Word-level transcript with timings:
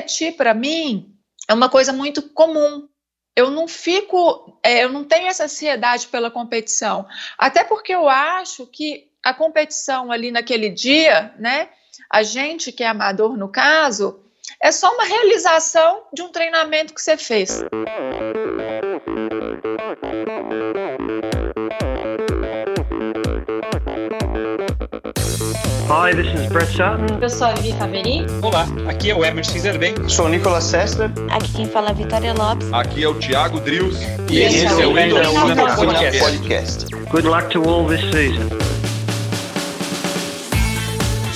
competir 0.00 0.36
para 0.36 0.54
mim 0.54 1.14
é 1.48 1.54
uma 1.54 1.68
coisa 1.68 1.92
muito 1.92 2.22
comum. 2.30 2.88
Eu 3.36 3.50
não 3.50 3.68
fico, 3.68 4.58
é, 4.62 4.84
eu 4.84 4.88
não 4.90 5.04
tenho 5.04 5.28
essa 5.28 5.44
ansiedade 5.44 6.08
pela 6.08 6.30
competição, 6.30 7.06
até 7.38 7.62
porque 7.62 7.94
eu 7.94 8.08
acho 8.08 8.66
que 8.66 9.08
a 9.22 9.32
competição 9.32 10.10
ali 10.10 10.30
naquele 10.30 10.68
dia, 10.68 11.32
né? 11.38 11.68
A 12.10 12.22
gente 12.22 12.72
que 12.72 12.82
é 12.82 12.88
amador 12.88 13.36
no 13.36 13.48
caso, 13.48 14.24
é 14.60 14.72
só 14.72 14.92
uma 14.92 15.04
realização 15.04 16.02
de 16.12 16.22
um 16.22 16.28
treinamento 16.28 16.92
que 16.92 17.00
você 17.00 17.16
fez. 17.16 17.62
Hi, 25.92 26.14
this 26.14 26.28
is 26.28 26.46
Brett 26.46 26.70
Sutton. 26.70 27.18
Eu 27.20 27.28
sou 27.28 27.48
a 27.48 27.52
Vivi 27.54 27.76
Faveri. 27.76 28.24
Olá, 28.42 28.64
aqui 28.88 29.10
é 29.10 29.14
o 29.16 29.24
Emerson 29.24 29.58
Zerben. 29.58 30.08
Sou 30.08 30.26
o 30.26 30.28
Nicolas 30.28 30.62
Sessler. 30.62 31.10
Aqui 31.28 31.52
quem 31.52 31.66
fala 31.66 31.88
é 31.88 31.90
a 31.90 31.94
Vitória 31.94 32.32
Lopes. 32.32 32.72
Aqui 32.72 33.02
é 33.02 33.08
o 33.08 33.14
Thiago 33.14 33.58
Drius. 33.58 34.00
E, 34.30 34.34
e 34.34 34.38
esse, 34.38 34.66
esse 34.66 34.82
é 34.82 34.86
o 34.86 34.96
Endorfina 34.96 35.74
Podcast. 35.74 36.20
Podcast. 36.20 36.94
Good 37.10 37.26
luck 37.26 37.48
to 37.48 37.68
all 37.68 37.88
this 37.88 38.02
season. 38.12 38.48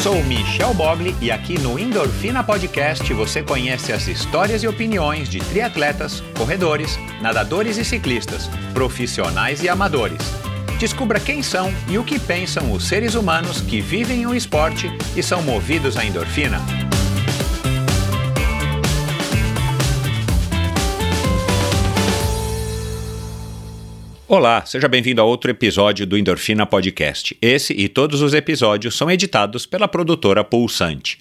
Sou 0.00 0.22
Michel 0.22 0.72
Bogli 0.72 1.16
e 1.20 1.32
aqui 1.32 1.58
no 1.58 1.76
Endorfina 1.76 2.44
Podcast 2.44 3.12
você 3.12 3.42
conhece 3.42 3.92
as 3.92 4.06
histórias 4.06 4.62
e 4.62 4.68
opiniões 4.68 5.28
de 5.28 5.40
triatletas, 5.40 6.22
corredores, 6.38 6.96
nadadores 7.20 7.76
e 7.76 7.84
ciclistas, 7.84 8.48
profissionais 8.72 9.64
e 9.64 9.68
amadores 9.68 10.44
Descubra 10.78 11.20
quem 11.20 11.42
são 11.42 11.72
e 11.88 11.96
o 11.96 12.04
que 12.04 12.18
pensam 12.18 12.72
os 12.72 12.84
seres 12.84 13.14
humanos 13.14 13.60
que 13.60 13.80
vivem 13.80 14.26
o 14.26 14.34
esporte 14.34 14.90
e 15.16 15.22
são 15.22 15.42
movidos 15.42 15.96
à 15.96 16.04
endorfina. 16.04 16.60
Olá, 24.26 24.66
seja 24.66 24.88
bem-vindo 24.88 25.20
a 25.20 25.24
outro 25.24 25.50
episódio 25.50 26.04
do 26.04 26.18
Endorfina 26.18 26.66
Podcast. 26.66 27.36
Esse 27.40 27.72
e 27.72 27.88
todos 27.88 28.20
os 28.20 28.34
episódios 28.34 28.96
são 28.96 29.08
editados 29.08 29.64
pela 29.64 29.86
produtora 29.86 30.42
Pulsante. 30.42 31.18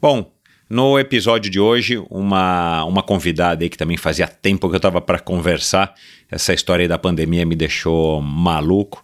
Bom, 0.00 0.30
no 0.70 0.96
episódio 1.00 1.50
de 1.50 1.58
hoje, 1.58 2.00
uma, 2.08 2.84
uma 2.84 3.02
convidada 3.02 3.64
aí 3.64 3.68
que 3.68 3.76
também 3.76 3.96
fazia 3.96 4.28
tempo 4.28 4.68
que 4.68 4.74
eu 4.76 4.78
estava 4.78 5.00
para 5.00 5.18
conversar. 5.18 5.92
Essa 6.30 6.54
história 6.54 6.84
aí 6.84 6.88
da 6.88 6.96
pandemia 6.96 7.44
me 7.44 7.56
deixou 7.56 8.22
maluco. 8.22 9.02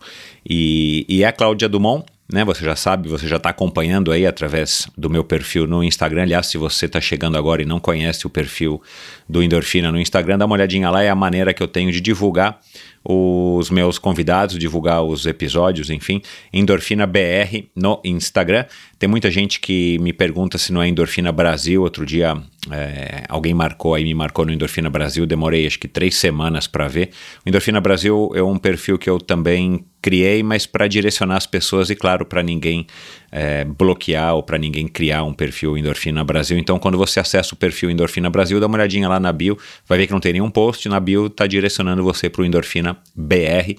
E, 0.48 1.04
e 1.08 1.24
é 1.24 1.26
a 1.26 1.32
Cláudia 1.32 1.68
Dumont, 1.68 2.06
né? 2.32 2.44
Você 2.44 2.64
já 2.64 2.76
sabe, 2.76 3.08
você 3.08 3.26
já 3.26 3.36
está 3.36 3.50
acompanhando 3.50 4.12
aí 4.12 4.24
através 4.24 4.86
do 4.96 5.10
meu 5.10 5.24
perfil 5.24 5.66
no 5.66 5.82
Instagram. 5.82 6.22
Aliás, 6.22 6.46
se 6.46 6.56
você 6.56 6.86
está 6.86 7.00
chegando 7.00 7.36
agora 7.36 7.62
e 7.62 7.64
não 7.64 7.80
conhece 7.80 8.28
o 8.28 8.30
perfil 8.30 8.80
do 9.28 9.42
Endorfina 9.42 9.90
no 9.90 9.98
Instagram, 9.98 10.38
dá 10.38 10.46
uma 10.46 10.54
olhadinha 10.54 10.88
lá, 10.88 11.02
é 11.02 11.10
a 11.10 11.16
maneira 11.16 11.52
que 11.52 11.62
eu 11.64 11.68
tenho 11.68 11.90
de 11.90 12.00
divulgar 12.00 12.60
os 13.08 13.70
meus 13.70 13.98
convidados, 13.98 14.58
divulgar 14.58 15.02
os 15.02 15.26
episódios, 15.26 15.90
enfim, 15.90 16.20
Endorfina 16.52 17.06
BR 17.06 17.66
no 17.74 18.00
Instagram. 18.04 18.64
Tem 18.98 19.08
muita 19.08 19.30
gente 19.30 19.60
que 19.60 19.98
me 20.00 20.12
pergunta 20.12 20.58
se 20.58 20.72
não 20.72 20.82
é 20.82 20.88
Endorfina 20.88 21.30
Brasil. 21.30 21.82
Outro 21.82 22.04
dia 22.04 22.36
é, 22.70 23.24
alguém 23.28 23.54
marcou 23.54 23.94
aí, 23.94 24.04
me 24.04 24.14
marcou 24.14 24.44
no 24.44 24.52
Endorfina 24.52 24.90
Brasil. 24.90 25.26
Demorei 25.26 25.66
acho 25.66 25.78
que 25.78 25.88
três 25.88 26.16
semanas 26.16 26.66
para 26.66 26.88
ver. 26.88 27.10
O 27.44 27.48
Endorfina 27.48 27.80
Brasil 27.80 28.30
é 28.34 28.42
um 28.42 28.58
perfil 28.58 28.98
que 28.98 29.08
eu 29.08 29.18
também 29.18 29.84
criei, 30.02 30.42
mas 30.42 30.66
para 30.66 30.86
direcionar 30.86 31.36
as 31.36 31.46
pessoas 31.46 31.90
e, 31.90 31.96
claro, 31.96 32.24
para 32.24 32.42
ninguém 32.42 32.86
é, 33.30 33.64
bloquear 33.64 34.34
ou 34.34 34.42
para 34.42 34.58
ninguém 34.58 34.86
criar 34.86 35.24
um 35.24 35.32
perfil 35.32 35.76
Endorfina 35.76 36.22
Brasil. 36.22 36.58
Então, 36.58 36.78
quando 36.78 36.96
você 36.98 37.20
acessa 37.20 37.54
o 37.54 37.56
perfil 37.56 37.90
Endorfina 37.90 38.30
Brasil, 38.30 38.60
dá 38.60 38.66
uma 38.66 38.76
olhadinha 38.76 39.08
lá 39.08 39.18
na 39.18 39.32
bio, 39.32 39.58
vai 39.86 39.98
ver 39.98 40.06
que 40.06 40.12
não 40.12 40.20
tem 40.20 40.32
nenhum 40.32 40.50
post. 40.50 40.88
Na 40.88 41.00
bio 41.00 41.26
está 41.26 41.46
direcionando 41.46 42.02
você 42.02 42.28
para 42.28 42.42
o 42.42 42.44
Endorfina 42.44 42.96
BR. 43.14 43.74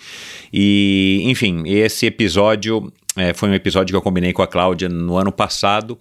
E, 0.51 1.21
enfim, 1.25 1.63
esse 1.65 2.05
episódio 2.05 2.91
é, 3.17 3.33
foi 3.33 3.49
um 3.49 3.53
episódio 3.53 3.91
que 3.91 3.97
eu 3.97 4.01
combinei 4.01 4.31
com 4.31 4.43
a 4.43 4.47
Cláudia 4.47 4.87
no 4.87 5.17
ano 5.17 5.31
passado, 5.31 5.97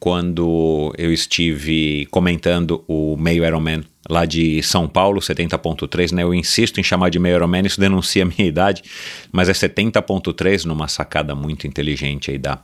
quando 0.00 0.92
eu 0.96 1.12
estive 1.12 2.06
comentando 2.10 2.82
o 2.88 3.18
meio 3.18 3.44
Ironman 3.44 3.84
lá 4.08 4.24
de 4.24 4.62
São 4.62 4.88
Paulo, 4.88 5.20
70.3, 5.20 6.12
né? 6.12 6.22
Eu 6.22 6.34
insisto 6.34 6.80
em 6.80 6.82
chamar 6.82 7.10
de 7.10 7.18
meio 7.18 7.36
Ironman, 7.36 7.66
isso 7.66 7.78
denuncia 7.78 8.22
a 8.22 8.26
minha 8.26 8.48
idade, 8.48 8.82
mas 9.30 9.50
é 9.50 9.52
70.3 9.52 10.64
numa 10.64 10.88
sacada 10.88 11.34
muito 11.34 11.66
inteligente 11.66 12.30
aí 12.30 12.38
da, 12.38 12.62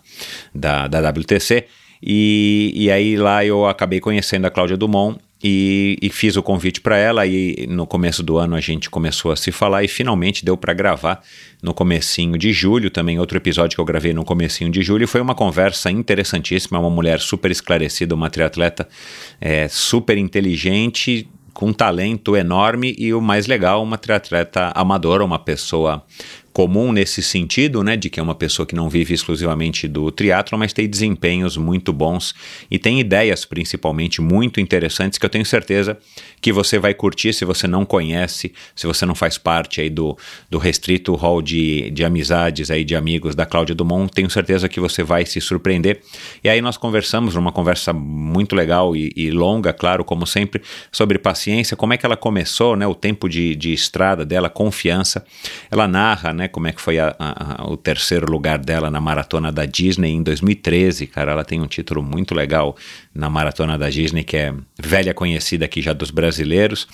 da, 0.54 0.88
da 0.88 1.10
WTC. 1.10 1.66
E, 2.02 2.72
e 2.74 2.90
aí 2.90 3.16
lá 3.16 3.44
eu 3.44 3.66
acabei 3.66 4.00
conhecendo 4.00 4.46
a 4.46 4.50
Cláudia 4.50 4.76
Dumont 4.76 5.18
e, 5.42 5.98
e, 6.00 6.08
fiz 6.08 6.34
o 6.36 6.42
convite 6.42 6.80
para 6.80 6.96
ela 6.96 7.26
e 7.26 7.66
no 7.68 7.86
começo 7.86 8.22
do 8.22 8.38
ano 8.38 8.56
a 8.56 8.60
gente 8.60 8.88
começou 8.88 9.30
a 9.30 9.36
se 9.36 9.52
falar 9.52 9.84
e 9.84 9.88
finalmente 9.88 10.42
deu 10.42 10.56
para 10.56 10.72
gravar 10.72 11.22
no 11.62 11.74
comecinho 11.74 12.38
de 12.38 12.52
julho, 12.52 12.90
também. 12.90 13.18
Outro 13.18 13.36
episódio 13.36 13.76
que 13.76 13.80
eu 13.80 13.84
gravei 13.84 14.14
no 14.14 14.24
comecinho 14.24 14.70
de 14.70 14.82
julho, 14.82 15.06
foi 15.06 15.20
uma 15.20 15.34
conversa 15.34 15.90
interessantíssima, 15.90 16.78
uma 16.78 16.88
mulher 16.88 17.20
super 17.20 17.50
esclarecida, 17.50 18.14
uma 18.14 18.30
triatleta 18.30 18.88
é, 19.38 19.68
super 19.68 20.16
inteligente, 20.16 21.28
com 21.52 21.68
um 21.68 21.72
talento 21.72 22.36
enorme 22.36 22.94
e 22.98 23.14
o 23.14 23.20
mais 23.20 23.46
legal, 23.46 23.82
uma 23.82 23.96
triatleta 23.96 24.72
amadora, 24.74 25.24
uma 25.24 25.38
pessoa 25.38 26.04
comum 26.56 26.90
nesse 26.90 27.20
sentido, 27.20 27.84
né, 27.84 27.98
de 27.98 28.08
que 28.08 28.18
é 28.18 28.22
uma 28.22 28.34
pessoa 28.34 28.64
que 28.64 28.74
não 28.74 28.88
vive 28.88 29.12
exclusivamente 29.12 29.86
do 29.86 30.10
triatlo, 30.10 30.58
mas 30.58 30.72
tem 30.72 30.88
desempenhos 30.88 31.54
muito 31.58 31.92
bons 31.92 32.34
e 32.70 32.78
tem 32.78 32.98
ideias 32.98 33.44
principalmente 33.44 34.22
muito 34.22 34.58
interessantes 34.58 35.18
que 35.18 35.26
eu 35.26 35.28
tenho 35.28 35.44
certeza 35.44 35.98
que 36.40 36.50
você 36.54 36.78
vai 36.78 36.94
curtir 36.94 37.34
se 37.34 37.44
você 37.44 37.66
não 37.66 37.84
conhece, 37.84 38.54
se 38.74 38.86
você 38.86 39.04
não 39.04 39.14
faz 39.14 39.36
parte 39.36 39.82
aí 39.82 39.90
do, 39.90 40.16
do 40.48 40.56
restrito 40.56 41.14
hall 41.14 41.42
de, 41.42 41.90
de 41.90 42.02
amizades 42.02 42.70
aí 42.70 42.84
de 42.84 42.96
amigos 42.96 43.34
da 43.34 43.44
Cláudia 43.44 43.74
Dumont, 43.74 44.10
tenho 44.10 44.30
certeza 44.30 44.66
que 44.66 44.80
você 44.80 45.02
vai 45.02 45.26
se 45.26 45.42
surpreender. 45.42 46.00
E 46.42 46.48
aí 46.48 46.62
nós 46.62 46.78
conversamos 46.78 47.34
numa 47.34 47.52
conversa 47.52 47.92
muito 47.92 48.56
legal 48.56 48.96
e, 48.96 49.12
e 49.14 49.30
longa, 49.30 49.74
claro, 49.74 50.02
como 50.06 50.26
sempre, 50.26 50.62
sobre 50.90 51.18
paciência, 51.18 51.76
como 51.76 51.92
é 51.92 51.98
que 51.98 52.06
ela 52.06 52.16
começou, 52.16 52.76
né, 52.76 52.86
o 52.86 52.94
tempo 52.94 53.28
de, 53.28 53.54
de 53.54 53.74
estrada 53.74 54.24
dela, 54.24 54.48
confiança. 54.48 55.22
Ela 55.70 55.86
narra, 55.86 56.32
né, 56.32 56.45
né? 56.46 56.48
Como 56.48 56.66
é 56.66 56.72
que 56.72 56.80
foi 56.80 56.98
a, 56.98 57.14
a, 57.18 57.66
o 57.68 57.76
terceiro 57.76 58.30
lugar 58.30 58.58
dela 58.58 58.90
na 58.90 59.00
maratona 59.00 59.52
da 59.52 59.66
Disney 59.66 60.12
em 60.12 60.22
2013, 60.22 61.06
cara. 61.08 61.32
Ela 61.32 61.44
tem 61.44 61.60
um 61.60 61.66
título 61.66 62.02
muito 62.02 62.34
legal 62.34 62.76
na 63.16 63.30
maratona 63.30 63.78
da 63.78 63.88
Disney, 63.88 64.22
que 64.24 64.36
é 64.36 64.54
velha 64.78 65.14
conhecida 65.14 65.64
aqui 65.64 65.80
já 65.80 65.92
dos 65.92 66.10
brasileiros. 66.10 66.84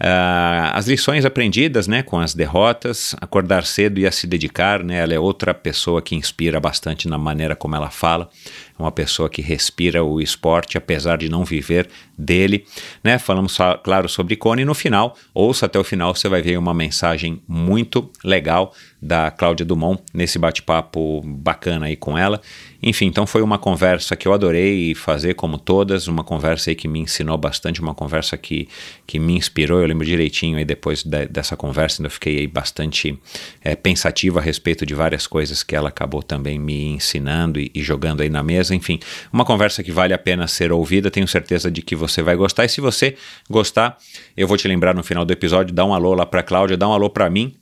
Uh, 0.00 0.72
as 0.72 0.86
lições 0.86 1.24
aprendidas, 1.24 1.86
né? 1.86 2.02
Com 2.02 2.18
as 2.18 2.34
derrotas, 2.34 3.14
acordar 3.20 3.64
cedo 3.64 3.98
e 3.98 4.06
a 4.06 4.12
se 4.12 4.26
dedicar, 4.26 4.82
né? 4.82 4.98
Ela 4.98 5.14
é 5.14 5.18
outra 5.18 5.54
pessoa 5.54 6.02
que 6.02 6.14
inspira 6.14 6.60
bastante 6.60 7.08
na 7.08 7.18
maneira 7.18 7.56
como 7.56 7.74
ela 7.74 7.90
fala 7.90 8.30
uma 8.78 8.92
pessoa 8.92 9.28
que 9.28 9.40
respira 9.40 10.04
o 10.04 10.20
esporte, 10.20 10.76
apesar 10.76 11.16
de 11.18 11.28
não 11.28 11.44
viver 11.44 11.88
dele. 12.16 12.66
Né? 13.02 13.18
Falamos, 13.18 13.56
claro, 13.82 14.08
sobre 14.08 14.36
Cone 14.36 14.62
e 14.62 14.64
no 14.64 14.74
final, 14.74 15.16
ouça 15.32 15.66
até 15.66 15.78
o 15.78 15.84
final, 15.84 16.14
você 16.14 16.28
vai 16.28 16.42
ver 16.42 16.58
uma 16.58 16.74
mensagem 16.74 17.42
muito 17.48 18.10
legal 18.22 18.74
da 19.00 19.30
Cláudia 19.30 19.64
Dumont 19.64 20.02
nesse 20.12 20.38
bate-papo 20.38 21.22
bacana 21.24 21.86
aí 21.86 21.96
com 21.96 22.16
ela. 22.18 22.40
Enfim, 22.82 23.06
então 23.06 23.26
foi 23.26 23.42
uma 23.42 23.58
conversa 23.58 24.16
que 24.16 24.28
eu 24.28 24.32
adorei 24.32 24.94
fazer, 24.94 25.34
como 25.34 25.58
todas, 25.58 26.06
uma 26.08 26.22
conversa 26.22 26.70
aí 26.70 26.76
que 26.76 26.86
me 26.86 27.00
ensinou 27.00 27.36
bastante, 27.36 27.80
uma 27.80 27.94
conversa 27.94 28.36
que, 28.36 28.68
que 29.06 29.18
me 29.18 29.34
inspirou. 29.34 29.80
Eu 29.80 29.86
lembro 29.86 30.04
direitinho 30.04 30.58
aí 30.58 30.64
depois 30.64 31.02
de, 31.02 31.26
dessa 31.26 31.56
conversa, 31.56 32.02
eu 32.02 32.10
fiquei 32.10 32.38
aí 32.38 32.46
bastante 32.46 33.18
é, 33.62 33.74
pensativo 33.74 34.38
a 34.38 34.42
respeito 34.42 34.84
de 34.84 34.94
várias 34.94 35.26
coisas 35.26 35.62
que 35.62 35.74
ela 35.74 35.88
acabou 35.88 36.22
também 36.22 36.58
me 36.58 36.88
ensinando 36.88 37.58
e, 37.58 37.70
e 37.74 37.82
jogando 37.82 38.20
aí 38.20 38.28
na 38.28 38.42
mesa. 38.42 38.74
Enfim, 38.74 39.00
uma 39.32 39.44
conversa 39.44 39.82
que 39.82 39.92
vale 39.92 40.12
a 40.12 40.18
pena 40.18 40.46
ser 40.46 40.72
ouvida, 40.72 41.10
tenho 41.10 41.26
certeza 41.26 41.70
de 41.70 41.82
que 41.82 41.96
você 41.96 42.22
vai 42.22 42.36
gostar. 42.36 42.64
E 42.64 42.68
se 42.68 42.80
você 42.80 43.16
gostar, 43.48 43.98
eu 44.36 44.46
vou 44.46 44.56
te 44.56 44.68
lembrar 44.68 44.94
no 44.94 45.02
final 45.02 45.24
do 45.24 45.32
episódio, 45.32 45.74
dá 45.74 45.84
um 45.84 45.94
alô 45.94 46.14
lá 46.14 46.26
para 46.26 46.42
Cláudia, 46.42 46.76
dá 46.76 46.88
um 46.88 46.92
alô 46.92 47.10
para 47.10 47.28
mim, 47.30 47.54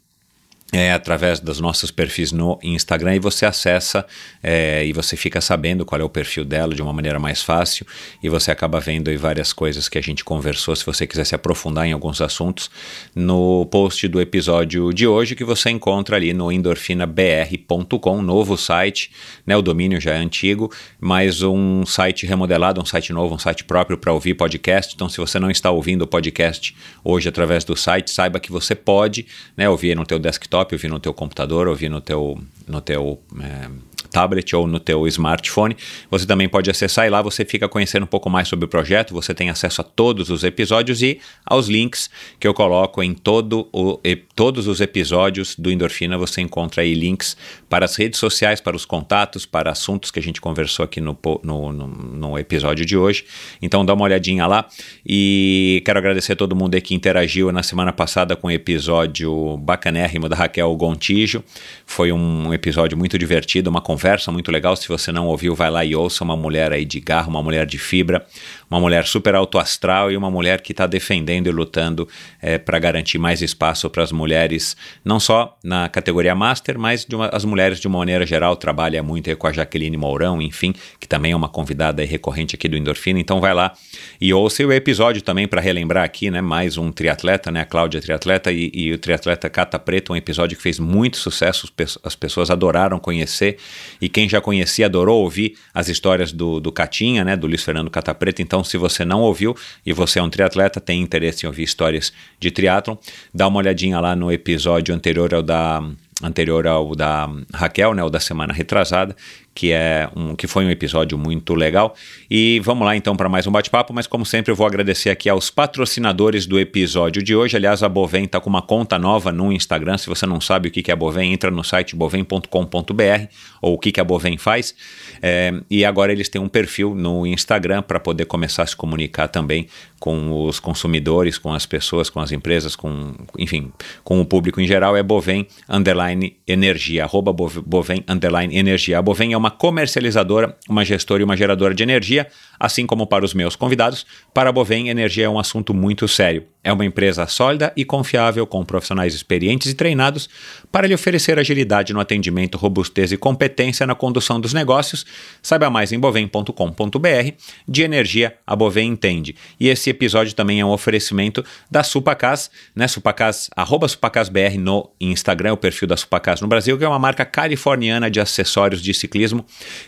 é, 0.72 0.92
através 0.92 1.38
dos 1.38 1.60
nossos 1.60 1.90
perfis 1.92 2.32
no 2.32 2.58
Instagram 2.62 3.14
e 3.14 3.18
você 3.20 3.46
acessa 3.46 4.04
é, 4.42 4.84
e 4.84 4.92
você 4.92 5.16
fica 5.16 5.40
sabendo 5.40 5.84
qual 5.84 6.00
é 6.00 6.04
o 6.04 6.08
perfil 6.08 6.44
dela 6.44 6.74
de 6.74 6.82
uma 6.82 6.92
maneira 6.92 7.18
mais 7.18 7.42
fácil 7.42 7.86
e 8.20 8.28
você 8.28 8.50
acaba 8.50 8.80
vendo 8.80 9.08
aí 9.08 9.16
várias 9.16 9.52
coisas 9.52 9.88
que 9.88 9.98
a 9.98 10.00
gente 10.02 10.24
conversou. 10.24 10.74
Se 10.74 10.84
você 10.84 11.06
quiser 11.06 11.24
se 11.24 11.34
aprofundar 11.34 11.86
em 11.86 11.92
alguns 11.92 12.20
assuntos, 12.20 12.70
no 13.14 13.66
post 13.66 14.08
do 14.08 14.20
episódio 14.20 14.92
de 14.92 15.06
hoje 15.06 15.36
que 15.36 15.44
você 15.44 15.70
encontra 15.70 16.16
ali 16.16 16.32
no 16.32 16.50
endorfinabr.com, 16.50 18.22
novo 18.22 18.56
site, 18.56 19.12
né? 19.46 19.56
O 19.56 19.62
domínio 19.62 20.00
já 20.00 20.14
é 20.14 20.18
antigo, 20.18 20.72
mas 20.98 21.40
um 21.42 21.86
site 21.86 22.26
remodelado, 22.26 22.80
um 22.80 22.84
site 22.84 23.12
novo, 23.12 23.34
um 23.34 23.38
site 23.38 23.62
próprio 23.62 23.96
para 23.96 24.12
ouvir 24.12 24.34
podcast. 24.34 24.92
Então, 24.94 25.08
se 25.08 25.18
você 25.18 25.38
não 25.38 25.50
está 25.50 25.70
ouvindo 25.70 26.02
o 26.02 26.06
podcast 26.06 26.74
hoje 27.04 27.28
através 27.28 27.62
do 27.62 27.76
site, 27.76 28.10
saiba 28.10 28.40
que 28.40 28.50
você 28.50 28.74
pode, 28.74 29.26
né, 29.56 29.68
ouvir 29.68 29.94
no 29.94 30.04
teu 30.04 30.18
desktop 30.18 30.63
desktop, 30.64 30.74
ouvir 30.74 30.88
no 30.88 30.98
teu 30.98 31.12
computador, 31.12 31.68
ouvir 31.68 31.88
no 31.88 32.00
teu, 32.00 32.38
no 32.66 32.80
teu 32.80 33.20
é, 33.40 33.68
tablet 34.10 34.56
ou 34.56 34.66
no 34.66 34.80
teu 34.80 35.06
smartphone. 35.06 35.76
Você 36.10 36.26
também 36.26 36.48
pode 36.48 36.70
acessar 36.70 37.06
e 37.06 37.10
lá 37.10 37.20
você 37.20 37.44
fica 37.44 37.68
conhecendo 37.68 38.04
um 38.04 38.06
pouco 38.06 38.30
mais 38.30 38.48
sobre 38.48 38.64
o 38.64 38.68
projeto, 38.68 39.12
você 39.12 39.34
tem 39.34 39.50
acesso 39.50 39.80
a 39.80 39.84
todos 39.84 40.30
os 40.30 40.42
episódios 40.42 41.02
e 41.02 41.20
aos 41.44 41.68
links 41.68 42.08
que 42.40 42.46
eu 42.46 42.54
coloco 42.54 43.02
em 43.02 43.12
todo 43.14 43.68
o, 43.72 44.00
todos 44.34 44.66
os 44.66 44.80
episódios 44.80 45.54
do 45.56 45.70
Endorfina, 45.70 46.18
você 46.18 46.40
encontra 46.40 46.82
aí 46.82 46.92
links 46.94 47.36
para 47.68 47.84
as 47.84 47.94
redes 47.96 48.18
sociais, 48.18 48.60
para 48.60 48.76
os 48.76 48.84
contatos, 48.84 49.46
para 49.46 49.70
assuntos 49.70 50.10
que 50.10 50.18
a 50.18 50.22
gente 50.22 50.40
conversou 50.40 50.84
aqui 50.84 51.00
no, 51.00 51.16
no, 51.42 51.72
no, 51.72 51.86
no 51.86 52.38
episódio 52.38 52.84
de 52.84 52.96
hoje. 52.96 53.24
Então 53.62 53.84
dá 53.84 53.94
uma 53.94 54.04
olhadinha 54.04 54.46
lá 54.46 54.66
e 55.06 55.82
quero 55.86 55.98
agradecer 55.98 56.32
a 56.32 56.36
todo 56.36 56.56
mundo 56.56 56.74
aí 56.74 56.80
que 56.80 56.94
interagiu 56.94 57.52
na 57.52 57.62
semana 57.62 57.92
passada 57.92 58.34
com 58.34 58.48
o 58.48 58.50
episódio 58.50 59.56
bacanérrimo 59.58 60.28
da 60.28 60.36
Raquel 60.36 60.74
Gontijo. 60.74 61.44
Foi 61.86 62.10
um 62.12 62.52
episódio 62.52 62.98
muito 62.98 63.16
divertido, 63.18 63.70
uma 63.70 63.80
conversa 63.80 64.32
muito 64.32 64.50
legal. 64.50 64.74
Se 64.74 64.88
você 64.88 65.12
não 65.12 65.28
ouviu, 65.28 65.54
vai 65.54 65.70
lá 65.70 65.84
e 65.84 65.94
ouça 65.94 66.24
uma 66.24 66.36
mulher 66.36 66.72
aí 66.72 66.84
de 66.84 66.98
garra, 66.98 67.28
uma 67.28 67.42
mulher 67.42 67.66
de 67.66 67.78
fibra, 67.78 68.26
uma 68.70 68.80
mulher 68.80 69.06
super 69.06 69.34
alto 69.34 69.58
astral 69.58 70.10
e 70.10 70.16
uma 70.16 70.30
mulher 70.30 70.60
que 70.60 70.72
está 70.72 70.86
defendendo 70.86 71.46
e 71.46 71.50
lutando 71.50 72.08
é, 72.40 72.58
para 72.58 72.78
garantir 72.78 73.18
mais 73.18 73.42
espaço 73.42 73.88
para 73.90 74.02
as 74.02 74.12
mulheres, 74.12 74.76
não 75.04 75.20
só 75.20 75.56
na 75.62 75.88
categoria 75.88 76.34
Master, 76.34 76.78
mas 76.78 77.06
uma, 77.12 77.28
as 77.28 77.44
mulheres 77.44 77.78
de 77.78 77.86
uma 77.86 77.98
maneira 77.98 78.26
geral. 78.26 78.56
Trabalha 78.56 79.02
muito 79.02 79.34
com 79.36 79.46
a 79.46 79.52
Jaqueline 79.52 79.96
Mourão, 79.96 80.40
enfim, 80.40 80.74
que 80.98 81.06
também 81.06 81.32
é 81.32 81.36
uma 81.36 81.48
convidada 81.48 82.04
recorrente 82.04 82.54
aqui 82.54 82.68
do 82.68 82.76
Endorfina. 82.76 83.18
Então 83.18 83.40
vai 83.40 83.54
lá 83.54 83.72
e 84.20 84.32
ouça 84.32 84.64
o 84.64 84.72
episódio 84.72 85.22
também 85.22 85.46
para 85.46 85.60
relembrar 85.60 86.04
aqui, 86.04 86.30
né? 86.30 86.40
Mais 86.40 86.76
um 86.76 86.90
triatleta, 86.90 87.50
né? 87.50 87.60
A 87.60 87.64
Cláudia 87.64 88.00
triatleta 88.00 88.50
e, 88.52 88.70
e 88.74 88.92
o 88.92 88.98
triatleta 88.98 89.48
Cata 89.48 89.78
Preto, 89.78 90.12
um 90.12 90.16
episódio 90.16 90.56
que 90.56 90.62
fez 90.62 90.78
muito 90.78 91.16
sucesso, 91.16 91.70
as 92.02 92.16
pessoas 92.16 92.50
adoraram 92.50 92.98
conhecer 92.98 93.58
e 94.00 94.08
quem 94.08 94.28
já 94.28 94.40
conhecia 94.40 94.86
adorou 94.86 95.22
ouvir 95.22 95.56
as 95.72 95.88
histórias 95.88 96.32
do, 96.32 96.60
do 96.60 96.72
Catinha, 96.72 97.24
né? 97.24 97.36
Do 97.36 97.46
Luiz 97.46 97.62
Fernando 97.62 97.90
Cata 97.90 98.14
Preto. 98.14 98.42
Então 98.42 98.63
se 98.64 98.76
você 98.76 99.04
não 99.04 99.20
ouviu 99.20 99.56
e 99.84 99.92
você 99.92 100.18
é 100.18 100.22
um 100.22 100.30
triatleta, 100.30 100.80
tem 100.80 101.00
interesse 101.00 101.44
em 101.44 101.48
ouvir 101.48 101.62
histórias 101.62 102.12
de 102.38 102.50
triatlon, 102.50 102.96
dá 103.32 103.46
uma 103.46 103.58
olhadinha 103.58 104.00
lá 104.00 104.16
no 104.16 104.32
episódio 104.32 104.94
anterior 104.94 105.34
ao 105.34 105.42
da 105.42 105.82
anterior 106.22 106.66
ao 106.66 106.94
da 106.94 107.28
Raquel, 107.52 107.92
né, 107.92 108.02
o 108.02 108.08
da 108.08 108.20
semana 108.20 108.52
retrasada, 108.52 109.16
que 109.54 109.72
é 109.72 110.08
um 110.16 110.34
que 110.34 110.46
foi 110.46 110.64
um 110.64 110.70
episódio 110.70 111.16
muito 111.16 111.54
legal. 111.54 111.94
E 112.30 112.60
vamos 112.64 112.84
lá 112.84 112.96
então 112.96 113.14
para 113.16 113.28
mais 113.28 113.46
um 113.46 113.52
bate-papo, 113.52 113.92
mas 113.92 114.06
como 114.06 114.26
sempre 114.26 114.50
eu 114.50 114.56
vou 114.56 114.66
agradecer 114.66 115.10
aqui 115.10 115.28
aos 115.28 115.50
patrocinadores 115.50 116.46
do 116.46 116.58
episódio 116.58 117.22
de 117.22 117.36
hoje. 117.36 117.56
Aliás, 117.56 117.82
a 117.82 117.88
Bovem 117.88 118.24
está 118.24 118.40
com 118.40 118.50
uma 118.50 118.62
conta 118.62 118.98
nova 118.98 119.30
no 119.30 119.52
Instagram. 119.52 119.96
Se 119.96 120.08
você 120.08 120.26
não 120.26 120.40
sabe 120.40 120.68
o 120.68 120.72
que 120.72 120.90
é 120.90 120.94
a 120.94 120.96
Bovem, 120.96 121.32
entra 121.32 121.50
no 121.50 121.62
site 121.62 121.94
bovem.com.br 121.94 123.26
ou 123.62 123.74
o 123.74 123.78
que 123.78 124.00
a 124.00 124.04
Bovem 124.04 124.36
faz. 124.36 124.74
É, 125.22 125.52
e 125.70 125.84
agora 125.84 126.12
eles 126.12 126.28
têm 126.28 126.40
um 126.40 126.48
perfil 126.48 126.94
no 126.94 127.26
Instagram 127.26 127.82
para 127.82 128.00
poder 128.00 128.24
começar 128.24 128.64
a 128.64 128.66
se 128.66 128.76
comunicar 128.76 129.28
também 129.28 129.68
com 130.04 130.44
os 130.44 130.60
consumidores, 130.60 131.38
com 131.38 131.50
as 131.54 131.64
pessoas, 131.64 132.10
com 132.10 132.20
as 132.20 132.30
empresas, 132.30 132.76
com, 132.76 133.14
enfim, 133.38 133.72
com 134.02 134.20
o 134.20 134.26
público 134.26 134.60
em 134.60 134.66
geral. 134.66 134.94
É 134.94 135.02
Bovem 135.02 135.46
Underline 135.66 136.36
Energia, 136.46 137.04
arroba 137.04 137.32
Bovem 137.32 138.04
Underline 138.06 138.54
Energia. 138.54 138.98
A 138.98 139.02
Bovem 139.02 139.32
é 139.32 139.36
uma 139.36 139.50
comercializadora, 139.50 140.58
uma 140.68 140.84
gestora 140.84 141.22
e 141.22 141.24
uma 141.24 141.34
geradora 141.34 141.74
de 141.74 141.82
energia, 141.82 142.26
assim 142.58 142.86
como 142.86 143.06
para 143.06 143.24
os 143.24 143.34
meus 143.34 143.56
convidados. 143.56 144.06
Para 144.32 144.50
a 144.50 144.52
Bovem, 144.52 144.88
energia 144.88 145.26
é 145.26 145.28
um 145.28 145.38
assunto 145.38 145.72
muito 145.74 146.06
sério. 146.08 146.44
É 146.64 146.72
uma 146.72 146.84
empresa 146.84 147.26
sólida 147.26 147.72
e 147.76 147.84
confiável, 147.84 148.46
com 148.46 148.64
profissionais 148.64 149.14
experientes 149.14 149.70
e 149.70 149.74
treinados 149.74 150.30
para 150.72 150.86
lhe 150.86 150.94
oferecer 150.94 151.38
agilidade 151.38 151.92
no 151.92 152.00
atendimento, 152.00 152.56
robustez 152.56 153.12
e 153.12 153.18
competência 153.18 153.86
na 153.86 153.94
condução 153.94 154.40
dos 154.40 154.54
negócios. 154.54 155.04
Saiba 155.42 155.68
mais 155.68 155.92
em 155.92 155.98
bovem.com.br. 155.98 157.32
De 157.68 157.82
energia, 157.82 158.36
a 158.46 158.56
Bovem 158.56 158.88
entende. 158.88 159.36
E 159.60 159.68
esse 159.68 159.90
episódio 159.90 160.34
também 160.34 160.58
é 160.58 160.64
um 160.64 160.70
oferecimento 160.70 161.44
da 161.70 161.82
Supacas, 161.82 162.50
né? 162.74 162.88
Supacas, 162.88 163.50
arroba 163.54 163.86
SupacasBR 163.86 164.56
no 164.58 164.90
Instagram, 164.98 165.52
o 165.52 165.56
perfil 165.58 165.86
da 165.86 165.98
Supacas 165.98 166.40
no 166.40 166.48
Brasil, 166.48 166.78
que 166.78 166.84
é 166.84 166.88
uma 166.88 166.98
marca 166.98 167.26
californiana 167.26 168.10
de 168.10 168.20
acessórios 168.20 168.80
de 168.80 168.94
ciclismo, 168.94 169.44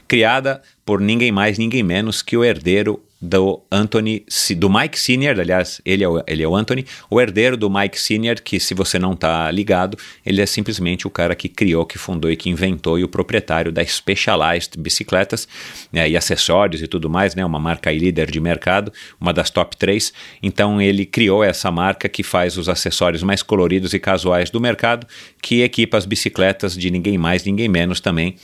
criada 0.07 0.61
por 0.87 1.01
ninguém 1.01 1.33
mais, 1.33 1.59
ninguém 1.59 1.83
menos 1.83 2.23
que 2.23 2.37
o 2.37 2.45
herdeiro 2.45 3.03
do 3.21 3.63
Anthony, 3.73 4.25
do 4.57 4.71
Mike 4.71 4.99
Senior, 4.99 5.41
aliás, 5.41 5.81
ele 5.85 6.05
é, 6.05 6.09
o, 6.09 6.23
ele 6.27 6.43
é 6.43 6.49
o 6.49 6.55
Anthony, 6.55 6.87
o 7.11 7.21
herdeiro 7.21 7.57
do 7.57 7.69
Mike 7.69 7.99
Senior, 7.99 8.37
que 8.37 8.61
se 8.61 8.75
você 8.75 8.99
não 8.99 9.15
está 9.15 9.51
ligado, 9.51 9.99
ele 10.25 10.41
é 10.41 10.47
simplesmente 10.47 11.07
o 11.07 11.11
cara 11.11 11.35
que 11.35 11.49
criou, 11.49 11.85
que 11.87 11.99
fundou 11.99 12.31
e 12.31 12.37
que 12.37 12.51
inventou 12.51 12.99
e 12.99 13.05
o 13.05 13.09
proprietário 13.09 13.73
da 13.73 13.85
Specialized 13.85 14.79
Bicicletas 14.79 15.49
né, 15.91 16.09
e 16.09 16.17
acessórios 16.17 16.83
e 16.83 16.87
tudo 16.87 17.09
mais, 17.09 17.35
né, 17.35 17.45
uma 17.45 17.59
marca 17.59 17.91
líder 17.91 18.31
de 18.31 18.39
mercado, 18.39 18.93
uma 19.21 19.33
das 19.33 19.51
top 19.51 19.77
3. 19.77 20.13
Então 20.43 20.81
ele 20.81 21.05
criou 21.05 21.43
essa 21.43 21.71
marca 21.73 22.09
que 22.09 22.23
faz 22.23 22.57
os 22.57 22.69
acessórios 22.69 23.23
mais 23.23 23.43
coloridos 23.43 23.93
e 23.95 23.99
casuais 23.99 24.51
do 24.51 24.61
mercado, 24.61 25.07
que 25.41 25.63
equipa 25.63 25.97
as 25.97 26.05
bicicletas 26.05 26.77
de 26.77 26.91
ninguém 26.91 27.17
mais, 27.17 27.45
ninguém 27.45 27.69
menos 27.69 27.99
também 27.99 28.37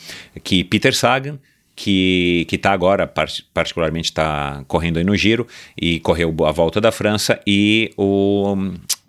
que 0.42 0.64
Peter 0.64 0.96
Sagan, 0.96 1.38
que 1.74 2.46
está 2.50 2.72
agora, 2.72 3.06
particularmente 3.52 4.06
está 4.06 4.64
correndo 4.66 4.98
aí 4.98 5.04
no 5.04 5.16
Giro, 5.16 5.46
e 5.80 6.00
correu 6.00 6.34
a 6.46 6.52
volta 6.52 6.80
da 6.80 6.92
França, 6.92 7.40
e 7.46 7.92
o 7.96 8.56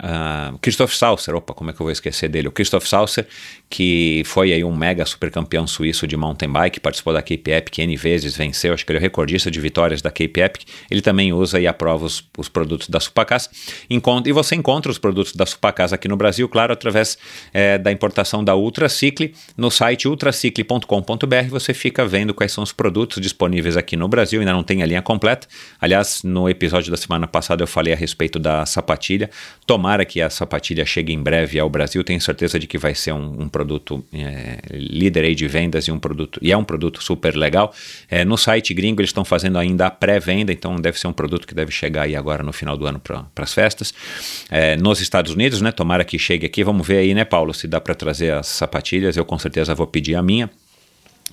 uh, 0.04 0.58
Christoph 0.60 0.94
Sausser, 0.94 1.36
opa, 1.36 1.54
como 1.54 1.70
é 1.70 1.74
que 1.74 1.82
eu 1.82 1.86
vou 1.86 1.92
esquecer 1.92 2.28
dele? 2.28 2.48
O 2.48 2.52
Christoph 2.52 2.86
Sausser, 2.86 3.26
que 3.70 4.22
foi 4.26 4.52
aí 4.54 4.64
um 4.64 4.76
mega 4.76 5.06
super 5.06 5.32
campeão 5.32 5.66
suíço 5.66 6.06
de 6.06 6.18
mountain 6.18 6.50
bike, 6.50 6.80
participou 6.80 7.14
da 7.14 7.22
Cape 7.22 7.52
Epic 7.52 7.80
N 7.80 7.96
vezes, 7.96 8.36
venceu, 8.36 8.74
acho 8.74 8.86
que 8.86 8.92
ele 8.92 9.00
é 9.00 9.02
o 9.02 9.02
recordista 9.02 9.50
de 9.50 9.60
vitórias 9.60 10.02
da 10.02 10.10
Cape 10.12 10.42
Epic. 10.42 10.68
Ele 10.92 11.02
também 11.02 11.34
usa 11.34 11.60
e 11.60 11.68
aprova 11.68 12.06
os, 12.06 12.24
os 12.38 12.50
produtos 12.50 12.90
da 12.90 13.00
Supacas. 13.00 13.50
Encontra, 13.90 14.30
e 14.30 14.34
você 14.34 14.56
encontra 14.56 14.92
os 14.92 14.98
produtos 14.98 15.36
da 15.36 15.46
Supacas 15.46 15.94
aqui 15.94 16.08
no 16.08 16.18
Brasil, 16.18 16.48
claro, 16.50 16.74
através 16.74 17.18
é, 17.54 17.78
da 17.78 17.92
importação 17.92 18.44
da 18.44 18.56
Ultracicle. 18.56 19.34
No 19.58 19.72
site 19.72 20.08
ultracicle.com.br 20.08 21.50
você 21.50 21.74
fica 21.74 22.06
vendo 22.06 22.34
quais 22.34 22.52
são 22.52 22.64
os 22.64 22.72
produtos 22.72 23.22
disponíveis 23.22 23.78
aqui 23.78 23.96
no 23.96 24.08
Brasil, 24.08 24.40
ainda 24.40 24.54
não 24.54 24.64
tem 24.64 24.84
a 24.84 24.86
linha 24.86 25.02
completa. 25.02 25.48
Aliás, 25.80 26.22
no 26.24 26.50
episódio 26.50 26.92
da 26.92 26.98
semana 26.98 27.28
passada 27.28 27.64
eu 27.64 27.68
falei 27.68 27.94
a 27.94 27.96
respeito 27.96 28.40
da 28.40 28.66
sapatilha. 28.66 29.30
Tomara 29.94 30.06
que 30.06 30.22
a 30.22 30.30
sapatilha 30.30 30.84
chegue 30.88 31.14
em 31.14 31.22
breve 31.22 31.60
ao 31.60 31.70
Brasil, 31.70 32.04
tenho 32.04 32.20
certeza 32.20 32.58
de 32.58 32.66
que 32.66 32.80
vai 32.80 32.96
ser 32.96 33.12
um, 33.12 33.44
um 33.44 33.48
produto 33.48 34.04
é, 34.12 34.58
líder 34.72 35.26
aí 35.26 35.36
de 35.36 35.48
vendas 35.48 35.86
e 35.86 35.92
um 35.92 36.00
produto 36.00 36.40
e 36.42 36.52
é 36.52 36.58
um 36.58 36.64
produto 36.64 37.04
super 37.04 37.36
legal. 37.36 37.72
É, 38.10 38.26
no 38.26 38.36
site 38.36 38.74
gringo 38.74 39.02
eles 39.02 39.10
estão 39.10 39.24
fazendo 39.24 39.60
ainda 39.60 39.86
a 39.86 39.92
pré-venda, 39.92 40.52
então 40.52 40.78
deve 40.78 41.00
ser 41.00 41.06
um 41.06 41.14
produto 41.14 41.46
que 41.46 41.54
deve 41.54 41.72
chegar 41.72 42.04
aí 42.04 42.16
agora 42.16 42.42
no 42.42 42.52
final 42.52 42.76
do 42.76 42.88
ano 42.88 43.00
para 43.00 43.28
as 43.36 43.54
festas. 43.54 43.94
É, 44.50 44.76
nos 44.78 45.00
Estados 45.00 45.32
Unidos, 45.32 45.62
né? 45.62 45.72
Tomara 45.72 46.04
que 46.04 46.18
chegue 46.18 46.48
aqui. 46.48 46.64
Vamos 46.64 46.88
ver 46.88 46.98
aí, 46.98 47.14
né, 47.14 47.24
Paulo, 47.24 47.54
se 47.54 47.68
dá 47.68 47.80
para 47.80 47.94
trazer 47.94 48.34
as 48.34 48.48
sapatilhas. 48.48 49.16
Eu 49.16 49.24
com 49.24 49.38
certeza 49.38 49.76
vou 49.76 49.86
pedir 49.86 50.16
a 50.16 50.24
minha. 50.24 50.50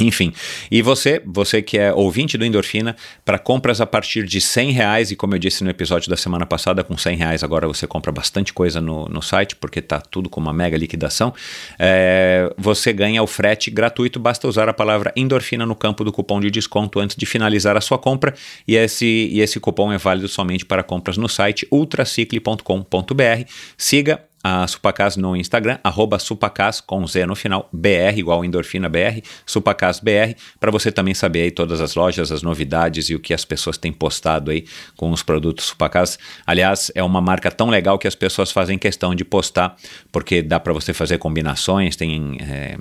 Enfim, 0.00 0.32
e 0.70 0.80
você, 0.80 1.22
você 1.24 1.60
que 1.60 1.78
é 1.78 1.92
ouvinte 1.92 2.38
do 2.38 2.44
Endorfina, 2.44 2.96
para 3.24 3.38
compras 3.38 3.80
a 3.80 3.86
partir 3.86 4.24
de 4.24 4.40
100 4.40 4.70
reais, 4.72 5.10
e 5.10 5.16
como 5.16 5.34
eu 5.34 5.38
disse 5.38 5.62
no 5.62 5.70
episódio 5.70 6.08
da 6.08 6.16
semana 6.16 6.46
passada, 6.46 6.82
com 6.82 6.96
100 6.96 7.16
reais 7.16 7.44
agora 7.44 7.66
você 7.66 7.86
compra 7.86 8.10
bastante 8.10 8.52
coisa 8.52 8.80
no, 8.80 9.06
no 9.06 9.20
site, 9.20 9.56
porque 9.56 9.82
tá 9.82 10.00
tudo 10.00 10.30
com 10.30 10.40
uma 10.40 10.52
mega 10.52 10.76
liquidação, 10.76 11.34
é, 11.78 12.52
você 12.56 12.92
ganha 12.92 13.22
o 13.22 13.26
frete 13.26 13.70
gratuito, 13.70 14.18
basta 14.18 14.48
usar 14.48 14.68
a 14.68 14.72
palavra 14.72 15.12
endorfina 15.14 15.66
no 15.66 15.74
campo 15.74 16.04
do 16.04 16.12
cupom 16.12 16.40
de 16.40 16.50
desconto 16.50 16.98
antes 16.98 17.16
de 17.16 17.26
finalizar 17.26 17.76
a 17.76 17.80
sua 17.80 17.98
compra, 17.98 18.34
e 18.66 18.76
esse, 18.76 19.06
e 19.06 19.40
esse 19.40 19.60
cupom 19.60 19.92
é 19.92 19.98
válido 19.98 20.28
somente 20.28 20.64
para 20.64 20.82
compras 20.82 21.16
no 21.16 21.28
site 21.28 21.66
ultracicle.com.br. 21.70 23.44
Siga 23.76 24.29
a 24.42 24.66
Supacas 24.66 25.16
no 25.16 25.36
Instagram, 25.36 25.78
arroba 25.84 26.18
Supacas 26.18 26.80
com 26.80 27.06
Z 27.06 27.26
no 27.26 27.34
final, 27.34 27.68
BR, 27.72 28.16
igual 28.16 28.44
endorfina 28.44 28.88
BR, 28.88 29.20
Supacas 29.44 30.00
BR, 30.00 30.34
para 30.58 30.70
você 30.70 30.90
também 30.90 31.14
saber 31.14 31.42
aí 31.42 31.50
todas 31.50 31.80
as 31.80 31.94
lojas, 31.94 32.32
as 32.32 32.42
novidades 32.42 33.10
e 33.10 33.14
o 33.14 33.20
que 33.20 33.34
as 33.34 33.44
pessoas 33.44 33.76
têm 33.76 33.92
postado 33.92 34.50
aí 34.50 34.64
com 34.96 35.10
os 35.10 35.22
produtos 35.22 35.66
Supacas. 35.66 36.18
Aliás, 36.46 36.90
é 36.94 37.02
uma 37.02 37.20
marca 37.20 37.50
tão 37.50 37.68
legal 37.68 37.98
que 37.98 38.08
as 38.08 38.14
pessoas 38.14 38.50
fazem 38.50 38.78
questão 38.78 39.14
de 39.14 39.24
postar, 39.24 39.76
porque 40.10 40.42
dá 40.42 40.58
para 40.58 40.72
você 40.72 40.92
fazer 40.92 41.18
combinações, 41.18 41.96
tem. 41.96 42.38
É, 42.40 42.76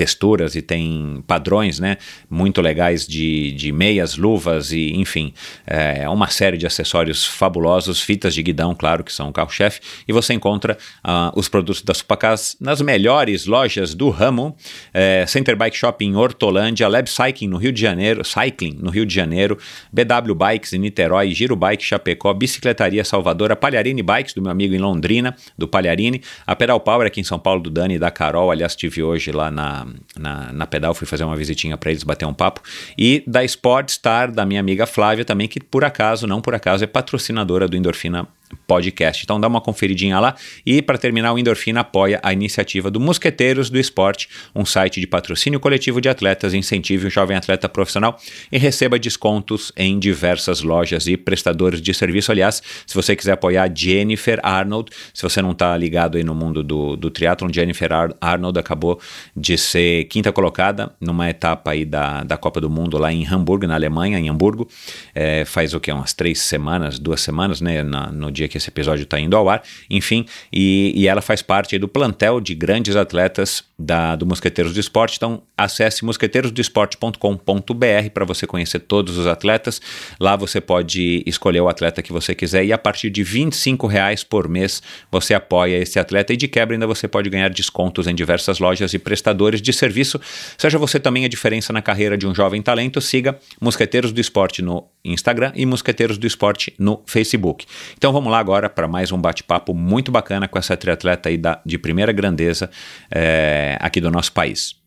texturas 0.00 0.56
e 0.56 0.62
tem 0.62 1.22
padrões 1.26 1.78
né, 1.78 1.98
muito 2.30 2.62
legais 2.62 3.06
de, 3.06 3.52
de 3.52 3.70
meias, 3.70 4.16
luvas 4.16 4.72
e 4.72 4.92
enfim, 4.94 5.34
é 5.66 6.08
uma 6.08 6.28
série 6.28 6.56
de 6.56 6.66
acessórios 6.66 7.26
fabulosos, 7.26 8.00
fitas 8.00 8.32
de 8.32 8.42
guidão, 8.42 8.74
claro, 8.74 9.04
que 9.04 9.12
são 9.12 9.28
o 9.28 9.32
carro-chefe, 9.32 9.82
e 10.08 10.12
você 10.12 10.32
encontra 10.32 10.78
uh, 11.04 11.38
os 11.38 11.50
produtos 11.50 11.82
da 11.82 11.92
Supacas 11.92 12.56
nas 12.58 12.80
melhores 12.80 13.44
lojas 13.44 13.94
do 13.94 14.08
ramo, 14.08 14.56
é, 14.94 15.26
Center 15.26 15.54
Bike 15.54 15.76
Shop 15.76 16.02
em 16.02 16.16
Hortolândia, 16.16 16.88
Lab 16.88 17.06
Cycling 17.06 17.48
no 17.48 17.58
Rio 17.58 17.70
de 17.70 17.80
Janeiro, 17.82 18.24
Cycling 18.24 18.78
no 18.80 18.88
Rio 18.88 19.04
de 19.04 19.14
Janeiro, 19.14 19.58
BW 19.92 20.34
Bikes 20.34 20.72
em 20.72 20.78
Niterói, 20.78 21.34
Giro 21.34 21.54
Bike 21.54 21.84
Chapecó, 21.84 22.32
Bicicletaria 22.32 23.04
Salvador, 23.04 23.52
a 23.52 23.56
Palharini 23.56 24.02
Bikes 24.02 24.32
do 24.32 24.40
meu 24.40 24.50
amigo 24.50 24.74
em 24.74 24.78
Londrina, 24.78 25.36
do 25.58 25.68
Palharini, 25.68 26.22
a 26.46 26.56
Pedal 26.56 26.80
Power 26.80 27.06
aqui 27.06 27.20
em 27.20 27.24
São 27.24 27.38
Paulo 27.38 27.60
do 27.60 27.68
Dani 27.68 27.96
e 27.96 27.98
da 27.98 28.10
Carol, 28.10 28.50
aliás, 28.50 28.72
estive 28.72 29.02
hoje 29.02 29.30
lá 29.30 29.50
na 29.50 29.89
na, 30.18 30.52
na 30.52 30.66
pedal, 30.66 30.94
fui 30.94 31.06
fazer 31.06 31.24
uma 31.24 31.36
visitinha 31.36 31.76
para 31.76 31.90
eles, 31.90 32.02
bater 32.02 32.26
um 32.26 32.34
papo. 32.34 32.62
E 32.96 33.22
da 33.26 33.44
Sportstar, 33.44 34.30
da 34.30 34.44
minha 34.44 34.60
amiga 34.60 34.86
Flávia 34.86 35.24
também, 35.24 35.48
que 35.48 35.60
por 35.60 35.84
acaso, 35.84 36.26
não 36.26 36.40
por 36.40 36.54
acaso, 36.54 36.84
é 36.84 36.86
patrocinadora 36.86 37.68
do 37.68 37.76
Endorfina 37.76 38.26
podcast. 38.66 39.24
Então 39.24 39.40
dá 39.40 39.48
uma 39.48 39.60
conferidinha 39.60 40.18
lá. 40.18 40.34
E 40.64 40.82
para 40.82 40.98
terminar, 40.98 41.32
o 41.32 41.38
Endorfina 41.38 41.80
apoia 41.80 42.20
a 42.22 42.32
iniciativa 42.32 42.90
do 42.90 43.00
Mosqueteiros 43.00 43.70
do 43.70 43.78
Esporte, 43.78 44.28
um 44.54 44.64
site 44.64 45.00
de 45.00 45.06
patrocínio 45.06 45.60
coletivo 45.60 46.00
de 46.00 46.08
atletas, 46.08 46.54
incentive 46.54 47.06
o 47.06 47.10
jovem 47.10 47.36
atleta 47.36 47.68
profissional 47.68 48.18
e 48.50 48.58
receba 48.58 48.98
descontos 48.98 49.72
em 49.76 49.98
diversas 49.98 50.62
lojas 50.62 51.06
e 51.06 51.16
prestadores 51.16 51.80
de 51.80 51.92
serviço. 51.94 52.30
Aliás, 52.30 52.62
se 52.86 52.94
você 52.94 53.16
quiser 53.16 53.32
apoiar 53.32 53.70
Jennifer 53.74 54.40
Arnold, 54.42 54.90
se 55.12 55.22
você 55.22 55.40
não 55.42 55.52
está 55.52 55.76
ligado 55.76 56.16
aí 56.16 56.24
no 56.24 56.34
mundo 56.34 56.62
do, 56.62 56.96
do 56.96 57.10
triatlon, 57.10 57.50
Jennifer 57.52 57.92
Ar 57.92 58.14
Arnold 58.20 58.58
acabou 58.58 59.00
de 59.36 59.56
ser 59.56 60.04
quinta 60.04 60.32
colocada 60.32 60.92
numa 61.00 61.28
etapa 61.28 61.72
aí 61.72 61.84
da, 61.84 62.22
da 62.22 62.36
Copa 62.36 62.60
do 62.60 62.70
Mundo 62.70 62.98
lá 62.98 63.12
em 63.12 63.26
Hamburgo, 63.26 63.66
na 63.66 63.74
Alemanha, 63.74 64.18
em 64.18 64.28
Hamburgo. 64.28 64.68
É, 65.14 65.44
faz 65.44 65.74
o 65.74 65.80
que? 65.80 65.90
Umas 65.90 66.12
três 66.12 66.40
semanas, 66.40 66.98
duas 66.98 67.20
semanas, 67.20 67.60
né? 67.60 67.82
Na, 67.82 68.10
no 68.10 68.30
dia 68.30 68.39
que 68.48 68.56
esse 68.56 68.68
episódio 68.68 69.04
está 69.04 69.18
indo 69.18 69.36
ao 69.36 69.48
ar, 69.48 69.62
enfim, 69.88 70.26
e, 70.52 70.92
e 70.94 71.06
ela 71.06 71.20
faz 71.20 71.42
parte 71.42 71.78
do 71.78 71.88
plantel 71.88 72.40
de 72.40 72.54
grandes 72.54 72.96
atletas 72.96 73.64
da, 73.78 74.16
do 74.16 74.26
Mosqueteiros 74.26 74.74
do 74.74 74.80
Esporte. 74.80 75.16
Então, 75.16 75.42
acesse 75.56 76.04
mosqueteirosdoesporte.com.br 76.04 78.10
para 78.12 78.24
você 78.24 78.46
conhecer 78.46 78.80
todos 78.80 79.16
os 79.16 79.26
atletas. 79.26 79.80
Lá 80.18 80.36
você 80.36 80.60
pode 80.60 81.22
escolher 81.26 81.60
o 81.60 81.68
atleta 81.68 82.02
que 82.02 82.12
você 82.12 82.34
quiser 82.34 82.64
e 82.64 82.72
a 82.72 82.78
partir 82.78 83.10
de 83.10 83.22
R$ 83.22 83.50
reais 83.88 84.24
por 84.24 84.48
mês 84.48 84.82
você 85.10 85.34
apoia 85.34 85.78
esse 85.78 85.98
atleta 85.98 86.32
e 86.32 86.36
de 86.36 86.48
quebra 86.48 86.74
ainda 86.74 86.86
você 86.86 87.08
pode 87.08 87.30
ganhar 87.30 87.50
descontos 87.50 88.06
em 88.06 88.14
diversas 88.14 88.58
lojas 88.58 88.94
e 88.94 88.98
prestadores 88.98 89.62
de 89.62 89.72
serviço. 89.72 90.20
Seja 90.58 90.78
você 90.78 91.00
também 91.00 91.24
a 91.24 91.28
diferença 91.28 91.72
na 91.72 91.82
carreira 91.82 92.16
de 92.16 92.26
um 92.26 92.34
jovem 92.34 92.62
talento, 92.62 93.00
siga 93.00 93.38
Mosqueteiros 93.60 94.12
do 94.12 94.20
Esporte 94.20 94.62
no 94.62 94.88
Instagram 95.04 95.52
e 95.54 95.64
Mosqueteiros 95.64 96.18
do 96.18 96.26
Esporte 96.26 96.74
no 96.78 97.02
Facebook. 97.06 97.66
Então 97.96 98.12
vamos 98.12 98.29
lá 98.30 98.38
agora 98.38 98.70
para 98.70 98.88
mais 98.88 99.12
um 99.12 99.18
bate-papo 99.18 99.74
muito 99.74 100.10
bacana 100.10 100.48
com 100.48 100.58
essa 100.58 100.76
triatleta 100.76 101.28
aí 101.28 101.36
da, 101.36 101.60
de 101.66 101.76
primeira 101.76 102.12
grandeza 102.12 102.70
é, 103.10 103.76
aqui 103.80 104.00
do 104.00 104.10
nosso 104.10 104.32
país. 104.32 104.80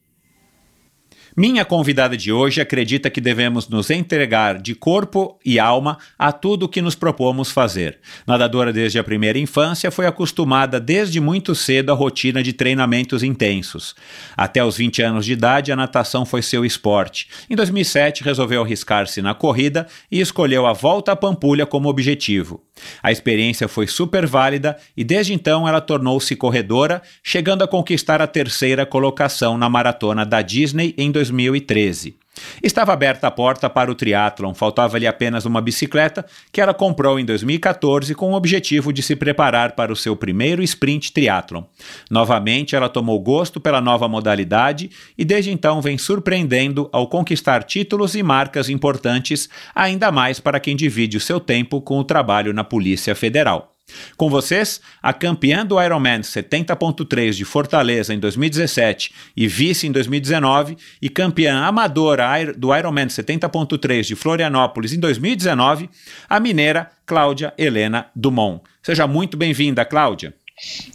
Minha 1.35 1.65
convidada 1.65 2.15
de 2.15 2.31
hoje 2.31 2.61
acredita 2.61 3.09
que 3.09 3.19
devemos 3.19 3.67
nos 3.67 3.89
entregar 3.89 4.61
de 4.61 4.75
corpo 4.75 5.39
e 5.43 5.59
alma 5.59 5.97
a 6.17 6.31
tudo 6.31 6.63
o 6.63 6.69
que 6.69 6.79
nos 6.79 6.93
propomos 6.93 7.49
fazer. 7.49 7.97
Nadadora 8.27 8.71
desde 8.71 8.99
a 8.99 9.03
primeira 9.03 9.39
infância, 9.39 9.89
foi 9.89 10.05
acostumada 10.05 10.79
desde 10.79 11.19
muito 11.19 11.55
cedo 11.55 11.91
à 11.91 11.95
rotina 11.95 12.43
de 12.43 12.53
treinamentos 12.53 13.23
intensos. 13.23 13.95
Até 14.37 14.63
os 14.63 14.77
20 14.77 15.01
anos 15.01 15.25
de 15.25 15.33
idade, 15.33 15.71
a 15.71 15.75
natação 15.75 16.23
foi 16.23 16.43
seu 16.43 16.63
esporte. 16.63 17.27
Em 17.49 17.55
2007, 17.55 18.23
resolveu 18.23 18.61
arriscar-se 18.61 19.19
na 19.19 19.33
corrida 19.33 19.87
e 20.11 20.21
escolheu 20.21 20.67
a 20.67 20.73
volta 20.73 21.13
à 21.13 21.15
Pampulha 21.15 21.65
como 21.65 21.89
objetivo. 21.89 22.61
A 23.01 23.11
experiência 23.11 23.67
foi 23.67 23.87
super 23.87 24.25
válida 24.25 24.77
e 24.95 25.03
desde 25.03 25.33
então 25.33 25.67
ela 25.67 25.81
tornou-se 25.81 26.35
corredora, 26.35 27.01
chegando 27.23 27.63
a 27.63 27.67
conquistar 27.67 28.21
a 28.21 28.27
terceira 28.27 28.85
colocação 28.85 29.57
na 29.57 29.69
maratona 29.69 30.25
da 30.25 30.41
Disney 30.41 30.93
em 30.97 31.11
2013. 31.11 32.22
Estava 32.61 32.93
aberta 32.93 33.27
a 33.27 33.31
porta 33.31 33.69
para 33.69 33.91
o 33.91 33.95
triatlon, 33.95 34.53
faltava-lhe 34.53 35.05
apenas 35.05 35.45
uma 35.45 35.61
bicicleta 35.61 36.25
que 36.51 36.61
ela 36.61 36.73
comprou 36.73 37.19
em 37.19 37.25
2014 37.25 38.15
com 38.15 38.31
o 38.31 38.35
objetivo 38.35 38.91
de 38.91 39.03
se 39.03 39.15
preparar 39.15 39.73
para 39.73 39.91
o 39.91 39.95
seu 39.95 40.15
primeiro 40.15 40.63
sprint 40.63 41.11
triatlon. 41.11 41.63
Novamente, 42.09 42.75
ela 42.75 42.89
tomou 42.89 43.19
gosto 43.19 43.59
pela 43.59 43.81
nova 43.81 44.07
modalidade 44.07 44.89
e 45.17 45.23
desde 45.23 45.51
então 45.51 45.81
vem 45.81 45.97
surpreendendo 45.97 46.89
ao 46.91 47.07
conquistar 47.07 47.63
títulos 47.63 48.15
e 48.15 48.23
marcas 48.23 48.69
importantes, 48.69 49.49
ainda 49.75 50.11
mais 50.11 50.39
para 50.39 50.59
quem 50.59 50.75
divide 50.75 51.17
o 51.17 51.21
seu 51.21 51.39
tempo 51.39 51.81
com 51.81 51.99
o 51.99 52.03
trabalho 52.03 52.53
na 52.53 52.63
Polícia 52.63 53.13
Federal. 53.15 53.72
Com 54.17 54.29
vocês, 54.29 54.79
a 55.01 55.11
campeã 55.11 55.65
do 55.65 55.81
Ironman 55.81 56.21
70.3 56.21 57.31
de 57.31 57.45
Fortaleza 57.45 58.13
em 58.13 58.19
2017 58.19 59.13
e 59.35 59.47
vice 59.47 59.87
em 59.87 59.91
2019 59.91 60.77
e 61.01 61.09
campeã 61.09 61.63
amadora 61.63 62.53
do 62.55 62.75
Ironman 62.75 63.07
70.3 63.07 64.03
de 64.03 64.15
Florianópolis 64.15 64.93
em 64.93 64.99
2019, 64.99 65.89
a 66.29 66.39
mineira 66.39 66.91
Cláudia 67.05 67.53
Helena 67.57 68.09
Dumont. 68.15 68.61
Seja 68.81 69.07
muito 69.07 69.35
bem-vinda, 69.35 69.83
Cláudia. 69.83 70.33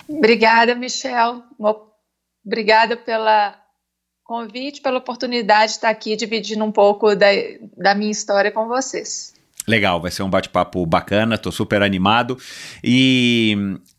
Obrigada, 0.08 0.74
Michel. 0.74 1.42
Obrigada 2.44 2.96
pela 2.96 3.58
convite, 4.24 4.80
pela 4.80 4.98
oportunidade 4.98 5.72
de 5.72 5.76
estar 5.76 5.90
aqui 5.90 6.14
dividindo 6.14 6.64
um 6.64 6.72
pouco 6.72 7.14
da, 7.14 7.28
da 7.76 7.94
minha 7.94 8.10
história 8.10 8.52
com 8.52 8.68
vocês. 8.68 9.37
Legal, 9.68 10.00
vai 10.00 10.10
ser 10.10 10.22
um 10.22 10.30
bate-papo 10.30 10.84
bacana, 10.86 11.36
tô 11.36 11.52
super 11.52 11.82
animado. 11.82 12.38
E, 12.82 13.54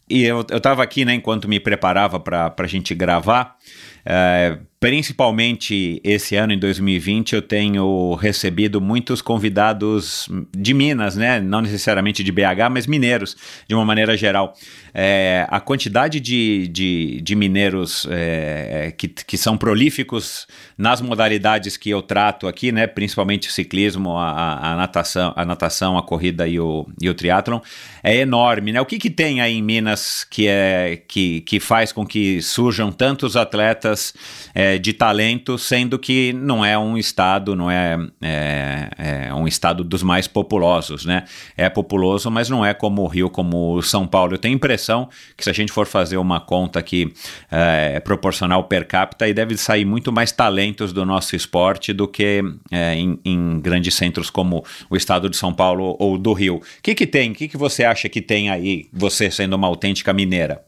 e 0.10 0.24
eu, 0.24 0.44
eu 0.50 0.60
tava 0.60 0.82
aqui, 0.82 1.06
né, 1.06 1.14
enquanto 1.14 1.48
me 1.48 1.60
preparava 1.60 2.20
para 2.20 2.54
a 2.58 2.68
gente 2.68 2.96
gravar, 2.96 3.56
é, 4.04 4.58
Principalmente 4.80 6.00
esse 6.06 6.38
ano, 6.38 6.54
em 6.54 6.58
2020, 6.58 7.36
eu 7.36 7.42
tenho 7.42 8.14
recebido 8.16 8.80
muitos 8.80 9.22
convidados 9.22 10.30
de 10.56 10.74
Minas, 10.74 11.18
né? 11.18 11.42
Não 11.42 11.60
necessariamente 11.60 12.24
de 12.24 12.32
BH, 12.32 12.70
mas 12.72 12.88
mineiros, 12.88 13.36
de 13.68 13.76
uma 13.76 13.84
maneira 13.84 14.16
geral. 14.16 14.54
É, 14.94 15.46
a 15.50 15.60
quantidade 15.60 16.22
de, 16.22 16.70
de, 16.70 17.20
de 17.22 17.36
mineiros 17.36 18.08
é, 18.10 18.94
que, 18.98 19.10
que 19.10 19.38
são 19.38 19.58
prolíficos 19.58 20.48
nas 20.78 21.02
modalidades 21.02 21.76
que 21.76 21.90
eu 21.90 22.02
trato 22.02 22.48
aqui, 22.48 22.72
né? 22.72 22.88
Principalmente 22.88 23.50
o 23.50 23.52
ciclismo, 23.52 24.18
a, 24.18 24.72
a, 24.72 24.76
natação, 24.78 25.34
a 25.36 25.44
natação, 25.44 25.98
a 25.98 26.04
corrida 26.04 26.48
e 26.48 26.58
o, 26.58 26.88
e 27.02 27.10
o 27.10 27.14
triatlon, 27.14 27.60
é 28.02 28.16
enorme, 28.16 28.72
né? 28.72 28.80
O 28.80 28.86
que, 28.86 28.98
que 28.98 29.10
tem 29.10 29.42
aí 29.42 29.56
em 29.56 29.62
Minas 29.62 30.24
que, 30.24 30.48
é, 30.48 31.02
que, 31.06 31.42
que 31.42 31.60
faz 31.60 31.92
com 31.92 32.06
que 32.06 32.42
surjam 32.42 32.94
tantos 32.94 33.36
atletas? 33.36 34.14
É, 34.56 34.69
de 34.78 34.94
talento, 34.94 35.58
sendo 35.58 35.98
que 35.98 36.34
não 36.34 36.64
é 36.64 36.78
um 36.78 36.98
estado, 36.98 37.56
não 37.56 37.72
é, 37.72 37.98
é, 38.22 38.90
é, 38.98 39.34
um 39.34 39.48
estado 39.48 39.84
dos 39.84 40.04
mais 40.04 40.28
populosos, 40.28 41.06
né? 41.06 41.24
É 41.56 41.70
populoso, 41.70 42.30
mas 42.30 42.50
não 42.50 42.66
é 42.66 42.74
como 42.74 43.02
o 43.04 43.08
Rio, 43.08 43.30
como 43.30 43.82
São 43.82 44.06
Paulo. 44.06 44.34
Eu 44.34 44.38
tenho 44.38 44.54
a 44.54 44.58
impressão 44.58 45.10
que 45.36 45.44
se 45.44 45.50
a 45.50 45.54
gente 45.54 45.72
for 45.72 45.86
fazer 45.86 46.18
uma 46.18 46.40
conta 46.40 46.80
aqui 46.80 47.14
é, 47.52 48.00
proporcional 48.00 48.64
per 48.66 48.88
capita, 48.88 49.26
aí 49.26 49.34
deve 49.34 49.58
sair 49.58 49.86
muito 49.86 50.12
mais 50.12 50.32
talentos 50.32 50.92
do 50.92 51.06
nosso 51.06 51.36
esporte 51.36 51.94
do 51.94 52.08
que 52.08 52.44
é, 52.72 52.96
em, 52.96 53.20
em, 53.24 53.60
grandes 53.60 53.96
centros 53.96 54.30
como 54.30 54.64
o 54.90 54.96
estado 54.96 55.30
de 55.30 55.38
São 55.38 55.54
Paulo 55.54 55.96
ou 56.00 56.18
do 56.18 56.34
Rio. 56.34 56.58
O 56.58 56.62
que, 56.82 56.94
que 56.94 57.08
tem? 57.08 57.32
O 57.32 57.36
que, 57.36 57.48
que 57.48 57.58
você 57.58 57.84
acha 57.84 58.10
que 58.10 58.22
tem 58.22 58.50
aí, 58.50 58.88
você 58.92 59.32
sendo 59.32 59.56
uma 59.56 59.68
autêntica 59.68 60.14
mineira? 60.14 60.64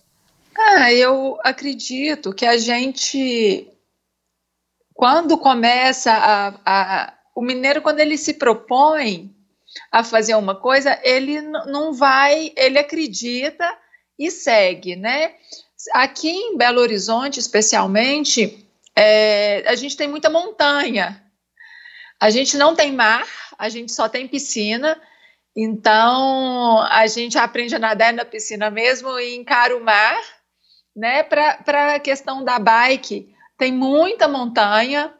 Ah, 0.57 0.93
eu 0.93 1.37
acredito 1.43 2.33
que 2.33 2.45
a 2.45 2.57
gente 2.57 3.67
quando 5.01 5.35
começa 5.35 6.13
a, 6.13 6.53
a, 6.63 7.13
o 7.33 7.41
mineiro 7.41 7.81
quando 7.81 7.99
ele 7.99 8.15
se 8.19 8.35
propõe 8.35 9.35
a 9.91 10.03
fazer 10.03 10.35
uma 10.35 10.53
coisa, 10.53 10.99
ele 11.03 11.41
não 11.41 11.91
vai, 11.91 12.53
ele 12.55 12.77
acredita 12.77 13.67
e 14.19 14.29
segue, 14.29 14.95
né? 14.95 15.33
Aqui 15.95 16.29
em 16.29 16.55
Belo 16.55 16.79
Horizonte, 16.79 17.39
especialmente, 17.39 18.63
é, 18.95 19.63
a 19.65 19.73
gente 19.73 19.97
tem 19.97 20.07
muita 20.07 20.29
montanha. 20.29 21.19
A 22.19 22.29
gente 22.29 22.55
não 22.55 22.75
tem 22.75 22.93
mar, 22.93 23.25
a 23.57 23.69
gente 23.69 23.91
só 23.91 24.07
tem 24.07 24.27
piscina. 24.27 25.01
Então, 25.57 26.77
a 26.79 27.07
gente 27.07 27.39
aprende 27.39 27.75
a 27.75 27.79
nadar 27.79 28.13
na 28.13 28.23
piscina 28.23 28.69
mesmo 28.69 29.17
e 29.19 29.35
encara 29.35 29.75
o 29.75 29.83
mar, 29.83 30.21
né? 30.95 31.23
Para 31.23 31.95
a 31.95 31.99
questão 31.99 32.43
da 32.43 32.59
bike, 32.59 33.30
tem 33.61 33.71
muita 33.71 34.27
montanha, 34.27 35.13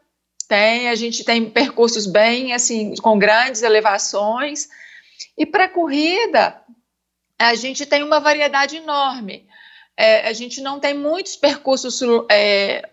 tem, 0.48 0.90
a 0.90 0.96
gente 0.96 1.24
tem 1.24 1.48
percursos 1.48 2.08
bem 2.08 2.54
assim, 2.54 2.96
com 2.96 3.20
grandes 3.20 3.62
elevações. 3.62 4.68
E 5.38 5.46
para 5.46 5.70
corrida, 5.70 6.60
a 7.38 7.54
gente 7.54 7.86
tem 7.86 8.02
uma 8.02 8.20
variedade 8.20 8.78
enorme. 8.78 9.48
É, 9.96 10.28
a 10.28 10.34
gente 10.34 10.60
não 10.60 10.80
tem 10.80 10.92
muitos 10.92 11.36
percursos 11.36 12.02
é, 12.32 12.90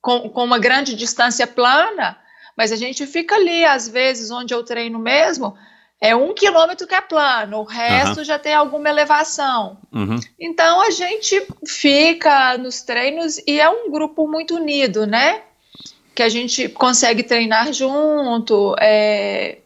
com, 0.00 0.30
com 0.30 0.44
uma 0.44 0.58
grande 0.58 0.96
distância 0.96 1.46
plana, 1.46 2.18
mas 2.56 2.72
a 2.72 2.76
gente 2.76 3.06
fica 3.06 3.34
ali, 3.34 3.62
às 3.66 3.86
vezes, 3.86 4.30
onde 4.30 4.54
eu 4.54 4.64
treino 4.64 4.98
mesmo, 4.98 5.58
é 6.00 6.16
um 6.16 6.32
quilômetro 6.32 6.86
que 6.86 6.94
é 6.94 7.00
plano, 7.00 7.58
o 7.58 7.64
resto 7.64 8.18
uhum. 8.18 8.24
já 8.24 8.38
tem 8.38 8.54
alguma 8.54 8.88
elevação. 8.88 9.76
Uhum. 9.92 10.18
Então 10.38 10.80
a 10.80 10.90
gente 10.90 11.46
fica 11.66 12.56
nos 12.56 12.80
treinos 12.80 13.38
e 13.46 13.60
é 13.60 13.68
um 13.68 13.90
grupo 13.90 14.26
muito 14.26 14.56
unido, 14.56 15.06
né? 15.06 15.42
Que 16.14 16.22
a 16.22 16.28
gente 16.28 16.70
consegue 16.70 17.22
treinar 17.22 17.72
junto. 17.72 18.74
É... 18.80 19.58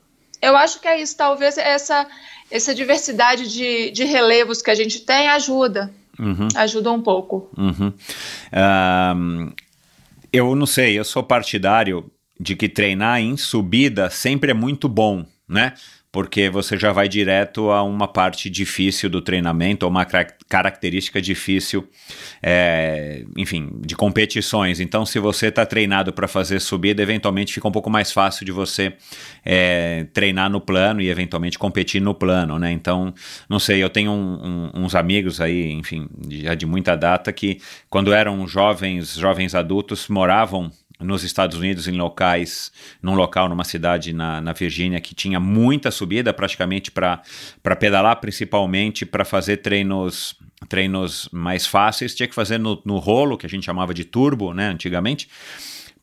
Eu 0.43 0.57
acho 0.57 0.81
que 0.81 0.88
é 0.88 1.00
isso, 1.00 1.17
talvez 1.17 1.57
essa, 1.57 2.07
essa 2.50 2.75
diversidade 2.75 3.49
de, 3.50 3.93
de 3.93 4.05
relevos 4.05 4.61
que 4.61 4.71
a 4.71 4.75
gente 4.75 5.00
tem 5.00 5.29
ajuda. 5.29 5.95
Uhum. 6.19 6.49
Ajuda 6.57 6.91
um 6.91 7.00
pouco. 7.00 7.49
Um, 7.57 9.53
Eu 10.33 10.57
não 10.57 10.67
sei, 10.67 10.99
eu 10.99 11.05
sou 11.05 11.23
partidário 11.23 12.11
de 12.41 12.57
que 12.57 12.69
treinar 12.69 13.21
em 13.21 13.37
subida 13.37 14.11
sempre 14.11 14.50
é 14.50 14.55
muito 14.55 14.88
bom, 14.88 15.25
né? 15.49 15.75
Porque 16.14 16.49
você 16.49 16.78
já 16.78 16.92
vai 16.92 17.09
direto 17.09 17.73
a 17.73 17.83
uma 17.83 18.06
parte 18.06 18.49
difícil 18.49 19.11
do 19.11 19.21
treinamento, 19.21 19.85
ou 19.85 19.90
uma 19.90 20.06
característica 20.49 21.21
difícil, 21.21 21.88
é, 22.40 23.25
enfim, 23.37 23.80
de 23.85 23.97
competições. 23.97 24.78
Então, 24.78 25.04
se 25.04 25.18
você 25.18 25.49
está 25.49 25.66
treinado 25.66 26.12
para 26.12 26.28
fazer 26.28 26.61
subida, 26.61 27.02
eventualmente 27.02 27.52
fica 27.52 27.66
um 27.66 27.73
pouco 27.73 27.90
mais 27.90 28.12
fácil 28.12 28.47
de 28.47 28.52
você 28.52 28.92
é, 29.44 30.06
treinar 30.12 30.49
no 30.49 30.61
plano 30.61 31.00
e 31.00 31.11
eventualmente 31.11 31.59
competir 31.59 32.00
no 32.00 32.14
plano, 32.14 32.61
né? 32.61 32.71
Então, 32.71 33.12
não 33.49 33.59
sei, 33.59 33.83
eu 33.83 33.90
tenho 33.90 34.12
um, 34.12 34.71
um, 34.73 34.85
uns 34.85 34.94
amigos 34.94 35.40
aí, 35.40 35.73
enfim, 35.73 36.09
já 36.30 36.54
de 36.54 36.64
muita 36.64 36.94
data, 36.94 37.33
que 37.33 37.61
quando 37.90 38.12
eram 38.12 38.47
jovens, 38.47 39.16
jovens 39.16 39.52
adultos, 39.52 40.06
moravam 40.06 40.71
nos 41.05 41.23
Estados 41.23 41.59
Unidos, 41.59 41.87
em 41.87 41.97
locais, 41.97 42.73
num 43.03 43.15
local, 43.15 43.49
numa 43.49 43.65
cidade 43.65 44.13
na, 44.13 44.41
na 44.41 44.53
Virgínia, 44.53 45.01
que 45.01 45.15
tinha 45.15 45.39
muita 45.39 45.91
subida, 45.91 46.33
praticamente 46.33 46.91
para 46.91 47.23
pedalar, 47.79 48.17
principalmente 48.17 49.07
para 49.07 49.25
fazer 49.25 49.59
treinos 49.59 50.37
treinos 50.69 51.29
mais 51.31 51.67
fáceis, 51.67 52.15
tinha 52.15 52.27
que 52.27 52.35
fazer 52.35 52.57
no, 52.59 52.81
no 52.87 52.97
rolo, 52.99 53.37
que 53.37 53.45
a 53.45 53.49
gente 53.49 53.67
chamava 53.67 53.93
de 53.93 54.03
turbo, 54.03 54.55
né, 54.55 54.69
antigamente 54.69 55.29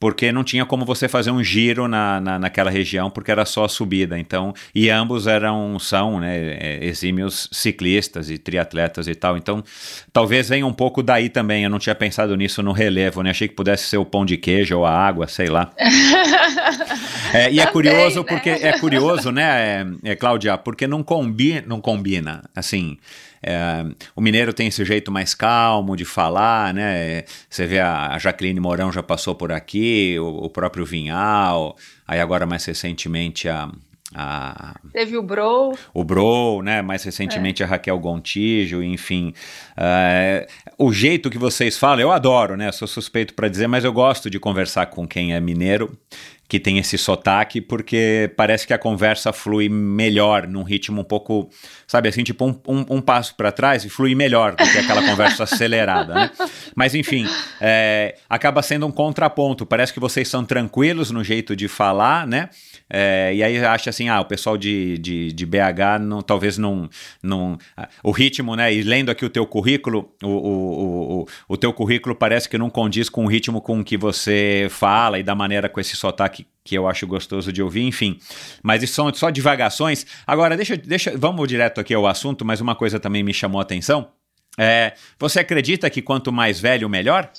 porque 0.01 0.31
não 0.31 0.43
tinha 0.43 0.65
como 0.65 0.83
você 0.83 1.07
fazer 1.07 1.29
um 1.29 1.43
giro 1.43 1.87
na, 1.87 2.19
na, 2.19 2.39
naquela 2.39 2.71
região, 2.71 3.11
porque 3.11 3.29
era 3.29 3.45
só 3.45 3.67
subida. 3.67 4.17
Então, 4.17 4.51
e 4.73 4.89
ambos 4.89 5.27
eram, 5.27 5.77
são, 5.77 6.19
né, 6.19 6.57
é, 6.59 6.79
exímios 6.81 7.47
ciclistas 7.51 8.31
e 8.31 8.39
triatletas 8.39 9.07
e 9.07 9.13
tal. 9.13 9.37
Então, 9.37 9.63
talvez 10.11 10.49
venha 10.49 10.65
um 10.65 10.73
pouco 10.73 11.03
daí 11.03 11.29
também. 11.29 11.63
Eu 11.63 11.69
não 11.69 11.77
tinha 11.77 11.93
pensado 11.93 12.35
nisso 12.35 12.63
no 12.63 12.71
relevo, 12.71 13.21
né? 13.21 13.29
Achei 13.29 13.47
que 13.47 13.53
pudesse 13.53 13.83
ser 13.89 13.97
o 13.97 14.05
pão 14.05 14.25
de 14.25 14.37
queijo 14.37 14.79
ou 14.79 14.87
a 14.87 14.91
água, 14.91 15.27
sei 15.27 15.49
lá. 15.49 15.69
é, 17.31 17.51
e 17.51 17.59
é 17.59 17.67
curioso, 17.67 18.21
né? 18.21 18.25
porque 18.27 18.49
é 18.49 18.79
curioso, 18.79 19.31
né, 19.31 19.85
é, 20.03 20.13
é, 20.13 20.15
Cláudia, 20.15 20.57
porque 20.57 20.87
não 20.87 21.03
combina, 21.03 21.63
não 21.67 21.79
combina, 21.79 22.41
assim. 22.55 22.97
É, 23.43 23.83
o 24.15 24.21
mineiro 24.21 24.53
tem 24.53 24.67
esse 24.67 24.85
jeito 24.85 25.11
mais 25.11 25.33
calmo 25.33 25.95
de 25.95 26.05
falar, 26.05 26.73
né? 26.73 27.23
Você 27.49 27.65
vê 27.65 27.79
a, 27.79 28.17
Jaqueline 28.17 28.59
Mourão 28.59 28.91
já 28.91 29.01
passou 29.01 29.33
por 29.33 29.51
aqui, 29.51 30.17
o, 30.19 30.45
o 30.45 30.49
próprio 30.49 30.85
Vinhal, 30.85 31.75
aí 32.07 32.19
agora 32.19 32.45
mais 32.45 32.63
recentemente 32.65 33.49
a, 33.49 33.69
a, 34.13 34.75
Teve 34.91 35.17
o 35.17 35.23
Bro. 35.23 35.77
O 35.93 36.03
Bro, 36.03 36.61
né? 36.61 36.81
Mais 36.81 37.03
recentemente 37.03 37.63
é. 37.63 37.65
a 37.65 37.69
Raquel 37.69 37.97
Gontijo, 37.97 38.83
enfim. 38.83 39.33
Uh, 39.77 40.45
o 40.77 40.91
jeito 40.91 41.29
que 41.29 41.37
vocês 41.37 41.77
falam, 41.77 42.01
eu 42.01 42.11
adoro, 42.11 42.57
né? 42.57 42.71
Sou 42.71 42.87
suspeito 42.87 43.33
para 43.33 43.47
dizer, 43.47 43.67
mas 43.67 43.83
eu 43.83 43.93
gosto 43.93 44.29
de 44.29 44.39
conversar 44.39 44.87
com 44.87 45.07
quem 45.07 45.33
é 45.33 45.39
mineiro 45.39 45.97
que 46.51 46.59
tem 46.59 46.77
esse 46.77 46.97
sotaque, 46.97 47.61
porque 47.61 48.29
parece 48.35 48.67
que 48.67 48.73
a 48.73 48.77
conversa 48.77 49.31
flui 49.31 49.69
melhor, 49.69 50.45
num 50.45 50.63
ritmo 50.63 50.99
um 50.99 51.03
pouco, 51.05 51.49
sabe 51.87 52.09
assim, 52.09 52.25
tipo 52.25 52.45
um, 52.45 52.59
um, 52.67 52.97
um 52.97 53.01
passo 53.01 53.35
para 53.35 53.53
trás 53.53 53.85
e 53.85 53.89
flui 53.89 54.13
melhor 54.15 54.53
do 54.53 54.69
que 54.69 54.77
aquela 54.77 55.01
conversa 55.01 55.45
acelerada, 55.45 56.13
né? 56.13 56.31
Mas 56.75 56.93
enfim, 56.93 57.25
é, 57.61 58.15
acaba 58.29 58.61
sendo 58.61 58.85
um 58.85 58.91
contraponto. 58.91 59.65
Parece 59.65 59.93
que 59.93 59.99
vocês 60.01 60.27
são 60.27 60.43
tranquilos 60.43 61.09
no 61.09 61.23
jeito 61.23 61.55
de 61.55 61.69
falar, 61.69 62.27
né? 62.27 62.49
É, 62.93 63.33
e 63.33 63.41
aí 63.41 63.57
acha 63.63 63.89
assim, 63.89 64.09
ah, 64.09 64.19
o 64.19 64.25
pessoal 64.25 64.57
de, 64.57 64.97
de, 64.97 65.31
de 65.31 65.45
BH 65.45 66.01
não, 66.01 66.21
talvez 66.21 66.57
não, 66.57 66.89
não. 67.23 67.57
O 68.03 68.11
ritmo, 68.11 68.53
né? 68.53 68.73
E 68.73 68.83
lendo 68.83 69.09
aqui 69.09 69.23
o 69.23 69.29
teu 69.29 69.47
currículo, 69.47 70.13
o, 70.21 70.27
o, 70.27 71.21
o, 71.21 71.27
o 71.47 71.57
teu 71.57 71.71
currículo 71.71 72.13
parece 72.13 72.49
que 72.49 72.57
não 72.57 72.69
condiz 72.69 73.07
com 73.07 73.23
o 73.23 73.27
ritmo 73.29 73.61
com 73.61 73.81
que 73.81 73.95
você 73.95 74.67
fala 74.69 75.17
e 75.17 75.23
da 75.23 75.33
maneira 75.33 75.69
com 75.69 75.79
esse 75.79 75.95
sotaque 75.95 76.45
que 76.65 76.75
eu 76.75 76.85
acho 76.85 77.07
gostoso 77.07 77.53
de 77.53 77.63
ouvir, 77.63 77.83
enfim. 77.83 78.19
Mas 78.61 78.83
isso 78.83 78.93
são 78.93 79.11
só 79.13 79.29
divagações. 79.29 80.05
Agora, 80.27 80.57
deixa, 80.57 80.75
deixa, 80.75 81.17
vamos 81.17 81.47
direto 81.47 81.79
aqui 81.79 81.93
ao 81.93 82.05
assunto, 82.05 82.43
mas 82.43 82.59
uma 82.59 82.75
coisa 82.75 82.99
também 82.99 83.23
me 83.23 83.33
chamou 83.33 83.59
a 83.59 83.63
atenção. 83.63 84.09
É, 84.57 84.93
você 85.17 85.39
acredita 85.39 85.89
que 85.89 86.01
quanto 86.01 86.29
mais 86.29 86.59
velho, 86.59 86.89
melhor? 86.89 87.31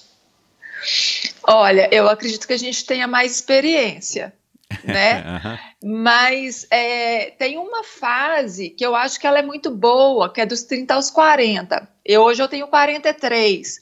Olha, 1.44 1.88
eu 1.92 2.08
acredito 2.08 2.46
que 2.46 2.54
a 2.54 2.58
gente 2.58 2.86
tenha 2.86 3.06
mais 3.06 3.32
experiência 3.32 4.32
né? 4.84 5.22
uhum. 5.22 6.02
Mas 6.02 6.66
é, 6.70 7.30
tem 7.38 7.58
uma 7.58 7.84
fase 7.84 8.70
que 8.70 8.84
eu 8.84 8.94
acho 8.94 9.18
que 9.20 9.26
ela 9.26 9.38
é 9.38 9.42
muito 9.42 9.70
boa, 9.70 10.32
que 10.32 10.40
é 10.40 10.46
dos 10.46 10.62
30 10.62 10.94
aos 10.94 11.10
40. 11.10 11.88
Eu, 12.04 12.22
hoje 12.22 12.42
eu 12.42 12.48
tenho 12.48 12.66
43. 12.66 13.80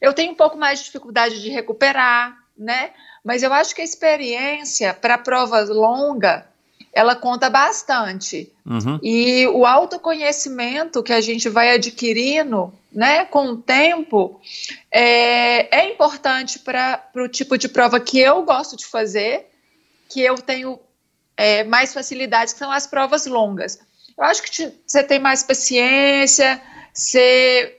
Eu 0.00 0.12
tenho 0.12 0.32
um 0.32 0.36
pouco 0.36 0.56
mais 0.56 0.78
de 0.78 0.86
dificuldade 0.86 1.42
de 1.42 1.50
recuperar, 1.50 2.36
né? 2.56 2.90
Mas 3.24 3.42
eu 3.42 3.52
acho 3.52 3.74
que 3.74 3.80
a 3.80 3.84
experiência 3.84 4.94
para 4.94 5.18
prova 5.18 5.60
longa 5.60 6.46
ela 6.92 7.14
conta 7.14 7.48
bastante. 7.50 8.50
Uhum. 8.64 8.98
E 9.02 9.46
o 9.48 9.64
autoconhecimento 9.66 11.02
que 11.02 11.12
a 11.12 11.20
gente 11.20 11.48
vai 11.48 11.70
adquirindo 11.70 12.72
né, 12.92 13.24
com 13.24 13.50
o 13.50 13.56
tempo 13.56 14.40
é, 14.90 15.78
é 15.78 15.92
importante 15.92 16.58
para 16.58 17.04
o 17.14 17.28
tipo 17.28 17.56
de 17.58 17.68
prova 17.68 18.00
que 18.00 18.18
eu 18.18 18.42
gosto 18.42 18.76
de 18.76 18.86
fazer 18.86 19.46
que 20.08 20.20
eu 20.20 20.36
tenho 20.36 20.80
é, 21.36 21.64
mais 21.64 21.92
facilidade, 21.92 22.52
que 22.52 22.58
são 22.58 22.70
as 22.70 22.86
provas 22.86 23.26
longas. 23.26 23.78
Eu 24.16 24.24
acho 24.24 24.42
que 24.42 24.72
você 24.84 25.04
tem 25.04 25.18
mais 25.18 25.42
paciência, 25.42 26.60
você 26.92 27.78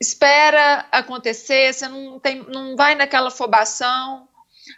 espera 0.00 0.86
acontecer, 0.92 1.72
você 1.74 1.88
não, 1.88 2.20
tem, 2.20 2.44
não 2.48 2.76
vai 2.76 2.94
naquela 2.94 3.28
afobação. 3.28 4.28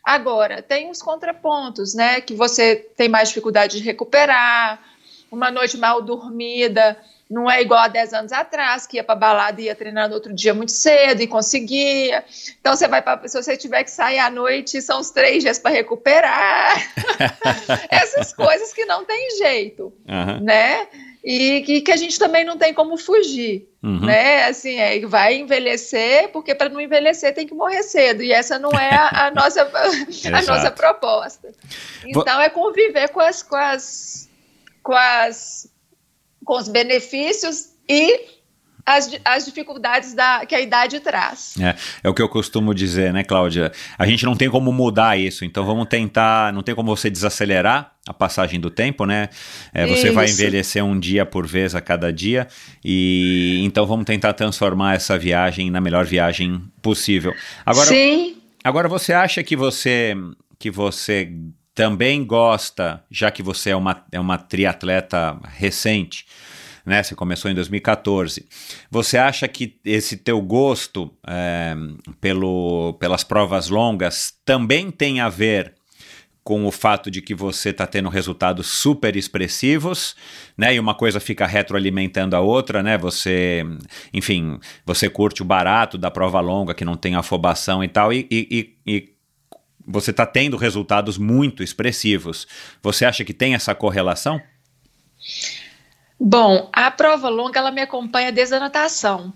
Agora, 0.02 0.62
tem 0.62 0.90
os 0.90 1.02
contrapontos, 1.02 1.94
né? 1.94 2.20
Que 2.20 2.34
você 2.34 2.76
tem 2.96 3.08
mais 3.08 3.28
dificuldade 3.28 3.78
de 3.78 3.84
recuperar, 3.84 4.82
uma 5.30 5.50
noite 5.50 5.76
mal 5.76 6.02
dormida, 6.02 6.98
não 7.32 7.50
é 7.50 7.62
igual 7.62 7.80
a 7.80 7.88
10 7.88 8.12
anos 8.12 8.32
atrás, 8.32 8.86
que 8.86 8.98
ia 8.98 9.04
para 9.04 9.14
balada 9.14 9.58
e 9.58 9.64
ia 9.64 9.74
treinar 9.74 10.06
no 10.06 10.14
outro 10.14 10.34
dia 10.34 10.52
muito 10.52 10.70
cedo 10.70 11.22
e 11.22 11.26
conseguia. 11.26 12.22
Então 12.60 12.76
você 12.76 12.86
vai 12.86 13.00
para. 13.00 13.26
Se 13.26 13.42
você 13.42 13.56
tiver 13.56 13.82
que 13.84 13.90
sair 13.90 14.18
à 14.18 14.28
noite, 14.28 14.82
são 14.82 15.00
os 15.00 15.10
três 15.10 15.42
dias 15.42 15.58
para 15.58 15.70
recuperar. 15.70 16.76
Essas 17.88 18.34
coisas 18.34 18.74
que 18.74 18.84
não 18.84 19.06
tem 19.06 19.38
jeito, 19.38 19.94
uhum. 20.06 20.40
né? 20.44 20.86
E 21.24 21.62
que, 21.62 21.80
que, 21.80 21.92
a 21.92 21.96
gente 21.96 22.18
também 22.18 22.44
não 22.44 22.58
tem 22.58 22.74
como 22.74 22.98
fugir, 22.98 23.66
uhum. 23.82 24.04
né? 24.04 24.44
Assim, 24.44 24.78
é, 24.78 25.00
vai 25.06 25.36
envelhecer, 25.36 26.28
porque 26.32 26.54
para 26.54 26.68
não 26.68 26.80
envelhecer 26.80 27.32
tem 27.32 27.46
que 27.46 27.54
morrer 27.54 27.82
cedo, 27.82 28.22
e 28.22 28.32
essa 28.32 28.58
não 28.58 28.72
é 28.72 28.94
a, 28.94 29.26
a 29.26 29.30
nossa, 29.34 29.62
a 29.62 30.42
nossa 30.42 30.70
proposta. 30.70 31.50
Então 32.04 32.38
é 32.40 32.50
conviver 32.50 33.08
com 33.08 33.20
as, 33.20 33.42
com 33.42 33.56
as, 33.56 34.28
com 34.82 34.94
as 34.94 35.71
com 36.52 36.58
os 36.58 36.68
benefícios 36.68 37.70
e 37.88 38.26
as, 38.84 39.10
as 39.24 39.46
dificuldades 39.46 40.12
da, 40.12 40.44
que 40.44 40.54
a 40.54 40.60
idade 40.60 41.00
traz. 41.00 41.54
É, 41.58 41.74
é 42.04 42.08
o 42.10 42.12
que 42.12 42.20
eu 42.20 42.28
costumo 42.28 42.74
dizer, 42.74 43.10
né, 43.10 43.24
Cláudia? 43.24 43.72
A 43.98 44.04
gente 44.04 44.26
não 44.26 44.36
tem 44.36 44.50
como 44.50 44.70
mudar 44.70 45.18
isso, 45.18 45.46
então 45.46 45.64
vamos 45.64 45.86
tentar. 45.86 46.52
Não 46.52 46.62
tem 46.62 46.74
como 46.74 46.94
você 46.94 47.08
desacelerar 47.08 47.94
a 48.06 48.12
passagem 48.12 48.60
do 48.60 48.68
tempo, 48.68 49.06
né? 49.06 49.30
É, 49.72 49.86
você 49.86 50.08
isso. 50.08 50.12
vai 50.12 50.26
envelhecer 50.26 50.84
um 50.84 51.00
dia 51.00 51.24
por 51.24 51.46
vez 51.46 51.74
a 51.74 51.80
cada 51.80 52.12
dia, 52.12 52.46
e 52.84 53.62
então 53.64 53.86
vamos 53.86 54.04
tentar 54.04 54.34
transformar 54.34 54.94
essa 54.94 55.16
viagem 55.16 55.70
na 55.70 55.80
melhor 55.80 56.04
viagem 56.04 56.62
possível. 56.82 57.32
Agora, 57.64 57.88
Sim. 57.88 58.36
Agora, 58.62 58.90
você 58.90 59.14
acha 59.14 59.42
que 59.42 59.56
você 59.56 60.14
que 60.58 60.70
você 60.70 61.32
também 61.74 62.24
gosta, 62.24 63.02
já 63.10 63.30
que 63.30 63.42
você 63.42 63.70
é 63.70 63.76
uma, 63.76 64.04
é 64.12 64.20
uma 64.20 64.38
triatleta 64.38 65.38
recente, 65.44 66.26
né? 66.84 67.02
Você 67.02 67.14
começou 67.14 67.50
em 67.50 67.54
2014. 67.54 68.46
Você 68.90 69.16
acha 69.16 69.46
que 69.48 69.78
esse 69.84 70.16
teu 70.16 70.40
gosto 70.40 71.12
é, 71.26 71.74
pelo, 72.20 72.94
pelas 72.94 73.24
provas 73.24 73.68
longas 73.68 74.34
também 74.44 74.90
tem 74.90 75.20
a 75.20 75.28
ver 75.28 75.74
com 76.44 76.66
o 76.66 76.72
fato 76.72 77.08
de 77.08 77.22
que 77.22 77.34
você 77.34 77.68
está 77.68 77.86
tendo 77.86 78.08
resultados 78.08 78.66
super 78.66 79.14
expressivos, 79.14 80.16
né? 80.58 80.74
E 80.74 80.80
uma 80.80 80.94
coisa 80.94 81.20
fica 81.20 81.46
retroalimentando 81.46 82.34
a 82.34 82.40
outra, 82.40 82.82
né? 82.82 82.98
Você, 82.98 83.64
enfim, 84.12 84.58
você 84.84 85.08
curte 85.08 85.40
o 85.40 85.44
barato 85.44 85.96
da 85.96 86.10
prova 86.10 86.40
longa 86.40 86.74
que 86.74 86.84
não 86.84 86.96
tem 86.96 87.14
afobação 87.14 87.82
e 87.84 87.88
tal, 87.88 88.12
e, 88.12 88.26
e, 88.28 88.76
e 88.84 89.12
você 89.86 90.10
está 90.10 90.26
tendo 90.26 90.56
resultados 90.56 91.18
muito 91.18 91.62
expressivos. 91.62 92.46
Você 92.82 93.04
acha 93.04 93.24
que 93.24 93.34
tem 93.34 93.54
essa 93.54 93.74
correlação? 93.74 94.40
Bom, 96.18 96.70
a 96.72 96.90
prova 96.90 97.28
longa 97.28 97.58
ela 97.58 97.70
me 97.70 97.80
acompanha 97.80 98.30
desde 98.30 98.54
a 98.54 98.60
natação, 98.60 99.32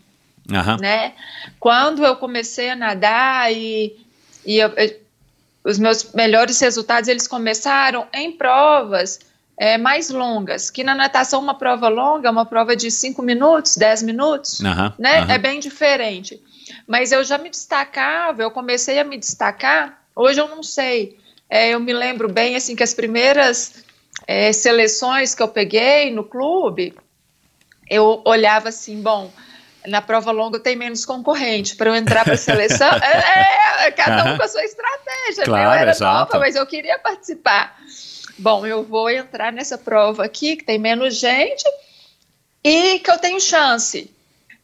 uhum. 0.49 0.77
né? 0.81 1.15
Quando 1.59 2.05
eu 2.05 2.17
comecei 2.17 2.71
a 2.71 2.77
nadar 2.77 3.53
e, 3.53 3.97
e 4.45 4.59
eu, 4.59 4.69
eu, 4.71 4.97
os 5.65 5.79
meus 5.79 6.13
melhores 6.13 6.61
resultados 6.61 7.09
eles 7.09 7.27
começaram 7.27 8.07
em 8.15 8.31
provas 8.31 9.19
é, 9.59 9.77
mais 9.77 10.11
longas, 10.11 10.71
que 10.71 10.85
na 10.85 10.95
natação 10.95 11.41
uma 11.41 11.55
prova 11.55 11.89
longa, 11.89 12.31
uma 12.31 12.47
prova 12.47 12.77
de 12.77 12.89
5 12.89 13.21
minutos, 13.21 13.77
10 13.77 14.03
minutos, 14.03 14.61
uhum, 14.61 14.93
né? 14.97 15.23
Uhum. 15.23 15.31
É 15.31 15.39
bem 15.39 15.59
diferente. 15.59 16.41
Mas 16.87 17.11
eu 17.11 17.25
já 17.25 17.37
me 17.37 17.51
destacava, 17.51 18.43
eu 18.43 18.51
comecei 18.51 18.99
a 19.01 19.05
me 19.05 19.19
destacar, 19.19 20.06
hoje 20.17 20.41
eu 20.41 20.49
não 20.49 20.63
sei. 20.63 21.19
É, 21.49 21.69
eu 21.69 21.79
me 21.79 21.93
lembro 21.93 22.29
bem 22.29 22.57
assim 22.57 22.75
que 22.75 22.83
as 22.83 22.95
primeiras 22.95 23.85
é, 24.27 24.53
seleções 24.53 25.35
que 25.35 25.43
eu 25.43 25.49
peguei 25.49 26.11
no 26.11 26.25
clube, 26.25 26.95
eu 27.89 28.23
olhava 28.25 28.71
assim, 28.71 29.01
bom, 29.01 29.31
na 29.87 30.03
prova 30.03 30.33
longa 30.33 30.59
tem 30.59 30.75
menos 30.75 31.05
concorrente 31.05 31.77
para 31.77 31.91
eu 31.91 31.95
entrar 31.95 32.25
para 32.25 32.35
a 32.35 32.39
seleção. 32.39 32.91
é, 32.99 33.87
é, 33.87 33.91
cada 33.93 34.33
um 34.33 34.37
com 34.37 34.43
a 34.43 34.49
sua 34.49 34.65
estratégia. 34.65 35.45
Claro, 35.45 35.71
né? 35.71 35.77
Eu 35.77 35.81
era 35.81 35.91
exato. 35.93 36.33
nova, 36.33 36.39
mas 36.39 36.57
eu 36.57 36.67
queria 36.67 36.99
participar. 36.99 37.79
Bom, 38.39 38.67
eu 38.67 38.83
vou 38.83 39.09
entrar 39.09 39.53
nessa 39.53 39.79
prova 39.79 40.25
aqui 40.25 40.57
que 40.57 40.65
tem 40.65 40.79
menos 40.79 41.17
gente 41.17 41.65
e 42.63 42.99
que 42.99 43.11
eu 43.11 43.19
tenho 43.19 43.41
chance. 43.41 44.11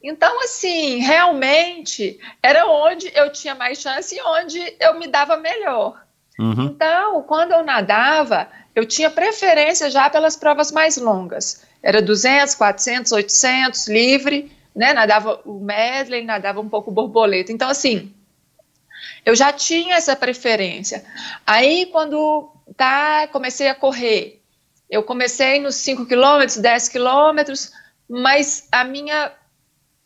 Então, 0.02 0.42
assim, 0.42 0.98
realmente 0.98 2.18
era 2.42 2.66
onde 2.66 3.10
eu 3.14 3.30
tinha 3.30 3.54
mais 3.54 3.78
chance 3.78 4.14
e 4.14 4.22
onde 4.22 4.76
eu 4.80 4.98
me 4.98 5.06
dava 5.06 5.36
melhor. 5.36 6.02
Uhum. 6.38 6.64
Então, 6.64 7.22
quando 7.22 7.52
eu 7.52 7.62
nadava, 7.64 8.48
eu 8.74 8.84
tinha 8.84 9.10
preferência 9.10 9.88
já 9.90 10.10
pelas 10.10 10.34
provas 10.34 10.72
mais 10.72 10.96
longas. 10.96 11.64
Era 11.82 12.02
200, 12.02 12.54
400, 12.54 13.12
800, 13.12 13.88
livre, 13.88 14.50
né? 14.74 14.92
Nadava 14.92 15.40
o 15.44 15.60
medley, 15.60 16.24
nadava 16.24 16.60
um 16.60 16.68
pouco 16.68 16.90
borboleta. 16.90 17.52
Então, 17.52 17.68
assim, 17.68 18.12
eu 19.24 19.36
já 19.36 19.52
tinha 19.52 19.96
essa 19.96 20.16
preferência. 20.16 21.04
Aí, 21.46 21.86
quando 21.86 22.50
tá, 22.76 23.28
comecei 23.28 23.68
a 23.68 23.74
correr, 23.74 24.40
eu 24.90 25.02
comecei 25.02 25.60
nos 25.60 25.76
5 25.76 26.06
quilômetros, 26.06 26.56
10 26.56 26.88
quilômetros, 26.88 27.72
mas 28.08 28.66
a 28.70 28.84
minha 28.84 29.32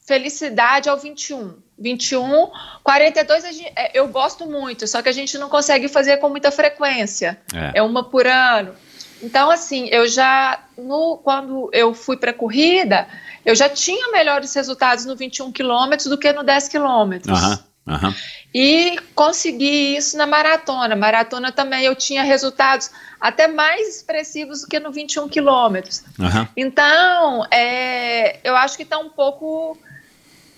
felicidade 0.07 0.89
ao 0.89 0.97
21. 0.97 1.55
21, 1.79 2.51
42 2.83 3.45
gente, 3.55 3.73
é, 3.77 3.91
eu 3.93 4.09
gosto 4.09 4.47
muito, 4.47 4.87
só 4.87 5.03
que 5.03 5.11
a 5.11 5.13
gente 5.13 5.37
não 5.37 5.51
consegue 5.51 5.89
fazer 5.89 6.17
com 6.17 6.31
muita 6.31 6.51
frequência. 6.51 7.39
É, 7.53 7.79
é 7.79 7.83
uma 7.83 8.03
por 8.03 8.27
ano. 8.27 8.75
Então, 9.23 9.51
assim, 9.51 9.89
eu 9.91 10.07
já, 10.09 10.63
no, 10.77 11.19
quando 11.23 11.69
eu 11.73 11.93
fui 11.93 12.17
para 12.17 12.31
a 12.31 12.35
corrida, 12.35 13.07
eu 13.45 13.55
já 13.55 13.69
tinha 13.69 14.11
melhores 14.11 14.55
resultados 14.55 15.05
no 15.05 15.17
21 15.17 15.53
quilômetros 15.53 16.09
do 16.09 16.19
que 16.19 16.33
no 16.33 16.43
10 16.43 16.69
quilômetros. 16.69 17.41
Uhum, 17.41 17.59
uhum. 17.89 18.15
E 18.55 18.99
consegui 19.15 19.97
isso 19.97 20.17
na 20.17 20.27
maratona. 20.27 20.97
Maratona 20.97 21.53
também 21.53 21.85
eu 21.85 21.95
tinha 21.95 22.23
resultados 22.23 22.91
até 23.21 23.47
mais 23.47 23.97
expressivos 23.97 24.63
do 24.63 24.67
que 24.67 24.81
no 24.81 24.91
21 24.91 25.29
quilômetros. 25.29 26.03
Uhum. 26.19 26.49
Então, 26.57 27.45
é, 27.51 28.39
eu 28.43 28.57
acho 28.57 28.77
que 28.77 28.83
está 28.83 28.99
um 28.99 29.11
pouco 29.11 29.79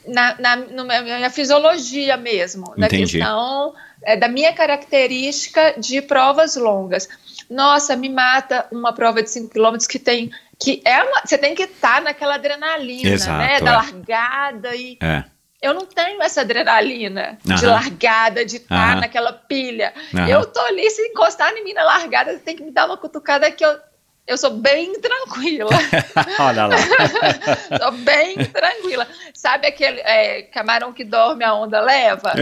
na, 0.09 0.37
na, 0.38 0.57
na, 0.57 1.03
minha 1.03 1.31
fisiologia 1.31 2.16
mesmo, 2.16 2.64
Entendi. 2.77 2.81
da 2.81 2.88
questão 2.88 3.75
é, 4.03 4.16
da 4.16 4.29
minha 4.29 4.53
característica 4.53 5.75
de 5.79 6.01
provas 6.03 6.57
longas. 6.57 7.09
Nossa, 7.51 7.97
me 7.97 8.09
mata 8.09 8.66
uma 8.71 8.92
prova 8.92 9.23
de 9.23 9.31
5 9.31 9.51
km 9.51 9.77
que 9.88 9.99
tem 9.99 10.31
que 10.61 10.83
é 10.85 11.03
uma, 11.05 11.23
você 11.25 11.38
tem 11.38 11.55
que 11.55 11.62
estar 11.62 11.97
tá 11.97 12.01
naquela 12.01 12.35
adrenalina, 12.35 13.11
Exato, 13.11 13.38
né, 13.38 13.57
é. 13.57 13.61
da 13.61 13.77
largada 13.77 14.75
e 14.75 14.99
É. 15.01 15.23
eu 15.62 15.73
não 15.73 15.87
tenho 15.87 16.21
essa 16.21 16.40
adrenalina 16.40 17.38
de 17.44 17.64
largada, 17.64 18.44
de 18.44 18.57
estar 18.57 18.92
Aham. 18.92 19.01
naquela 19.01 19.33
pilha. 19.33 19.94
Eu 20.29 20.44
tô 20.47 20.59
ali, 20.61 20.90
se 20.90 21.01
encostar 21.03 21.53
em 21.53 21.62
mim 21.62 21.75
na 21.75 21.85
largada, 21.85 22.33
você 22.33 22.40
tem 22.40 22.57
que 22.57 22.64
me 22.64 22.73
dar 22.73 22.87
uma 22.87 22.97
cutucada 22.97 23.49
que 23.53 23.64
eu, 23.64 23.79
eu 24.28 24.36
sou 24.36 24.50
bem 24.50 24.92
tranquila. 25.00 25.70
Olha 26.38 26.66
lá. 26.66 26.76
Tô 27.80 27.90
bem 27.92 28.36
tranquila. 28.44 29.06
Sabe 29.32 29.66
aquele 29.66 30.00
é, 30.00 30.42
camarão 30.42 30.92
que 30.92 31.02
dorme, 31.02 31.44
a 31.44 31.54
onda 31.54 31.80
leva? 31.80 32.34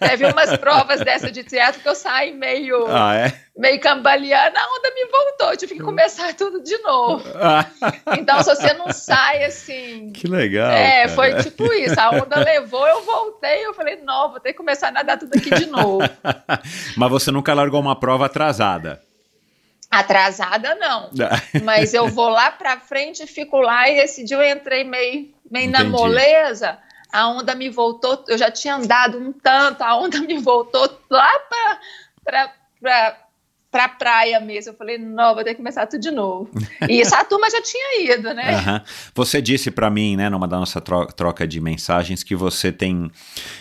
Teve 0.00 0.24
umas 0.24 0.56
provas 0.56 1.00
dessa 1.00 1.30
de 1.30 1.44
teatro 1.44 1.82
que 1.82 1.88
eu 1.88 1.94
saí 1.94 2.32
meio, 2.32 2.86
ah, 2.88 3.14
é? 3.14 3.34
meio 3.58 3.78
cambaleando, 3.78 4.56
a 4.56 4.62
onda 4.62 4.90
me 4.94 5.04
voltou. 5.04 5.50
Eu 5.50 5.56
tive 5.58 5.74
que 5.74 5.82
começar 5.82 6.34
tudo 6.34 6.62
de 6.62 6.78
novo. 6.78 7.22
Então, 8.18 8.42
se 8.42 8.54
você 8.54 8.72
não 8.72 8.90
sai 8.90 9.44
assim. 9.44 10.12
que 10.12 10.26
legal. 10.26 10.70
É, 10.70 11.02
cara. 11.02 11.08
foi 11.10 11.34
tipo 11.42 11.72
isso. 11.72 11.98
A 11.98 12.10
onda 12.10 12.38
levou, 12.38 12.86
eu 12.86 13.02
voltei, 13.02 13.66
eu 13.66 13.74
falei, 13.74 13.96
não, 13.96 14.30
vou 14.30 14.40
ter 14.40 14.52
que 14.52 14.58
começar 14.58 14.88
a 14.88 14.92
nadar 14.92 15.18
tudo 15.18 15.36
aqui 15.36 15.50
de 15.50 15.66
novo. 15.66 16.08
Mas 16.96 17.10
você 17.10 17.30
nunca 17.30 17.52
largou 17.52 17.80
uma 17.80 17.98
prova 17.98 18.26
atrasada. 18.26 19.00
Atrasada, 19.90 20.74
não. 20.74 21.10
Mas 21.64 21.94
eu 21.94 22.08
vou 22.08 22.28
lá 22.28 22.50
pra 22.50 22.78
frente, 22.78 23.26
fico 23.26 23.58
lá, 23.58 23.88
e 23.88 23.98
esse 23.98 24.24
dia 24.24 24.36
eu 24.36 24.56
entrei 24.56 24.84
meio, 24.84 25.30
meio 25.50 25.70
na 25.70 25.78
moleza, 25.90 26.78
a 27.12 27.28
onda 27.28 27.54
me 27.54 27.70
voltou, 27.70 28.22
eu 28.28 28.36
já 28.36 28.50
tinha 28.50 28.74
andado 28.76 29.18
um 29.18 29.32
tanto, 29.32 29.82
a 29.82 29.96
onda 29.96 30.18
me 30.20 30.38
voltou 30.38 30.88
lá 31.08 31.32
pra, 31.48 31.78
pra, 32.22 32.52
pra, 32.80 33.18
pra 33.70 33.88
praia 33.88 34.38
mesmo. 34.40 34.72
Eu 34.72 34.76
falei, 34.76 34.98
não, 34.98 35.34
vou 35.34 35.42
ter 35.42 35.50
que 35.52 35.56
começar 35.56 35.86
tudo 35.86 36.00
de 36.02 36.10
novo. 36.10 36.50
E 36.86 37.00
essa 37.00 37.24
turma 37.24 37.48
já 37.50 37.62
tinha 37.62 38.12
ido, 38.12 38.34
né? 38.34 38.54
Aham. 38.56 38.82
Você 39.14 39.40
disse 39.40 39.70
pra 39.70 39.88
mim, 39.88 40.16
né, 40.16 40.28
numa 40.28 40.46
da 40.46 40.58
nossa 40.58 40.82
tro- 40.82 41.06
troca 41.06 41.46
de 41.46 41.60
mensagens, 41.62 42.22
que 42.22 42.36
você 42.36 42.70
tem, 42.70 43.10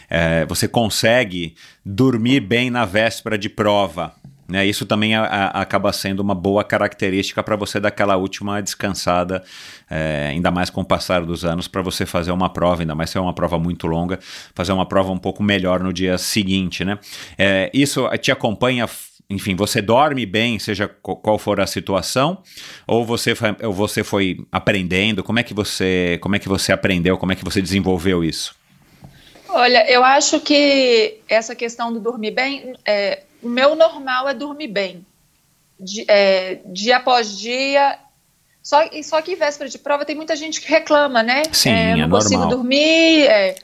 é, 0.09 0.45
você 0.45 0.67
consegue 0.67 1.55
dormir 1.85 2.41
bem 2.41 2.69
na 2.69 2.83
véspera 2.83 3.37
de 3.37 3.47
prova. 3.47 4.13
Né? 4.47 4.65
Isso 4.65 4.85
também 4.85 5.13
a- 5.13 5.23
a- 5.25 5.61
acaba 5.61 5.91
sendo 5.91 6.21
uma 6.21 6.33
boa 6.33 6.63
característica 6.63 7.43
para 7.43 7.55
você 7.55 7.79
dar 7.79 7.89
aquela 7.89 8.15
última 8.15 8.61
descansada, 8.61 9.43
é, 9.89 10.27
ainda 10.29 10.49
mais 10.49 10.69
com 10.69 10.81
o 10.81 10.85
passar 10.85 11.25
dos 11.25 11.43
anos, 11.43 11.67
para 11.67 11.81
você 11.81 12.05
fazer 12.05 12.31
uma 12.31 12.49
prova, 12.49 12.81
ainda 12.81 12.95
mais 12.95 13.09
se 13.09 13.17
é 13.17 13.21
uma 13.21 13.33
prova 13.33 13.59
muito 13.59 13.87
longa, 13.87 14.19
fazer 14.55 14.71
uma 14.71 14.85
prova 14.85 15.11
um 15.11 15.17
pouco 15.17 15.43
melhor 15.43 15.81
no 15.81 15.91
dia 15.91 16.17
seguinte, 16.17 16.85
né? 16.85 16.97
É, 17.37 17.69
isso 17.73 18.07
te 18.19 18.31
acompanha 18.31 18.87
enfim, 19.29 19.55
você 19.55 19.81
dorme 19.81 20.25
bem, 20.25 20.57
seja 20.57 20.87
qual 20.87 21.37
for 21.37 21.59
a 21.59 21.67
situação, 21.67 22.41
ou 22.87 23.05
você 23.05 23.35
foi, 23.35 23.53
ou 23.61 23.73
você 23.73 24.01
foi 24.01 24.37
aprendendo? 24.49 25.21
Como 25.21 25.37
é 25.37 25.43
que 25.43 25.53
você, 25.53 26.17
como 26.21 26.37
é 26.37 26.39
que 26.39 26.47
você 26.47 26.71
aprendeu? 26.71 27.17
Como 27.17 27.33
é 27.33 27.35
que 27.35 27.43
você 27.43 27.61
desenvolveu 27.61 28.23
isso? 28.23 28.55
Olha, 29.49 29.89
eu 29.91 30.01
acho 30.03 30.39
que 30.39 31.19
essa 31.27 31.55
questão 31.55 31.91
do 31.91 31.99
dormir 31.99 32.31
bem, 32.31 32.73
é, 32.85 33.23
o 33.41 33.49
meu 33.49 33.75
normal 33.75 34.27
é 34.29 34.33
dormir 34.33 34.67
bem, 34.67 35.05
Di- 35.79 36.05
é, 36.07 36.59
dia 36.65 36.97
após 36.97 37.37
dia. 37.37 37.99
Só, 38.63 38.79
só 39.03 39.21
que 39.21 39.35
véspera 39.35 39.69
de 39.69 39.77
prova 39.77 40.03
tem 40.03 40.15
muita 40.15 40.35
gente 40.35 40.59
que 40.59 40.67
reclama, 40.67 41.23
né? 41.23 41.43
Sim, 41.53 41.69
É, 41.69 41.91
é 41.91 41.95
não 41.95 42.09
consigo 42.09 42.41
normal. 42.41 42.57
dormir. 42.57 43.27
é. 43.27 43.55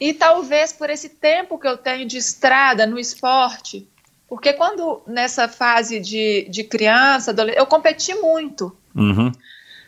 E 0.00 0.12
talvez 0.12 0.72
por 0.72 0.90
esse 0.90 1.08
tempo 1.08 1.58
que 1.58 1.68
eu 1.68 1.76
tenho 1.76 2.04
de 2.06 2.16
estrada 2.18 2.84
no 2.86 2.98
esporte, 2.98 3.86
porque 4.28 4.52
quando 4.52 5.02
nessa 5.06 5.46
fase 5.46 6.00
de, 6.00 6.46
de 6.50 6.64
criança, 6.64 7.30
adolescente, 7.30 7.60
eu 7.60 7.66
competi 7.66 8.12
muito. 8.14 8.76
Uhum. 8.94 9.30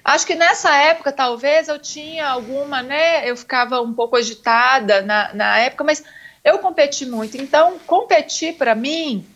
Acho 0.04 0.24
que 0.24 0.36
nessa 0.36 0.72
época, 0.76 1.10
talvez, 1.10 1.66
eu 1.66 1.80
tinha 1.80 2.28
alguma, 2.28 2.80
né? 2.82 3.28
Eu 3.28 3.36
ficava 3.36 3.80
um 3.80 3.92
pouco 3.92 4.14
agitada 4.14 5.02
na, 5.02 5.34
na 5.34 5.58
época, 5.58 5.82
mas 5.82 6.04
eu 6.46 6.60
competi 6.60 7.04
muito. 7.04 7.36
Então, 7.36 7.76
competir 7.80 8.54
para 8.54 8.72
mim 8.72 9.26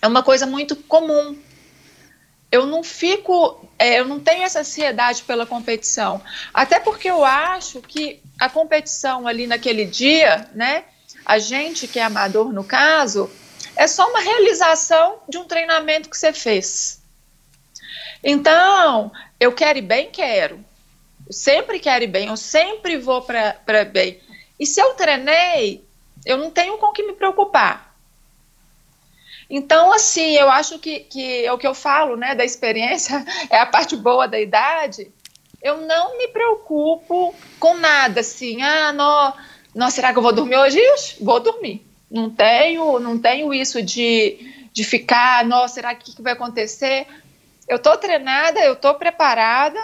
é 0.00 0.08
uma 0.08 0.22
coisa 0.22 0.46
muito 0.46 0.74
comum. 0.74 1.36
Eu 2.50 2.64
não 2.64 2.82
fico, 2.82 3.68
é, 3.78 4.00
eu 4.00 4.06
não 4.06 4.18
tenho 4.18 4.42
essa 4.42 4.60
ansiedade 4.60 5.22
pela 5.24 5.44
competição. 5.44 6.20
Até 6.52 6.80
porque 6.80 7.10
eu 7.10 7.26
acho 7.26 7.82
que 7.82 8.22
a 8.40 8.48
competição 8.48 9.26
ali 9.26 9.46
naquele 9.46 9.84
dia, 9.84 10.48
né? 10.54 10.84
A 11.26 11.38
gente 11.38 11.86
que 11.86 11.98
é 11.98 12.04
amador 12.04 12.50
no 12.50 12.64
caso, 12.64 13.30
é 13.76 13.86
só 13.86 14.08
uma 14.08 14.20
realização 14.20 15.18
de 15.28 15.36
um 15.36 15.44
treinamento 15.44 16.08
que 16.08 16.16
você 16.16 16.32
fez. 16.32 17.02
Então, 18.24 19.12
eu 19.38 19.52
quero 19.52 19.78
ir 19.78 19.82
bem? 19.82 20.10
Quero. 20.10 20.64
Eu 21.26 21.34
sempre 21.34 21.78
quero 21.78 22.02
ir 22.02 22.08
bem, 22.08 22.28
eu 22.28 22.36
sempre 22.36 22.96
vou 22.96 23.20
para 23.20 23.84
bem. 23.84 24.18
E 24.58 24.66
se 24.66 24.80
eu 24.80 24.94
treinei, 24.94 25.84
eu 26.30 26.38
não 26.38 26.50
tenho 26.50 26.78
com 26.78 26.86
o 26.86 26.92
que 26.92 27.02
me 27.02 27.12
preocupar. 27.12 27.94
Então, 29.48 29.92
assim, 29.92 30.36
eu 30.36 30.48
acho 30.48 30.78
que, 30.78 31.00
que 31.00 31.44
é 31.44 31.52
o 31.52 31.58
que 31.58 31.66
eu 31.66 31.74
falo, 31.74 32.16
né, 32.16 32.36
da 32.36 32.44
experiência, 32.44 33.24
é 33.50 33.58
a 33.58 33.66
parte 33.66 33.96
boa 33.96 34.28
da 34.28 34.38
idade. 34.38 35.10
Eu 35.60 35.78
não 35.78 36.16
me 36.16 36.28
preocupo 36.28 37.34
com 37.58 37.74
nada, 37.74 38.20
assim, 38.20 38.62
ah, 38.62 38.92
não, 38.92 39.34
não 39.74 39.90
será 39.90 40.12
que 40.12 40.18
eu 40.18 40.22
vou 40.22 40.32
dormir 40.32 40.56
hoje? 40.56 40.78
Ixi, 40.78 41.22
vou 41.22 41.40
dormir. 41.40 41.84
Não 42.08 42.30
tenho, 42.30 43.00
não 43.00 43.18
tenho 43.18 43.52
isso 43.52 43.82
de, 43.82 44.68
de 44.72 44.84
ficar, 44.84 45.44
nossa, 45.44 45.74
será 45.74 45.94
que, 45.94 46.14
que 46.14 46.22
vai 46.22 46.32
acontecer? 46.32 47.06
Eu 47.68 47.78
tô 47.78 47.96
treinada, 47.96 48.60
eu 48.60 48.76
tô 48.76 48.94
preparada, 48.94 49.80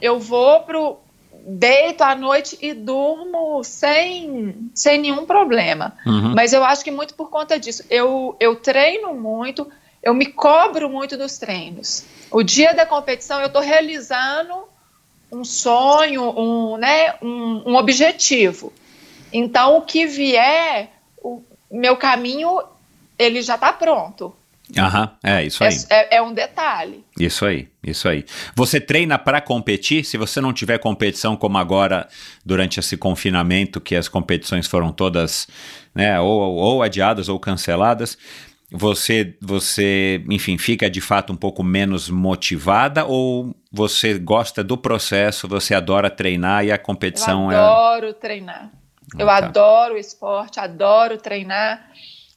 eu 0.00 0.18
vou 0.18 0.60
pro 0.62 1.01
deito 1.44 2.04
à 2.04 2.14
noite 2.14 2.56
e 2.60 2.72
durmo 2.72 3.62
sem, 3.64 4.70
sem 4.74 4.98
nenhum 4.98 5.26
problema. 5.26 5.94
Uhum. 6.06 6.34
Mas 6.34 6.52
eu 6.52 6.64
acho 6.64 6.84
que 6.84 6.90
muito 6.90 7.14
por 7.14 7.30
conta 7.30 7.58
disso. 7.58 7.84
Eu, 7.90 8.36
eu 8.38 8.56
treino 8.56 9.14
muito, 9.14 9.70
eu 10.02 10.14
me 10.14 10.26
cobro 10.26 10.88
muito 10.88 11.16
dos 11.16 11.38
treinos. 11.38 12.04
O 12.30 12.42
dia 12.42 12.72
da 12.72 12.86
competição 12.86 13.40
eu 13.40 13.48
estou 13.48 13.62
realizando 13.62 14.64
um 15.30 15.44
sonho, 15.44 16.30
um, 16.38 16.76
né, 16.76 17.14
um, 17.22 17.70
um 17.70 17.76
objetivo. 17.76 18.72
Então, 19.32 19.78
o 19.78 19.82
que 19.82 20.06
vier, 20.06 20.90
o 21.22 21.42
meu 21.70 21.96
caminho, 21.96 22.62
ele 23.18 23.40
já 23.40 23.54
está 23.54 23.72
pronto. 23.72 24.36
Aham, 24.78 25.10
é 25.22 25.44
isso 25.44 25.62
aí. 25.62 25.76
É, 25.90 26.16
é, 26.16 26.22
um 26.22 26.32
detalhe. 26.32 27.04
Isso 27.18 27.44
aí, 27.44 27.68
isso 27.82 28.08
aí. 28.08 28.24
Você 28.54 28.80
treina 28.80 29.18
para 29.18 29.40
competir? 29.40 30.04
Se 30.04 30.16
você 30.16 30.40
não 30.40 30.52
tiver 30.52 30.78
competição 30.78 31.36
como 31.36 31.58
agora, 31.58 32.08
durante 32.44 32.80
esse 32.80 32.96
confinamento, 32.96 33.80
que 33.80 33.94
as 33.94 34.08
competições 34.08 34.66
foram 34.66 34.90
todas, 34.90 35.46
né, 35.94 36.18
ou, 36.20 36.54
ou 36.54 36.82
adiadas 36.82 37.28
ou 37.28 37.38
canceladas, 37.38 38.16
você, 38.70 39.36
você, 39.40 40.24
enfim, 40.30 40.56
fica 40.56 40.88
de 40.88 41.00
fato 41.00 41.32
um 41.32 41.36
pouco 41.36 41.62
menos 41.62 42.08
motivada 42.08 43.04
ou 43.04 43.54
você 43.70 44.18
gosta 44.18 44.64
do 44.64 44.78
processo, 44.78 45.46
você 45.46 45.74
adora 45.74 46.08
treinar 46.08 46.64
e 46.64 46.72
a 46.72 46.78
competição 46.78 47.52
Eu 47.52 47.58
adoro 47.58 48.06
é... 48.06 48.12
treinar. 48.14 48.70
Eu 49.18 49.28
ah, 49.28 49.40
tá. 49.40 49.46
adoro 49.48 49.94
o 49.94 49.98
esporte, 49.98 50.58
adoro 50.58 51.18
treinar 51.18 51.86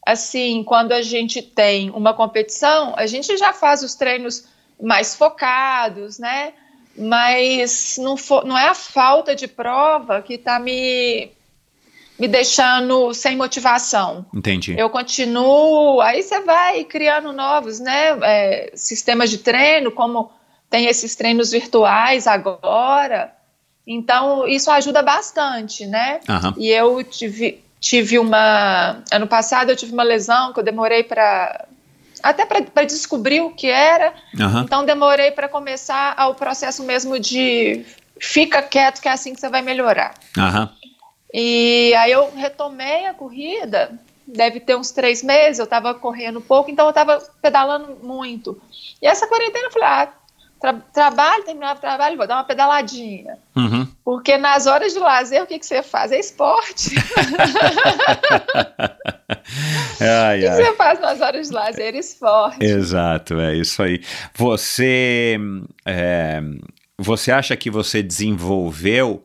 assim, 0.06 0.64
quando 0.64 0.92
a 0.92 1.02
gente 1.02 1.42
tem 1.42 1.90
uma 1.90 2.14
competição, 2.14 2.94
a 2.96 3.08
gente 3.08 3.36
já 3.38 3.52
faz 3.52 3.82
os 3.82 3.96
treinos 3.96 4.46
mais 4.82 5.16
focados, 5.16 6.20
né? 6.20 6.54
Mas 6.98 7.98
não, 8.00 8.16
for, 8.16 8.46
não 8.46 8.58
é 8.58 8.68
a 8.68 8.76
falta 8.76 9.36
de 9.36 9.48
prova 9.48 10.22
que 10.22 10.36
está 10.36 10.60
me, 10.60 11.32
me 12.18 12.28
deixando 12.28 13.14
sem 13.14 13.36
motivação. 13.36 14.26
Entendi. 14.34 14.76
Eu 14.78 14.90
continuo, 14.90 16.00
aí 16.00 16.22
você 16.22 16.40
vai 16.42 16.84
criando 16.84 17.34
novos, 17.34 17.80
né? 17.80 18.18
É, 18.22 18.72
sistemas 18.76 19.30
de 19.30 19.40
treino, 19.40 19.92
como 19.92 20.32
tem 20.70 20.86
esses 20.86 21.16
treinos 21.16 21.52
virtuais 21.52 22.28
agora. 22.28 23.34
Então, 23.86 24.48
isso 24.48 24.72
ajuda 24.72 25.02
bastante, 25.02 25.86
né? 25.86 26.20
Uhum. 26.28 26.54
E 26.58 26.70
eu 26.70 27.04
tive, 27.04 27.64
tive 27.86 28.18
uma. 28.18 29.04
Ano 29.12 29.28
passado 29.28 29.70
eu 29.70 29.76
tive 29.76 29.94
uma 29.94 30.02
lesão 30.02 30.52
que 30.52 30.60
eu 30.60 30.64
demorei 30.64 31.04
para. 31.04 31.68
Até 32.24 32.44
para 32.44 32.84
descobrir 32.84 33.42
o 33.42 33.52
que 33.52 33.68
era. 33.68 34.12
Uhum. 34.34 34.62
Então 34.62 34.84
demorei 34.84 35.30
para 35.30 35.48
começar 35.48 36.16
o 36.28 36.34
processo 36.34 36.84
mesmo 36.84 37.20
de 37.20 37.86
fica 38.20 38.64
quieto 38.64 39.00
que 39.00 39.08
é 39.08 39.12
assim 39.12 39.36
que 39.36 39.40
você 39.40 39.50
vai 39.50 39.62
melhorar. 39.62 40.16
Uhum. 40.36 40.68
E 41.32 41.94
aí 41.96 42.12
eu 42.12 42.32
retomei 42.36 43.06
a 43.06 43.14
corrida, 43.14 43.92
deve 44.26 44.60
ter 44.60 44.76
uns 44.76 44.90
três 44.90 45.22
meses, 45.22 45.60
eu 45.60 45.66
estava 45.66 45.94
correndo 45.94 46.42
pouco, 46.42 46.72
então 46.72 46.86
eu 46.86 46.90
estava 46.90 47.20
pedalando 47.40 47.98
muito. 48.02 48.60
E 49.00 49.06
essa 49.06 49.28
quarentena 49.28 49.68
eu 49.68 49.72
falei, 49.72 49.88
ah, 49.88 50.14
tra 50.66 50.74
trabalho, 50.94 51.44
terminava 51.44 51.78
o 51.78 51.82
trabalho, 51.82 52.18
vou 52.18 52.28
dar 52.28 52.38
uma 52.38 52.44
pedaladinha. 52.44 53.38
Uhum. 53.56 53.88
Porque 54.04 54.38
nas 54.38 54.66
horas 54.66 54.94
de 54.94 55.00
lazer, 55.00 55.44
o 55.44 55.48
que, 55.48 55.60
que 55.60 55.66
você 55.66 55.84
faz? 55.84 56.12
É 56.12 56.20
esporte. 56.20 56.96
ai, 60.02 60.40
o 60.40 60.42
que, 60.42 60.48
ai. 60.48 60.58
que 60.58 60.64
você 60.64 60.74
faz 60.76 61.00
nas 61.00 61.22
horas 61.22 61.48
de 61.48 61.54
lazer? 61.54 61.96
Esporte. 61.96 62.66
Exato, 62.66 63.40
é 63.40 63.56
isso 63.56 63.84
aí. 63.84 64.02
Você, 64.34 65.38
é, 65.86 66.42
você 66.98 67.32
acha 67.32 67.56
que 67.56 67.70
você 67.70 68.02
desenvolveu 68.02 69.24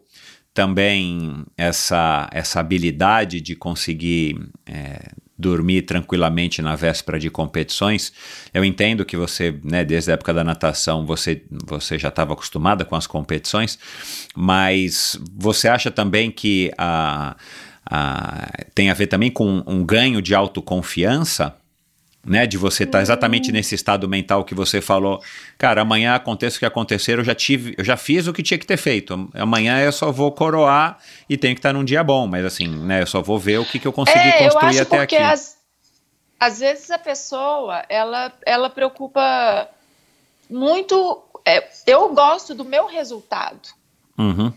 também 0.52 1.44
essa, 1.56 2.28
essa 2.32 2.60
habilidade 2.60 3.40
de 3.40 3.54
conseguir 3.56 4.36
é, 4.66 4.98
dormir 5.40 5.82
tranquilamente 5.82 6.62
na 6.62 6.76
véspera 6.76 7.18
de 7.18 7.30
competições. 7.30 8.12
Eu 8.52 8.64
entendo 8.64 9.04
que 9.04 9.16
você, 9.16 9.58
né, 9.64 9.84
desde 9.84 10.10
a 10.10 10.14
época 10.14 10.34
da 10.34 10.44
natação, 10.44 11.06
você, 11.06 11.42
você 11.66 11.98
já 11.98 12.08
estava 12.08 12.34
acostumada 12.34 12.84
com 12.84 12.94
as 12.94 13.06
competições, 13.06 13.78
mas 14.36 15.18
você 15.34 15.66
acha 15.66 15.90
também 15.90 16.30
que 16.30 16.70
a, 16.76 17.36
a, 17.84 18.48
tem 18.74 18.90
a 18.90 18.94
ver 18.94 19.06
também 19.06 19.30
com 19.30 19.62
um 19.66 19.84
ganho 19.84 20.20
de 20.20 20.34
autoconfiança? 20.34 21.56
Né? 22.30 22.46
De 22.46 22.56
você 22.56 22.84
estar 22.84 22.98
tá 22.98 23.02
exatamente 23.02 23.50
nesse 23.50 23.74
estado 23.74 24.08
mental 24.08 24.44
que 24.44 24.54
você 24.54 24.80
falou, 24.80 25.20
cara, 25.58 25.82
amanhã 25.82 26.14
aconteça 26.14 26.56
o 26.56 26.58
que 26.60 26.64
acontecer, 26.64 27.18
eu 27.18 27.24
já 27.24 27.34
tive, 27.34 27.74
eu 27.76 27.84
já 27.84 27.96
fiz 27.96 28.28
o 28.28 28.32
que 28.32 28.40
tinha 28.40 28.56
que 28.56 28.66
ter 28.66 28.76
feito. 28.76 29.28
Amanhã 29.34 29.80
eu 29.80 29.90
só 29.90 30.12
vou 30.12 30.30
coroar 30.30 30.98
e 31.28 31.36
tenho 31.36 31.56
que 31.56 31.58
estar 31.58 31.70
tá 31.70 31.72
num 31.72 31.84
dia 31.84 32.04
bom, 32.04 32.28
mas 32.28 32.44
assim, 32.44 32.68
né? 32.68 33.02
Eu 33.02 33.06
só 33.06 33.20
vou 33.20 33.36
ver 33.36 33.58
o 33.58 33.64
que, 33.64 33.80
que 33.80 33.86
eu 33.86 33.92
consegui 33.92 34.28
é, 34.28 34.44
construir 34.44 34.62
eu 34.62 34.68
acho 34.68 34.82
até 34.82 34.98
porque 34.98 35.16
aqui. 35.16 35.24
As, 35.24 35.58
às 36.38 36.60
vezes 36.60 36.88
a 36.92 36.98
pessoa, 36.98 37.84
ela, 37.88 38.32
ela 38.46 38.70
preocupa 38.70 39.68
muito. 40.48 41.24
É, 41.44 41.68
eu 41.84 42.14
gosto 42.14 42.54
do 42.54 42.64
meu 42.64 42.86
resultado. 42.86 43.70
Uhum. 44.16 44.52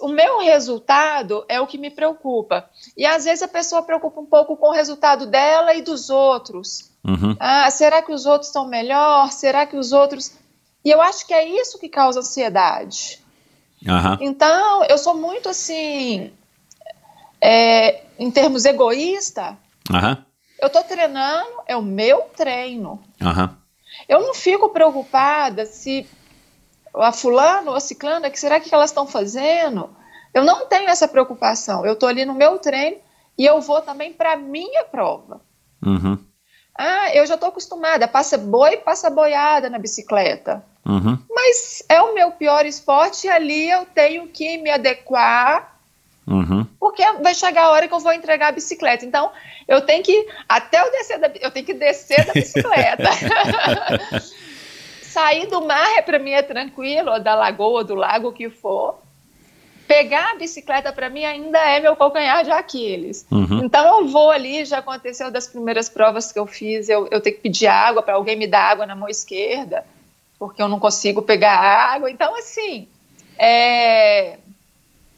O 0.00 0.08
meu 0.08 0.40
resultado 0.40 1.44
é 1.46 1.60
o 1.60 1.66
que 1.66 1.76
me 1.76 1.90
preocupa. 1.90 2.70
E 2.96 3.04
às 3.04 3.26
vezes 3.26 3.42
a 3.42 3.48
pessoa 3.48 3.82
preocupa 3.82 4.18
um 4.18 4.26
pouco 4.26 4.56
com 4.56 4.68
o 4.68 4.72
resultado 4.72 5.26
dela 5.26 5.74
e 5.74 5.82
dos 5.82 6.08
outros. 6.08 6.91
Uhum. 7.04 7.36
Ah, 7.38 7.68
será 7.70 8.00
que 8.00 8.12
os 8.12 8.26
outros 8.26 8.48
estão 8.48 8.66
melhor? 8.66 9.30
Será 9.32 9.66
que 9.66 9.76
os 9.76 9.92
outros. 9.92 10.32
E 10.84 10.90
eu 10.90 11.00
acho 11.00 11.26
que 11.26 11.34
é 11.34 11.44
isso 11.44 11.78
que 11.78 11.88
causa 11.88 12.20
ansiedade. 12.20 13.20
Uhum. 13.86 14.16
Então, 14.20 14.84
eu 14.84 14.96
sou 14.96 15.14
muito 15.14 15.48
assim. 15.48 16.32
É, 17.40 18.04
em 18.18 18.30
termos 18.30 18.64
egoísta, 18.64 19.58
uhum. 19.90 20.16
eu 20.60 20.68
estou 20.68 20.84
treinando, 20.84 21.50
é 21.66 21.76
o 21.76 21.82
meu 21.82 22.22
treino. 22.36 23.02
Eu 24.08 24.20
não 24.20 24.32
fico 24.32 24.68
preocupada 24.68 25.66
se 25.66 26.08
a 26.94 27.10
fulano 27.10 27.70
ou 27.70 27.76
a 27.76 27.80
ciclana, 27.80 28.30
que 28.30 28.38
será 28.38 28.60
que 28.60 28.72
elas 28.72 28.90
estão 28.90 29.06
fazendo? 29.06 29.90
Eu 30.32 30.44
não 30.44 30.66
tenho 30.66 30.88
essa 30.88 31.08
preocupação. 31.08 31.84
Eu 31.84 31.94
estou 31.94 32.08
ali 32.08 32.24
no 32.24 32.34
meu 32.34 32.58
treino 32.58 32.98
e 33.36 33.44
eu 33.44 33.60
vou 33.60 33.82
também 33.82 34.12
para 34.12 34.32
a 34.32 34.36
minha 34.36 34.84
prova. 34.84 35.40
Uhum. 35.84 36.18
Ah, 36.76 37.14
eu 37.14 37.26
já 37.26 37.34
estou 37.34 37.50
acostumada, 37.50 38.08
passa 38.08 38.38
boi, 38.38 38.78
passa 38.78 39.10
boiada 39.10 39.68
na 39.68 39.78
bicicleta. 39.78 40.64
Uhum. 40.84 41.18
Mas 41.30 41.82
é 41.88 42.00
o 42.00 42.14
meu 42.14 42.32
pior 42.32 42.66
esporte 42.66 43.26
e 43.26 43.30
ali 43.30 43.70
eu 43.70 43.86
tenho 43.86 44.26
que 44.28 44.58
me 44.58 44.70
adequar, 44.70 45.76
uhum. 46.26 46.66
porque 46.80 47.04
vai 47.22 47.34
chegar 47.34 47.64
a 47.64 47.70
hora 47.70 47.86
que 47.86 47.94
eu 47.94 48.00
vou 48.00 48.12
entregar 48.12 48.48
a 48.48 48.52
bicicleta. 48.52 49.04
Então, 49.04 49.30
eu 49.68 49.82
tenho 49.82 50.02
que, 50.02 50.26
até 50.48 50.80
eu 50.80 50.90
descer 50.90 51.18
da, 51.18 51.30
eu 51.40 51.50
tenho 51.50 51.66
que 51.66 51.74
descer 51.74 52.24
da 52.24 52.32
bicicleta. 52.32 53.10
Sair 55.02 55.46
do 55.46 55.60
mar 55.62 55.98
é 55.98 56.02
para 56.02 56.18
mim 56.18 56.30
é 56.30 56.42
tranquilo, 56.42 57.12
ou 57.12 57.20
da 57.20 57.34
lagoa, 57.34 57.80
ou 57.80 57.84
do 57.84 57.94
lago, 57.94 58.28
o 58.28 58.32
que 58.32 58.48
for 58.48 58.98
pegar 59.92 60.32
a 60.32 60.36
bicicleta 60.36 60.90
para 60.90 61.10
mim 61.10 61.24
ainda 61.24 61.58
é 61.58 61.78
meu 61.78 61.94
calcanhar 61.94 62.42
de 62.42 62.50
Aquiles. 62.50 63.26
Uhum. 63.30 63.64
Então 63.64 64.00
eu 64.00 64.08
vou 64.08 64.30
ali, 64.30 64.64
já 64.64 64.78
aconteceu 64.78 65.30
das 65.30 65.46
primeiras 65.46 65.90
provas 65.90 66.32
que 66.32 66.38
eu 66.38 66.46
fiz, 66.46 66.88
eu, 66.88 67.06
eu 67.10 67.20
tenho 67.20 67.36
que 67.36 67.42
pedir 67.42 67.66
água 67.66 68.02
para 68.02 68.14
alguém 68.14 68.34
me 68.34 68.46
dar 68.46 68.70
água 68.70 68.86
na 68.86 68.94
mão 68.94 69.08
esquerda, 69.08 69.84
porque 70.38 70.62
eu 70.62 70.68
não 70.68 70.80
consigo 70.80 71.20
pegar 71.20 71.54
água. 71.54 72.10
Então, 72.10 72.34
assim, 72.36 72.88
é, 73.36 74.38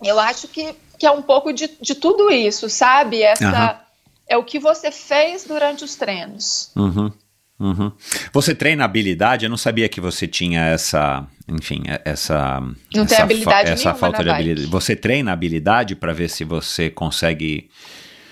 eu 0.02 0.18
acho 0.18 0.48
que, 0.48 0.74
que 0.98 1.06
é 1.06 1.10
um 1.10 1.22
pouco 1.22 1.52
de, 1.52 1.70
de 1.80 1.94
tudo 1.94 2.30
isso, 2.30 2.68
sabe? 2.68 3.22
Essa 3.22 3.72
uhum. 3.72 3.78
é 4.26 4.36
o 4.36 4.42
que 4.42 4.58
você 4.58 4.90
fez 4.90 5.44
durante 5.44 5.84
os 5.84 5.94
treinos. 5.94 6.72
Uhum. 6.74 7.12
Uhum. 7.58 7.92
Você 8.32 8.54
treina 8.54 8.84
habilidade? 8.84 9.46
Eu 9.46 9.50
não 9.50 9.56
sabia 9.56 9.88
que 9.88 10.00
você 10.00 10.26
tinha 10.26 10.60
essa, 10.66 11.24
enfim, 11.48 11.84
essa 12.04 12.60
não 12.92 13.04
essa, 13.04 13.14
tem 13.14 13.22
habilidade 13.22 13.68
fa 13.68 13.74
essa 13.74 13.94
falta 13.94 14.24
de 14.24 14.30
habilidade. 14.30 14.66
Você 14.66 14.96
treina 14.96 15.32
habilidade 15.32 15.94
para 15.94 16.12
ver 16.12 16.28
se 16.28 16.44
você 16.44 16.90
consegue? 16.90 17.70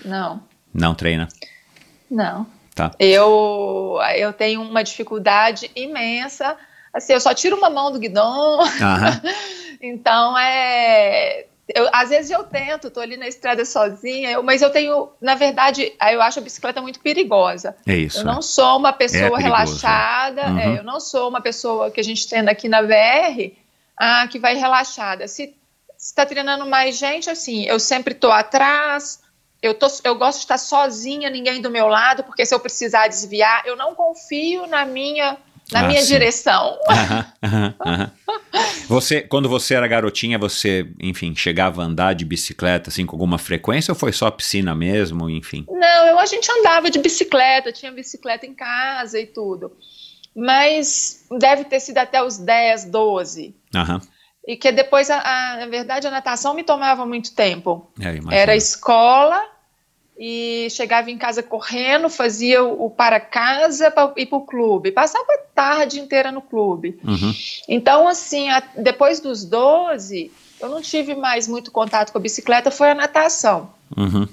Não. 0.03 0.43
Não 0.73 0.93
treina? 0.93 1.27
Não. 2.11 2.45
Tá. 2.75 2.91
Eu 2.99 3.99
eu 4.17 4.33
tenho 4.33 4.61
uma 4.61 4.83
dificuldade 4.83 5.71
imensa. 5.75 6.57
Assim, 6.93 7.13
eu 7.13 7.19
só 7.19 7.33
tiro 7.33 7.55
uma 7.55 7.69
mão 7.69 7.91
do 7.91 7.99
guidão. 7.99 8.59
então 9.81 10.37
é 10.37 11.45
eu, 11.67 11.87
às 11.93 12.09
vezes 12.09 12.29
eu 12.29 12.43
tento, 12.43 12.89
tô 12.89 12.99
ali 12.99 13.15
na 13.15 13.27
estrada 13.27 13.63
sozinha, 13.63 14.31
eu, 14.31 14.43
mas 14.43 14.61
eu 14.61 14.69
tenho, 14.69 15.09
na 15.21 15.35
verdade, 15.35 15.93
eu 16.11 16.21
acho 16.21 16.39
a 16.39 16.41
bicicleta 16.41 16.81
muito 16.81 16.99
perigosa. 16.99 17.75
É 17.87 17.95
isso. 17.95 18.19
Eu 18.19 18.25
não 18.25 18.41
sou 18.41 18.77
uma 18.77 18.91
pessoa 18.91 19.39
é 19.39 19.41
relaxada, 19.41 20.41
é, 20.41 20.47
uhum. 20.49 20.75
eu 20.75 20.83
não 20.83 20.99
sou 20.99 21.29
uma 21.29 21.39
pessoa 21.39 21.89
que 21.89 21.99
a 21.99 22.03
gente 22.03 22.27
tem 22.27 22.39
aqui 22.47 22.67
na 22.67 22.81
VR 22.81 23.53
ah, 23.97 24.27
que 24.27 24.39
vai 24.39 24.55
relaxada. 24.55 25.27
Se 25.27 25.55
está 25.97 26.25
treinando 26.25 26.65
mais 26.65 26.97
gente, 26.97 27.29
assim, 27.29 27.63
eu 27.63 27.79
sempre 27.79 28.13
tô 28.13 28.29
atrás, 28.29 29.21
eu, 29.61 29.73
tô, 29.73 29.87
eu 30.03 30.15
gosto 30.15 30.39
de 30.39 30.43
estar 30.43 30.57
sozinha, 30.57 31.29
ninguém 31.29 31.61
do 31.61 31.69
meu 31.69 31.87
lado, 31.87 32.23
porque 32.23 32.45
se 32.45 32.53
eu 32.53 32.59
precisar 32.59 33.07
desviar, 33.07 33.65
eu 33.65 33.77
não 33.77 33.95
confio 33.95 34.67
na 34.67 34.85
minha 34.85 35.37
na 35.71 35.81
ah, 35.81 35.87
minha 35.87 36.01
sim. 36.01 36.07
direção. 36.07 36.77
Você, 38.87 39.21
quando 39.21 39.49
você 39.49 39.73
era 39.73 39.87
garotinha, 39.87 40.37
você, 40.37 40.87
enfim, 40.99 41.33
chegava 41.35 41.81
a 41.81 41.85
andar 41.85 42.13
de 42.13 42.25
bicicleta 42.25 42.89
assim 42.89 43.05
com 43.05 43.15
alguma 43.15 43.37
frequência 43.37 43.91
ou 43.91 43.95
foi 43.95 44.11
só 44.11 44.29
piscina 44.29 44.75
mesmo, 44.75 45.29
enfim? 45.29 45.65
Não, 45.69 46.05
eu, 46.05 46.19
a 46.19 46.25
gente 46.25 46.51
andava 46.51 46.91
de 46.91 46.99
bicicleta, 46.99 47.71
tinha 47.71 47.91
bicicleta 47.91 48.45
em 48.45 48.53
casa 48.53 49.19
e 49.19 49.25
tudo. 49.25 49.71
Mas 50.35 51.25
deve 51.39 51.63
ter 51.63 51.79
sido 51.79 51.97
até 51.97 52.21
os 52.23 52.37
10, 52.37 52.85
12. 52.85 53.55
Aham. 53.73 54.01
e 54.47 54.55
que 54.55 54.71
depois, 54.71 55.09
a, 55.09 55.19
a, 55.19 55.57
na 55.57 55.65
verdade, 55.67 56.05
a 56.05 56.11
natação 56.11 56.53
me 56.53 56.63
tomava 56.63 57.05
muito 57.05 57.33
tempo. 57.33 57.89
É, 57.99 58.35
Era 58.35 58.55
escola 58.55 59.41
e 60.17 60.67
chegava 60.69 61.09
em 61.09 61.17
casa 61.17 61.41
correndo, 61.41 62.09
fazia 62.09 62.63
o, 62.63 62.89
para 62.89 63.19
casa 63.19 63.89
para 63.89 64.13
ir 64.17 64.27
para 64.27 64.37
o 64.37 64.45
clube, 64.45 64.91
passava 64.91 65.25
a 65.29 65.37
tarde 65.55 65.99
inteira 65.99 66.31
no 66.31 66.41
clube. 66.41 66.99
Uhum. 67.03 67.33
Então, 67.67 68.07
assim, 68.07 68.49
a, 68.49 68.61
depois 68.77 69.19
dos 69.19 69.43
12, 69.43 70.31
eu 70.59 70.69
não 70.69 70.81
tive 70.81 71.15
mais 71.15 71.47
muito 71.47 71.71
contato 71.71 72.11
com 72.11 72.17
a 72.17 72.21
bicicleta, 72.21 72.69
foi 72.69 72.91
a 72.91 72.95
natação. 72.95 73.73
Uhum. 73.97 74.27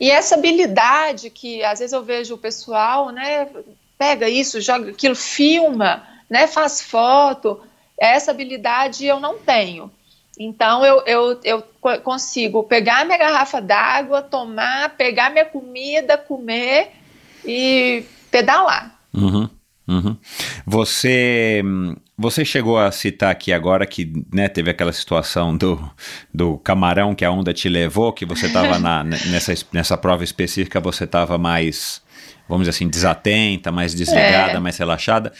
E 0.00 0.10
essa 0.10 0.34
habilidade 0.34 1.30
que 1.30 1.62
às 1.62 1.78
vezes 1.78 1.92
eu 1.92 2.02
vejo 2.02 2.34
o 2.34 2.38
pessoal, 2.38 3.10
né, 3.10 3.48
pega 3.96 4.28
isso, 4.28 4.60
joga 4.60 4.90
aquilo, 4.90 5.14
filma, 5.14 6.02
né, 6.28 6.48
faz 6.48 6.82
foto, 6.82 7.60
essa 7.96 8.32
habilidade 8.32 9.06
eu 9.06 9.20
não 9.20 9.38
tenho. 9.38 9.90
Então 10.38 10.84
eu, 10.84 11.02
eu, 11.06 11.40
eu 11.44 11.62
consigo 12.02 12.62
pegar 12.64 13.04
minha 13.04 13.18
garrafa 13.18 13.60
d'água, 13.60 14.22
tomar, 14.22 14.96
pegar 14.96 15.30
minha 15.30 15.44
comida, 15.44 16.16
comer 16.16 16.92
e 17.44 18.04
pedalar. 18.30 18.98
Uhum, 19.12 19.48
uhum. 19.86 20.16
Você, 20.66 21.62
você 22.16 22.44
chegou 22.44 22.78
a 22.78 22.90
citar 22.90 23.30
aqui 23.30 23.52
agora 23.52 23.86
que 23.86 24.10
né, 24.32 24.48
teve 24.48 24.70
aquela 24.70 24.92
situação 24.92 25.54
do, 25.54 25.78
do 26.32 26.56
camarão 26.58 27.14
que 27.14 27.26
a 27.26 27.30
onda 27.30 27.52
te 27.52 27.68
levou, 27.68 28.12
que 28.12 28.24
você 28.24 28.46
estava 28.46 28.78
nessa, 29.04 29.52
nessa 29.70 29.98
prova 29.98 30.24
específica, 30.24 30.80
você 30.80 31.04
estava 31.04 31.36
mais, 31.36 32.00
vamos 32.48 32.66
dizer 32.66 32.76
assim, 32.76 32.88
desatenta, 32.88 33.70
mais 33.70 33.94
desligada, 33.94 34.52
é. 34.52 34.60
mais 34.60 34.78
relaxada. 34.78 35.30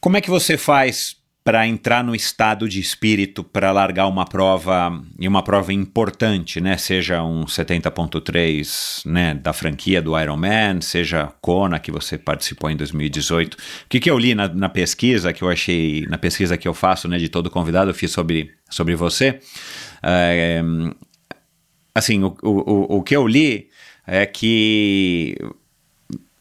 Como 0.00 0.16
é 0.16 0.22
que 0.22 0.30
você 0.30 0.56
faz 0.56 1.17
para 1.48 1.66
entrar 1.66 2.04
no 2.04 2.14
estado 2.14 2.68
de 2.68 2.78
espírito 2.78 3.42
para 3.42 3.72
largar 3.72 4.06
uma 4.06 4.26
prova 4.26 5.02
e 5.18 5.26
uma 5.26 5.42
prova 5.42 5.72
importante, 5.72 6.60
né? 6.60 6.76
Seja 6.76 7.22
um 7.22 7.46
70.3, 7.46 9.06
né, 9.06 9.32
da 9.32 9.54
franquia 9.54 10.02
do 10.02 10.20
Ironman, 10.20 10.82
seja 10.82 11.32
Kona 11.40 11.78
que 11.78 11.90
você 11.90 12.18
participou 12.18 12.68
em 12.68 12.76
2018. 12.76 13.54
O 13.54 13.58
que, 13.88 13.98
que 13.98 14.10
eu 14.10 14.18
li 14.18 14.34
na, 14.34 14.46
na, 14.46 14.68
pesquisa 14.68 15.32
que 15.32 15.40
eu 15.40 15.48
achei, 15.48 16.04
na 16.10 16.18
pesquisa 16.18 16.54
que 16.58 16.68
eu 16.68 16.74
faço, 16.74 17.08
né, 17.08 17.16
de 17.16 17.30
todo 17.30 17.48
convidado, 17.48 17.88
eu 17.88 17.94
fiz 17.94 18.10
sobre, 18.10 18.50
sobre 18.68 18.94
você. 18.94 19.40
É, 20.02 20.62
assim, 21.94 22.24
o, 22.24 22.36
o, 22.42 22.98
o 22.98 23.02
que 23.02 23.16
eu 23.16 23.26
li 23.26 23.70
é 24.06 24.26
que 24.26 25.34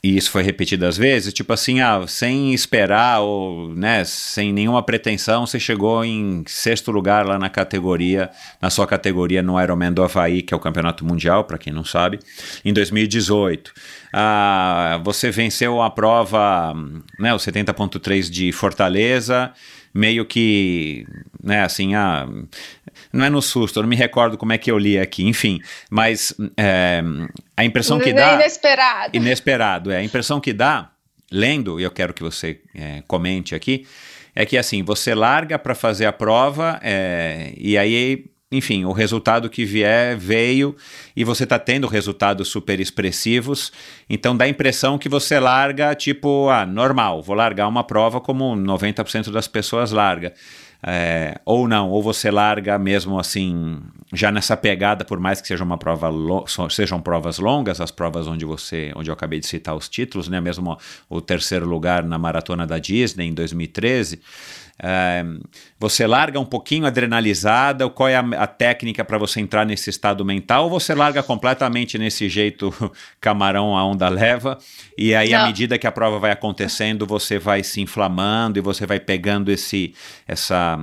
e 0.04 0.16
isso 0.16 0.30
foi 0.30 0.44
repetido 0.44 0.86
às 0.86 0.96
vezes, 0.96 1.34
tipo 1.34 1.52
assim, 1.52 1.82
ah, 1.82 2.06
sem 2.08 2.54
esperar 2.54 3.20
ou, 3.22 3.74
né, 3.74 4.04
sem 4.06 4.54
nenhuma 4.54 4.84
pretensão, 4.84 5.46
você 5.46 5.60
chegou 5.60 6.06
em 6.06 6.44
sexto 6.46 6.92
lugar 6.92 7.26
lá 7.26 7.40
na 7.40 7.50
categoria, 7.50 8.30
na 8.62 8.70
sua 8.70 8.86
categoria 8.86 9.42
no 9.42 9.60
Ironman 9.60 9.92
do 9.92 10.04
Havaí, 10.04 10.44
que 10.44 10.54
é 10.54 10.58
o 10.58 10.60
campeonato 10.60 11.04
mundial, 11.04 11.46
para 11.46 11.58
quem 11.58 11.74
não 11.74 11.84
sabe, 11.84 12.20
em 12.64 12.72
2018. 12.72 13.74
Ah, 14.14 15.02
você 15.04 15.32
venceu 15.32 15.82
a 15.82 15.90
prova, 15.90 16.74
né, 17.20 17.34
o 17.34 17.38
70.3 17.38 18.30
de 18.30 18.52
Fortaleza, 18.52 19.52
meio 19.94 20.26
que, 20.26 21.08
né, 21.44 21.64
assim, 21.64 21.96
ah, 21.96 22.28
não 23.18 23.26
é 23.26 23.30
no 23.30 23.42
susto, 23.42 23.80
eu 23.80 23.84
não 23.84 23.90
me 23.90 23.96
recordo 23.96 24.38
como 24.38 24.54
é 24.54 24.58
que 24.58 24.70
eu 24.70 24.78
li 24.78 25.00
aqui, 25.00 25.26
enfim, 25.28 25.60
mas 25.90 26.34
é, 26.56 27.02
a 27.56 27.66
impressão 27.66 28.00
que 28.00 28.14
dá... 28.14 28.36
Inesperado. 28.36 29.18
Inesperado, 29.18 29.92
é. 29.92 29.98
A 29.98 30.04
impressão 30.04 30.40
que 30.40 30.54
dá, 30.54 30.92
lendo, 31.32 31.80
e 31.80 31.84
eu 31.84 31.92
quero 31.92 32.14
que 32.14 32.22
você 32.22 32.62
é, 32.76 33.04
comente 33.08 33.56
aqui, 33.56 33.88
é 34.36 34.46
que 34.46 34.58
assim, 34.58 34.84
você 34.84 35.16
larga 35.16 35.58
para 35.58 35.74
fazer 35.74 36.06
a 36.06 36.14
prova 36.14 36.80
é, 36.84 37.54
e 37.58 37.78
aí 37.78 38.26
enfim, 38.50 38.86
o 38.86 38.94
resultado 38.94 39.50
que 39.50 39.66
vier 39.66 40.16
veio 40.16 40.76
e 41.16 41.26
você 41.26 41.44
está 41.44 41.60
tendo 41.60 41.86
resultados 41.86 42.48
super 42.48 42.80
expressivos, 42.80 43.74
então 44.10 44.38
dá 44.38 44.46
a 44.46 44.48
impressão 44.48 44.98
que 44.98 45.10
você 45.10 45.38
larga 45.38 45.94
tipo, 45.94 46.48
ah, 46.48 46.66
normal, 46.66 47.22
vou 47.22 47.36
largar 47.36 47.68
uma 47.68 47.84
prova 47.84 48.22
como 48.22 48.56
90% 48.56 49.32
das 49.32 49.50
pessoas 49.50 49.92
larga. 49.92 50.34
É, 50.82 51.40
ou 51.44 51.68
não, 51.68 51.90
ou 51.90 52.04
você 52.04 52.30
larga 52.30 52.78
mesmo 52.78 53.20
assim, 53.20 53.80
já 54.14 54.32
nessa 54.32 54.56
pegada, 54.56 55.04
por 55.04 55.20
mais 55.20 55.42
que 55.42 55.48
seja 55.48 55.64
uma 55.64 55.78
prova 55.78 56.10
sejam 56.70 57.02
provas 57.02 57.40
longas, 57.40 57.82
as 57.82 57.92
provas 57.92 58.28
onde 58.28 58.46
você, 58.46 58.92
onde 58.96 59.10
eu 59.10 59.14
acabei 59.14 59.40
de 59.40 59.48
citar 59.48 59.76
os 59.76 59.90
títulos, 59.90 60.28
né? 60.28 60.40
Mesmo 60.40 60.78
o 61.10 61.20
terceiro 61.20 61.68
lugar 61.68 62.04
na 62.04 62.18
maratona 62.18 62.66
da 62.66 62.78
Disney 62.78 63.28
em 63.28 63.34
2013. 63.34 64.22
É, 64.80 65.26
você 65.80 66.06
larga 66.06 66.40
um 66.40 66.46
pouquinho 66.46 66.86
adrenalizada? 66.86 67.90
Qual 67.90 68.08
é 68.08 68.16
a, 68.16 68.20
a 68.20 68.48
técnica 68.48 69.04
para 69.04 69.18
você 69.18 69.40
entrar 69.40 69.66
nesse 69.66 69.90
estado 69.90 70.24
mental? 70.24 70.66
Ou 70.66 70.70
você 70.70 70.94
larga 70.94 71.24
completamente 71.24 71.98
nesse 71.98 72.30
jeito 72.30 72.72
camarão 73.20 73.76
a 73.76 73.84
onda 73.84 74.08
leva? 74.08 74.60
E 74.96 75.16
aí, 75.16 75.32
Não. 75.32 75.42
à 75.42 75.48
medida 75.48 75.80
que 75.80 75.88
a 75.88 75.92
prova 75.92 76.20
vai 76.20 76.32
acontecendo, 76.32 77.08
você 77.08 77.40
vai 77.40 77.64
se 77.64 77.82
inflamando 77.82 78.60
e 78.60 78.62
você 78.62 78.86
vai 78.86 79.00
pegando 79.00 79.52
esse, 79.52 79.96
essa, 80.28 80.80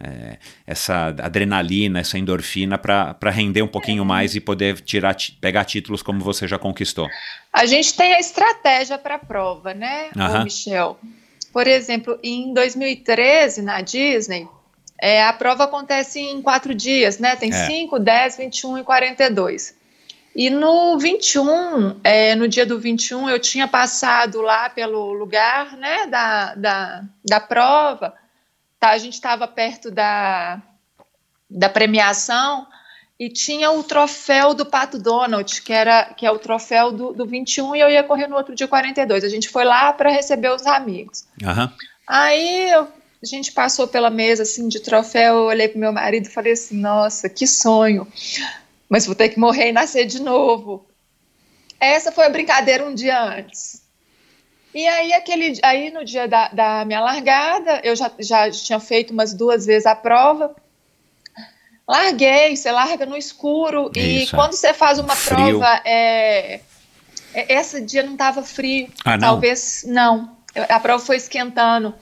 é, 0.00 0.38
essa 0.66 1.08
adrenalina, 1.08 2.00
essa 2.00 2.18
endorfina 2.18 2.78
para 2.78 3.30
render 3.30 3.62
um 3.62 3.68
pouquinho 3.68 4.04
mais 4.06 4.34
e 4.34 4.40
poder 4.40 4.80
tirar, 4.80 5.14
pegar 5.40 5.64
títulos 5.64 6.02
como 6.02 6.20
você 6.20 6.48
já 6.48 6.58
conquistou. 6.58 7.08
A 7.52 7.66
gente 7.66 7.94
tem 7.94 8.14
a 8.14 8.18
estratégia 8.18 8.96
para 8.96 9.16
a 9.16 9.18
prova, 9.18 9.74
né, 9.74 10.10
Michel? 10.42 10.98
Por 11.54 11.68
exemplo, 11.68 12.18
em 12.20 12.52
2013, 12.52 13.62
na 13.62 13.80
Disney, 13.80 14.48
é, 15.00 15.22
a 15.22 15.32
prova 15.32 15.62
acontece 15.62 16.18
em 16.18 16.42
quatro 16.42 16.74
dias, 16.74 17.20
né? 17.20 17.36
Tem 17.36 17.54
é. 17.54 17.66
5, 17.68 17.96
10, 17.96 18.36
21 18.38 18.78
e 18.78 18.82
42. 18.82 19.76
E 20.34 20.50
no 20.50 20.98
21, 20.98 22.00
é, 22.02 22.34
no 22.34 22.48
dia 22.48 22.66
do 22.66 22.76
21, 22.80 23.30
eu 23.30 23.38
tinha 23.38 23.68
passado 23.68 24.40
lá 24.40 24.68
pelo 24.68 25.12
lugar 25.12 25.76
né, 25.76 26.08
da, 26.08 26.56
da, 26.56 27.04
da 27.24 27.38
prova, 27.38 28.12
tá? 28.80 28.90
a 28.90 28.98
gente 28.98 29.14
estava 29.14 29.46
perto 29.46 29.92
da, 29.92 30.60
da 31.48 31.68
premiação, 31.68 32.66
e 33.18 33.28
tinha 33.28 33.70
o 33.70 33.82
troféu 33.82 34.54
do 34.54 34.66
Pato 34.66 34.98
Donald, 34.98 35.62
que 35.62 35.72
era 35.72 36.04
que 36.14 36.26
é 36.26 36.30
o 36.30 36.38
troféu 36.38 36.90
do, 36.90 37.12
do 37.12 37.26
21, 37.26 37.76
e 37.76 37.80
eu 37.80 37.88
ia 37.88 38.02
correr 38.02 38.26
no 38.26 38.36
outro 38.36 38.54
dia 38.54 38.66
42. 38.66 39.22
A 39.22 39.28
gente 39.28 39.48
foi 39.48 39.64
lá 39.64 39.92
para 39.92 40.10
receber 40.10 40.50
os 40.50 40.66
amigos. 40.66 41.24
Uhum. 41.42 41.70
Aí 42.06 42.70
eu, 42.70 42.82
a 42.82 43.26
gente 43.26 43.52
passou 43.52 43.86
pela 43.86 44.10
mesa 44.10 44.42
assim 44.42 44.68
de 44.68 44.80
troféu, 44.80 45.36
eu 45.36 45.44
olhei 45.44 45.68
pro 45.68 45.78
meu 45.78 45.92
marido 45.92 46.26
e 46.26 46.30
falei 46.30 46.52
assim: 46.52 46.76
nossa, 46.80 47.28
que 47.28 47.46
sonho, 47.46 48.06
mas 48.88 49.06
vou 49.06 49.14
ter 49.14 49.28
que 49.28 49.38
morrer 49.38 49.68
e 49.68 49.72
nascer 49.72 50.06
de 50.06 50.20
novo. 50.20 50.86
Essa 51.78 52.10
foi 52.10 52.26
a 52.26 52.30
brincadeira 52.30 52.84
um 52.84 52.94
dia 52.94 53.22
antes. 53.22 53.82
E 54.74 54.88
aí, 54.88 55.12
aquele, 55.12 55.58
aí 55.62 55.90
no 55.90 56.04
dia 56.04 56.26
da, 56.26 56.48
da 56.48 56.84
minha 56.84 57.00
largada, 57.00 57.80
eu 57.84 57.94
já, 57.94 58.10
já 58.18 58.50
tinha 58.50 58.80
feito 58.80 59.12
umas 59.12 59.32
duas 59.32 59.64
vezes 59.64 59.86
a 59.86 59.94
prova. 59.94 60.54
Larguei, 61.86 62.56
você 62.56 62.70
larga 62.70 63.04
no 63.04 63.16
escuro. 63.16 63.90
Isso, 63.94 64.32
e 64.32 64.36
quando 64.36 64.52
você 64.52 64.72
faz 64.72 64.98
uma 64.98 65.14
frio. 65.14 65.58
prova, 65.58 65.82
é, 65.84 66.60
é, 67.34 67.54
esse 67.54 67.80
dia 67.80 68.02
não 68.02 68.12
estava 68.12 68.42
frio. 68.42 68.88
Ah, 69.04 69.12
não? 69.12 69.28
Talvez 69.28 69.84
não. 69.86 70.34
A 70.68 70.80
prova 70.80 71.04
foi 71.04 71.16
esquentando. 71.16 71.94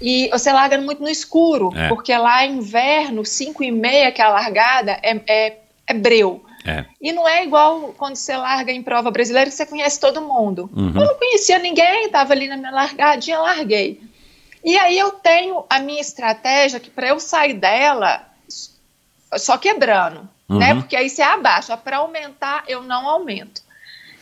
E 0.00 0.28
você 0.30 0.52
larga 0.52 0.76
muito 0.78 1.00
no 1.00 1.08
escuro, 1.08 1.70
é. 1.76 1.88
porque 1.88 2.14
lá 2.16 2.42
é 2.42 2.48
inverno, 2.48 3.24
5 3.24 3.62
e 3.62 3.70
meia, 3.70 4.10
que 4.10 4.20
é 4.20 4.24
a 4.24 4.30
largada, 4.30 4.98
é, 5.00 5.20
é, 5.28 5.58
é 5.86 5.94
breu. 5.94 6.44
É. 6.66 6.84
E 7.00 7.12
não 7.12 7.26
é 7.26 7.44
igual 7.44 7.94
quando 7.96 8.16
você 8.16 8.36
larga 8.36 8.72
em 8.72 8.82
prova 8.82 9.10
brasileira 9.10 9.48
que 9.48 9.56
você 9.56 9.64
conhece 9.64 9.98
todo 10.00 10.20
mundo. 10.20 10.68
Uhum. 10.74 10.88
Eu 10.88 11.06
não 11.06 11.14
conhecia 11.14 11.58
ninguém, 11.58 12.06
estava 12.06 12.32
ali 12.32 12.48
na 12.48 12.56
minha 12.56 12.70
largadinha, 12.70 13.38
larguei. 13.38 14.00
E 14.64 14.76
aí 14.76 14.98
eu 14.98 15.10
tenho 15.12 15.64
a 15.70 15.78
minha 15.78 16.00
estratégia 16.00 16.78
que 16.78 16.90
para 16.90 17.08
eu 17.08 17.18
sair 17.18 17.54
dela, 17.54 18.26
só 19.38 19.56
quebrando, 19.56 20.28
uhum. 20.48 20.58
né? 20.58 20.74
Porque 20.74 20.96
aí 20.96 21.08
você 21.08 21.22
abaixa. 21.22 21.76
Para 21.76 21.98
aumentar, 21.98 22.64
eu 22.68 22.82
não 22.82 23.08
aumento. 23.08 23.62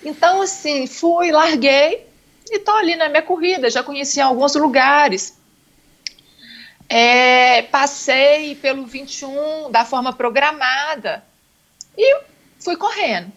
Então, 0.04 0.42
assim, 0.42 0.86
fui, 0.86 1.30
larguei 1.30 2.06
e 2.50 2.58
tô 2.58 2.72
ali 2.72 2.96
na 2.96 3.08
minha 3.08 3.22
corrida. 3.22 3.70
Já 3.70 3.82
conheci 3.82 4.20
alguns 4.20 4.54
lugares. 4.54 5.38
É, 6.88 7.62
passei 7.62 8.56
pelo 8.56 8.84
21 8.84 9.70
da 9.70 9.84
forma 9.84 10.12
programada 10.12 11.24
e 11.96 12.20
fui 12.58 12.76
correndo. 12.76 13.32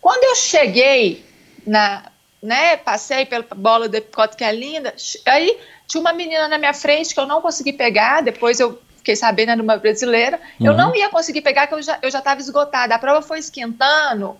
Quando 0.00 0.22
eu 0.24 0.36
cheguei 0.36 1.24
na, 1.66 2.10
né, 2.42 2.76
passei 2.76 3.24
pela 3.24 3.44
bola 3.56 3.88
do 3.88 3.96
Epcot 3.96 4.36
que 4.36 4.44
é 4.44 4.52
linda, 4.52 4.94
aí 5.24 5.58
tinha 5.86 6.00
uma 6.00 6.12
menina 6.12 6.46
na 6.46 6.58
minha 6.58 6.74
frente 6.74 7.14
que 7.14 7.20
eu 7.20 7.26
não 7.26 7.40
consegui 7.40 7.72
pegar, 7.72 8.20
depois 8.20 8.60
eu 8.60 8.80
fiquei 9.06 9.16
sabendo, 9.16 9.52
era 9.52 9.62
uma 9.62 9.76
brasileira. 9.76 10.40
Uhum. 10.58 10.66
Eu 10.66 10.74
não 10.74 10.94
ia 10.96 11.08
conseguir 11.08 11.40
pegar, 11.42 11.68
porque 11.68 11.76
eu 11.80 11.82
já 11.82 11.98
eu 12.02 12.10
já 12.10 12.18
estava 12.18 12.40
esgotada. 12.40 12.92
A 12.94 12.98
prova 12.98 13.22
foi 13.22 13.38
esquentando 13.38 14.36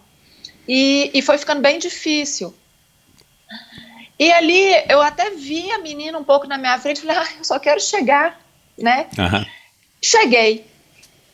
e, 0.67 1.09
e 1.15 1.23
foi 1.23 1.39
ficando 1.39 1.61
bem 1.61 1.79
difícil. 1.79 2.53
E 4.19 4.33
ali 4.33 4.65
eu 4.89 5.01
até 5.03 5.31
vi 5.31 5.71
a 5.71 5.79
menina 5.79 6.19
um 6.19 6.25
pouco 6.25 6.47
na 6.49 6.57
minha 6.59 6.79
frente, 6.79 7.01
falei, 7.03 7.17
ah, 7.17 7.29
eu 7.39 7.45
só 7.45 7.59
quero 7.59 7.81
chegar. 7.81 8.41
né? 8.77 9.07
Aham. 9.19 9.47
Cheguei. 10.03 10.67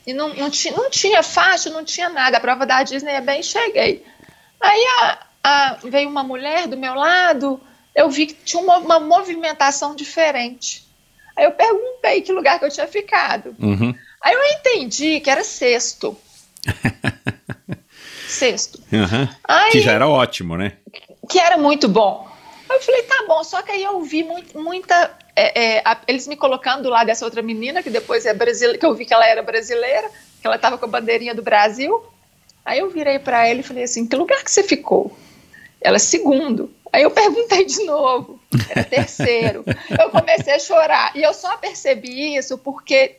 E 0.06 0.12
não, 0.12 0.34
não, 0.34 0.50
ti, 0.50 0.70
não 0.72 0.90
tinha 0.90 1.22
faixa, 1.22 1.70
não 1.70 1.84
tinha 1.84 2.08
nada. 2.08 2.36
A 2.36 2.40
prova 2.40 2.66
da 2.66 2.82
Disney 2.82 3.12
é 3.12 3.20
bem, 3.20 3.42
cheguei. 3.42 4.04
Aí 4.60 4.84
a, 5.00 5.18
a- 5.44 5.78
veio 5.84 6.08
uma 6.08 6.22
mulher 6.24 6.66
do 6.66 6.76
meu 6.76 6.94
lado, 6.94 7.60
eu 7.94 8.10
vi 8.10 8.26
que 8.26 8.34
tinha 8.34 8.60
uma, 8.62 8.78
uma 8.78 8.98
movimentação 9.00 9.94
diferente. 9.94 10.84
Aí 11.36 11.44
eu 11.44 11.52
perguntei 11.52 12.20
que 12.22 12.32
lugar 12.32 12.58
que 12.58 12.64
eu 12.64 12.70
tinha 12.70 12.86
ficado. 12.86 13.54
Uhum. 13.58 13.94
Aí 14.20 14.34
eu 14.34 14.44
entendi 14.58 15.20
que 15.20 15.30
era 15.30 15.42
sexto. 15.44 16.16
sexto. 18.28 18.80
Aham. 18.92 19.28
Aí, 19.44 19.70
Que 19.72 19.80
já 19.80 19.92
era 19.92 20.08
ótimo, 20.08 20.56
né? 20.56 20.72
que 21.28 21.38
era 21.38 21.56
muito 21.56 21.88
bom. 21.88 22.28
Aí 22.68 22.76
eu 22.76 22.82
falei, 22.82 23.02
tá 23.02 23.24
bom, 23.26 23.42
só 23.44 23.62
que 23.62 23.70
aí 23.72 23.82
eu 23.82 24.00
vi 24.02 24.22
muito, 24.22 24.58
muita. 24.58 25.10
é, 25.36 25.76
é, 25.76 25.82
a- 25.84 26.00
eles 26.06 26.26
me 26.26 26.36
colocando 26.36 26.82
do 26.82 26.88
lado 26.90 27.06
dessa 27.06 27.24
outra 27.24 27.42
menina, 27.42 27.82
que 27.82 27.90
depois 27.90 28.26
é 28.26 28.34
brasileira, 28.34 28.78
que 28.78 28.84
eu 28.86 28.94
vi 28.94 29.04
que 29.04 29.14
ela 29.14 29.26
era 29.26 29.42
brasileira, 29.42 30.10
que 30.40 30.46
ela 30.46 30.56
estava 30.56 30.76
com 30.78 30.84
a 30.84 30.88
bandeirinha 30.88 31.34
do 31.34 31.42
Brasil. 31.42 32.02
Aí 32.64 32.78
eu 32.80 32.90
virei 32.90 33.18
para 33.18 33.46
ela 33.46 33.60
e 33.60 33.62
falei 33.62 33.84
assim: 33.84 34.06
que 34.06 34.16
lugar 34.16 34.42
que 34.44 34.50
você 34.50 34.62
ficou? 34.62 35.16
Ela, 35.80 35.98
segundo. 35.98 36.72
Aí 36.92 37.02
eu 37.04 37.10
perguntei 37.10 37.64
de 37.64 37.84
novo, 37.84 38.38
era 38.68 38.84
terceiro. 38.84 39.64
eu 39.98 40.10
comecei 40.10 40.52
a 40.52 40.58
chorar. 40.58 41.16
E 41.16 41.22
eu 41.22 41.32
só 41.32 41.56
percebi 41.56 42.36
isso 42.36 42.58
porque 42.58 43.16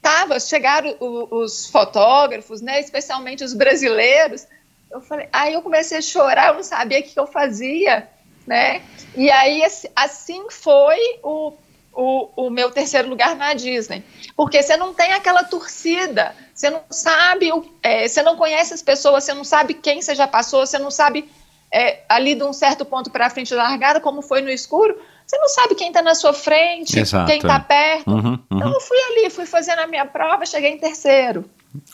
tava, 0.00 0.40
chegaram 0.40 0.96
os 1.00 1.66
fotógrafos, 1.66 2.60
né, 2.60 2.80
especialmente 2.80 3.44
os 3.44 3.52
brasileiros. 3.52 4.46
Eu 4.90 5.00
falei, 5.00 5.28
aí 5.32 5.52
eu 5.54 5.62
comecei 5.62 5.98
a 5.98 6.02
chorar, 6.02 6.48
eu 6.48 6.54
não 6.54 6.62
sabia 6.62 7.00
o 7.00 7.02
que 7.02 7.18
eu 7.18 7.26
fazia, 7.26 8.08
né? 8.46 8.82
E 9.16 9.30
aí 9.30 9.62
assim- 9.96 10.44
foi 10.50 10.98
o, 11.22 11.52
o, 11.92 12.28
o 12.36 12.50
meu 12.50 12.70
terceiro 12.70 13.08
lugar 13.08 13.34
na 13.36 13.54
Disney, 13.54 14.02
porque 14.36 14.62
você 14.62 14.76
não 14.76 14.94
tem 14.94 15.12
aquela 15.12 15.42
torcida, 15.44 16.34
você 16.54 16.70
não 16.70 16.82
sabe, 16.90 17.50
é, 17.82 18.06
você 18.06 18.22
não 18.22 18.36
conhece 18.36 18.72
as 18.74 18.82
pessoas, 18.82 19.24
você 19.24 19.34
não 19.34 19.44
sabe 19.44 19.74
quem 19.74 20.00
você 20.00 20.14
já 20.14 20.26
passou, 20.26 20.66
você 20.66 20.78
não 20.78 20.90
sabe 20.90 21.28
é, 21.74 22.04
ali 22.08 22.36
de 22.36 22.44
um 22.44 22.52
certo 22.52 22.84
ponto 22.84 23.10
para 23.10 23.28
frente 23.28 23.52
da 23.52 23.64
largada, 23.64 24.00
como 24.00 24.22
foi 24.22 24.40
no 24.40 24.48
escuro, 24.48 24.96
você 25.26 25.36
não 25.38 25.48
sabe 25.48 25.74
quem 25.74 25.88
está 25.88 26.00
na 26.00 26.14
sua 26.14 26.32
frente, 26.32 26.96
Exato, 26.96 27.26
quem 27.26 27.38
está 27.38 27.56
é. 27.56 27.58
perto. 27.58 28.10
Uhum, 28.10 28.38
Então 28.46 28.68
uhum. 28.68 28.74
eu 28.74 28.80
fui 28.80 28.96
ali, 29.10 29.30
fui 29.30 29.44
fazendo 29.44 29.80
a 29.80 29.86
minha 29.88 30.06
prova, 30.06 30.46
cheguei 30.46 30.70
em 30.70 30.78
terceiro. 30.78 31.44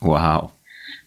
Uau. 0.02 0.52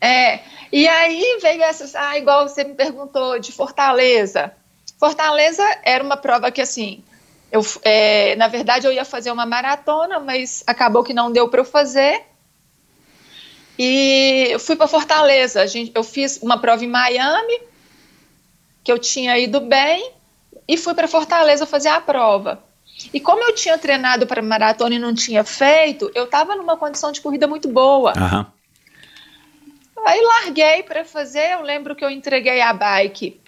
É, 0.01 0.39
e 0.71 0.87
aí 0.87 1.37
veio 1.39 1.61
essas, 1.61 1.93
ah, 1.93 2.17
igual 2.17 2.49
você 2.49 2.63
me 2.63 2.73
perguntou 2.73 3.37
de 3.37 3.51
Fortaleza. 3.51 4.51
Fortaleza 4.99 5.63
era 5.83 6.03
uma 6.03 6.17
prova 6.17 6.49
que, 6.49 6.61
assim, 6.61 7.03
eu, 7.51 7.61
é, 7.83 8.35
na 8.37 8.47
verdade 8.47 8.87
eu 8.87 8.91
ia 8.91 9.05
fazer 9.05 9.31
uma 9.31 9.45
maratona, 9.45 10.19
mas 10.19 10.63
acabou 10.65 11.03
que 11.03 11.13
não 11.13 11.31
deu 11.31 11.47
para 11.47 11.61
eu 11.61 11.65
fazer. 11.65 12.23
E 13.77 14.47
eu 14.49 14.59
fui 14.59 14.75
para 14.75 14.87
Fortaleza. 14.87 15.67
Gente, 15.67 15.91
eu 15.93 16.03
fiz 16.03 16.39
uma 16.41 16.57
prova 16.57 16.83
em 16.83 16.87
Miami, 16.87 17.61
que 18.83 18.91
eu 18.91 18.99
tinha 18.99 19.37
ido 19.37 19.59
bem, 19.59 20.11
e 20.67 20.77
fui 20.77 20.93
para 20.93 21.07
Fortaleza 21.07 21.65
fazer 21.65 21.89
a 21.89 21.99
prova. 22.01 22.63
E 23.13 23.19
como 23.19 23.43
eu 23.43 23.53
tinha 23.55 23.77
treinado 23.77 24.27
para 24.27 24.41
maratona 24.41 24.95
e 24.95 24.99
não 24.99 25.13
tinha 25.13 25.43
feito, 25.43 26.11
eu 26.13 26.25
estava 26.25 26.55
numa 26.55 26.77
condição 26.77 27.11
de 27.11 27.21
corrida 27.21 27.47
muito 27.47 27.67
boa. 27.67 28.13
Aham. 28.15 28.45
Aí 30.05 30.21
larguei 30.21 30.83
para 30.83 31.05
fazer, 31.05 31.53
eu 31.53 31.61
lembro 31.61 31.95
que 31.95 32.03
eu 32.03 32.09
entreguei 32.09 32.61
a 32.61 32.73
bike. 32.73 33.39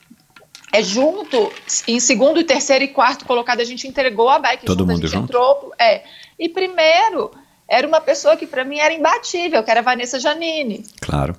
É 0.72 0.82
junto, 0.82 1.52
em 1.88 2.00
segundo, 2.00 2.44
terceiro 2.44 2.84
e 2.84 2.88
quarto 2.88 3.26
colocado, 3.26 3.60
a 3.60 3.64
gente 3.64 3.88
entregou 3.88 4.30
a 4.30 4.40
bike 4.40 4.66
Todo 4.66 4.80
junto, 4.80 4.92
mundo 4.92 5.06
a 5.06 5.08
gente 5.08 5.12
junto? 5.12 5.24
entrou. 5.26 5.74
É. 5.78 6.04
E 6.40 6.50
primeiro, 6.50 7.32
era 7.68 7.88
uma 7.88 8.02
pessoa 8.02 8.36
que 8.36 8.48
para 8.48 8.64
mim 8.64 8.80
era 8.80 8.94
imbatível, 8.94 9.64
que 9.64 9.72
era 9.72 9.80
a 9.82 9.84
Vanessa 9.84 10.20
Janine. 10.20 10.86
Claro. 11.02 11.36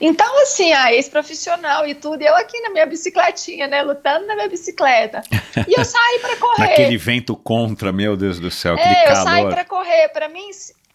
Então, 0.00 0.42
assim, 0.42 0.72
a 0.72 0.92
ex-profissional 0.92 1.86
e 1.86 1.94
tudo, 1.94 2.22
eu 2.22 2.34
aqui 2.36 2.58
na 2.60 2.70
minha 2.70 2.86
bicicletinha, 2.86 3.66
né, 3.66 3.82
lutando 3.82 4.26
na 4.26 4.34
minha 4.34 4.48
bicicleta. 4.48 5.22
E 5.68 5.78
eu 5.78 5.84
saí 5.84 6.18
para 6.20 6.36
correr. 6.40 6.68
Naquele 6.68 6.96
vento 6.96 7.36
contra, 7.36 7.92
meu 7.92 8.16
Deus 8.16 8.38
do 8.40 8.50
céu, 8.50 8.74
aquele 8.74 8.94
É, 8.94 9.10
eu 9.10 9.16
saí 9.16 9.42
calor. 9.42 9.54
para 9.54 9.64
correr. 9.64 10.08
Para 10.08 10.28
mim, 10.28 10.48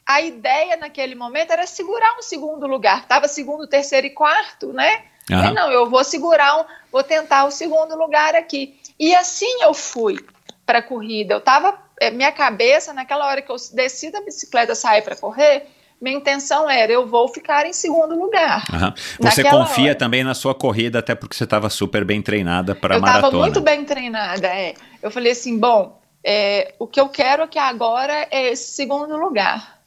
a 0.06 0.22
ideia 0.22 0.78
naquele 0.78 1.16
momento 1.16 1.52
era 1.52 1.68
segurar 1.68 2.18
um 2.18 2.22
segundo 2.22 2.66
lugar. 2.68 3.06
Tava 3.08 3.28
segundo, 3.28 3.68
terceiro 3.68 4.08
e 4.08 4.12
quarto, 4.12 4.72
né? 4.74 5.04
Aham. 5.32 5.42
Falei, 5.42 5.54
não, 5.56 5.72
eu 5.72 5.90
vou 5.90 6.04
segurar, 6.04 6.62
um, 6.62 6.66
vou 6.92 7.04
tentar 7.04 7.46
o 7.46 7.52
segundo 7.52 7.96
lugar 7.96 8.36
aqui. 8.36 8.80
E 9.00 9.14
assim 9.16 9.62
eu 9.62 9.74
fui 9.74 10.18
para 10.66 10.80
a 10.80 10.82
corrida. 10.82 11.34
Eu 11.34 11.42
tava, 11.42 11.78
eh, 12.00 12.12
minha 12.12 12.32
cabeça 12.32 12.94
naquela 12.94 13.28
hora 13.28 13.42
que 13.42 13.52
eu 13.52 13.56
desci 13.74 14.12
da 14.12 14.22
bicicleta, 14.22 14.74
saí 14.76 15.02
para 15.02 15.16
correr, 15.16 15.68
minha 16.02 16.18
intenção 16.18 16.70
era 16.70 16.92
eu 16.92 17.08
vou 17.08 17.28
ficar 17.28 17.66
em 17.66 17.74
segundo 17.74 18.16
lugar. 18.16 18.64
Aham. 18.74 18.94
Você 19.20 19.44
confia 19.44 19.90
hora. 19.90 19.96
também 19.96 20.24
na 20.24 20.34
sua 20.34 20.54
corrida, 20.54 21.00
até 21.00 21.16
porque 21.16 21.36
você 21.36 21.44
estava 21.46 21.70
super 21.70 22.04
bem 22.04 22.22
treinada 22.22 22.76
para 22.76 22.96
eu 22.96 23.02
maratona. 23.02 23.28
estava 23.28 23.44
muito 23.44 23.62
bem 23.62 23.86
treinada, 23.86 24.48
é. 24.48 24.74
Eu 25.02 25.10
falei 25.10 25.32
assim, 25.32 25.58
bom, 25.58 26.00
é, 26.24 26.74
o 26.80 26.88
que 26.88 27.00
eu 27.00 27.10
quero 27.10 27.44
aqui 27.44 27.60
agora 27.60 28.28
é 28.32 28.52
esse 28.52 28.74
segundo 28.74 29.16
lugar. 29.16 29.80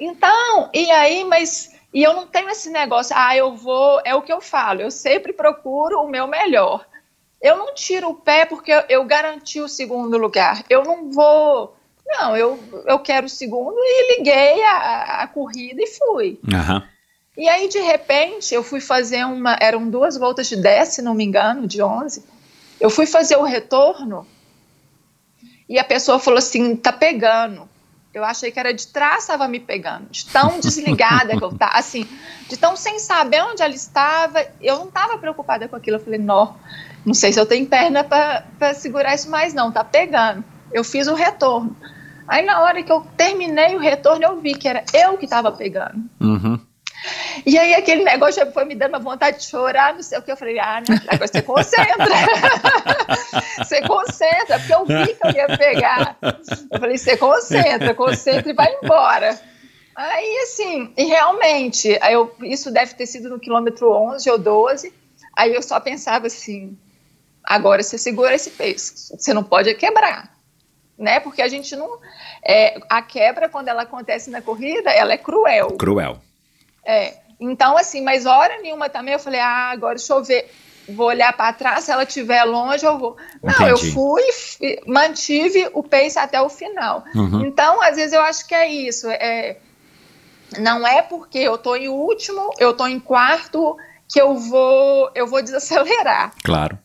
Então, 0.00 0.70
e 0.72 0.90
aí, 0.90 1.24
mas 1.24 1.72
e 1.94 2.02
eu 2.02 2.14
não 2.14 2.26
tenho 2.26 2.48
esse 2.48 2.70
negócio, 2.70 3.14
ah, 3.16 3.36
eu 3.36 3.54
vou, 3.54 4.00
é 4.04 4.14
o 4.14 4.22
que 4.22 4.32
eu 4.32 4.40
falo, 4.40 4.80
eu 4.80 4.90
sempre 4.90 5.32
procuro 5.32 6.00
o 6.00 6.08
meu 6.08 6.26
melhor. 6.26 6.86
Eu 7.40 7.56
não 7.56 7.74
tiro 7.74 8.08
o 8.08 8.14
pé 8.14 8.46
porque 8.46 8.72
eu, 8.72 8.82
eu 8.88 9.04
garanti 9.04 9.60
o 9.60 9.68
segundo 9.68 10.16
lugar. 10.16 10.64
Eu 10.70 10.84
não 10.84 11.10
vou, 11.10 11.76
não, 12.18 12.36
eu, 12.36 12.58
eu 12.86 12.98
quero 12.98 13.26
o 13.26 13.30
segundo 13.30 13.76
e 13.76 14.16
liguei 14.16 14.62
a, 14.64 15.22
a 15.22 15.26
corrida 15.26 15.82
e 15.82 15.86
fui. 15.86 16.38
Aham. 16.52 16.82
E 17.36 17.48
aí, 17.48 17.68
de 17.68 17.80
repente, 17.80 18.54
eu 18.54 18.62
fui 18.62 18.80
fazer 18.80 19.24
uma. 19.24 19.56
Eram 19.60 19.88
duas 19.88 20.16
voltas 20.16 20.46
de 20.48 20.56
10, 20.56 20.88
se 20.88 21.02
não 21.02 21.14
me 21.14 21.24
engano, 21.24 21.66
de 21.66 21.82
11. 21.82 22.22
Eu 22.78 22.90
fui 22.90 23.06
fazer 23.06 23.36
o 23.36 23.42
retorno 23.42 24.26
e 25.68 25.78
a 25.78 25.84
pessoa 25.84 26.18
falou 26.18 26.38
assim: 26.38 26.76
tá 26.76 26.92
pegando. 26.92 27.68
Eu 28.12 28.22
achei 28.22 28.52
que 28.52 28.60
era 28.60 28.74
de 28.74 28.86
trás, 28.88 29.22
estava 29.22 29.48
me 29.48 29.58
pegando. 29.58 30.10
De 30.10 30.26
tão 30.26 30.60
desligada 30.60 31.34
que 31.34 31.42
eu 31.42 31.48
estava, 31.48 31.78
assim, 31.78 32.06
de 32.46 32.58
tão 32.58 32.76
sem 32.76 32.98
saber 32.98 33.42
onde 33.42 33.62
ela 33.62 33.74
estava. 33.74 34.46
Eu 34.60 34.76
não 34.76 34.88
estava 34.88 35.16
preocupada 35.16 35.66
com 35.68 35.76
aquilo. 35.76 35.96
Eu 35.96 36.04
falei: 36.04 36.18
não, 36.18 36.54
não 37.06 37.14
sei 37.14 37.32
se 37.32 37.40
eu 37.40 37.46
tenho 37.46 37.66
perna 37.66 38.04
para 38.04 38.74
segurar 38.74 39.14
isso 39.14 39.30
mais, 39.30 39.54
não, 39.54 39.72
tá 39.72 39.82
pegando. 39.82 40.44
Eu 40.70 40.84
fiz 40.84 41.06
o 41.06 41.14
retorno. 41.14 41.74
Aí, 42.32 42.46
na 42.46 42.62
hora 42.62 42.82
que 42.82 42.90
eu 42.90 43.06
terminei 43.14 43.76
o 43.76 43.78
retorno, 43.78 44.24
eu 44.24 44.40
vi 44.40 44.54
que 44.54 44.66
era 44.66 44.82
eu 44.94 45.18
que 45.18 45.26
estava 45.26 45.52
pegando. 45.52 46.02
Uhum. 46.18 46.58
E 47.44 47.58
aí 47.58 47.74
aquele 47.74 48.02
negócio 48.02 48.50
foi 48.52 48.64
me 48.64 48.74
dando 48.74 48.92
uma 48.92 49.00
vontade 49.00 49.40
de 49.40 49.44
chorar, 49.44 49.92
não 49.92 50.02
sei 50.02 50.18
o 50.18 50.22
que. 50.22 50.32
Eu 50.32 50.36
falei, 50.38 50.58
ah, 50.58 50.82
não, 50.88 50.96
agora 51.08 51.26
você 51.26 51.42
concentra. 51.42 52.06
você 53.58 53.82
concentra, 53.82 54.58
porque 54.58 54.74
eu 54.74 54.86
vi 54.86 55.14
que 55.14 55.26
eu 55.26 55.30
ia 55.30 55.58
pegar. 55.58 56.16
Eu 56.70 56.80
falei, 56.80 56.96
você 56.96 57.18
concentra, 57.18 57.92
concentra 57.92 58.50
e 58.50 58.54
vai 58.54 58.78
embora. 58.82 59.38
Aí, 59.94 60.38
assim, 60.44 60.90
e 60.96 61.04
realmente, 61.04 61.98
aí 62.00 62.14
eu, 62.14 62.34
isso 62.44 62.70
deve 62.70 62.94
ter 62.94 63.04
sido 63.04 63.28
no 63.28 63.38
quilômetro 63.38 63.92
11 63.92 64.30
ou 64.30 64.38
12. 64.38 64.90
Aí 65.36 65.54
eu 65.54 65.60
só 65.60 65.78
pensava 65.80 66.28
assim, 66.28 66.78
agora 67.44 67.82
você 67.82 67.98
segura 67.98 68.34
esse 68.34 68.48
peso, 68.48 69.18
você 69.18 69.34
não 69.34 69.44
pode 69.44 69.74
quebrar. 69.74 70.31
Né? 71.02 71.18
Porque 71.18 71.42
a 71.42 71.48
gente 71.48 71.74
não. 71.74 71.98
É, 72.44 72.80
a 72.88 73.02
quebra, 73.02 73.48
quando 73.48 73.66
ela 73.66 73.82
acontece 73.82 74.30
na 74.30 74.40
corrida, 74.40 74.88
ela 74.90 75.12
é 75.12 75.18
cruel. 75.18 75.76
Cruel. 75.76 76.18
É, 76.86 77.14
então, 77.40 77.76
assim, 77.76 78.00
mas 78.02 78.24
hora 78.24 78.62
nenhuma 78.62 78.88
também 78.88 79.12
eu 79.12 79.18
falei, 79.18 79.40
ah, 79.40 79.70
agora 79.70 79.96
deixa 79.96 80.12
eu 80.12 80.22
ver, 80.22 80.48
vou 80.88 81.08
olhar 81.08 81.32
para 81.32 81.52
trás, 81.52 81.84
se 81.84 81.90
ela 81.90 82.04
estiver 82.04 82.44
longe, 82.44 82.86
eu 82.86 82.96
vou. 82.98 83.16
Não, 83.42 83.66
eu 83.66 83.76
Entendi. 83.76 83.92
fui, 83.92 84.22
mantive 84.86 85.68
o 85.74 85.82
pace 85.82 86.20
até 86.20 86.40
o 86.40 86.48
final. 86.48 87.02
Uhum. 87.16 87.46
Então, 87.46 87.82
às 87.82 87.96
vezes 87.96 88.12
eu 88.12 88.22
acho 88.22 88.46
que 88.46 88.54
é 88.54 88.68
isso. 88.68 89.10
É, 89.10 89.56
não 90.60 90.86
é 90.86 91.02
porque 91.02 91.38
eu 91.38 91.58
tô 91.58 91.74
em 91.74 91.88
último, 91.88 92.50
eu 92.60 92.72
tô 92.74 92.86
em 92.86 93.00
quarto, 93.00 93.76
que 94.08 94.20
eu 94.20 94.36
vou, 94.36 95.10
eu 95.16 95.26
vou 95.26 95.42
desacelerar. 95.42 96.32
Claro. 96.44 96.78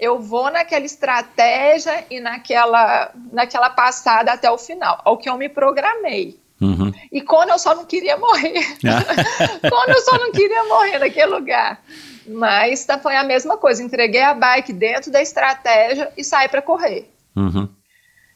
Eu 0.00 0.18
vou 0.18 0.50
naquela 0.50 0.86
estratégia 0.86 2.06
e 2.10 2.18
naquela, 2.20 3.12
naquela 3.30 3.68
passada 3.68 4.32
até 4.32 4.50
o 4.50 4.56
final, 4.56 5.00
ao 5.04 5.18
que 5.18 5.28
eu 5.28 5.36
me 5.36 5.48
programei. 5.48 6.40
Uhum. 6.58 6.90
E 7.12 7.20
quando 7.20 7.50
eu 7.50 7.58
só 7.58 7.74
não 7.74 7.84
queria 7.84 8.16
morrer. 8.16 8.64
quando 9.68 9.90
eu 9.90 10.00
só 10.00 10.18
não 10.18 10.32
queria 10.32 10.64
morrer 10.64 10.98
naquele 10.98 11.26
lugar. 11.26 11.82
Mas 12.26 12.84
tá, 12.84 12.98
foi 12.98 13.14
a 13.14 13.24
mesma 13.24 13.58
coisa. 13.58 13.82
Entreguei 13.82 14.22
a 14.22 14.34
bike 14.34 14.72
dentro 14.72 15.10
da 15.10 15.20
estratégia 15.20 16.10
e 16.16 16.24
saí 16.24 16.48
para 16.48 16.62
correr. 16.62 17.10
Uhum. 17.36 17.68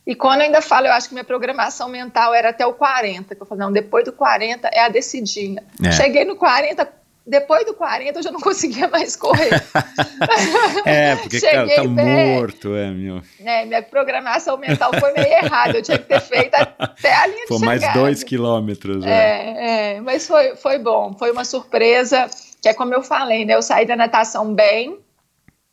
E 0.06 0.14
quando 0.14 0.40
eu 0.40 0.46
ainda 0.46 0.60
falo, 0.60 0.86
eu 0.86 0.92
acho 0.92 1.08
que 1.08 1.14
minha 1.14 1.24
programação 1.24 1.88
mental 1.88 2.34
era 2.34 2.50
até 2.50 2.66
o 2.66 2.74
40. 2.74 3.34
Que 3.34 3.40
eu 3.40 3.46
falei, 3.46 3.64
não, 3.64 3.72
depois 3.72 4.04
do 4.04 4.12
40 4.12 4.68
é 4.68 4.80
a 4.80 4.88
decidinha. 4.88 5.62
É. 5.82 5.92
Cheguei 5.92 6.24
no 6.24 6.36
40, 6.36 6.90
depois 7.26 7.64
do 7.64 7.72
40 7.72 8.18
eu 8.18 8.22
já 8.22 8.30
não 8.30 8.40
conseguia 8.40 8.86
mais 8.88 9.16
correr. 9.16 9.50
é, 10.84 11.16
porque 11.16 11.40
cara, 11.40 11.74
tá 11.74 11.84
morto, 11.84 12.74
é, 12.74 12.90
meu. 12.90 13.22
É, 13.40 13.64
minha 13.64 13.82
programação 13.82 14.58
mental 14.58 14.90
foi 14.98 15.12
meio 15.12 15.26
errada, 15.26 15.78
eu 15.78 15.82
tinha 15.82 15.98
que 15.98 16.04
ter 16.04 16.20
feito 16.20 16.54
até 16.54 17.14
a 17.14 17.26
linha 17.26 17.46
foi 17.48 17.58
de 17.58 17.64
mais 17.64 17.92
dois 17.94 18.22
quilômetros. 18.22 19.04
É, 19.04 19.08
é, 19.08 19.94
é, 19.96 20.00
mas 20.00 20.26
foi, 20.26 20.54
foi 20.56 20.78
bom, 20.78 21.14
foi 21.18 21.30
uma 21.30 21.44
surpresa, 21.46 22.28
que 22.60 22.68
é 22.68 22.74
como 22.74 22.92
eu 22.92 23.02
falei, 23.02 23.46
né, 23.46 23.54
eu 23.54 23.62
saí 23.62 23.86
da 23.86 23.96
natação 23.96 24.54
bem, 24.54 24.98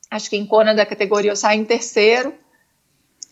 acho 0.10 0.30
que 0.30 0.38
em 0.38 0.46
Kona 0.46 0.74
da 0.74 0.86
categoria 0.86 1.32
eu 1.32 1.36
saí 1.36 1.58
em 1.58 1.66
terceiro, 1.66 2.34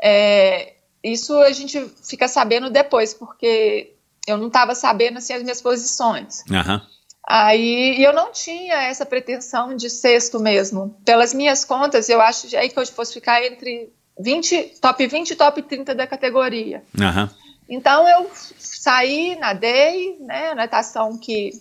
é, 0.03 0.73
isso 1.01 1.37
a 1.37 1.51
gente 1.53 1.89
fica 2.03 2.27
sabendo 2.27 2.69
depois, 2.69 3.13
porque 3.13 3.93
eu 4.27 4.37
não 4.37 4.47
estava 4.47 4.75
sabendo 4.75 5.19
assim, 5.19 5.33
as 5.33 5.41
minhas 5.41 5.61
posições. 5.61 6.43
Aham. 6.51 6.81
Aí 7.27 8.03
eu 8.03 8.13
não 8.13 8.31
tinha 8.31 8.83
essa 8.83 9.05
pretensão 9.05 9.75
de 9.75 9.89
sexto 9.89 10.39
mesmo. 10.39 10.95
Pelas 11.05 11.33
minhas 11.33 11.63
contas, 11.63 12.09
eu 12.09 12.19
acho 12.21 12.55
aí 12.55 12.69
que 12.69 12.79
eu 12.79 12.85
fosse 12.87 13.13
ficar 13.13 13.43
entre 13.45 13.91
20, 14.19 14.75
top 14.81 15.05
20 15.05 15.29
e 15.29 15.35
top 15.35 15.61
30 15.61 15.95
da 15.95 16.07
categoria. 16.07 16.83
Uhum. 16.97 17.29
Então 17.69 18.07
eu 18.07 18.29
saí, 18.33 19.35
nadei, 19.35 20.17
né, 20.19 20.55
natação 20.55 21.17
que, 21.17 21.51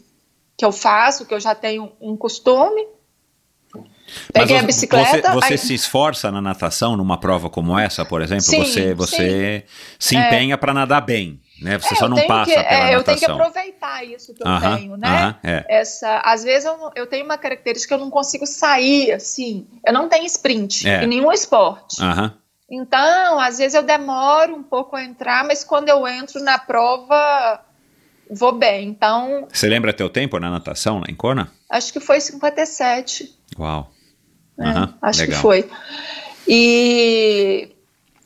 que 0.56 0.64
eu 0.64 0.72
faço, 0.72 1.26
que 1.26 1.34
eu 1.34 1.40
já 1.40 1.54
tenho 1.54 1.92
um 2.00 2.16
costume. 2.16 2.86
Peguei 4.32 4.56
Mas 4.56 4.64
a 4.64 4.66
bicicleta. 4.66 5.32
Você, 5.32 5.34
você 5.34 5.52
aí... 5.52 5.58
se 5.58 5.74
esforça 5.74 6.32
na 6.32 6.40
natação 6.40 6.96
numa 6.96 7.20
prova 7.20 7.50
como 7.50 7.78
essa, 7.78 8.06
por 8.06 8.22
exemplo? 8.22 8.44
Sim, 8.44 8.64
você 8.64 8.94
você 8.94 9.64
sim. 9.66 9.74
se 9.98 10.16
empenha 10.16 10.54
é. 10.54 10.56
para 10.56 10.72
nadar 10.72 11.02
bem. 11.02 11.38
Né? 11.60 11.78
Você 11.78 11.94
é, 11.94 11.96
só 11.96 12.08
não 12.08 12.16
passa 12.26 12.50
que, 12.50 12.56
pela 12.56 12.66
é, 12.68 12.72
natação. 12.72 12.92
Eu 12.98 13.04
tenho 13.04 13.18
que 13.18 13.24
aproveitar 13.24 14.04
isso 14.04 14.34
que 14.34 14.42
eu 14.42 14.60
tenho, 14.60 14.96
né? 14.96 15.36
É. 15.42 15.64
Essa, 15.68 16.18
às 16.24 16.44
vezes 16.44 16.64
eu, 16.64 16.90
eu 16.94 17.06
tenho 17.06 17.24
uma 17.24 17.36
característica 17.36 17.94
que 17.96 18.00
eu 18.00 18.04
não 18.04 18.10
consigo 18.10 18.46
sair, 18.46 19.12
assim. 19.12 19.66
Eu 19.84 19.92
não 19.92 20.08
tenho 20.08 20.24
sprint 20.26 20.88
É. 20.88 21.02
em 21.04 21.06
nenhum 21.06 21.32
esporte. 21.32 21.96
Então, 22.70 23.40
às 23.40 23.58
vezes 23.58 23.74
eu 23.74 23.82
demoro 23.82 24.54
um 24.54 24.62
pouco 24.62 24.94
a 24.94 25.02
entrar, 25.02 25.42
mas 25.44 25.64
quando 25.64 25.88
eu 25.88 26.06
entro 26.06 26.38
na 26.42 26.58
prova, 26.58 27.60
vou 28.30 28.52
bem. 28.52 28.88
Então, 28.88 29.48
Você 29.50 29.66
lembra 29.66 29.92
teu 29.92 30.10
tempo 30.10 30.38
na 30.38 30.50
natação 30.50 31.02
em 31.08 31.14
Kona? 31.14 31.50
acho 31.70 31.92
que 31.92 32.00
foi 32.00 32.20
57. 32.20 33.34
Uau. 33.58 33.90
Aham, 34.60 34.94
acho 35.02 35.20
legal. 35.20 35.36
que 35.36 35.42
foi. 35.42 35.70
E 36.46 37.70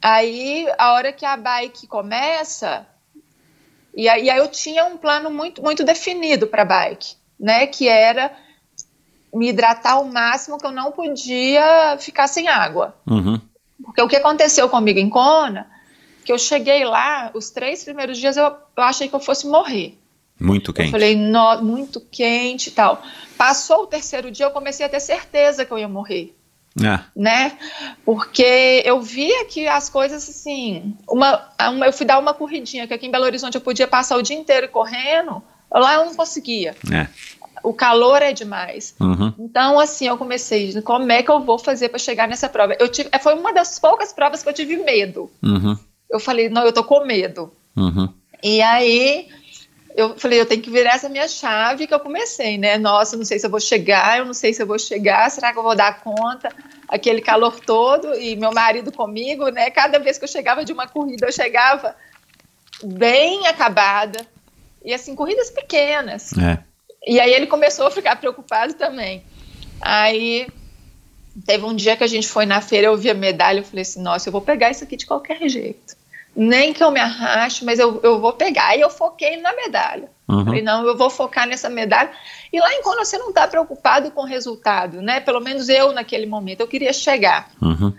aí, 0.00 0.66
a 0.78 0.92
hora 0.92 1.12
que 1.12 1.24
a 1.24 1.36
bike 1.36 1.86
começa, 1.86 2.86
e 3.94 4.08
aí, 4.08 4.28
eu 4.28 4.48
tinha 4.48 4.84
um 4.86 4.96
plano 4.96 5.30
muito, 5.30 5.62
muito 5.62 5.84
definido 5.84 6.46
para 6.46 6.62
a 6.62 6.64
bike, 6.64 7.14
né? 7.38 7.66
Que 7.66 7.88
era 7.88 8.32
me 9.34 9.48
hidratar 9.48 9.92
ao 9.92 10.04
máximo 10.04 10.58
que 10.58 10.66
eu 10.66 10.72
não 10.72 10.92
podia 10.92 11.96
ficar 11.98 12.26
sem 12.28 12.48
água. 12.48 12.94
Uhum. 13.06 13.40
Porque 13.84 14.02
o 14.02 14.08
que 14.08 14.16
aconteceu 14.16 14.68
comigo 14.68 14.98
em 14.98 15.08
Kona, 15.08 15.70
que 16.24 16.32
eu 16.32 16.38
cheguei 16.38 16.84
lá, 16.84 17.30
os 17.34 17.50
três 17.50 17.82
primeiros 17.82 18.18
dias 18.18 18.36
eu, 18.36 18.44
eu 18.44 18.82
achei 18.82 19.08
que 19.08 19.14
eu 19.14 19.20
fosse 19.20 19.46
morrer. 19.46 19.98
Muito 20.40 20.70
Eu 20.70 20.74
quente. 20.74 20.90
falei, 20.90 21.14
"No- 21.16 21.62
muito 21.62 22.00
quente 22.00 22.68
e 22.68 22.72
tal. 22.72 23.02
Passou 23.36 23.82
o 23.82 23.86
terceiro 23.86 24.30
dia, 24.30 24.46
eu 24.46 24.50
comecei 24.50 24.84
a 24.84 24.88
ter 24.88 25.00
certeza 25.00 25.64
que 25.64 25.72
eu 25.72 25.78
ia 25.78 25.88
morrer 25.88 26.36
Ah, 26.84 27.04
né? 27.14 27.52
Porque 28.04 28.82
eu 28.84 29.00
via 29.02 29.44
que 29.44 29.66
as 29.68 29.88
coisas 29.90 30.28
assim, 30.28 30.96
uma, 31.08 31.48
uma- 31.68 31.86
eu 31.86 31.92
fui 31.92 32.06
dar 32.06 32.18
uma 32.18 32.32
corridinha, 32.34 32.86
que 32.86 32.94
aqui 32.94 33.06
em 33.06 33.10
Belo 33.10 33.24
Horizonte 33.24 33.54
eu 33.56 33.60
podia 33.60 33.86
passar 33.86 34.16
o 34.16 34.22
dia 34.22 34.36
inteiro 34.36 34.68
correndo, 34.68 35.42
lá 35.70 35.94
eu 35.94 36.06
não 36.06 36.14
conseguia. 36.14 36.74
é. 36.92 37.06
O 37.64 37.72
calor 37.72 38.20
é 38.22 38.32
demais. 38.32 38.92
Uhum. 38.98 39.32
Então, 39.38 39.78
assim, 39.78 40.08
eu 40.08 40.18
comecei, 40.18 40.82
como 40.82 41.12
é 41.12 41.22
que 41.22 41.30
eu 41.30 41.38
vou 41.44 41.60
fazer 41.60 41.90
para 41.90 41.98
chegar 42.00 42.26
nessa 42.26 42.48
prova? 42.48 42.74
Eu 42.80 42.88
tive, 42.88 43.08
foi 43.20 43.34
uma 43.34 43.52
das 43.52 43.78
poucas 43.78 44.12
provas 44.12 44.42
que 44.42 44.48
eu 44.48 44.52
tive 44.52 44.78
medo. 44.78 45.30
Uhum. 45.40 45.78
Eu 46.10 46.18
falei, 46.18 46.48
não, 46.48 46.64
eu 46.64 46.72
tô 46.72 46.82
com 46.82 47.04
medo. 47.04 47.52
Uhum. 47.76 48.08
E 48.42 48.60
aí 48.60 49.28
eu 49.94 50.18
falei, 50.18 50.40
eu 50.40 50.46
tenho 50.46 50.62
que 50.62 50.70
virar 50.70 50.94
essa 50.94 51.08
minha 51.08 51.28
chave 51.28 51.86
que 51.86 51.94
eu 51.94 52.00
comecei, 52.00 52.56
né? 52.56 52.78
Nossa, 52.78 53.14
eu 53.14 53.18
não 53.18 53.24
sei 53.24 53.38
se 53.38 53.46
eu 53.46 53.50
vou 53.50 53.60
chegar, 53.60 54.18
eu 54.18 54.24
não 54.24 54.34
sei 54.34 54.52
se 54.52 54.62
eu 54.62 54.66
vou 54.66 54.78
chegar, 54.78 55.30
será 55.30 55.52
que 55.52 55.58
eu 55.58 55.62
vou 55.62 55.76
dar 55.76 56.00
conta? 56.00 56.48
Aquele 56.88 57.20
calor 57.20 57.60
todo 57.60 58.14
e 58.14 58.36
meu 58.36 58.52
marido 58.52 58.90
comigo, 58.90 59.48
né? 59.48 59.70
Cada 59.70 59.98
vez 59.98 60.18
que 60.18 60.24
eu 60.24 60.28
chegava 60.28 60.64
de 60.64 60.72
uma 60.72 60.86
corrida, 60.86 61.26
eu 61.26 61.32
chegava 61.32 61.94
bem 62.82 63.46
acabada. 63.46 64.26
E 64.84 64.92
assim, 64.92 65.14
corridas 65.14 65.50
pequenas. 65.50 66.32
É. 66.38 66.58
E 67.06 67.20
aí 67.20 67.32
ele 67.32 67.46
começou 67.46 67.86
a 67.86 67.90
ficar 67.90 68.16
preocupado 68.16 68.74
também. 68.74 69.22
Aí 69.80 70.46
teve 71.44 71.64
um 71.64 71.74
dia 71.74 71.96
que 71.96 72.04
a 72.04 72.08
gente 72.08 72.28
foi 72.28 72.46
na 72.46 72.60
feira, 72.60 72.86
eu 72.86 72.96
vi 72.96 73.10
a 73.10 73.14
medalha, 73.14 73.60
eu 73.60 73.64
falei 73.64 73.82
assim, 73.82 74.02
nossa, 74.02 74.28
eu 74.28 74.32
vou 74.32 74.40
pegar 74.40 74.70
isso 74.70 74.84
aqui 74.84 74.96
de 74.96 75.06
qualquer 75.06 75.48
jeito. 75.48 75.96
Nem 76.34 76.72
que 76.72 76.82
eu 76.82 76.90
me 76.90 76.98
arraste, 77.00 77.64
mas 77.64 77.78
eu, 77.78 78.00
eu 78.02 78.18
vou 78.20 78.32
pegar. 78.32 78.68
Aí 78.68 78.80
eu 78.80 78.88
foquei 78.90 79.36
na 79.40 79.54
medalha. 79.54 80.10
Uhum. 80.28 80.44
Falei, 80.46 80.62
não, 80.62 80.86
eu 80.86 80.96
vou 80.96 81.10
focar 81.10 81.46
nessa 81.46 81.68
medalha. 81.68 82.10
E 82.50 82.58
lá 82.58 82.72
em 82.72 82.82
Kona 82.82 83.04
você 83.04 83.18
não 83.18 83.28
está 83.28 83.46
preocupado 83.46 84.10
com 84.10 84.22
o 84.22 84.26
resultado, 84.26 85.02
né? 85.02 85.20
Pelo 85.20 85.40
menos 85.40 85.68
eu 85.68 85.92
naquele 85.92 86.24
momento, 86.26 86.60
eu 86.60 86.68
queria 86.68 86.92
chegar. 86.92 87.50
Uhum. 87.60 87.92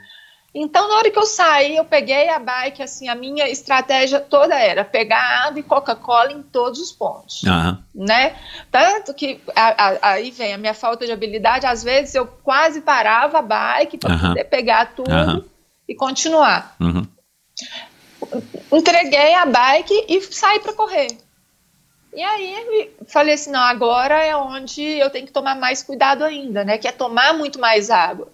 Então, 0.55 0.87
na 0.87 0.95
hora 0.97 1.09
que 1.09 1.17
eu 1.17 1.25
saí, 1.25 1.75
eu 1.77 1.83
peguei 1.85 2.29
a 2.29 2.37
bike, 2.37 2.83
assim, 2.83 3.07
a 3.09 3.15
minha 3.15 3.49
estratégia 3.49 4.19
toda 4.19 4.53
era 4.55 4.85
pegar 4.85 5.47
água 5.47 5.59
e 5.59 5.63
Coca-Cola 5.63 6.31
em 6.31 6.43
todos 6.43 6.79
os 6.79 6.91
pontos 6.91 7.43
Aham. 7.43 7.83
né? 7.95 8.35
Tanto 8.71 9.15
que 9.15 9.41
a- 9.55 9.87
a- 9.89 9.97
aí 10.11 10.29
vem 10.29 10.53
a 10.53 10.57
minha 10.59 10.75
falta 10.75 11.07
de 11.07 11.11
habilidade. 11.11 11.65
Às 11.65 11.83
vezes 11.83 12.13
eu 12.13 12.27
quase 12.27 12.81
parava 12.81 13.39
a 13.39 13.41
bike 13.41 13.97
para 13.97 14.15
poder 14.29 14.43
pegar 14.43 14.93
tudo 14.95 15.11
e 15.89 15.95
continuar. 15.95 16.75
Entreguei 18.71 19.33
a 19.33 19.45
bike 19.45 20.05
e 20.07 20.21
saí 20.21 20.59
para 20.59 20.73
correr. 20.73 21.07
E 22.13 22.21
aí 22.21 22.91
falei 23.07 23.33
assim, 23.33 23.51
não, 23.51 23.59
agora 23.59 24.23
é 24.23 24.35
onde 24.35 24.81
eu 24.81 25.09
tenho 25.09 25.25
que 25.25 25.31
tomar 25.31 25.55
mais 25.55 25.81
cuidado 25.81 26.23
ainda, 26.23 26.63
né? 26.63 26.77
Que 26.77 26.87
é 26.87 26.91
tomar 26.91 27.33
muito 27.33 27.59
mais 27.59 27.89
água. 27.89 28.27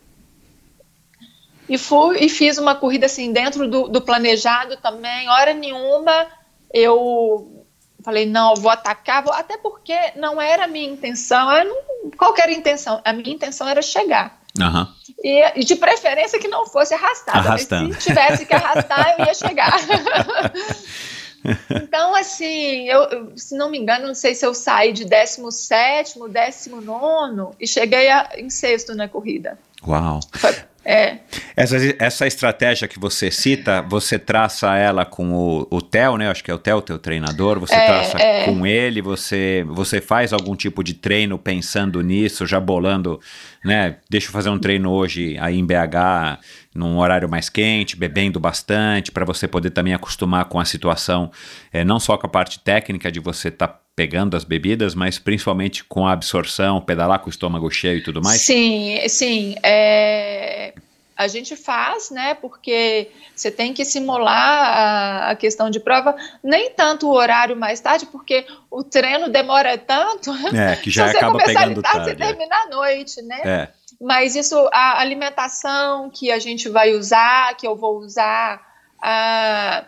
E 1.67 1.77
fui 1.77 2.17
e 2.19 2.29
fiz 2.29 2.57
uma 2.57 2.75
corrida 2.75 3.05
assim 3.05 3.31
dentro 3.31 3.69
do, 3.69 3.87
do 3.87 4.01
planejado 4.01 4.75
também. 4.77 5.29
Hora 5.29 5.53
nenhuma 5.53 6.27
eu 6.73 7.65
falei 8.03 8.25
não, 8.25 8.55
vou 8.55 8.71
atacar, 8.71 9.23
vou, 9.23 9.33
até 9.33 9.57
porque 9.57 9.95
não 10.15 10.41
era 10.41 10.65
a 10.65 10.67
minha 10.67 10.89
intenção. 10.89 11.51
Eu 11.51 12.35
era 12.37 12.51
intenção? 12.51 13.01
A 13.03 13.13
minha 13.13 13.33
intenção 13.33 13.67
era 13.67 13.81
chegar. 13.81 14.38
Aham. 14.61 14.93
E, 15.23 15.59
e 15.59 15.63
de 15.65 15.75
preferência 15.75 16.39
que 16.39 16.47
não 16.47 16.65
fosse 16.65 16.93
arrastada. 16.93 17.39
Arrastando. 17.39 17.89
Mas 17.89 18.03
se 18.03 18.09
tivesse 18.09 18.45
que 18.45 18.53
arrastar, 18.53 19.15
eu 19.17 19.25
ia 19.25 19.33
chegar. 19.33 19.73
então, 21.69 22.15
assim, 22.15 22.87
eu, 22.87 23.33
se 23.35 23.55
não 23.55 23.69
me 23.69 23.77
engano, 23.77 24.07
não 24.07 24.15
sei 24.15 24.33
se 24.33 24.45
eu 24.45 24.53
saí 24.53 24.93
de 24.93 25.05
17, 25.05 26.19
19 26.19 27.55
e 27.59 27.67
cheguei 27.67 28.09
a, 28.09 28.29
em 28.37 28.49
sexto 28.49 28.95
na 28.95 29.07
corrida. 29.07 29.57
Uau. 29.85 30.19
Foi, 30.33 30.55
é, 30.85 31.17
Essa, 31.55 31.77
essa 31.99 32.25
estratégia 32.27 32.87
que 32.87 32.99
você 32.99 33.29
cita, 33.29 33.81
você 33.81 34.17
traça 34.17 34.75
ela 34.75 35.05
com 35.05 35.31
o, 35.33 35.67
o 35.69 35.81
Theo, 35.81 36.17
né? 36.17 36.29
Acho 36.29 36.43
que 36.43 36.49
é 36.49 36.53
o 36.53 36.57
Theo, 36.57 36.81
teu 36.81 36.97
treinador. 36.97 37.59
Você 37.59 37.75
É, 37.75 37.85
traça 37.85 38.17
é. 38.17 38.45
com 38.45 38.65
ele, 38.65 39.01
você, 39.01 39.65
você 39.67 39.99
faz 40.01 40.31
algum 40.33 40.55
tipo 40.55 40.83
de 40.83 40.93
treino 40.93 41.37
pensando 41.37 42.01
nisso, 42.01 42.45
já 42.47 42.59
bolando, 42.59 43.19
né? 43.63 43.97
Deixa 44.09 44.27
eu 44.27 44.31
fazer 44.31 44.49
um 44.49 44.57
treino 44.59 44.89
hoje 44.91 45.37
aí 45.39 45.57
em 45.59 45.65
BH, 45.65 46.39
num 46.79 46.97
horário 46.97 47.29
mais 47.29 47.49
quente, 47.49 47.97
bebendo 47.97 48.39
bastante, 48.39 49.11
para 49.11 49.25
você 49.25 49.47
poder 49.47 49.69
também 49.71 49.93
acostumar 49.93 50.45
com 50.45 50.59
a 50.59 50.65
situação, 50.65 51.29
é, 51.73 51.83
não 51.83 51.99
só 51.99 52.17
com 52.17 52.25
a 52.25 52.29
parte 52.29 52.59
técnica 52.59 53.11
de 53.11 53.19
você 53.19 53.49
estar 53.49 53.81
pegando 53.95 54.37
as 54.37 54.45
bebidas, 54.45 54.95
mas 54.95 55.19
principalmente 55.19 55.83
com 55.83 56.07
a 56.07 56.13
absorção, 56.13 56.79
pedalar 56.79 57.19
com 57.19 57.27
o 57.27 57.29
estômago 57.29 57.69
cheio 57.69 57.97
e 57.97 58.01
tudo 58.01 58.21
mais. 58.21 58.39
Sim, 58.39 58.97
sim. 59.09 59.55
é, 59.61 60.73
a 61.17 61.27
gente 61.27 61.53
faz, 61.57 62.11
né? 62.11 62.33
Porque 62.33 63.11
você 63.35 63.51
tem 63.51 63.73
que 63.73 63.83
simular 63.83 64.37
a, 64.37 65.31
a 65.31 65.35
questão 65.35 65.69
de 65.69 65.81
prova, 65.81 66.15
nem 66.41 66.71
tanto 66.71 67.09
o 67.09 67.13
horário 67.13 67.57
mais 67.57 67.81
tarde, 67.81 68.05
porque 68.05 68.47
o 68.71 68.85
treino 68.85 69.27
demora 69.27 69.77
tanto. 69.77 70.31
É, 70.55 70.77
que 70.77 70.89
já 70.89 71.07
Se 71.11 71.11
você 71.11 71.17
acaba 71.17 71.31
começar 71.33 71.59
pegando 71.59 71.75
de 71.75 71.81
tarde, 71.81 71.97
tarde. 71.97 72.11
você 72.11 72.15
termina 72.15 72.55
à 72.55 72.69
noite, 72.69 73.21
né? 73.23 73.41
É. 73.43 73.78
Mas 73.99 74.35
isso, 74.35 74.55
a 74.71 74.99
alimentação 74.99 76.09
que 76.09 76.31
a 76.31 76.39
gente 76.39 76.69
vai 76.69 76.93
usar, 76.93 77.55
que 77.57 77.67
eu 77.67 77.75
vou 77.75 77.97
usar, 77.97 78.61
a- 79.01 79.83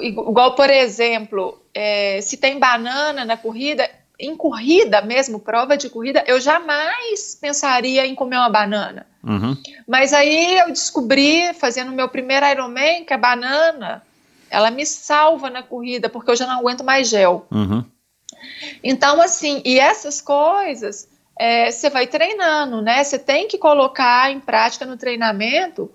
igual, 0.00 0.54
por 0.54 0.68
exemplo, 0.68 1.60
é, 1.72 2.20
se 2.22 2.36
tem 2.36 2.58
banana 2.58 3.24
na 3.24 3.36
corrida, 3.36 3.88
em 4.18 4.36
corrida 4.36 5.00
mesmo, 5.00 5.38
prova 5.38 5.76
de 5.76 5.88
corrida, 5.88 6.24
eu 6.26 6.40
jamais 6.40 7.34
pensaria 7.40 8.06
em 8.06 8.14
comer 8.14 8.36
uma 8.36 8.50
banana. 8.50 9.06
Uhum. 9.22 9.56
Mas 9.86 10.12
aí 10.12 10.58
eu 10.58 10.68
descobri, 10.68 11.54
fazendo 11.54 11.90
o 11.90 11.94
meu 11.94 12.08
primeiro 12.08 12.46
Ironman, 12.46 13.04
que 13.04 13.14
a 13.14 13.18
banana, 13.18 14.02
ela 14.50 14.70
me 14.70 14.84
salva 14.84 15.48
na 15.48 15.62
corrida, 15.62 16.08
porque 16.08 16.30
eu 16.30 16.36
já 16.36 16.46
não 16.46 16.58
aguento 16.58 16.82
mais 16.84 17.08
gel. 17.08 17.46
Uhum. 17.50 17.84
Então, 18.82 19.20
assim, 19.20 19.62
e 19.64 19.78
essas 19.78 20.20
coisas 20.20 21.08
é, 21.38 21.70
você 21.70 21.88
vai 21.90 22.06
treinando, 22.06 22.82
né? 22.82 23.02
Você 23.02 23.18
tem 23.18 23.48
que 23.48 23.56
colocar 23.58 24.30
em 24.30 24.40
prática 24.40 24.84
no 24.84 24.96
treinamento, 24.96 25.90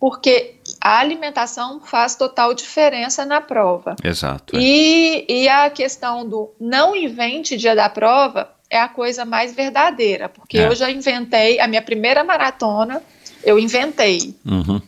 porque 0.00 0.56
a 0.80 0.98
alimentação 0.98 1.80
faz 1.80 2.14
total 2.16 2.52
diferença 2.54 3.24
na 3.24 3.40
prova. 3.40 3.94
Exato. 4.02 4.56
é. 4.56 4.60
E, 4.60 5.24
e 5.28 5.48
a 5.48 5.70
questão 5.70 6.28
do 6.28 6.50
não 6.60 6.94
invente 6.96 7.56
dia 7.56 7.74
da 7.74 7.88
prova 7.88 8.50
é 8.68 8.78
a 8.80 8.88
coisa 8.88 9.24
mais 9.24 9.54
verdadeira, 9.54 10.28
porque 10.28 10.58
É. 10.58 10.66
eu 10.66 10.74
já 10.74 10.90
inventei 10.90 11.60
a 11.60 11.66
minha 11.68 11.82
primeira 11.82 12.24
maratona, 12.24 13.00
eu 13.44 13.58
inventei. 13.58 14.34
Uhum. 14.44 14.80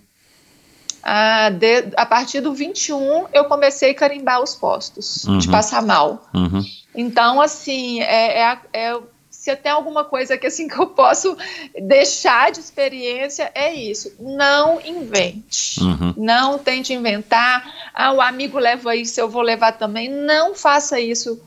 A, 1.03 1.51
de- 1.51 1.93
a 1.97 2.05
partir 2.05 2.41
do 2.41 2.53
21, 2.53 3.27
eu 3.33 3.45
comecei 3.45 3.93
a 3.93 3.95
carimbar 3.95 4.43
os 4.43 4.57
postos 4.57 5.23
de 5.23 5.47
Uhum. 5.47 5.53
passar 5.53 5.81
mal. 5.83 6.27
Uhum. 6.35 6.65
Então, 6.97 7.41
assim, 7.41 8.01
é, 8.01 8.41
é 8.41 8.59
é- 8.73 8.99
se 9.47 9.55
tem 9.55 9.71
alguma 9.71 10.03
coisa 10.03 10.37
que 10.37 10.47
assim 10.47 10.67
que 10.69 10.77
eu 10.77 10.89
posso 10.89 11.37
deixar 11.81 12.51
de 12.51 12.59
experiência, 12.59 13.51
é 13.55 13.73
isso. 13.73 14.13
Não 14.19 14.81
invente. 14.81 15.81
Uhum. 15.81 16.15
Não 16.17 16.59
tente 16.59 16.93
inventar. 16.93 17.91
Ah, 17.95 18.13
o 18.13 18.21
amigo 18.21 18.59
leva 18.59 18.97
isso, 18.97 19.21
eu 19.21 19.29
vou 19.29 19.43
levar 19.43 19.73
também. 19.73 20.09
Não 20.09 20.55
faça 20.55 20.99
isso. 20.99 21.41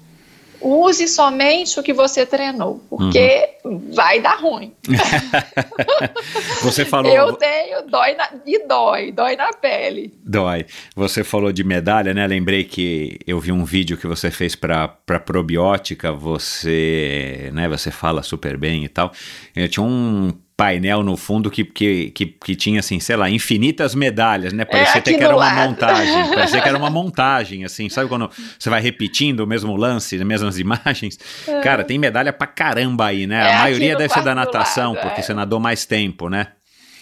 Use 0.62 1.07
somente 1.07 1.80
o 1.80 1.84
que 1.84 1.93
você 1.93 2.26
treinou, 2.26 2.82
porque 2.89 3.49
Uhum. 3.64 3.91
vai 3.93 4.20
dar 4.20 4.39
ruim. 4.39 4.74
Você 6.62 6.86
falou. 6.86 7.12
Eu 7.12 7.34
tenho, 7.34 7.88
dói 7.88 8.16
na, 8.16 8.30
e 8.45 8.66
dói, 8.68 9.12
dói 9.12 9.36
na 9.36 9.51
pele. 9.53 10.14
Dói. 10.24 10.66
Você 10.95 11.24
falou 11.24 11.51
de 11.51 11.64
medalha, 11.64 12.14
né? 12.14 12.26
Lembrei 12.28 12.64
que 12.64 13.20
eu 13.26 13.39
vi 13.39 13.51
um 13.51 13.64
vídeo 13.64 13.97
que 13.97 14.07
você 14.07 14.32
fez 14.32 14.55
para 14.55 14.88
probiótica. 15.26 16.12
Você, 16.12 17.49
né? 17.53 17.68
Você 17.70 17.91
fala 17.91 18.24
super 18.24 18.57
bem 18.57 18.84
e 18.86 18.89
tal. 18.89 19.12
Eu 19.55 19.68
tinha 19.68 19.84
um 19.86 20.34
painel 20.60 21.01
no 21.03 21.16
fundo 21.16 21.49
que, 21.49 21.64
que, 21.64 22.12
que, 22.12 22.26
que 22.26 22.53
tinha, 22.53 22.82
assim, 22.82 22.99
sei 22.99 23.16
lá, 23.16 23.30
infinitas 23.30 23.95
medalhas, 23.95 24.51
né? 24.51 24.66
Parecia 24.66 24.99
até 24.99 25.12
aqui 25.12 25.18
que 25.18 25.24
era 25.24 25.34
do 25.34 25.39
uma 25.39 25.45
lado. 25.45 25.70
montagem. 25.70 26.28
Parecia 26.36 26.62
que 26.62 26.68
era 26.68 26.78
uma 26.78 26.89
montagem, 26.89 27.64
assim. 27.64 27.88
Sabe 27.88 28.10
quando 28.10 28.30
você 28.60 28.70
vai 28.70 28.82
repetindo 28.82 29.39
o 29.39 29.47
mesmo 29.47 29.74
lance, 29.78 30.18
as 30.18 30.22
mesmas 30.22 30.60
imagens? 30.60 31.18
Cara, 31.64 31.86
tem 31.86 31.97
medalha 31.97 32.34
pra 32.34 32.45
caramba 32.45 33.05
aí, 33.05 33.26
né? 33.26 33.38
É, 33.38 33.53
A 33.53 33.60
maioria 33.60 33.95
deve 33.95 34.14
ser 34.14 34.22
da 34.22 34.36
natação, 34.36 34.91
lado, 34.91 35.01
porque 35.03 35.22
é. 35.22 35.24
você 35.24 35.34
nadou 35.34 35.62
mais 35.62 35.86
tempo, 35.86 36.28
né? 36.28 36.47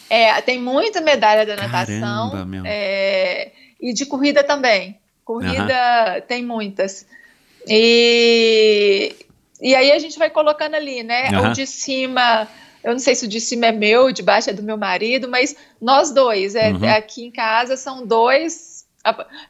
É, 0.08 0.40
tem 0.42 0.62
muita 0.62 1.02
medalha 1.02 1.44
da 1.44 1.56
natação 1.56 2.30
Caramba, 2.30 2.46
meu. 2.46 2.64
é, 2.64 3.52
e 3.82 3.92
de 3.92 4.06
corrida 4.06 4.44
também. 4.44 5.00
Corrida 5.26 6.24
tem 6.28 6.46
muitas. 6.46 7.08
E, 7.68 9.16
e 9.60 9.74
aí 9.74 9.92
a 9.92 9.98
gente 9.98 10.20
vai 10.20 10.30
colocando 10.30 10.76
ali, 10.76 11.02
né? 11.02 11.30
O 11.42 11.54
de 11.54 11.66
cima, 11.66 12.48
eu 12.88 12.94
não 12.94 13.00
sei 13.00 13.14
se 13.16 13.26
o 13.26 13.28
de 13.28 13.40
cima 13.42 13.68
é 13.68 13.72
meu, 13.72 14.12
de 14.12 14.24
baixo 14.24 14.50
é 14.50 14.54
do 14.54 14.64
meu 14.64 14.78
marido, 14.78 15.28
mas 15.28 15.56
nós 15.82 16.12
dois, 16.12 16.56
é, 16.56 16.72
Uhum. 16.72 16.90
aqui 16.90 17.26
em 17.26 17.32
casa 17.32 17.76
são 17.78 18.06
dois. 18.08 18.78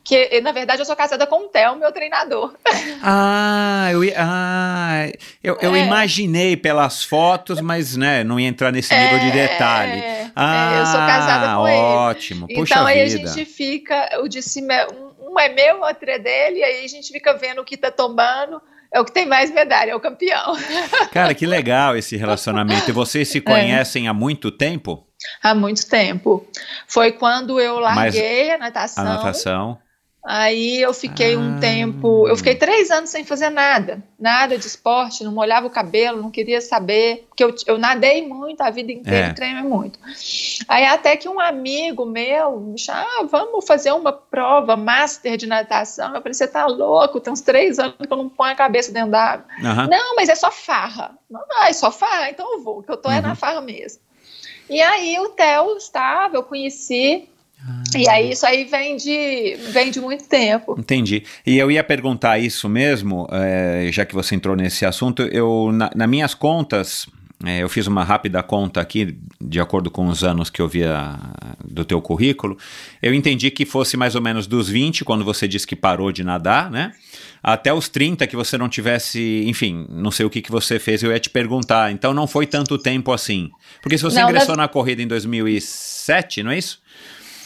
Que 0.03 0.39
na 0.41 0.51
verdade 0.51 0.81
eu 0.81 0.85
sou 0.85 0.95
casada 0.95 1.25
com 1.25 1.45
o 1.45 1.47
Theo, 1.47 1.75
meu 1.77 1.91
treinador. 1.91 2.53
Ah, 3.01 3.89
eu, 3.91 4.01
ah, 4.15 5.07
eu, 5.43 5.57
eu 5.61 5.75
É. 5.75 5.79
imaginei 5.79 6.55
pelas 6.55 7.03
fotos, 7.03 7.59
mas 7.61 7.95
né, 7.97 8.23
não 8.23 8.39
ia 8.39 8.47
entrar 8.47 8.71
nesse 8.71 8.93
nível 8.95 9.17
de 9.19 9.31
detalhe. 9.31 9.99
É, 9.99 10.27
Ah, 10.35 10.73
é, 10.75 10.81
eu 10.81 10.85
sou 10.85 10.99
casada 10.99 11.55
com 11.55 11.67
ele. 11.67 11.77
ótimo. 11.77 12.47
Puxa 12.47 12.73
então 12.75 12.85
aí 12.85 13.05
vida. 13.07 13.29
a 13.31 13.33
gente 13.33 13.45
fica, 13.49 14.19
o 14.21 14.27
de 14.27 14.43
cima, 14.43 14.73
é- 14.73 14.87
um, 14.91 15.31
um 15.33 15.39
é 15.39 15.49
meu, 15.49 15.77
o 15.77 15.85
outro 15.87 16.09
é 16.09 16.19
dele, 16.19 16.59
e 16.59 16.63
aí 16.63 16.85
a 16.85 16.87
gente 16.87 17.11
fica 17.11 17.33
vendo 17.33 17.61
o 17.61 17.65
que 17.65 17.77
tá 17.77 17.89
tomando. 17.89 18.61
É 18.93 18.99
o 18.99 19.05
que 19.05 19.11
tem 19.11 19.25
mais 19.25 19.51
medalha, 19.51 19.91
é 19.91 19.95
o 19.95 19.99
campeão. 19.99 20.55
Cara, 21.11 21.33
que 21.33 21.45
legal 21.45 21.95
esse 21.97 22.15
relacionamento. 22.15 22.89
E 22.89 22.93
vocês 22.93 23.27
É. 23.29 23.31
se 23.31 23.41
conhecem 23.41 24.07
há 24.07 24.13
muito 24.13 24.49
tempo? 24.51 25.05
Há 25.41 25.53
muito 25.55 25.87
tempo. 25.87 26.45
Foi 26.87 27.11
quando 27.11 27.59
eu 27.59 27.81
Mas 27.81 27.95
larguei 28.15 28.51
a 28.51 28.55
A 28.55 28.57
natação. 28.57 29.03
natação? 29.03 29.79
Aí 30.29 30.81
eu 30.81 30.93
fiquei 30.93 31.35
Ah. 31.35 31.39
um 31.39 31.57
tempo, 31.57 32.27
eu 32.27 32.35
fiquei 32.35 32.53
três 32.53 32.91
anos 32.91 33.09
sem 33.09 33.23
fazer 33.23 33.49
nada, 33.49 34.03
nada 34.19 34.57
de 34.57 34.67
esporte, 34.67 35.23
não 35.23 35.31
molhava 35.31 35.67
o 35.67 35.69
cabelo, 35.69 36.21
não 36.21 36.29
queria 36.29 36.59
saber, 36.59 37.25
porque 37.29 37.41
eu, 37.41 37.55
eu 37.65 37.77
nadei 37.77 38.27
muito 38.27 38.59
a 38.59 38.69
vida 38.69 38.91
inteira, 38.91 39.27
É. 39.27 39.33
treinei 39.33 39.63
muito. 39.63 39.97
Aí 40.67 40.83
até 40.85 41.15
que 41.15 41.29
um 41.29 41.39
amigo 41.39 42.05
meu 42.05 42.59
me 42.59 42.77
chamou, 42.77 43.03
ah, 43.21 43.23
vamos 43.23 43.65
fazer 43.65 43.93
uma 43.93 44.11
prova 44.11 44.75
master 44.75 45.37
de 45.37 45.47
natação. 45.47 46.13
Eu 46.13 46.21
falei, 46.21 46.33
você 46.33 46.45
tá 46.47 46.65
louco, 46.65 47.21
tem 47.21 47.31
uns 47.31 47.39
três 47.39 47.79
anos 47.79 47.95
que 47.97 48.11
eu 48.11 48.17
não 48.17 48.27
ponho 48.27 48.51
a 48.51 48.55
cabeça 48.55 48.91
dentro 48.91 49.11
d'água. 49.11 49.45
Aham. 49.63 49.87
Não, 49.87 50.15
mas 50.17 50.27
é 50.27 50.35
só 50.35 50.51
farra. 50.51 51.17
Não, 51.31 51.41
não, 51.47 51.63
é 51.63 51.71
só 51.71 51.89
farra, 51.89 52.29
então 52.29 52.51
eu 52.55 52.61
vou, 52.61 52.83
que 52.83 52.91
eu 52.91 52.97
tô 52.97 53.09
é 53.09 53.15
Uhum. 53.15 53.21
na 53.21 53.35
farra 53.35 53.61
mesmo. 53.61 54.01
E 54.69 54.81
aí 54.81 55.17
o 55.19 55.29
Theo 55.29 55.77
estava, 55.77 56.35
eu 56.35 56.43
conheci, 56.43 57.29
Ah. 57.59 57.83
e 57.97 58.07
aí 58.07 58.31
isso 58.31 58.45
aí 58.45 58.63
vem 58.65 58.95
de, 58.97 59.55
vem 59.71 59.89
de 59.91 59.99
muito 59.99 60.25
tempo. 60.27 60.75
Entendi. 60.79 61.23
E 61.45 61.57
eu 61.57 61.69
ia 61.71 61.83
perguntar 61.83 62.37
isso 62.39 62.69
mesmo, 62.69 63.27
eh, 63.31 63.89
já 63.91 64.05
que 64.05 64.13
você 64.13 64.35
entrou 64.35 64.55
nesse 64.55 64.85
assunto. 64.85 65.23
Eu, 65.23 65.71
na, 65.73 65.89
nas 65.95 66.07
minhas 66.09 66.33
contas, 66.33 67.07
eh, 67.45 67.59
eu 67.63 67.67
fiz 67.69 67.87
uma 67.87 68.03
rápida 68.03 68.41
conta 68.43 68.79
aqui, 68.79 69.17
de 69.41 69.59
acordo 69.59 69.89
com 69.91 70.07
os 70.07 70.23
anos 70.23 70.49
que 70.49 70.61
eu 70.61 70.67
via 70.67 71.15
do 71.65 71.83
teu 71.83 72.01
currículo. 72.01 72.57
Eu 73.01 73.13
entendi 73.13 73.49
que 73.51 73.65
fosse 73.65 73.97
mais 73.97 74.13
ou 74.15 74.21
menos 74.21 74.45
dos 74.47 74.69
20, 74.69 75.03
quando 75.03 75.25
você 75.25 75.47
disse 75.47 75.65
que 75.67 75.75
parou 75.75 76.11
de 76.11 76.23
nadar, 76.23 76.69
né? 76.71 76.91
Até 77.43 77.73
os 77.73 77.87
30 77.89 78.27
que 78.27 78.35
você 78.35 78.57
não 78.57 78.67
tivesse, 78.67 79.43
enfim, 79.47 79.85
não 79.89 80.11
sei 80.11 80.25
o 80.25 80.29
que, 80.29 80.41
que 80.41 80.51
você 80.51 80.79
fez, 80.79 81.01
eu 81.01 81.11
ia 81.11 81.19
te 81.19 81.29
perguntar. 81.29 81.91
Então 81.91 82.13
não 82.13 82.27
foi 82.27 82.45
tanto 82.45 82.77
tempo 82.77 83.11
assim. 83.11 83.49
Porque 83.81 83.97
se 83.97 84.03
você 84.03 84.19
Não, 84.19 84.27
ingressou 84.29 84.49
das- 84.55 84.57
na 84.57 84.67
corrida 84.67 85.01
em 85.01 85.07
2007, 85.07 86.43
não 86.43 86.51
é 86.51 86.57
isso? 86.57 86.81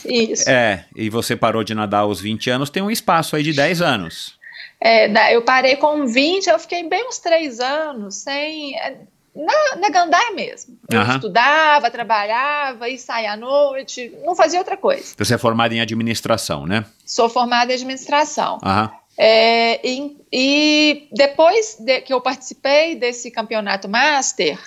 Isso. 0.06 0.49
É, 0.49 0.86
e 0.95 1.10
você 1.10 1.36
parou 1.36 1.64
de 1.64 1.74
nadar 1.76 2.02
aos 2.02 2.20
20 2.22 2.49
anos, 2.49 2.70
tem 2.70 2.82
um 2.84 2.91
espaço 2.91 3.36
aí 3.36 3.43
de 3.43 3.54
10 3.54 3.82
anos. 3.82 4.39
É, 4.80 5.36
eu 5.36 5.41
parei 5.43 5.76
com 5.76 6.08
20, 6.08 6.47
eu 6.47 6.58
fiquei 6.60 6.88
bem 6.88 7.08
uns 7.08 7.20
três 7.20 7.60
anos 7.60 8.16
sem. 8.16 8.76
é, 8.80 8.97
Na, 9.36 9.76
na 9.80 9.89
gandaia 9.89 10.32
mesmo. 10.32 10.78
Eu 10.89 10.99
Aham. 11.02 11.16
estudava, 11.16 11.89
trabalhava, 11.91 12.89
ia 12.89 12.97
sair 12.97 13.28
à 13.28 13.38
noite, 13.38 14.12
não 14.26 14.36
fazia 14.36 14.60
outra 14.60 14.76
coisa. 14.76 15.14
Você 15.18 15.36
é 15.36 15.38
formado 15.38 15.74
em 15.74 15.80
administração, 15.82 16.66
né? 16.66 16.84
Sou 17.06 17.30
formada 17.30 17.72
em 17.72 17.76
administração. 17.76 18.60
Aham. 18.64 18.91
É, 19.18 19.86
e, 19.88 20.18
e 20.32 21.08
depois 21.12 21.76
de- 21.80 22.02
que 22.02 22.12
eu 22.14 22.20
participei 22.22 22.95
desse 22.95 23.30
campeonato 23.30 23.88
master, 23.88 24.58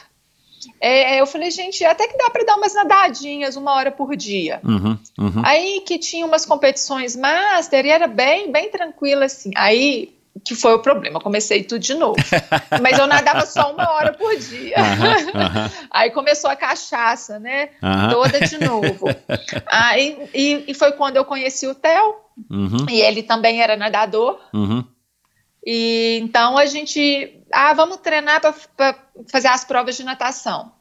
é, 0.86 1.20
eu 1.20 1.26
falei, 1.26 1.50
gente, 1.50 1.84
até 1.84 2.06
que 2.06 2.16
dá 2.16 2.30
para 2.30 2.44
dar 2.44 2.56
umas 2.56 2.74
nadadinhas 2.74 3.56
uma 3.56 3.72
hora 3.72 3.90
por 3.90 4.14
dia. 4.16 4.60
Uhum, 4.64 4.98
uhum. 5.18 5.42
Aí 5.44 5.82
que 5.86 5.98
tinha 5.98 6.26
umas 6.26 6.44
competições 6.44 7.16
master 7.16 7.86
e 7.86 7.90
era 7.90 8.06
bem, 8.06 8.50
bem 8.50 8.70
tranquilo 8.70 9.24
assim. 9.24 9.50
Aí 9.56 10.14
que 10.44 10.54
foi 10.54 10.74
o 10.74 10.80
problema, 10.80 11.20
comecei 11.20 11.62
tudo 11.62 11.80
de 11.80 11.94
novo. 11.94 12.16
Mas 12.82 12.98
eu 12.98 13.06
nadava 13.06 13.46
só 13.46 13.72
uma 13.72 13.88
hora 13.92 14.12
por 14.12 14.36
dia. 14.36 14.74
Aham, 14.76 15.70
Aí 15.90 16.10
começou 16.10 16.50
a 16.50 16.56
cachaça, 16.56 17.38
né? 17.38 17.70
Toda 18.10 18.40
de 18.40 18.58
novo. 18.58 19.06
Aí, 19.70 20.18
e, 20.34 20.64
e 20.66 20.74
foi 20.74 20.92
quando 20.92 21.16
eu 21.16 21.24
conheci 21.24 21.66
o 21.66 21.74
Theo, 21.74 22.24
Uhum, 22.50 22.86
e 22.90 23.00
ele 23.00 23.22
também 23.22 23.62
era 23.62 23.76
nadador. 23.76 24.40
uhum. 24.52 24.84
E 25.66 26.18
então 26.20 26.58
a 26.58 26.66
gente, 26.66 27.40
ah, 27.54 27.72
vamos 27.74 27.98
treinar 27.98 28.40
para 28.40 28.54
fazer 29.30 29.48
as 29.48 29.64
provas 29.64 29.96
de 29.96 30.04
natação. 30.04 30.72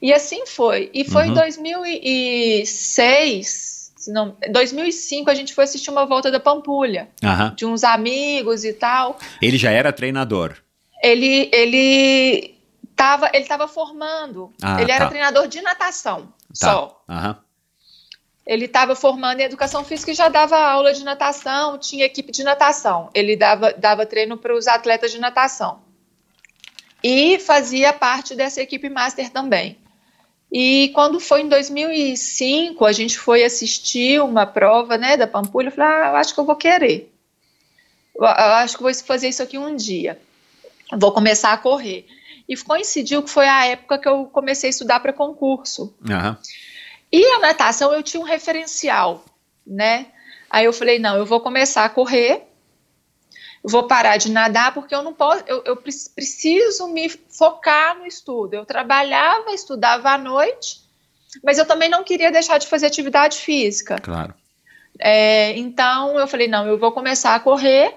E 0.00 0.12
assim 0.12 0.46
foi. 0.46 0.90
E 0.92 1.04
foi 1.04 1.24
Uhum. 1.26 1.30
em 1.30 1.34
2006, 1.34 3.92
se 3.96 4.12
não, 4.12 4.36
2005 4.50 5.30
a 5.30 5.34
gente 5.34 5.54
foi 5.54 5.64
assistir 5.64 5.90
uma 5.90 6.04
volta 6.06 6.30
da 6.30 6.40
Pampulha, 6.40 7.08
aham. 7.22 7.54
de 7.56 7.64
uns 7.64 7.84
amigos 7.84 8.64
e 8.64 8.72
tal. 8.72 9.18
Ele 9.40 9.56
já 9.56 9.70
era 9.70 9.92
treinador. 9.92 10.56
Ele 11.02 11.48
ele 11.52 12.54
tava, 12.96 13.30
ele 13.32 13.44
tava 13.46 13.66
formando. 13.68 14.52
Ah, 14.62 14.80
ele 14.80 14.90
era 14.92 15.04
tá. 15.04 15.10
treinador 15.10 15.46
de 15.48 15.60
natação, 15.62 16.32
Tá. 16.60 16.70
só. 16.72 17.04
Aham. 17.08 17.38
Ele 18.46 18.66
estava 18.66 18.94
formando 18.94 19.40
em 19.40 19.44
educação 19.44 19.82
física 19.84 20.10
e 20.10 20.14
já 20.14 20.28
dava 20.28 20.58
aula 20.58 20.92
de 20.92 21.02
natação, 21.02 21.78
tinha 21.78 22.04
equipe 22.04 22.30
de 22.30 22.44
natação. 22.44 23.08
Ele 23.14 23.36
dava, 23.36 23.72
dava 23.72 24.04
treino 24.04 24.36
para 24.36 24.54
os 24.54 24.66
atletas 24.66 25.10
de 25.10 25.18
natação. 25.18 25.80
E 27.06 27.38
fazia 27.38 27.92
parte 27.92 28.34
dessa 28.34 28.62
equipe 28.62 28.88
master 28.88 29.28
também. 29.28 29.76
E 30.50 30.90
quando 30.94 31.20
foi 31.20 31.42
em 31.42 31.48
2005, 31.50 32.82
a 32.82 32.92
gente 32.92 33.18
foi 33.18 33.44
assistir 33.44 34.22
uma 34.22 34.46
prova 34.46 34.96
né, 34.96 35.14
da 35.14 35.26
Pampulha. 35.26 35.68
Eu 35.68 35.72
falei, 35.72 35.90
ah, 35.90 36.08
eu 36.08 36.16
acho 36.16 36.32
que 36.32 36.40
eu 36.40 36.46
vou 36.46 36.56
querer. 36.56 37.12
Eu, 38.16 38.24
acho 38.24 38.78
que 38.78 38.82
vou 38.82 38.94
fazer 38.94 39.28
isso 39.28 39.42
aqui 39.42 39.58
um 39.58 39.76
dia. 39.76 40.18
Vou 40.98 41.12
começar 41.12 41.52
a 41.52 41.58
correr. 41.58 42.06
E 42.48 42.56
coincidiu 42.56 43.22
que 43.22 43.28
foi 43.28 43.48
a 43.48 43.66
época 43.66 43.98
que 43.98 44.08
eu 44.08 44.24
comecei 44.26 44.68
a 44.68 44.70
estudar 44.70 45.00
para 45.00 45.12
concurso. 45.12 45.94
Aham. 46.08 46.38
E 47.12 47.22
a 47.34 47.38
natação 47.38 47.92
eu 47.92 48.02
tinha 48.02 48.20
um 48.20 48.24
referencial, 48.24 49.24
né? 49.66 50.06
Aí 50.48 50.64
eu 50.64 50.72
falei, 50.72 50.98
não, 50.98 51.16
eu 51.16 51.26
vou 51.26 51.40
começar 51.40 51.84
a 51.84 51.88
correr. 51.90 52.44
Vou 53.64 53.84
parar 53.84 54.18
de 54.18 54.30
nadar 54.30 54.74
porque 54.74 54.94
eu 54.94 55.02
não 55.02 55.14
posso, 55.14 55.42
eu, 55.46 55.62
eu 55.64 55.76
preciso 55.76 56.86
me 56.88 57.08
focar 57.08 57.98
no 57.98 58.06
estudo. 58.06 58.52
Eu 58.52 58.66
trabalhava, 58.66 59.52
estudava 59.52 60.10
à 60.10 60.18
noite, 60.18 60.82
mas 61.42 61.56
eu 61.56 61.66
também 61.66 61.88
não 61.88 62.04
queria 62.04 62.30
deixar 62.30 62.58
de 62.58 62.66
fazer 62.66 62.86
atividade 62.86 63.38
física. 63.38 63.98
Claro. 63.98 64.34
É, 64.98 65.56
então 65.56 66.18
eu 66.18 66.28
falei, 66.28 66.46
não, 66.46 66.66
eu 66.66 66.78
vou 66.78 66.92
começar 66.92 67.34
a 67.34 67.40
correr, 67.40 67.94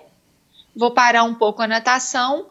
vou 0.73 0.91
parar 0.91 1.23
um 1.23 1.35
pouco 1.35 1.61
a 1.61 1.67
natação, 1.67 2.47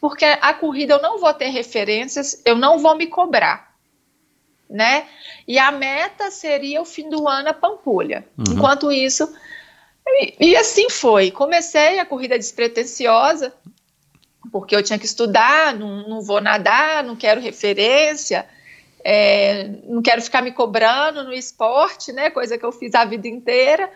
porque 0.00 0.24
a 0.24 0.54
corrida 0.54 0.94
eu 0.94 1.02
não 1.02 1.18
vou 1.18 1.34
ter 1.34 1.48
referências, 1.48 2.40
eu 2.44 2.54
não 2.54 2.78
vou 2.78 2.96
me 2.96 3.08
cobrar, 3.08 3.74
né? 4.70 5.06
E 5.46 5.58
a 5.58 5.72
meta 5.72 6.30
seria 6.30 6.80
o 6.80 6.84
fim 6.84 7.10
do 7.10 7.28
ano 7.28 7.48
a 7.48 7.54
Pampulha. 7.54 8.24
Uhum. 8.38 8.54
Enquanto 8.54 8.92
isso, 8.92 9.30
e, 10.06 10.34
e, 10.40 10.56
assim 10.56 10.88
foi. 10.90 11.30
Comecei 11.30 11.98
a 11.98 12.06
corrida 12.06 12.38
despretensiosa, 12.38 13.52
porque 14.50 14.74
eu 14.74 14.82
tinha 14.82 14.98
que 14.98 15.06
estudar, 15.06 15.74
não, 15.74 16.08
não 16.08 16.22
vou 16.22 16.40
nadar, 16.40 17.04
não 17.04 17.16
quero 17.16 17.40
referência, 17.40 18.46
é, 19.04 19.68
não 19.84 20.02
quero 20.02 20.20
ficar 20.20 20.42
me 20.42 20.52
cobrando 20.52 21.24
no 21.24 21.32
esporte, 21.32 22.12
né? 22.12 22.30
Coisa 22.30 22.58
que 22.58 22.64
eu 22.64 22.72
fiz 22.72 22.94
a 22.94 23.04
vida 23.04 23.28
inteira. 23.28 23.90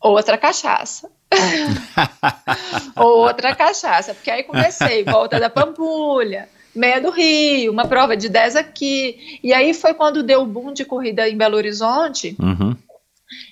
Outra 0.00 0.38
cachaça. 0.38 1.10
Outra 2.96 3.54
cachaça, 3.54 4.14
porque 4.14 4.30
aí 4.30 4.42
comecei, 4.42 5.04
volta 5.04 5.38
da 5.38 5.50
Pampulha, 5.50 6.48
meia 6.74 7.00
do 7.00 7.10
Rio, 7.10 7.72
uma 7.72 7.86
prova 7.86 8.16
de 8.16 8.28
10 8.28 8.56
aqui. 8.56 9.38
E 9.42 9.52
aí 9.52 9.74
foi 9.74 9.94
quando 9.94 10.22
deu 10.22 10.42
o 10.42 10.46
boom 10.46 10.72
de 10.72 10.84
corrida 10.84 11.28
em 11.28 11.36
Belo 11.36 11.56
Horizonte. 11.56 12.36
Uhum. 12.40 12.76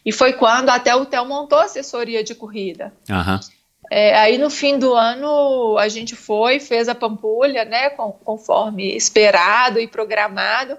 E 0.04 0.12
foi 0.12 0.32
quando 0.32 0.70
até 0.70 0.94
o 0.94 1.06
Theo 1.06 1.24
montou 1.24 1.58
assessoria 1.58 2.24
de 2.24 2.34
corrida. 2.34 2.92
Uhum. 3.08 3.40
É, 3.90 4.18
aí 4.18 4.36
no 4.36 4.50
fim 4.50 4.78
do 4.78 4.94
ano 4.94 5.78
a 5.78 5.88
gente 5.88 6.14
foi, 6.14 6.60
fez 6.60 6.88
a 6.88 6.94
Pampulha, 6.94 7.64
né, 7.64 7.90
com, 7.90 8.12
conforme 8.12 8.94
esperado 8.94 9.80
e 9.80 9.88
programado. 9.88 10.76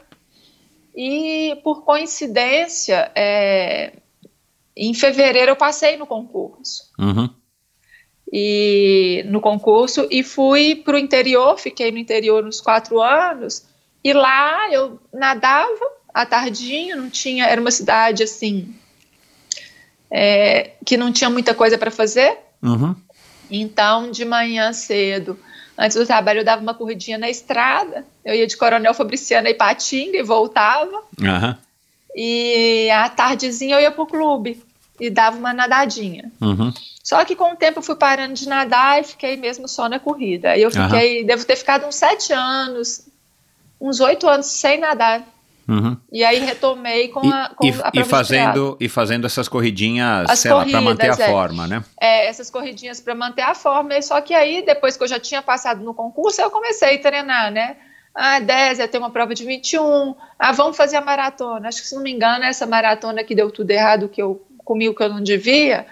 E 0.95 1.59
por 1.63 1.83
coincidência, 1.83 3.11
é, 3.15 3.93
em 4.75 4.93
fevereiro 4.93 5.51
eu 5.51 5.55
passei 5.55 5.97
no 5.97 6.05
concurso. 6.05 6.91
Uhum. 6.99 7.29
E 8.31 9.23
no 9.27 9.41
concurso 9.41 10.07
e 10.11 10.21
fui 10.21 10.75
para 10.75 10.95
o 10.95 10.99
interior, 10.99 11.57
fiquei 11.57 11.91
no 11.91 11.97
interior 11.97 12.45
uns 12.45 12.61
quatro 12.61 13.01
anos. 13.01 13.65
E 14.03 14.13
lá 14.13 14.71
eu 14.71 14.99
nadava 15.11 15.99
à 16.13 16.25
tardinha, 16.25 16.95
não 16.95 17.09
tinha, 17.09 17.45
era 17.45 17.59
uma 17.59 17.71
cidade 17.71 18.23
assim 18.23 18.75
é, 20.11 20.71
que 20.85 20.97
não 20.97 21.11
tinha 21.11 21.29
muita 21.29 21.53
coisa 21.53 21.77
para 21.77 21.91
fazer. 21.91 22.37
Uhum. 22.61 22.95
Então, 23.49 24.11
de 24.11 24.25
manhã 24.25 24.71
cedo, 24.73 25.39
antes 25.77 25.97
do 25.97 26.05
trabalho, 26.05 26.39
eu 26.39 26.45
dava 26.45 26.61
uma 26.61 26.73
corridinha 26.73 27.17
na 27.17 27.29
estrada. 27.29 28.05
Eu 28.23 28.35
ia 28.35 28.47
de 28.47 28.57
Coronel 28.57 28.93
Fabriciana 28.93 29.49
e 29.49 29.53
Patinga 29.53 30.17
e 30.17 30.23
voltava. 30.23 31.03
Uhum. 31.19 31.55
E 32.15 32.89
à 32.91 33.07
tardezinha 33.09 33.75
eu 33.75 33.81
ia 33.81 33.91
pro 33.91 34.05
clube 34.05 34.61
e 34.99 35.09
dava 35.09 35.37
uma 35.37 35.53
nadadinha. 35.53 36.31
Uhum. 36.41 36.73
Só 37.03 37.23
que 37.23 37.35
com 37.35 37.53
o 37.53 37.55
tempo 37.55 37.79
eu 37.79 37.83
fui 37.83 37.95
parando 37.95 38.33
de 38.33 38.47
nadar 38.47 39.01
e 39.01 39.03
fiquei 39.03 39.37
mesmo 39.37 39.67
só 39.67 39.87
na 39.87 39.99
corrida. 39.99 40.57
Eu 40.57 40.69
fiquei, 40.69 41.23
devo 41.23 41.45
ter 41.45 41.55
ficado 41.55 41.87
uns 41.87 41.95
sete 41.95 42.33
anos, 42.33 43.07
uns 43.79 43.99
oito 43.99 44.27
anos 44.27 44.47
sem 44.47 44.79
nadar. 44.79 45.23
Uhum. 45.69 45.95
E 46.11 46.23
aí 46.23 46.39
retomei 46.39 47.09
com 47.09 47.19
a, 47.19 47.49
com 47.55 47.67
e, 47.67 47.69
a 47.69 47.91
e 47.93 48.03
fazendo 48.03 48.75
e 48.79 48.89
fazendo 48.89 49.27
essas 49.27 49.47
corridinhas, 49.47 50.27
As 50.27 50.39
sei 50.39 50.51
lá, 50.51 50.65
para 50.65 50.81
manter 50.81 51.11
a 51.11 51.23
é. 51.23 51.27
forma, 51.27 51.67
né? 51.67 51.83
É, 52.01 52.25
essas 52.25 52.49
corridinhas 52.49 52.99
para 52.99 53.13
manter 53.13 53.43
a 53.43 53.53
forma. 53.53 54.01
Só 54.01 54.19
que 54.19 54.33
aí, 54.33 54.63
depois 54.65 54.97
que 54.97 55.03
eu 55.03 55.07
já 55.07 55.19
tinha 55.19 55.43
passado 55.43 55.83
no 55.83 55.93
concurso, 55.93 56.41
eu 56.41 56.49
comecei 56.49 56.95
a 56.95 56.99
treinar, 56.99 57.51
né? 57.51 57.77
Ah, 58.15 58.39
10, 58.39 58.79
tem 58.89 58.99
uma 58.99 59.11
prova 59.11 59.35
de 59.35 59.45
21. 59.45 60.15
Ah, 60.39 60.51
vamos 60.51 60.75
fazer 60.75 60.95
a 60.97 61.01
maratona. 61.01 61.67
Acho 61.67 61.81
que, 61.81 61.87
se 61.87 61.93
não 61.93 62.01
me 62.01 62.11
engano, 62.11 62.43
essa 62.45 62.65
maratona 62.65 63.23
que 63.23 63.35
deu 63.35 63.51
tudo 63.51 63.69
errado, 63.69 64.09
que 64.09 64.19
eu 64.19 64.43
comi 64.65 64.89
o 64.89 64.95
que 64.95 65.03
eu 65.03 65.09
não 65.09 65.21
devia, 65.21 65.85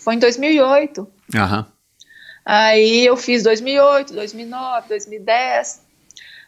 foi 0.00 0.16
em 0.16 0.18
2008. 0.18 1.06
Aham. 1.36 1.66
Aí 2.44 3.06
eu 3.06 3.16
fiz 3.16 3.44
2008, 3.44 4.12
2009, 4.12 4.88
2010. 4.88 5.82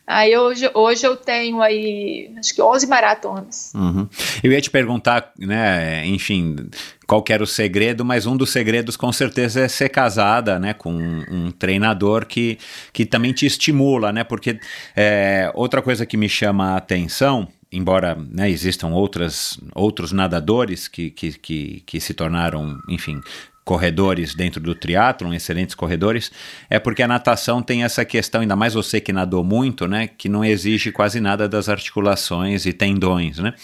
Aí 0.07 0.37
hoje, 0.37 0.69
hoje 0.75 1.07
eu 1.07 1.17
tenho 1.17 1.63
aí, 1.63 2.31
acho 2.37 2.55
que 2.55 2.61
11 2.61 2.87
maratonas. 2.89 3.73
Uhum. 3.75 4.09
Eu 4.43 4.51
ia 4.51 4.61
te 4.61 4.69
perguntar, 4.69 5.33
né, 5.39 6.05
enfim, 6.07 6.57
qual 7.07 7.25
era 7.29 7.43
o 7.43 7.47
segredo, 7.47 8.05
mas 8.05 8.27
um 8.27 8.37
dos 8.37 8.51
segredos 8.51 8.97
com 8.97 9.13
certeza 9.13 9.61
é 9.61 9.69
ser 9.69 9.89
casada, 9.89 10.59
né, 10.59 10.75
com 10.75 10.93
um, 10.93 11.25
um 11.31 11.51
treinador 11.53 12.27
que, 12.27 12.59
que 12.93 13.07
também 13.07 13.33
te 13.33 13.47
estimula, 13.47 14.13
né, 14.13 14.25
porque 14.25 14.59
é, 14.97 15.51
outra 15.55 15.81
coisa 15.81 16.05
que 16.05 16.17
me 16.17 16.29
chama 16.29 16.73
a 16.73 16.77
atenção, 16.79 17.47
embora 17.71 18.19
né, 18.31 18.51
existam 18.51 18.89
outras, 18.89 19.59
outros 19.73 20.11
nadadores 20.11 20.89
que, 20.89 21.11
que, 21.11 21.33
que, 21.39 21.83
que 21.87 22.01
se 22.01 22.13
tornaram, 22.13 22.77
enfim, 22.89 23.21
corredores 23.65 24.35
dentro 24.35 24.61
do 24.61 24.75
triatlon, 24.75 25.33
excelentes 25.33 25.75
corredores, 25.75 26.33
é 26.69 26.79
porque 26.79 27.03
a 27.03 27.09
natação 27.09 27.63
tem 27.63 27.85
essa 27.85 28.05
questão, 28.05 28.41
ainda 28.41 28.57
mais 28.57 28.75
você 28.75 29.01
que 29.01 29.13
nadou 29.13 29.45
muito, 29.45 29.87
né, 29.87 30.09
que 30.09 30.29
não 30.29 30.45
exige 30.45 30.91
quase 30.91 31.21
nada 31.21 31.49
das 31.49 31.69
articulações 31.69 32.67
e 32.67 32.73
tendões, 32.73 33.39
né? 33.39 33.55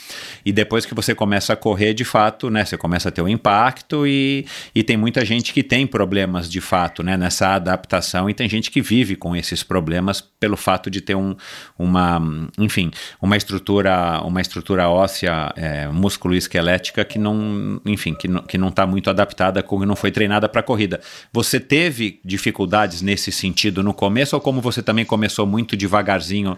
E 0.44 0.52
depois 0.52 0.86
que 0.86 0.94
você 0.94 1.14
começa 1.14 1.52
a 1.52 1.56
correr, 1.56 1.94
de 1.94 2.04
fato, 2.04 2.48
né, 2.48 2.64
você 2.64 2.76
começa 2.76 3.08
a 3.08 3.12
ter 3.12 3.22
um 3.22 3.28
impacto 3.28 4.06
e, 4.06 4.46
e 4.72 4.84
tem 4.84 4.96
muita 4.96 5.24
gente 5.24 5.52
que 5.52 5.64
tem 5.64 5.86
problemas 5.86 6.48
de 6.48 6.60
fato, 6.60 7.02
né, 7.02 7.16
nessa 7.16 7.54
adaptação 7.54 8.30
e 8.30 8.34
tem 8.34 8.48
gente 8.48 8.70
que 8.70 8.80
vive 8.80 9.16
com 9.16 9.34
esses 9.34 9.64
problemas 9.64 10.20
pelo 10.20 10.56
fato 10.56 10.88
de 10.88 11.00
ter 11.00 11.16
um, 11.16 11.34
uma, 11.76 12.20
enfim, 12.56 12.92
uma 13.20 13.36
estrutura, 13.36 14.20
uma 14.22 14.40
estrutura 14.40 14.88
óssea, 14.88 15.52
é, 15.56 15.88
músculo-esquelética 15.88 17.04
que 17.04 17.18
não, 17.18 17.80
enfim, 17.84 18.14
que 18.14 18.28
não, 18.28 18.42
que 18.42 18.56
não 18.56 18.68
está 18.68 18.86
muito 18.86 19.10
adaptada 19.10 19.60
com 19.60 19.87
não 19.88 19.96
foi 19.96 20.12
treinada 20.12 20.48
para 20.48 20.62
corrida. 20.62 21.00
Você 21.32 21.58
teve 21.58 22.20
dificuldades 22.24 23.02
nesse 23.02 23.32
sentido 23.32 23.82
no 23.82 23.92
começo 23.92 24.36
ou 24.36 24.40
como 24.40 24.60
você 24.60 24.82
também 24.82 25.04
começou 25.04 25.46
muito 25.46 25.76
devagarzinho 25.76 26.56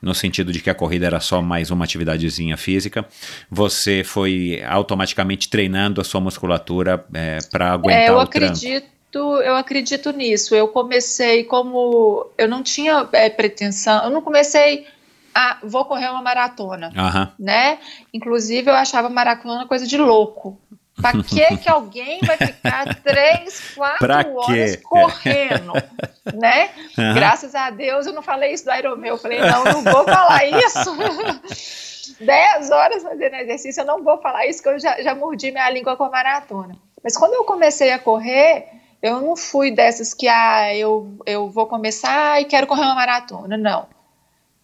no 0.00 0.14
sentido 0.14 0.52
de 0.52 0.60
que 0.60 0.70
a 0.70 0.74
corrida 0.74 1.06
era 1.06 1.20
só 1.20 1.42
mais 1.42 1.70
uma 1.70 1.84
atividadezinha 1.84 2.56
física, 2.56 3.04
você 3.50 4.04
foi 4.04 4.62
automaticamente 4.64 5.48
treinando 5.48 6.00
a 6.00 6.04
sua 6.04 6.20
musculatura 6.20 7.04
é, 7.12 7.38
para 7.50 7.72
aguentar 7.72 8.02
é, 8.02 8.08
eu 8.08 8.14
o 8.14 8.20
acredito, 8.20 8.86
tranco? 9.10 9.42
Eu 9.42 9.56
acredito 9.56 10.12
nisso. 10.12 10.54
Eu 10.54 10.68
comecei 10.68 11.42
como 11.44 12.30
eu 12.38 12.46
não 12.46 12.62
tinha 12.62 13.08
é, 13.12 13.28
pretensão, 13.28 14.04
eu 14.04 14.10
não 14.10 14.22
comecei 14.22 14.86
a 15.34 15.58
vou 15.62 15.84
correr 15.84 16.08
uma 16.08 16.22
maratona, 16.22 16.92
Aham. 16.96 17.32
né? 17.38 17.78
Inclusive 18.12 18.70
eu 18.70 18.74
achava 18.74 19.08
maratona 19.08 19.66
coisa 19.66 19.86
de 19.86 19.96
louco. 19.96 20.58
Pra 21.00 21.12
que 21.22 21.56
que 21.58 21.68
alguém 21.70 22.20
vai 22.20 22.36
ficar 22.36 22.94
três, 23.02 23.74
quatro 23.74 23.98
Pra 23.98 24.26
horas 24.26 24.76
quê? 24.76 24.82
correndo, 24.82 25.72
né? 26.34 26.70
Aham. 26.98 27.14
Graças 27.14 27.54
a 27.54 27.70
Deus 27.70 28.06
eu 28.06 28.12
não 28.12 28.22
falei 28.22 28.52
isso 28.52 28.64
do 28.64 28.70
Aeromeu. 28.70 29.14
Eu 29.14 29.18
falei, 29.18 29.40
não, 29.40 29.64
não 29.64 29.82
vou 29.82 30.04
falar 30.04 30.44
isso. 30.44 30.96
Dez 32.20 32.70
horas 32.70 33.02
fazendo 33.02 33.34
exercício, 33.36 33.82
eu 33.82 33.86
não 33.86 34.02
vou 34.02 34.18
falar 34.18 34.46
isso, 34.46 34.62
que 34.62 34.68
eu 34.68 34.78
já, 34.78 35.00
já 35.02 35.14
mordi 35.14 35.50
minha 35.50 35.70
língua 35.70 35.96
com 35.96 36.04
a 36.04 36.10
maratona. 36.10 36.74
Mas 37.02 37.16
quando 37.16 37.34
eu 37.34 37.44
comecei 37.44 37.92
a 37.92 37.98
correr, 37.98 38.66
eu 39.00 39.20
não 39.20 39.36
fui 39.36 39.70
dessas 39.70 40.12
que, 40.14 40.26
ah, 40.26 40.74
eu, 40.74 41.16
eu 41.24 41.48
vou 41.48 41.66
começar 41.66 42.40
e 42.40 42.44
quero 42.46 42.66
correr 42.66 42.82
uma 42.82 42.94
maratona. 42.94 43.56
Não. 43.56 43.86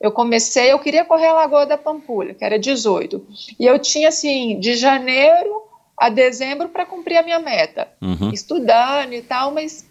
Eu 0.00 0.10
comecei, 0.10 0.72
eu 0.72 0.78
queria 0.80 1.04
correr 1.04 1.28
a 1.28 1.32
Lagoa 1.32 1.64
da 1.64 1.78
Pampulha, 1.78 2.34
que 2.34 2.44
era 2.44 2.58
18. 2.58 3.24
E 3.58 3.64
eu 3.64 3.78
tinha, 3.78 4.08
assim, 4.08 4.58
de 4.58 4.74
janeiro 4.74 5.62
a 5.96 6.08
dezembro 6.08 6.68
para 6.68 6.86
cumprir 6.86 7.16
a 7.16 7.22
minha 7.22 7.38
meta. 7.38 7.88
Uhum. 8.00 8.30
Estudando 8.32 9.12
e 9.12 9.22
tal, 9.22 9.50
mas 9.50 9.86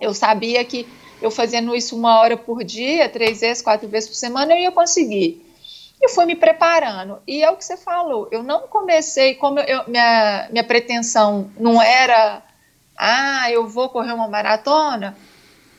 eu 0.00 0.12
sabia 0.12 0.64
que 0.64 0.86
eu 1.20 1.30
fazendo 1.30 1.74
isso 1.74 1.96
uma 1.96 2.18
hora 2.18 2.36
por 2.36 2.64
dia, 2.64 3.08
três 3.08 3.40
vezes, 3.40 3.62
quatro 3.62 3.88
vezes 3.88 4.08
por 4.08 4.16
semana, 4.16 4.52
eu 4.52 4.58
ia 4.58 4.72
conseguir. 4.72 5.46
E 6.00 6.08
fui 6.08 6.24
me 6.24 6.34
preparando. 6.34 7.18
E 7.26 7.42
é 7.42 7.50
o 7.50 7.56
que 7.56 7.64
você 7.64 7.76
falou, 7.76 8.28
eu 8.30 8.42
não 8.42 8.60
comecei, 8.68 9.34
como 9.34 9.60
eu, 9.60 9.82
minha, 9.86 10.48
minha 10.50 10.64
pretensão 10.64 11.50
não 11.58 11.80
era, 11.80 12.42
ah, 12.96 13.50
eu 13.50 13.68
vou 13.68 13.90
correr 13.90 14.12
uma 14.12 14.28
maratona, 14.28 15.16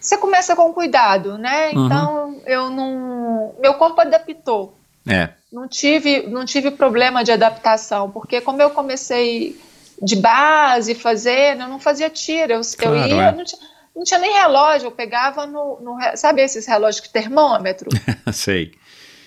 você 0.02 0.18
começa 0.18 0.56
com 0.56 0.74
cuidado, 0.74 1.38
né? 1.38 1.70
Uhum. 1.70 1.86
Então, 1.86 2.42
eu 2.48 2.70
não. 2.72 3.54
Meu 3.60 3.76
corpo 3.76 4.02
adaptou. 4.02 4.74
É. 5.08 5.30
Não 5.52 5.68
tive, 5.68 6.28
não 6.28 6.46
tive 6.46 6.72
problema 6.72 7.24
de 7.24 7.32
adaptação, 7.32 8.10
porque 8.12 8.40
como 8.42 8.62
eu 8.62 8.70
comecei 8.70 9.60
de 10.02 10.16
base 10.16 10.96
fazendo, 10.96 11.64
eu 11.64 11.68
não 11.68 11.80
fazia 11.80 12.10
tiro, 12.10 12.54
eu, 12.54 12.62
Claro, 12.78 12.96
eu 12.98 13.08
ia, 13.08 13.24
é. 13.28 13.32
não, 13.32 13.44
tinha, 13.44 13.62
não 13.96 14.04
tinha 14.04 14.20
nem 14.20 14.34
relógio, 14.34 14.88
eu 14.88 14.92
pegava 14.92 15.46
no, 15.46 15.80
no 15.82 15.98
sabe 16.16 16.42
esses 16.42 16.66
relógios 16.66 17.04
de 17.06 17.10
termômetro? 17.10 17.90
Sei. 18.34 18.72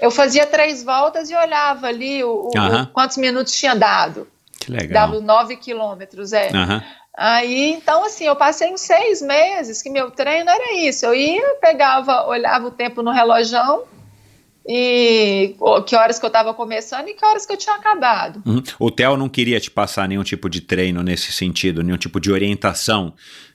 Eu 0.00 0.10
fazia 0.10 0.46
três 0.46 0.82
voltas 0.82 1.30
e 1.30 1.34
olhava 1.36 1.86
ali 1.86 2.22
o, 2.24 2.50
o- 2.52 2.58
Aham. 2.58 2.90
quantos 2.92 3.16
minutos 3.16 3.52
tinha 3.54 3.74
dado. 3.74 4.26
Que 4.58 4.70
legal. 4.70 5.08
Dava 5.08 5.20
nove 5.20 5.56
quilômetros, 5.56 6.32
é. 6.32 6.50
Aham. 6.54 6.82
Aí, 7.16 7.70
então, 7.74 8.04
assim, 8.04 8.24
eu 8.24 8.34
passei 8.34 8.72
uns 8.72 8.80
seis 8.80 9.22
meses 9.22 9.80
que 9.80 9.88
meu 9.88 10.10
treino 10.10 10.50
era 10.50 10.74
isso. 10.74 11.06
Eu 11.06 11.14
ia, 11.14 11.54
pegava, 11.60 12.26
olhava 12.26 12.66
o 12.66 12.70
tempo 12.72 13.02
no 13.02 13.12
relojão 13.12 13.84
e 14.66 15.54
que 15.86 15.94
horas 15.94 16.18
que 16.18 16.24
eu 16.24 16.28
estava 16.28 16.54
começando 16.54 17.08
e 17.08 17.14
que 17.14 17.24
horas 17.24 17.44
que 17.44 17.52
eu 17.52 17.56
tinha 17.56 17.76
acabado. 17.76 18.42
Uhum. 18.46 18.62
O 18.78 18.90
Theo 18.90 19.16
não 19.16 19.28
queria 19.28 19.60
te 19.60 19.70
passar 19.70 20.08
nenhum 20.08 20.22
tipo 20.22 20.48
de 20.48 20.60
treino 20.60 21.02
nesse 21.02 21.32
sentido, 21.32 21.82
nenhum 21.82 21.98
tipo 21.98 22.18
de 22.18 22.32
orientação 22.32 23.14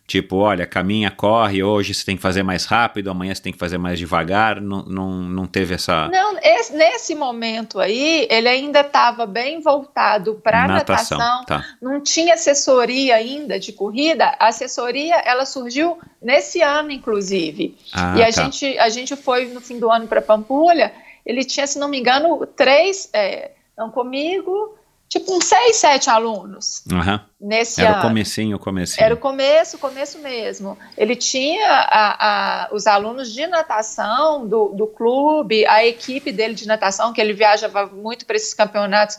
Tipo, 0.10 0.38
olha, 0.38 0.66
caminha, 0.66 1.12
corre, 1.12 1.62
hoje 1.62 1.94
você 1.94 2.04
tem 2.04 2.16
que 2.16 2.22
fazer 2.24 2.42
mais 2.42 2.66
rápido, 2.66 3.12
amanhã 3.12 3.36
você 3.36 3.44
tem 3.44 3.54
que 3.54 3.60
fazer 3.60 3.78
mais 3.78 4.00
devagar, 4.00 4.60
não, 4.60 4.82
não, 4.82 5.12
não 5.12 5.46
teve 5.46 5.76
essa... 5.76 6.08
Não, 6.08 6.36
esse, 6.42 6.76
nesse 6.76 7.14
momento 7.14 7.80
aí, 7.80 8.26
ele 8.28 8.50
ainda 8.50 8.80
estava 8.80 9.28
bem 9.28 9.62
voltado 9.62 10.42
para 10.44 10.68
natação, 10.68 11.20
natação. 11.20 11.46
tá. 11.46 11.64
não 11.80 12.02
tinha 12.02 12.34
assessoria 12.34 13.18
ainda 13.18 13.60
de 13.60 13.72
corrida, 13.72 14.36
a 14.40 14.48
assessoria, 14.48 15.14
ela 15.18 15.46
surgiu 15.46 16.00
nesse 16.20 16.60
ano, 16.60 16.90
inclusive, 16.90 17.78
ah, 17.94 18.16
e 18.18 18.24
a, 18.24 18.34
tá. 18.34 18.42
gente, 18.42 18.80
a 18.80 18.90
gente 18.90 19.16
foi 19.16 19.46
no 19.50 19.62
fim 19.62 19.78
do 19.78 19.92
ano 19.92 20.08
para 20.08 20.24
Pampulha, 20.24 20.92
ele 21.24 21.44
tinha, 21.44 21.68
se 21.68 21.78
não 21.78 21.88
me 21.88 22.00
engano, 22.00 22.48
três, 22.48 23.12
é, 23.14 23.52
não 23.78 23.92
comigo, 23.92 24.76
tipo 25.10 25.36
uns 25.36 25.46
seis, 25.46 25.78
sete 25.78 26.08
alunos 26.08 26.84
uhum. 26.90 27.20
nesse 27.42 27.82
Era 27.82 27.94
ano. 27.94 28.00
o 28.00 28.02
comecinho, 28.04 28.56
o 28.58 28.60
comecinho. 28.60 29.04
Era 29.04 29.16
o 29.16 29.18
começo, 29.18 29.76
o 29.76 29.80
começo 29.80 30.20
mesmo. 30.20 30.78
Ele 30.96 31.16
tinha 31.16 31.68
a, 31.68 32.66
a, 32.68 32.70
os 32.72 32.86
alunos 32.86 33.34
de 33.34 33.48
natação 33.48 34.48
do, 34.48 34.70
do 34.70 34.86
clube, 34.86 35.66
a 35.66 35.84
equipe 35.84 36.32
dele 36.32 36.54
de 36.54 36.68
natação, 36.68 37.12
que 37.12 37.20
ele 37.20 37.34
viajava 37.34 37.88
muito 37.88 38.26
para 38.28 38.36
esses 38.36 38.54
campeonatos, 38.54 39.18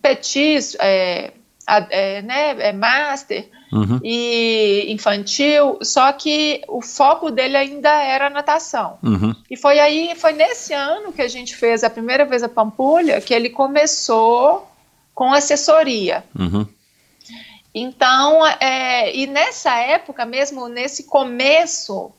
petis, 0.00 0.76
é, 0.78 1.32
é, 1.66 2.22
né, 2.22 2.68
é 2.68 2.72
master 2.72 3.48
uhum. 3.72 3.98
e 4.04 4.86
infantil, 4.88 5.78
só 5.82 6.12
que 6.12 6.62
o 6.68 6.80
foco 6.80 7.32
dele 7.32 7.56
ainda 7.56 7.90
era 7.90 8.30
natação. 8.30 8.98
Uhum. 9.02 9.34
E 9.50 9.56
foi 9.56 9.80
aí, 9.80 10.14
foi 10.14 10.32
nesse 10.32 10.72
ano 10.72 11.12
que 11.12 11.22
a 11.22 11.28
gente 11.28 11.56
fez 11.56 11.82
a 11.82 11.90
primeira 11.90 12.24
vez 12.24 12.44
a 12.44 12.48
Pampulha, 12.48 13.20
que 13.20 13.34
ele 13.34 13.50
começou 13.50 14.70
com 15.14 15.32
assessoria. 15.32 16.24
Uhum. 16.38 16.66
Então, 17.74 18.46
é, 18.60 19.14
e 19.14 19.26
nessa 19.26 19.74
época 19.76 20.24
mesmo, 20.24 20.68
nesse 20.68 21.04
começo, 21.04 22.12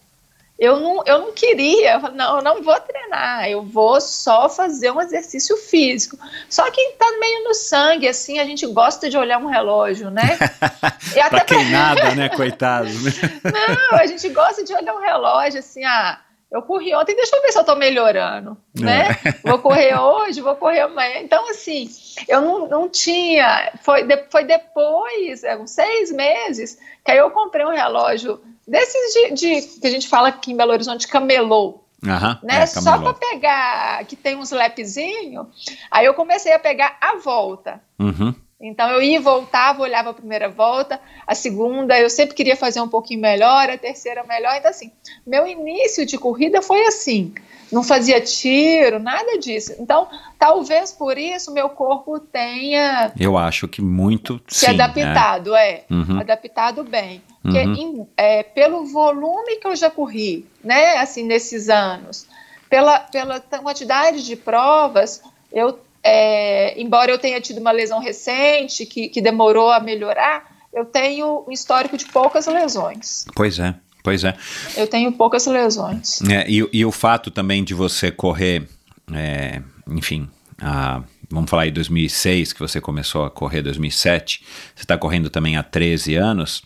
eu 0.58 0.80
não, 0.80 1.04
eu 1.06 1.20
não 1.20 1.34
queria, 1.34 2.00
não, 2.00 2.38
eu 2.38 2.44
não 2.44 2.64
vou 2.64 2.80
treinar, 2.80 3.50
eu 3.50 3.62
vou 3.62 4.00
só 4.00 4.50
fazer 4.50 4.92
um 4.92 5.02
exercício 5.02 5.56
físico. 5.58 6.18
Só 6.50 6.70
que 6.72 6.92
tá 7.00 7.06
meio 7.20 7.46
no 7.46 7.54
sangue, 7.54 8.08
assim, 8.08 8.40
a 8.40 8.46
gente 8.46 8.66
gosta 8.68 9.10
de 9.10 9.18
olhar 9.18 9.38
um 9.38 9.48
relógio, 9.48 10.10
né? 10.10 10.38
E 11.16 11.20
até 11.20 11.30
pra 11.30 11.46
quem 11.46 11.70
nada, 11.70 12.14
né, 12.16 12.28
coitado. 12.28 12.90
não, 13.44 14.00
a 14.00 14.06
gente 14.06 14.28
gosta 14.30 14.66
de 14.66 14.74
olhar 14.74 14.94
um 14.94 15.00
relógio, 15.00 15.60
assim, 15.60 15.86
ah, 15.86 16.20
eu 16.56 16.62
corri 16.62 16.96
ontem, 16.96 17.16
deixa 17.16 17.36
eu 17.36 17.42
ver 17.42 17.52
se 17.52 17.58
eu 17.58 17.62
estou 17.62 17.76
melhorando, 17.76 18.58
é. 18.80 18.82
né? 18.82 19.08
Vou 19.44 19.60
correr 19.60 19.94
hoje, 20.00 20.40
vou 20.40 20.56
correr 20.56 20.80
amanhã. 20.80 21.20
Então, 21.20 21.50
assim, 21.50 21.90
eu 22.30 22.42
não, 22.42 22.68
não 22.70 22.90
tinha. 22.90 23.74
Foi, 23.84 24.08
foi 24.30 24.46
depois, 24.46 25.44
é, 25.44 25.58
uns 25.58 25.72
seis 25.72 26.14
meses, 26.14 26.80
que 27.04 27.12
aí 27.12 27.18
eu 27.18 27.30
comprei 27.30 27.66
um 27.66 27.72
relógio 27.72 28.40
desses 28.66 29.14
de, 29.14 29.34
de 29.34 29.80
que 29.80 29.88
a 29.88 29.90
gente 29.90 30.08
fala 30.08 30.30
aqui 30.30 30.54
em 30.54 30.56
Belo 30.56 30.72
Horizonte, 30.72 31.10
camelô. 31.10 31.82
Uhum, 32.02 32.38
né? 32.44 32.62
É, 32.62 32.66
Só 32.68 33.00
para 33.00 33.14
pegar, 33.14 34.06
que 34.06 34.16
tem 34.16 34.38
uns 34.38 34.52
lapzinho, 34.52 35.50
aí 35.92 36.06
eu 36.06 36.14
comecei 36.14 36.54
a 36.54 36.60
pegar 36.60 36.98
a 37.02 37.16
volta. 37.16 37.82
Uhum. 38.00 38.34
Então 38.60 38.90
eu 38.90 39.02
ia 39.02 39.18
e 39.18 39.20
voltava, 39.20 39.82
olhava 39.82 40.12
a 40.12 40.14
primeira 40.14 40.50
volta, 40.50 41.00
a 41.28 41.36
segunda 41.36 42.00
eu 42.00 42.10
sempre 42.10 42.36
queria 42.36 42.56
fazer 42.56 42.80
um 42.80 42.88
pouquinho 42.88 43.20
melhor, 43.20 43.70
a 43.70 43.78
terceira 43.78 44.24
melhor. 44.24 44.56
Então, 44.58 44.72
assim, 44.72 44.92
meu 45.28 45.46
início 45.46 46.06
de 46.06 46.18
corrida 46.18 46.62
foi 46.62 46.86
assim. 46.86 47.34
Não 47.72 47.84
fazia 47.84 48.22
tiro, 48.22 49.00
nada 49.00 49.38
disso. 49.40 49.74
Então, 49.80 50.08
talvez 50.40 50.92
por 50.92 51.18
isso 51.18 51.52
meu 51.52 51.68
corpo 51.68 52.20
tenha. 52.20 53.12
Eu 53.20 53.38
acho 53.38 53.68
que 53.68 53.82
muito. 53.82 54.40
Se 54.48 54.66
sim, 54.66 54.72
adaptado, 54.72 55.56
é. 55.56 55.70
é 55.70 55.86
uhum. 55.90 56.20
Adaptado 56.20 56.84
bem. 56.84 57.22
Porque 57.42 57.60
uhum. 57.60 58.08
é, 58.16 58.44
pelo 58.44 58.86
volume 58.86 59.58
que 59.58 59.68
eu 59.68 59.76
já 59.76 59.90
corri, 59.90 60.46
né, 60.64 60.98
assim, 60.98 61.24
nesses 61.24 61.70
anos, 61.70 62.28
pela, 62.70 63.00
pela 63.00 63.40
quantidade 63.40 64.24
de 64.24 64.36
provas, 64.36 65.22
eu 65.52 65.80
é, 66.08 66.80
embora 66.80 67.12
eu 67.12 67.18
tenha 67.18 67.42
tido 67.42 67.60
uma 67.60 67.72
lesão 67.72 68.00
recente 68.00 68.86
que, 68.86 69.10
que 69.10 69.20
demorou 69.20 69.72
a 69.72 69.80
melhorar, 69.80 70.46
eu 70.72 70.86
tenho 70.86 71.44
um 71.48 71.52
histórico 71.52 71.98
de 71.98 72.06
poucas 72.06 72.46
lesões. 72.46 73.26
Pois 73.36 73.58
é. 73.58 73.74
Pois 74.04 74.24
é. 74.24 74.36
Eu 74.78 74.86
tenho 74.86 75.12
poucas 75.12 75.48
lesões. 75.48 76.22
É, 76.30 76.48
e, 76.48 76.70
e, 76.72 76.86
o 76.86 76.92
fato 76.92 77.32
também 77.32 77.64
de 77.64 77.74
você 77.74 78.12
correr, 78.12 78.68
é, 79.12 79.64
enfim, 79.90 80.30
a, 80.62 81.02
vamos 81.28 81.50
falar 81.50 81.66
em 81.66 81.74
2006, 81.74 82.54
que 82.54 82.60
você 82.60 82.80
começou 82.80 83.26
a 83.26 83.32
correr 83.32 83.64
2007, 83.64 84.46
você 84.76 84.84
está 84.84 84.96
correndo 84.96 85.32
também 85.32 85.58
há 85.58 85.64
13 85.64 86.14
anos, 86.14 86.62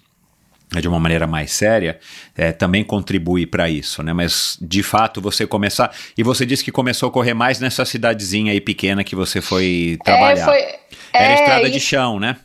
de 0.80 0.88
uma 0.88 1.00
maneira 1.00 1.26
mais 1.26 1.52
séria, 1.52 2.00
é, 2.38 2.52
também 2.52 2.84
contribui 2.84 3.46
para 3.48 3.68
isso, 3.70 4.04
né? 4.04 4.14
Mas 4.14 4.58
de 4.62 4.84
fato 4.84 5.20
você 5.20 5.48
começar 5.48 5.92
e 6.16 6.22
você 6.22 6.46
disse 6.46 6.64
que 6.64 6.72
começou 6.72 7.10
a 7.10 7.12
correr 7.12 7.34
mais 7.34 7.60
nessa 7.60 7.84
cidadezinha 7.86 8.52
aí 8.52 8.62
pequena 8.62 9.04
que 9.04 9.16
você 9.16 9.42
foi 9.42 9.98
trabalhar. 10.04 10.44
É, 10.44 10.46
foi, 10.46 10.80
era 11.12 11.32
é, 11.32 11.34
estrada 11.34 11.64
isso. 11.64 11.72
de 11.72 11.80
chão, 11.80 12.20
né? 12.20 12.38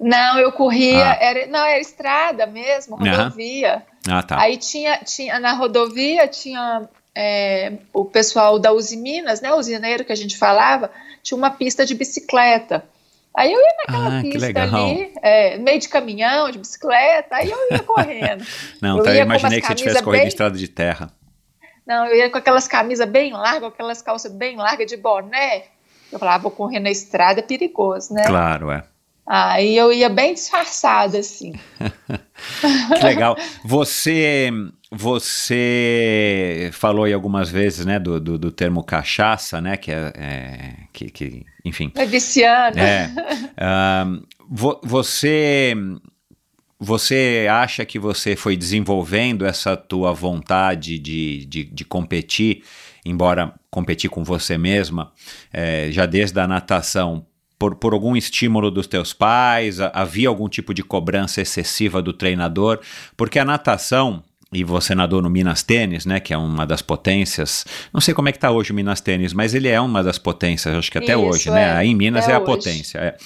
Não, 0.00 0.38
eu 0.38 0.50
corria, 0.50 1.12
ah. 1.12 1.18
era, 1.20 1.46
não 1.46 1.64
era 1.64 1.80
estrada 1.80 2.46
mesmo, 2.46 2.96
rodovia. 2.96 3.82
Ah, 4.08 4.22
tá. 4.22 4.40
Aí 4.40 4.56
tinha, 4.56 4.98
tinha 4.98 5.38
na 5.38 5.52
rodovia 5.52 6.26
tinha 6.26 6.88
é, 7.14 7.74
o 7.92 8.04
pessoal 8.04 8.58
da 8.58 8.72
Uzi 8.72 8.96
Minas, 8.96 9.40
né? 9.40 9.52
O 9.52 9.58
usineiro 9.58 10.04
que 10.04 10.12
a 10.12 10.16
gente 10.16 10.36
falava, 10.36 10.90
tinha 11.22 11.38
uma 11.38 11.50
pista 11.50 11.86
de 11.86 11.94
bicicleta. 11.94 12.84
Aí 13.36 13.52
eu 13.52 13.60
ia 13.60 13.74
naquela 13.78 14.18
ah, 14.18 14.22
pista 14.22 14.62
ali, 14.62 15.12
é, 15.20 15.58
meio 15.58 15.80
de 15.80 15.88
caminhão, 15.88 16.50
de 16.52 16.58
bicicleta, 16.58 17.34
aí 17.34 17.50
eu 17.50 17.58
ia 17.70 17.80
correndo. 17.80 18.46
Não, 18.80 18.98
eu 18.98 19.04
tá, 19.04 19.12
eu 19.12 19.22
imaginei 19.22 19.60
que 19.60 19.66
você 19.66 19.74
tivesse 19.74 20.02
corrido 20.02 20.20
bem... 20.20 20.26
em 20.26 20.28
estrada 20.28 20.56
de 20.56 20.68
terra. 20.68 21.10
Não, 21.84 22.06
eu 22.06 22.16
ia 22.16 22.30
com 22.30 22.38
aquelas 22.38 22.68
camisas 22.68 23.08
bem 23.08 23.32
largas, 23.32 23.72
aquelas 23.72 24.00
calças 24.00 24.32
bem 24.32 24.56
largas 24.56 24.86
de 24.86 24.96
boné. 24.96 25.64
Eu 26.12 26.18
falava, 26.18 26.36
ah, 26.36 26.42
vou 26.42 26.50
correr 26.50 26.78
na 26.78 26.90
estrada, 26.90 27.40
é 27.40 27.42
perigoso, 27.42 28.14
né? 28.14 28.24
Claro, 28.24 28.70
é. 28.70 28.84
Aí 29.26 29.76
eu 29.76 29.92
ia 29.92 30.08
bem 30.08 30.34
disfarçada, 30.34 31.18
assim. 31.18 31.52
que 32.60 33.04
legal. 33.04 33.36
Você 33.64 34.50
você 34.96 36.70
falou 36.72 37.04
aí 37.04 37.12
algumas 37.12 37.50
vezes, 37.50 37.84
né, 37.84 37.98
do, 37.98 38.20
do, 38.20 38.38
do 38.38 38.52
termo 38.52 38.82
cachaça, 38.82 39.60
né, 39.60 39.76
que 39.76 39.90
é, 39.90 40.12
é 40.16 40.74
que, 40.92 41.10
que, 41.10 41.46
enfim. 41.64 41.92
É 41.94 42.06
viciado. 42.06 42.78
É. 42.78 43.10
Uh, 43.58 44.26
vo, 44.48 44.80
você 44.82 45.74
você 46.78 47.46
acha 47.50 47.84
que 47.84 47.98
você 47.98 48.36
foi 48.36 48.56
desenvolvendo 48.56 49.46
essa 49.46 49.76
tua 49.76 50.12
vontade 50.12 50.98
de, 50.98 51.46
de, 51.46 51.64
de 51.64 51.84
competir, 51.84 52.62
embora 53.04 53.54
competir 53.70 54.10
com 54.10 54.22
você 54.22 54.58
mesma, 54.58 55.12
é, 55.52 55.88
já 55.90 56.04
desde 56.04 56.38
a 56.38 56.46
natação, 56.46 57.24
por, 57.58 57.76
por 57.76 57.92
algum 57.94 58.16
estímulo 58.16 58.70
dos 58.70 58.86
teus 58.86 59.12
pais? 59.12 59.80
Havia 59.80 60.28
algum 60.28 60.48
tipo 60.48 60.74
de 60.74 60.82
cobrança 60.82 61.40
excessiva 61.40 62.02
do 62.02 62.12
treinador? 62.12 62.80
Porque 63.16 63.38
a 63.38 63.44
natação, 63.44 64.22
e 64.54 64.64
você 64.64 64.94
nadou 64.94 65.20
no 65.20 65.28
Minas 65.28 65.62
Tênis, 65.62 66.06
né, 66.06 66.20
que 66.20 66.32
é 66.32 66.38
uma 66.38 66.64
das 66.64 66.80
potências. 66.80 67.64
Não 67.92 68.00
sei 68.00 68.14
como 68.14 68.28
é 68.28 68.32
que 68.32 68.38
está 68.38 68.50
hoje 68.50 68.70
o 68.70 68.74
Minas 68.74 69.00
Tênis, 69.00 69.32
mas 69.32 69.54
ele 69.54 69.68
é 69.68 69.80
uma 69.80 70.02
das 70.02 70.18
potências, 70.18 70.74
acho 70.74 70.90
que 70.90 70.98
até 70.98 71.12
Isso, 71.12 71.20
hoje, 71.20 71.50
né? 71.50 71.70
é. 71.70 71.72
Aí 71.72 71.88
em 71.88 71.94
Minas 71.94 72.24
até 72.24 72.32
é 72.32 72.36
a 72.36 72.38
hoje. 72.38 72.46
potência 72.46 72.98
é, 72.98 73.16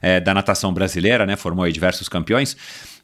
é, 0.00 0.20
da 0.20 0.32
natação 0.32 0.72
brasileira, 0.72 1.26
né? 1.26 1.36
Formou 1.36 1.64
aí 1.64 1.72
diversos 1.72 2.08
campeões. 2.08 2.54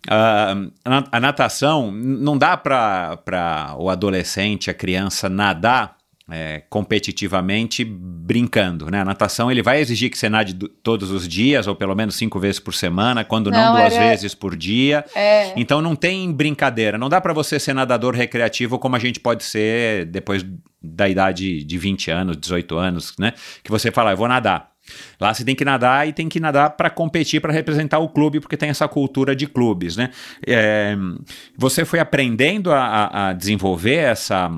Uh, 0.06 0.70
a, 0.84 1.04
a 1.12 1.20
natação 1.20 1.90
não 1.90 2.36
dá 2.36 2.56
para 2.56 3.74
o 3.78 3.88
adolescente, 3.88 4.70
a 4.70 4.74
criança 4.74 5.28
nadar 5.28 5.96
é, 6.30 6.62
competitivamente 6.70 7.84
brincando, 7.84 8.90
né? 8.90 9.00
A 9.00 9.04
natação 9.04 9.50
ele 9.50 9.62
vai 9.62 9.80
exigir 9.80 10.10
que 10.10 10.16
você 10.16 10.28
nade 10.28 10.54
todos 10.82 11.10
os 11.10 11.28
dias 11.28 11.66
ou 11.66 11.76
pelo 11.76 11.94
menos 11.94 12.14
cinco 12.16 12.38
vezes 12.38 12.58
por 12.58 12.72
semana, 12.74 13.24
quando 13.24 13.50
não, 13.50 13.58
Não, 13.58 13.72
duas 13.76 13.92
era- 13.92 14.08
vezes 14.08 14.34
por 14.34 14.56
dia. 14.56 15.04
É. 15.14 15.52
Então 15.54 15.82
não 15.82 15.94
tem 15.94 16.32
brincadeira. 16.32 16.96
Não 16.96 17.08
dá 17.08 17.20
para 17.20 17.32
você 17.34 17.60
ser 17.60 17.74
nadador 17.74 18.14
recreativo 18.14 18.78
como 18.78 18.96
a 18.96 18.98
gente 18.98 19.20
pode 19.20 19.44
ser 19.44 20.06
depois 20.06 20.44
da 20.82 21.08
idade 21.08 21.62
de 21.62 21.78
20 21.78 22.10
anos, 22.10 22.36
18 22.36 22.76
anos, 22.76 23.14
né? 23.18 23.32
Que 23.62 23.70
você 23.70 23.90
fala, 23.90 24.12
eu 24.12 24.16
vou 24.16 24.28
nadar. 24.28 24.72
Lá 25.18 25.32
você 25.32 25.44
tem 25.44 25.54
que 25.54 25.64
nadar 25.64 26.06
e 26.06 26.12
tem 26.12 26.28
que 26.28 26.38
nadar 26.38 26.70
para 26.70 26.90
competir, 26.90 27.40
para 27.40 27.52
representar 27.52 27.98
o 28.00 28.08
clube, 28.08 28.38
porque 28.40 28.56
tem 28.56 28.68
essa 28.68 28.86
cultura 28.86 29.34
de 29.34 29.46
clubes, 29.46 29.96
né? 29.96 30.10
É, 30.46 30.94
você 31.56 31.84
foi 31.86 32.00
aprendendo 32.00 32.70
a- 32.70 33.28
a 33.28 33.32
desenvolver 33.32 33.94
essa 33.96 34.50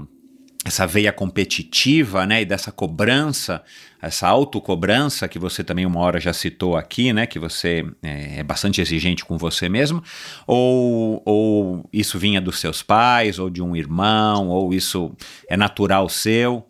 essa 0.67 0.85
veia 0.85 1.13
competitiva, 1.13 2.27
né, 2.27 2.43
e 2.43 2.45
dessa 2.45 2.73
cobrança, 2.73 3.63
essa 4.03 4.27
autocobrança 4.27 5.29
que 5.29 5.39
você 5.39 5.63
também 5.63 5.87
uma 5.87 6.01
hora 6.01 6.19
já 6.19 6.33
citou 6.33 6.77
aqui, 6.77 7.13
né, 7.13 7.25
que 7.25 7.39
você 7.39 7.85
é, 8.03 8.41
é 8.41 8.43
bastante 8.43 8.81
exigente 8.81 9.25
com 9.25 9.39
você 9.39 9.69
mesmo, 9.69 10.03
ou, 10.45 11.23
ou 11.25 11.89
isso 11.93 12.19
vinha 12.19 12.41
dos 12.41 12.59
seus 12.59 12.83
pais, 12.83 13.39
ou 13.39 13.49
de 13.49 13.63
um 13.63 13.77
irmão, 13.77 14.49
ou 14.49 14.75
isso 14.75 15.13
é 15.49 15.57
natural 15.57 16.09
seu? 16.09 16.67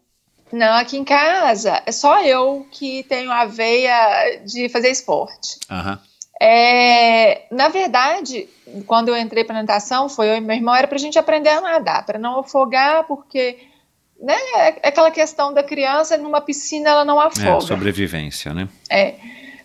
Não, 0.53 0.75
aqui 0.75 0.99
em 0.99 1.05
casa 1.05 1.83
é 1.87 1.91
só 1.91 2.23
eu 2.23 2.67
que 2.71 3.03
tenho 3.05 3.33
a 3.33 3.47
veia 3.47 4.43
de 4.45 4.69
fazer 4.69 4.91
esporte. 4.91 5.59
Aham. 5.71 5.99
É, 6.39 7.47
na 7.51 7.69
verdade, 7.69 8.47
quando 8.87 9.09
eu 9.09 9.17
entrei 9.17 9.43
para 9.43 9.57
natação, 9.57 10.07
foi 10.07 10.29
eu 10.29 10.37
e 10.37 10.41
meu 10.43 10.55
irmão, 10.55 10.75
era 10.75 10.87
para 10.87 10.97
a 10.97 11.01
gente 11.01 11.19
aprender 11.19 11.49
a 11.49 11.63
nadar, 11.63 12.05
para 12.05 12.19
não 12.19 12.41
afogar, 12.41 13.05
porque 13.05 13.59
né, 14.21 14.37
é 14.55 14.89
aquela 14.89 15.11
questão 15.11 15.53
da 15.53 15.63
criança 15.63 16.17
numa 16.17 16.41
piscina 16.41 16.91
ela 16.91 17.05
não 17.05 17.21
afoga. 17.21 17.59
É, 17.59 17.61
sobrevivência, 17.61 18.55
né? 18.55 18.69
É. 18.91 19.15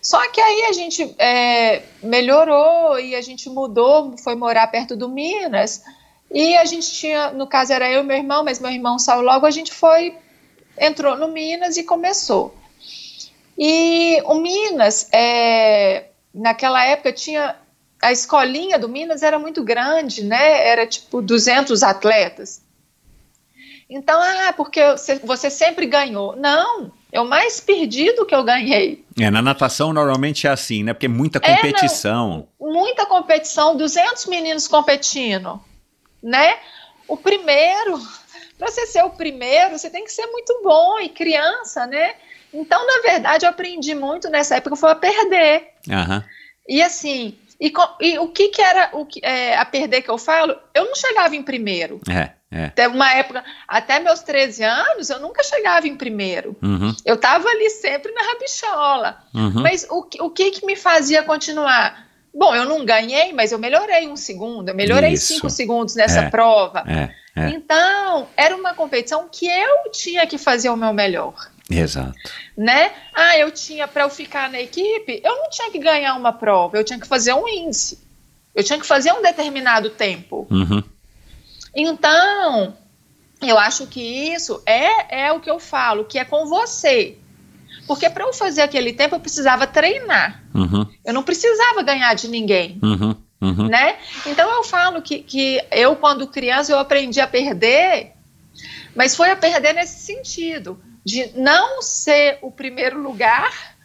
Só 0.02 0.28
que 0.30 0.42
aí 0.42 0.64
a 0.64 0.74
gente 0.74 1.16
é, 1.20 1.84
melhorou 2.02 3.00
e 3.00 3.16
a 3.16 3.22
gente 3.22 3.50
mudou, 3.50 4.16
foi 4.18 4.36
morar 4.36 4.68
perto 4.68 4.96
do 4.96 5.08
Minas. 5.08 5.84
E 6.34 6.56
a 6.58 6.66
gente 6.66 6.90
tinha, 6.92 7.32
no 7.32 7.46
caso 7.46 7.74
era 7.74 7.90
eu 7.90 8.02
e 8.02 8.06
meu 8.06 8.18
irmão, 8.18 8.44
mas 8.44 8.60
meu 8.60 8.72
irmão 8.72 8.98
saiu 8.98 9.22
logo, 9.22 9.46
a 9.46 9.52
gente 9.52 9.72
foi, 9.72 10.16
entrou 10.78 11.16
no 11.18 11.28
Minas 11.28 11.78
e 11.78 11.84
começou. 11.84 12.56
E 13.58 14.22
o 14.26 14.36
Minas, 14.36 15.08
é, 15.12 16.06
naquela 16.34 16.84
época 16.86 17.14
tinha 17.14 17.56
a 18.02 18.12
escolinha 18.12 18.80
do 18.80 18.90
Minas 18.90 19.22
era 19.22 19.38
muito 19.38 19.64
grande, 19.64 20.24
né? 20.24 20.68
Era 20.68 20.88
tipo 20.88 21.22
200 21.22 21.84
atletas. 21.84 22.64
Então, 23.94 24.22
ah, 24.22 24.54
porque 24.54 24.80
você 25.22 25.50
sempre 25.50 25.86
ganhou. 25.86 26.34
Não, 26.38 26.94
eu 27.12 27.26
mais 27.26 27.60
perdi 27.60 28.14
do 28.14 28.26
que 28.26 28.34
eu 28.34 28.42
ganhei. 28.42 29.06
É, 29.20 29.30
na 29.30 29.42
natação 29.42 29.92
normalmente 29.92 30.48
é 30.48 30.50
assim, 30.50 30.82
né? 30.82 30.94
Porque 30.94 31.08
é 31.08 31.10
muita 31.10 31.42
competição. 31.42 32.48
É, 32.58 32.64
não, 32.64 32.72
muita 32.72 33.06
competição, 33.06 33.76
200 33.76 34.28
meninos 34.28 34.66
competindo, 34.66 35.62
né? 36.24 36.58
O 37.06 37.18
primeiro, 37.18 38.00
para 38.58 38.72
você 38.72 38.88
ser 38.88 39.04
o 39.04 39.10
primeiro, 39.10 39.78
você 39.78 39.90
tem 39.90 40.06
que 40.06 40.12
ser 40.14 40.26
muito 40.28 40.62
bom 40.64 40.98
e 40.98 41.10
criança, 41.10 41.86
né? 41.86 42.16
Então, 42.54 42.88
na 42.88 43.02
verdade, 43.02 43.46
eu 43.46 43.50
aprendi 43.50 43.94
muito 43.94 44.30
nessa 44.30 44.56
época, 44.56 44.78
foi 44.78 44.92
a 44.92 44.96
perder. 44.96 45.68
Aham. 45.90 46.24
E 46.66 46.82
assim, 46.82 47.38
e, 47.60 47.74
e, 48.00 48.20
o 48.20 48.30
que, 48.30 48.48
que 48.48 48.62
era 48.62 48.90
o 48.94 49.06
que, 49.06 49.20
é, 49.22 49.58
a 49.58 49.66
perder 49.66 50.02
que 50.02 50.10
eu 50.10 50.18
falo? 50.18 50.56
Eu 50.74 50.86
não 50.86 50.96
chegava 50.96 51.36
em 51.36 51.44
primeiro. 51.44 52.00
É, 52.10 52.32
é. 52.52 52.68
Teve 52.70 52.94
uma 52.94 53.14
época, 53.14 53.44
até 53.68 54.00
meus 54.00 54.20
13 54.22 54.64
anos, 54.64 55.10
eu 55.10 55.20
nunca 55.22 55.42
chegava 55.42 55.88
em 55.88 55.96
primeiro. 55.96 56.56
Uhum. 56.62 56.94
Eu 57.06 57.16
estava 57.16 57.48
ali 57.48 57.70
sempre 57.70 58.12
na 58.12 58.22
rabichola. 58.24 59.18
Uhum. 59.34 59.62
Mas 59.62 59.88
o, 59.90 60.06
o 60.20 60.30
que, 60.30 60.52
que 60.52 60.66
me 60.66 60.76
fazia 60.76 61.24
continuar? 61.24 62.08
Bom, 62.34 62.54
eu 62.56 62.66
não 62.66 62.86
ganhei, 62.86 63.32
mas 63.34 63.52
eu 63.52 63.60
melhorei 63.60 64.08
um 64.08 64.16
segundo, 64.18 64.70
eu 64.70 64.76
melhorei 64.76 65.14
Isso. 65.14 65.34
cinco 65.34 65.50
segundos 65.50 65.96
nessa 65.96 66.22
É. 66.22 66.30
prova. 66.30 66.84
É, 66.88 67.42
é. 67.42 67.50
Então, 67.50 68.28
era 68.36 68.56
uma 68.56 68.74
competição 68.74 69.28
que 69.32 69.48
eu 69.48 69.90
tinha 69.92 70.26
que 70.28 70.38
fazer 70.38 70.70
o 70.70 70.78
meu 70.78 70.94
melhor 70.94 71.34
Exato. 71.70 72.14
né? 72.58 72.92
Ah, 73.14 73.38
eu 73.38 73.50
tinha 73.52 73.88
para 73.88 74.04
eu 74.04 74.10
ficar 74.10 74.50
na 74.50 74.60
equipe, 74.60 75.22
eu 75.24 75.36
não 75.38 75.50
tinha 75.50 75.72
que 75.72 75.80
ganhar 75.80 76.16
uma 76.16 76.34
prova, 76.34 76.78
eu 76.78 76.84
tinha 76.84 77.00
que 77.00 77.08
fazer 77.08 77.34
um 77.34 77.48
índice. 77.48 78.00
Eu 78.54 78.64
tinha 78.64 78.78
que 78.80 78.86
fazer 78.86 79.14
um 79.14 79.22
determinado 79.22 79.90
tempo. 79.90 80.46
Uhum. 80.52 80.84
Então, 81.74 82.76
eu 83.42 83.58
acho 83.58 83.88
que 83.88 84.02
isso 84.02 84.62
é 84.66 85.24
é 85.26 85.32
o 85.32 85.40
que 85.40 85.50
eu 85.50 85.60
falo, 85.60 86.06
que 86.06 86.20
é 86.20 86.26
com 86.26 86.46
você. 86.46 87.18
Porque 87.88 88.10
para 88.10 88.26
eu 88.26 88.34
fazer 88.34 88.62
aquele 88.62 88.94
tempo 88.94 89.16
eu 89.16 89.20
precisava 89.20 89.66
treinar. 89.66 90.44
Uhum. 90.54 90.86
Eu 91.04 91.14
não 91.14 91.24
precisava 91.24 91.82
ganhar 91.82 92.14
de 92.14 92.28
ninguém, 92.28 92.80
Uhum. 92.82 93.16
Uhum. 93.42 93.68
né? 93.68 93.98
Então 94.26 94.50
eu 94.52 94.64
falo 94.64 95.02
que, 95.02 95.20
que 95.20 95.60
eu 95.72 95.96
quando 95.96 96.28
criança 96.28 96.72
eu 96.72 96.80
aprendi 96.80 97.20
a 97.20 97.28
perder, 97.28 98.14
mas 98.96 99.16
foi 99.16 99.32
a 99.32 99.36
perder 99.36 99.74
nesse 99.74 100.00
sentido 100.02 100.80
de 101.04 101.32
não 101.36 101.82
ser 101.82 102.38
o 102.42 102.52
primeiro 102.52 103.02
lugar, 103.02 103.76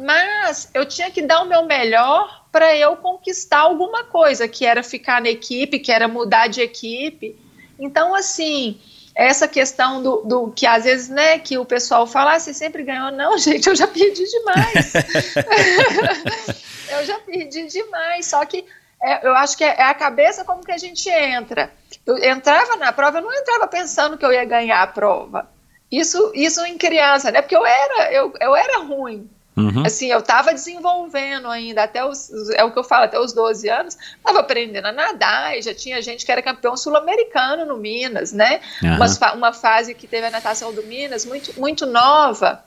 mas 0.00 0.70
eu 0.72 0.86
tinha 0.86 1.10
que 1.10 1.22
dar 1.22 1.42
o 1.42 1.48
meu 1.48 1.66
melhor 1.66 2.39
para 2.50 2.76
eu 2.76 2.96
conquistar 2.96 3.60
alguma 3.60 4.04
coisa, 4.04 4.48
que 4.48 4.66
era 4.66 4.82
ficar 4.82 5.20
na 5.20 5.28
equipe, 5.28 5.78
que 5.78 5.92
era 5.92 6.08
mudar 6.08 6.48
de 6.48 6.60
equipe. 6.60 7.36
Então, 7.78 8.14
assim, 8.14 8.80
essa 9.14 9.46
questão 9.46 10.02
do, 10.02 10.22
do 10.22 10.50
que 10.50 10.66
às 10.66 10.84
vezes, 10.84 11.08
né, 11.08 11.38
que 11.38 11.58
o 11.58 11.64
pessoal 11.64 12.06
fala, 12.06 12.34
ah, 12.34 12.40
você 12.40 12.52
sempre 12.52 12.82
ganhou. 12.82 13.10
Não, 13.12 13.36
gente, 13.38 13.68
eu 13.68 13.76
já 13.76 13.86
perdi 13.86 14.24
demais. 14.24 14.92
eu 16.90 17.04
já 17.04 17.18
perdi 17.20 17.66
demais. 17.66 18.26
Só 18.26 18.44
que 18.44 18.64
é, 19.02 19.26
eu 19.26 19.34
acho 19.34 19.56
que 19.56 19.64
é, 19.64 19.76
é 19.78 19.84
a 19.84 19.94
cabeça 19.94 20.44
como 20.44 20.64
que 20.64 20.72
a 20.72 20.78
gente 20.78 21.08
entra. 21.08 21.72
Eu 22.06 22.18
entrava 22.18 22.76
na 22.76 22.92
prova, 22.92 23.18
eu 23.18 23.22
não 23.22 23.32
entrava 23.32 23.66
pensando 23.66 24.18
que 24.18 24.24
eu 24.24 24.32
ia 24.32 24.44
ganhar 24.44 24.82
a 24.82 24.86
prova. 24.86 25.48
Isso, 25.90 26.30
isso 26.34 26.64
em 26.64 26.78
criança, 26.78 27.30
né? 27.30 27.42
Porque 27.42 27.56
eu 27.56 27.66
era, 27.66 28.12
eu, 28.12 28.32
eu 28.40 28.54
era 28.54 28.78
ruim. 28.78 29.28
Uhum. 29.60 29.86
Assim, 29.86 30.10
eu 30.10 30.18
estava 30.18 30.52
desenvolvendo 30.52 31.48
ainda, 31.48 31.82
até 31.82 32.04
os, 32.04 32.30
é 32.50 32.64
o 32.64 32.72
que 32.72 32.78
eu 32.78 32.84
falo, 32.84 33.04
até 33.04 33.18
os 33.18 33.32
12 33.32 33.68
anos, 33.68 33.96
estava 34.16 34.40
aprendendo 34.40 34.86
a 34.86 34.92
nadar, 34.92 35.56
e 35.58 35.62
já 35.62 35.74
tinha 35.74 36.00
gente 36.02 36.24
que 36.24 36.32
era 36.32 36.42
campeão 36.42 36.76
sul-americano 36.76 37.66
no 37.66 37.76
Minas, 37.76 38.32
né? 38.32 38.60
Aham. 38.82 38.96
Umas 38.96 39.18
fa- 39.18 39.32
uma 39.34 39.52
fase 39.52 39.94
que 39.94 40.06
teve 40.06 40.26
a 40.26 40.30
natação 40.30 40.72
do 40.72 40.82
Minas 40.84 41.24
muito, 41.26 41.52
muito 41.58 41.86
nova, 41.86 42.64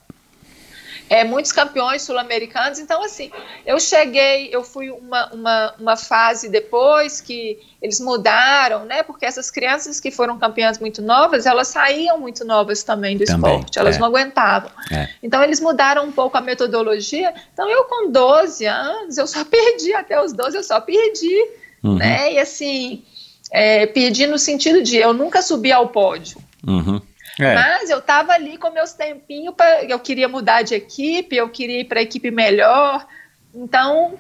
é, 1.10 1.24
muitos 1.24 1.52
campeões 1.52 2.02
sul-americanos, 2.02 2.80
então 2.80 3.04
assim, 3.04 3.32
eu 3.66 3.80
cheguei, 3.80 4.50
eu 4.52 4.64
fui 4.64 4.90
uma, 4.90 5.32
uma, 5.34 5.74
uma 5.80 5.98
fase 5.98 6.50
depois 6.50 7.22
que 7.22 7.60
eles 7.82 8.00
mudaram, 8.00 8.86
né? 8.86 9.04
Porque 9.04 9.26
essas 9.26 9.52
crianças 9.52 10.00
que 10.00 10.10
foram 10.10 10.40
campeãs 10.40 10.80
muito 10.80 11.02
novas, 11.02 11.46
elas 11.46 11.68
saíam 11.68 12.20
muito 12.20 12.46
novas 12.46 12.84
também 12.84 13.18
do 13.18 13.26
Também, 13.26 13.56
esporte, 13.56 13.80
elas 13.80 13.98
é. 13.98 14.00
não 14.00 14.08
aguentavam. 14.08 14.72
É. 14.92 15.10
Então 15.22 15.44
eles 15.44 15.60
mudaram 15.60 16.06
um 16.06 16.12
pouco 16.12 16.38
a 16.38 16.42
metodologia. 16.42 17.34
Então 17.54 17.70
eu 17.70 17.84
com 17.86 18.10
12 18.12 18.66
anos, 18.66 19.18
eu 19.18 19.28
só 19.28 19.44
perdi 19.46 19.94
até 19.94 20.22
os 20.22 20.34
12, 20.34 20.58
eu 20.58 20.64
só 20.64 20.80
perdi, 20.80 21.64
Uhum. 21.84 21.98
né? 21.98 22.32
E 22.34 22.40
assim, 22.40 23.04
é, 23.52 23.86
perdi 23.86 24.26
no 24.26 24.40
sentido 24.40 24.82
de 24.82 24.96
eu 24.98 25.14
nunca 25.14 25.42
subi 25.42 25.72
ao 25.72 25.90
pódio. 25.90 26.38
Uhum. 26.66 27.02
É. 27.40 27.56
Mas 27.56 27.90
eu 27.90 28.00
estava 28.00 28.34
ali 28.34 28.58
com 28.58 28.70
meus 28.70 28.94
tempinhos, 28.94 29.56
pra, 29.56 29.84
eu 29.84 30.00
queria 30.00 30.28
mudar 30.28 30.62
de 30.62 30.76
equipe, 30.76 31.36
eu 31.36 31.50
queria 31.50 31.82
ir 31.82 31.86
para 31.86 32.00
a 32.00 32.04
equipe 32.04 32.30
melhor. 32.30 33.06
Então, 33.54 34.18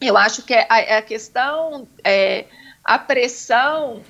eu 0.00 0.16
acho 0.16 0.42
que 0.42 0.54
a, 0.54 0.98
a 0.98 1.02
questão, 1.02 1.88
é, 2.04 2.44
a 2.84 2.98
pressão 2.98 4.00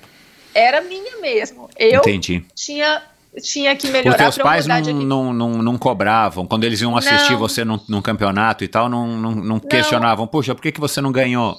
era 0.53 0.81
minha 0.81 1.17
mesmo. 1.17 1.69
Eu 1.77 1.99
Entendi. 1.99 2.45
tinha, 2.55 3.01
tinha 3.41 3.75
que 3.75 3.87
Os 3.87 3.93
melhorar 3.93 4.17
teus 4.17 4.35
para 4.35 4.43
eu 4.43 4.47
pais 4.47 4.67
não, 4.67 4.81
não, 4.81 5.33
não, 5.33 5.49
não 5.63 5.77
cobravam. 5.77 6.45
Quando 6.45 6.63
eles 6.63 6.81
iam 6.81 6.95
assistir 6.95 7.33
Não. 7.33 7.39
você 7.39 7.63
num, 7.63 7.79
num 7.87 8.01
campeonato 8.01 8.63
e 8.63 8.67
tal, 8.67 8.87
não, 8.87 9.07
não, 9.07 9.31
não 9.31 9.59
questionavam. 9.59 10.27
Puxa, 10.27 10.53
por 10.53 10.61
que, 10.61 10.71
que 10.71 10.79
você 10.79 11.01
não 11.01 11.11
ganhou? 11.11 11.57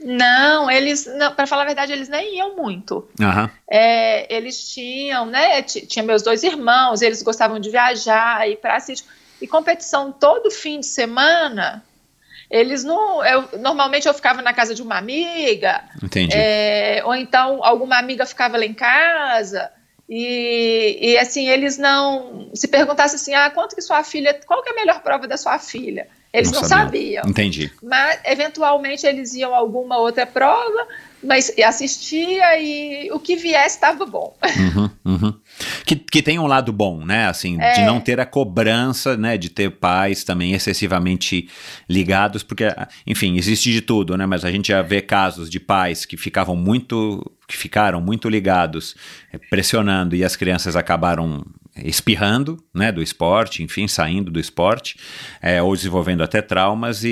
Não, 0.00 0.70
eles, 0.70 1.06
para 1.34 1.46
falar 1.46 1.62
a 1.62 1.66
verdade, 1.66 1.92
eles 1.92 2.08
nem 2.08 2.36
iam 2.36 2.54
muito. 2.56 3.08
Aham. 3.20 3.50
É, 3.68 4.32
eles 4.34 4.68
tinham, 4.72 5.26
né? 5.26 5.62
ti- 5.62 5.86
Tinha 5.86 6.04
meus 6.04 6.22
dois 6.22 6.42
irmãos, 6.44 7.02
eles 7.02 7.22
gostavam 7.22 7.58
de 7.58 7.68
viajar, 7.70 8.48
ir 8.48 8.56
para 8.56 8.76
assistir. 8.76 9.06
E 9.40 9.46
competição 9.46 10.10
todo 10.12 10.50
fim 10.50 10.80
de 10.80 10.86
semana, 10.86 11.84
eles 12.50 12.82
não. 12.84 13.24
Eu, 13.24 13.48
normalmente 13.58 14.06
eu 14.08 14.14
ficava 14.14 14.40
na 14.42 14.52
casa 14.52 14.74
de 14.74 14.82
uma 14.82 14.96
amiga, 14.98 15.82
Entendi. 16.02 16.36
é, 16.36 17.02
ou 17.04 17.14
então 17.14 17.62
alguma 17.64 17.98
amiga 17.98 18.24
ficava 18.24 18.56
lá 18.56 18.64
em 18.64 18.74
casa. 18.74 19.70
E, 20.08 20.98
e 21.12 21.18
assim, 21.18 21.48
eles 21.48 21.76
não. 21.76 22.50
Se 22.54 22.66
perguntasse 22.68 23.16
assim, 23.16 23.34
ah, 23.34 23.50
quanto 23.50 23.74
que 23.76 23.82
sua 23.82 24.02
filha. 24.02 24.40
Qual 24.46 24.62
que 24.62 24.70
é 24.70 24.72
a 24.72 24.76
melhor 24.76 25.02
prova 25.02 25.26
da 25.28 25.36
sua 25.36 25.58
filha? 25.58 26.08
Eles 26.32 26.52
não, 26.52 26.62
sabiam. 26.62 27.24
Entendi. 27.26 27.70
Mas, 27.82 28.20
eventualmente, 28.24 29.06
eles 29.06 29.34
iam 29.34 29.54
a 29.54 29.56
alguma 29.56 29.96
outra 29.98 30.26
prova, 30.26 30.86
mas 31.24 31.50
assistia 31.66 32.60
e 32.60 33.10
o 33.10 33.18
que 33.18 33.34
viesse 33.34 33.76
estava 33.76 34.04
bom. 34.04 34.36
Uhum, 34.56 34.90
uhum. 35.06 35.34
Que, 35.86 35.96
que 35.96 36.22
tem 36.22 36.38
um 36.38 36.46
lado 36.46 36.70
bom, 36.70 37.04
né? 37.04 37.26
Assim, 37.28 37.56
de 37.56 37.62
É. 37.64 37.86
não 37.86 37.98
ter 37.98 38.20
a 38.20 38.26
cobrança, 38.26 39.16
né? 39.16 39.38
De 39.38 39.48
ter 39.48 39.70
pais 39.70 40.22
também 40.22 40.52
excessivamente 40.52 41.48
ligados, 41.88 42.42
porque, 42.42 42.64
enfim, 43.06 43.38
existe 43.38 43.72
de 43.72 43.80
tudo, 43.80 44.16
né? 44.16 44.26
Mas 44.26 44.44
a 44.44 44.50
gente 44.50 44.68
já 44.68 44.82
vê 44.82 45.00
casos 45.00 45.48
de 45.48 45.58
pais 45.58 46.04
que 46.04 46.16
ficavam 46.18 46.54
muito, 46.54 47.24
que 47.48 47.56
ficaram 47.56 48.00
muito 48.02 48.28
ligados, 48.28 48.94
eh, 49.32 49.38
pressionando, 49.50 50.14
e 50.14 50.22
as 50.22 50.36
crianças 50.36 50.76
acabaram 50.76 51.42
espirrando, 51.84 52.62
né? 52.74 52.90
Do 52.92 53.02
esporte, 53.02 53.62
enfim, 53.62 53.86
saindo 53.88 54.30
do 54.30 54.38
esporte, 54.40 54.96
eh, 55.42 55.62
ou 55.62 55.74
desenvolvendo 55.74 56.22
até 56.22 56.40
traumas, 56.42 57.04
e, 57.04 57.08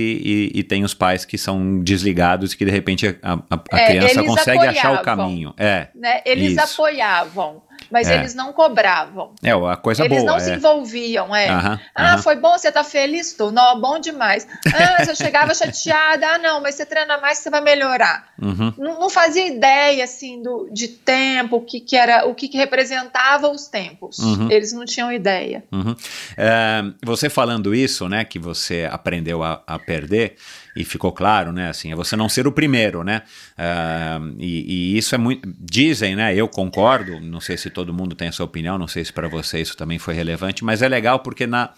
e, 0.54 0.58
e 0.60 0.62
tem 0.62 0.84
os 0.84 0.94
pais 0.94 1.24
que 1.24 1.36
são 1.38 1.80
desligados 1.82 2.52
e 2.52 2.56
que 2.56 2.64
de 2.64 2.70
repente 2.70 3.06
a, 3.22 3.34
a- 3.50 3.60
a 3.72 3.80
É, 3.80 3.86
criança 3.86 4.22
consegue 4.24 4.66
achar 4.66 4.92
o 4.92 4.94
apoiavam. 4.96 5.04
caminho. 5.04 5.54
É. 5.56 5.88
né? 5.94 6.20
Eles 6.24 6.52
Isso. 6.52 6.60
apoiavam. 6.80 7.62
Mas 7.90 8.08
É. 8.08 8.16
eles 8.16 8.34
não 8.34 8.52
cobravam. 8.52 9.32
É, 9.42 9.50
a 9.52 9.76
coisa 9.76 10.04
eles 10.04 10.18
boa. 10.18 10.30
não 10.32 10.36
é. 10.36 10.40
se 10.40 10.52
envolviam, 10.52 11.34
é. 11.34 11.48
Aham, 11.48 11.80
Ah, 11.94 12.18
foi 12.18 12.36
bom, 12.36 12.56
você 12.56 12.70
tá 12.70 12.82
feliz? 12.84 13.32
Tô. 13.34 13.50
Não, 13.50 13.80
bom 13.80 13.98
demais. 13.98 14.46
Ah, 14.74 15.04
você 15.04 15.14
chegava 15.14 15.54
chateada. 15.54 16.26
Ah, 16.26 16.38
não, 16.38 16.60
mas 16.60 16.74
você 16.74 16.86
treina 16.86 17.18
mais, 17.18 17.38
você 17.38 17.50
vai 17.50 17.60
melhorar. 17.60 18.28
Uhum. 18.40 18.72
Não, 18.78 19.00
não 19.00 19.10
fazia 19.10 19.46
ideia, 19.46 20.04
assim, 20.04 20.42
do, 20.42 20.68
de 20.72 20.88
tempo, 20.88 21.56
o 21.56 21.60
que 21.60 21.80
que 21.80 21.96
era, 21.96 22.26
o 22.26 22.34
que 22.34 22.48
que 22.48 22.56
representava 22.58 23.48
os 23.48 23.66
tempos. 23.66 24.18
Uhum. 24.18 24.50
Eles 24.50 24.72
não 24.72 24.84
tinham 24.84 25.12
ideia. 25.12 25.64
Uhum. 25.72 25.94
É, 26.36 26.82
você 27.04 27.28
falando 27.28 27.74
isso, 27.74 28.08
né, 28.08 28.24
que 28.24 28.38
você 28.38 28.88
aprendeu 28.90 29.42
a, 29.42 29.62
a 29.66 29.78
perder 29.78 30.36
e 30.76 30.84
ficou 30.84 31.10
claro, 31.10 31.52
né, 31.52 31.70
assim, 31.70 31.90
é 31.90 31.94
você 31.96 32.14
não 32.14 32.28
ser 32.28 32.46
o 32.46 32.52
primeiro, 32.52 33.02
né, 33.02 33.22
É, 33.58 34.18
e, 34.38 34.92
e 34.94 34.98
isso 34.98 35.14
é 35.14 35.18
muito, 35.18 35.48
dizem, 35.58 36.14
né, 36.14 36.34
eu 36.34 36.46
concordo, 36.46 37.18
não 37.20 37.40
sei 37.40 37.56
se 37.56 37.70
todo 37.70 37.92
mundo 37.92 38.14
tem 38.14 38.28
essa 38.28 38.44
opinião, 38.44 38.76
não 38.76 38.86
sei 38.86 39.04
se 39.04 39.12
para 39.12 39.28
você 39.28 39.60
isso 39.60 39.76
também 39.76 39.98
foi 39.98 40.12
relevante, 40.14 40.62
mas 40.62 40.82
é 40.82 40.88
legal 40.88 41.20
porque 41.20 41.46
na, 41.46 41.70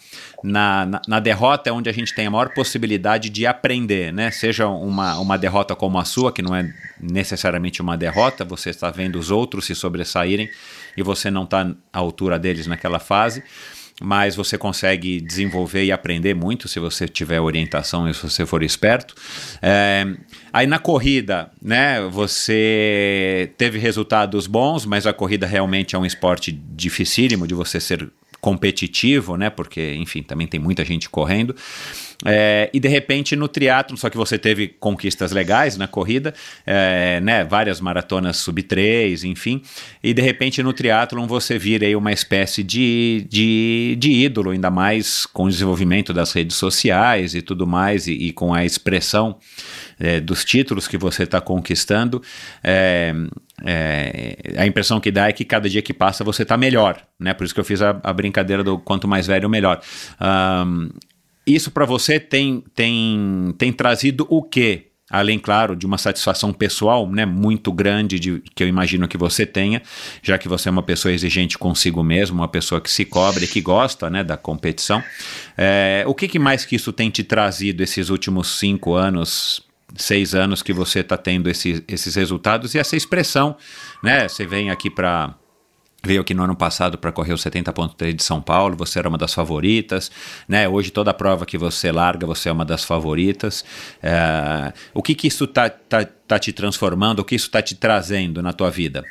na, 0.42 0.84
na, 0.84 1.00
na 1.06 1.20
derrota 1.20 1.70
é 1.70 1.72
onde 1.72 1.88
a 1.88 1.92
gente 1.92 2.12
tem 2.14 2.26
a 2.26 2.30
maior 2.30 2.52
possibilidade 2.52 3.30
de 3.30 3.46
aprender, 3.46 4.12
né, 4.12 4.30
seja 4.30 4.66
uma, 4.66 5.18
uma 5.18 5.38
derrota 5.38 5.76
como 5.76 5.98
a 5.98 6.04
sua, 6.04 6.32
que 6.32 6.42
não 6.42 6.54
é 6.54 6.68
necessariamente 7.00 7.80
uma 7.80 7.96
derrota, 7.96 8.44
você 8.44 8.70
está 8.70 8.90
vendo 8.90 9.18
os 9.18 9.30
outros 9.30 9.66
se 9.66 9.74
sobressaírem 9.74 10.48
e 10.96 11.02
você 11.02 11.30
não 11.30 11.44
está 11.44 11.62
à 11.92 11.98
altura 11.98 12.38
deles 12.38 12.66
naquela 12.66 12.98
fase, 12.98 13.42
mas 14.00 14.36
você 14.36 14.56
consegue 14.56 15.20
desenvolver 15.20 15.84
e 15.84 15.92
aprender 15.92 16.34
muito 16.34 16.68
se 16.68 16.78
você 16.78 17.08
tiver 17.08 17.40
orientação 17.40 18.08
e 18.08 18.14
se 18.14 18.22
você 18.22 18.46
for 18.46 18.62
esperto. 18.62 19.14
É, 19.60 20.06
aí 20.52 20.66
na 20.66 20.78
corrida, 20.78 21.50
né, 21.60 22.00
você 22.08 23.52
teve 23.56 23.78
resultados 23.78 24.46
bons, 24.46 24.86
mas 24.86 25.06
a 25.06 25.12
corrida 25.12 25.46
realmente 25.46 25.96
é 25.96 25.98
um 25.98 26.06
esporte 26.06 26.52
dificílimo 26.52 27.46
de 27.46 27.54
você 27.54 27.80
ser 27.80 28.08
competitivo, 28.40 29.36
né? 29.36 29.50
Porque, 29.50 29.94
enfim, 29.94 30.22
também 30.22 30.46
tem 30.46 30.60
muita 30.60 30.84
gente 30.84 31.08
correndo. 31.10 31.54
É, 32.24 32.68
e 32.72 32.80
de 32.80 32.88
repente 32.88 33.36
no 33.36 33.46
triatlo, 33.46 33.96
só 33.96 34.10
que 34.10 34.16
você 34.16 34.36
teve 34.36 34.66
conquistas 34.66 35.30
legais 35.30 35.76
na 35.76 35.86
corrida, 35.86 36.34
é, 36.66 37.20
né? 37.20 37.44
Várias 37.44 37.80
maratonas 37.80 38.38
sub 38.38 38.60
3, 38.60 39.22
enfim. 39.22 39.62
E 40.02 40.12
de 40.12 40.20
repente 40.20 40.60
no 40.62 40.72
triatlon 40.72 41.26
você 41.28 41.56
vira 41.58 41.86
aí 41.86 41.94
uma 41.94 42.12
espécie 42.12 42.64
de, 42.64 43.24
de, 43.28 43.96
de 43.98 44.10
ídolo, 44.10 44.50
ainda 44.50 44.70
mais 44.70 45.26
com 45.26 45.44
o 45.44 45.48
desenvolvimento 45.48 46.12
das 46.12 46.32
redes 46.32 46.56
sociais 46.56 47.34
e 47.36 47.42
tudo 47.42 47.66
mais, 47.66 48.08
e, 48.08 48.12
e 48.12 48.32
com 48.32 48.52
a 48.52 48.64
expressão 48.64 49.38
é, 50.00 50.18
dos 50.18 50.44
títulos 50.44 50.88
que 50.88 50.98
você 50.98 51.22
está 51.22 51.40
conquistando. 51.40 52.20
É, 52.64 53.14
é, 53.64 54.36
a 54.56 54.66
impressão 54.66 55.00
que 55.00 55.10
dá 55.10 55.28
é 55.28 55.32
que 55.32 55.44
cada 55.44 55.68
dia 55.68 55.82
que 55.82 55.92
passa 55.92 56.22
você 56.22 56.42
está 56.42 56.56
melhor, 56.56 57.00
né? 57.18 57.34
Por 57.34 57.44
isso 57.44 57.54
que 57.54 57.60
eu 57.60 57.64
fiz 57.64 57.82
a, 57.82 57.98
a 58.02 58.12
brincadeira 58.12 58.62
do 58.62 58.78
quanto 58.78 59.08
mais 59.08 59.26
velho, 59.26 59.48
melhor. 59.48 59.80
Ahn, 60.20 60.88
isso 61.54 61.70
para 61.70 61.84
você 61.84 62.18
tem, 62.20 62.62
tem, 62.74 63.54
tem 63.56 63.72
trazido 63.72 64.26
o 64.28 64.42
quê? 64.42 64.88
Além, 65.10 65.38
claro, 65.38 65.74
de 65.74 65.86
uma 65.86 65.96
satisfação 65.96 66.52
pessoal 66.52 67.10
né, 67.10 67.24
muito 67.24 67.72
grande, 67.72 68.20
de, 68.20 68.42
que 68.54 68.62
eu 68.62 68.68
imagino 68.68 69.08
que 69.08 69.16
você 69.16 69.46
tenha, 69.46 69.80
já 70.22 70.36
que 70.36 70.46
você 70.46 70.68
é 70.68 70.72
uma 70.72 70.82
pessoa 70.82 71.12
exigente 71.12 71.56
consigo 71.56 72.02
mesmo, 72.02 72.36
uma 72.36 72.48
pessoa 72.48 72.78
que 72.78 72.90
se 72.90 73.06
cobra 73.06 73.42
e 73.42 73.46
que 73.46 73.60
gosta 73.62 74.10
né, 74.10 74.22
da 74.22 74.36
competição. 74.36 75.02
É, 75.56 76.04
o 76.06 76.14
que, 76.14 76.28
que 76.28 76.38
mais 76.38 76.66
que 76.66 76.76
isso 76.76 76.92
tem 76.92 77.08
te 77.08 77.24
trazido 77.24 77.82
esses 77.82 78.10
últimos 78.10 78.58
cinco 78.58 78.94
anos, 78.94 79.66
seis 79.96 80.34
anos 80.34 80.62
que 80.62 80.74
você 80.74 81.00
está 81.00 81.16
tendo 81.16 81.48
esse, 81.48 81.82
esses 81.88 82.14
resultados 82.14 82.74
e 82.74 82.78
essa 82.78 82.94
expressão? 82.94 83.56
Né? 84.04 84.28
Você 84.28 84.44
vem 84.44 84.70
aqui 84.70 84.90
para 84.90 85.34
Veio 86.04 86.20
aqui 86.20 86.32
no 86.32 86.44
ano 86.44 86.54
passado 86.54 86.96
para 86.96 87.10
correr 87.10 87.32
o 87.32 87.36
70.3 87.36 88.14
de 88.14 88.22
São 88.22 88.40
Paulo, 88.40 88.76
você 88.76 89.00
era 89.00 89.08
uma 89.08 89.18
das 89.18 89.34
favoritas, 89.34 90.10
né? 90.46 90.68
Hoje 90.68 90.92
toda 90.92 91.12
prova 91.12 91.44
que 91.44 91.58
você 91.58 91.90
larga, 91.90 92.24
você 92.24 92.48
é 92.48 92.52
uma 92.52 92.64
das 92.64 92.84
favoritas. 92.84 93.64
É, 94.00 94.72
o 94.94 95.02
que 95.02 95.14
que 95.14 95.26
isso 95.26 95.46
tá, 95.46 95.68
tá, 95.68 96.04
tá 96.04 96.38
te 96.38 96.52
transformando, 96.52 97.18
o 97.18 97.24
que 97.24 97.34
isso 97.34 97.50
tá 97.50 97.60
te 97.60 97.74
trazendo 97.74 98.40
na 98.40 98.52
tua 98.52 98.70
vida? 98.70 99.04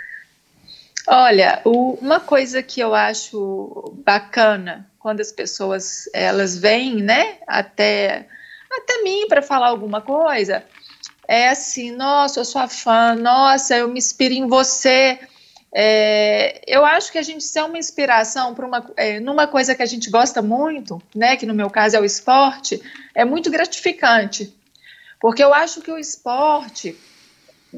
Olha, 1.05 1.61
o- 1.65 1.97
uma 2.01 2.19
coisa 2.21 2.63
que 2.63 2.79
eu 2.79 2.95
acho 2.95 3.93
bacana 4.05 4.89
quando 4.97 5.19
as 5.21 5.31
pessoas 5.31 6.09
elas 6.13 6.57
vêm, 6.57 6.95
né, 6.95 7.35
até 7.47 8.27
até 8.71 9.01
mim 9.03 9.27
para 9.27 9.41
falar 9.41 9.67
alguma 9.67 10.01
coisa, 10.01 10.63
é 11.27 11.49
assim, 11.49 11.91
nossa, 11.91 12.39
eu 12.39 12.45
sou 12.45 12.67
fã, 12.67 13.15
nossa, 13.15 13.75
eu 13.75 13.87
me 13.87 13.97
inspiro 13.97 14.33
em 14.33 14.47
você. 14.47 15.19
É, 15.73 16.61
eu 16.65 16.85
acho 16.85 17.11
que 17.11 17.17
a 17.17 17.21
gente 17.21 17.43
ser 17.43 17.61
uma 17.63 17.77
inspiração 17.77 18.55
para 18.55 18.65
uma, 18.65 18.91
é, 18.95 19.19
numa 19.19 19.47
coisa 19.47 19.75
que 19.75 19.83
a 19.83 19.85
gente 19.85 20.09
gosta 20.09 20.41
muito, 20.41 21.01
né, 21.13 21.35
que 21.35 21.45
no 21.45 21.53
meu 21.53 21.69
caso 21.69 21.95
é 21.95 21.99
o 21.99 22.05
esporte, 22.05 22.81
é 23.13 23.25
muito 23.25 23.51
gratificante, 23.51 24.53
porque 25.19 25.43
eu 25.43 25.53
acho 25.53 25.81
que 25.81 25.91
o 25.91 25.97
esporte, 25.97 26.97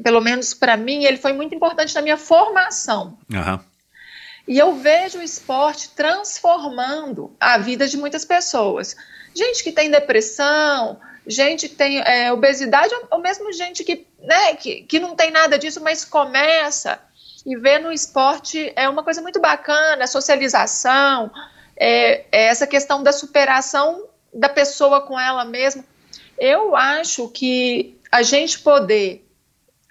pelo 0.02 0.20
menos 0.20 0.54
para 0.54 0.76
mim, 0.76 1.04
ele 1.04 1.16
foi 1.16 1.32
muito 1.32 1.54
importante 1.54 1.94
na 1.94 2.02
minha 2.02 2.16
formação. 2.16 3.18
Aham. 3.34 3.60
E 4.48 4.58
eu 4.58 4.74
vejo 4.74 5.18
o 5.18 5.22
esporte 5.22 5.90
transformando 5.90 7.34
a 7.38 7.58
vida 7.58 7.86
de 7.86 7.96
muitas 7.96 8.24
pessoas. 8.24 8.96
Gente 9.34 9.62
que 9.62 9.70
tem 9.70 9.90
depressão, 9.90 10.98
gente 11.26 11.68
que 11.68 11.74
tem 11.74 12.00
é, 12.00 12.32
obesidade, 12.32 12.92
ou- 12.94 13.08
ou 13.12 13.18
mesmo 13.20 13.52
gente 13.52 13.84
que, 13.84 14.06
né, 14.20 14.54
que, 14.56 14.82
que 14.82 14.98
não 14.98 15.14
tem 15.14 15.30
nada 15.30 15.58
disso, 15.58 15.80
mas 15.82 16.04
começa 16.04 16.98
e 17.46 17.56
vê 17.56 17.78
no 17.78 17.92
esporte 17.92 18.72
é 18.76 18.88
uma 18.88 19.02
coisa 19.02 19.22
muito 19.22 19.40
bacana, 19.40 20.06
socialização, 20.06 21.30
é, 21.76 22.24
é 22.30 22.44
essa 22.46 22.66
questão 22.66 23.02
da 23.02 23.12
superação 23.12 24.06
da 24.32 24.48
pessoa 24.48 25.00
com 25.00 25.18
ela 25.18 25.44
mesma. 25.44 25.84
Eu 26.38 26.76
acho 26.76 27.28
que 27.28 27.98
a 28.10 28.22
gente 28.22 28.58
poder 28.60 29.26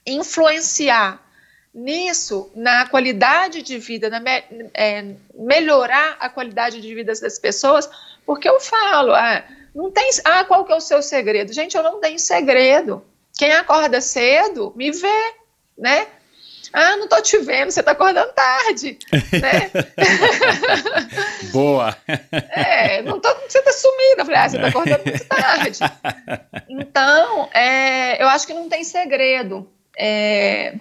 influenciar 0.05 1.21
nisso, 1.73 2.51
na 2.55 2.87
qualidade 2.87 3.61
de 3.61 3.77
vida, 3.77 4.09
na 4.09 4.19
me- 4.19 4.43
é, 4.73 5.13
melhorar 5.35 6.17
a 6.19 6.27
qualidade 6.29 6.81
de 6.81 6.95
vida 6.95 7.13
das 7.13 7.37
pessoas, 7.39 7.89
porque 8.25 8.49
eu 8.49 8.59
falo, 8.59 9.13
ah, 9.13 9.43
não 9.73 9.91
tem, 9.91 10.09
ah, 10.25 10.43
qual 10.43 10.65
que 10.65 10.71
é 10.71 10.75
o 10.75 10.81
seu 10.81 11.01
segredo? 11.01 11.53
Gente, 11.53 11.77
eu 11.77 11.83
não 11.83 11.99
tenho 11.99 12.17
segredo. 12.19 13.05
Quem 13.37 13.51
acorda 13.51 14.01
cedo, 14.01 14.73
me 14.75 14.91
vê, 14.91 15.33
né? 15.77 16.07
Ah, 16.71 16.97
não 16.97 17.07
tô 17.07 17.21
te 17.21 17.37
vendo, 17.39 17.71
você 17.71 17.81
tá 17.81 17.91
acordando 17.91 18.31
tarde, 18.33 18.97
né? 19.41 19.71
Boa! 21.51 21.95
É, 22.31 23.01
não 23.01 23.19
tô, 23.19 23.33
você 23.47 23.61
tá 23.61 23.71
sumida. 23.71 24.21
Eu 24.21 24.25
falei, 24.25 24.39
ah, 24.39 24.49
você 24.49 24.59
tá 24.59 24.67
acordando 24.67 25.03
muito 25.05 25.25
tarde. 25.25 25.79
Então, 26.69 27.49
é, 27.53 28.21
eu 28.21 28.27
acho 28.27 28.45
que 28.45 28.53
não 28.53 28.69
tem 28.69 28.83
segredo. 28.83 29.69
É, 29.97 30.75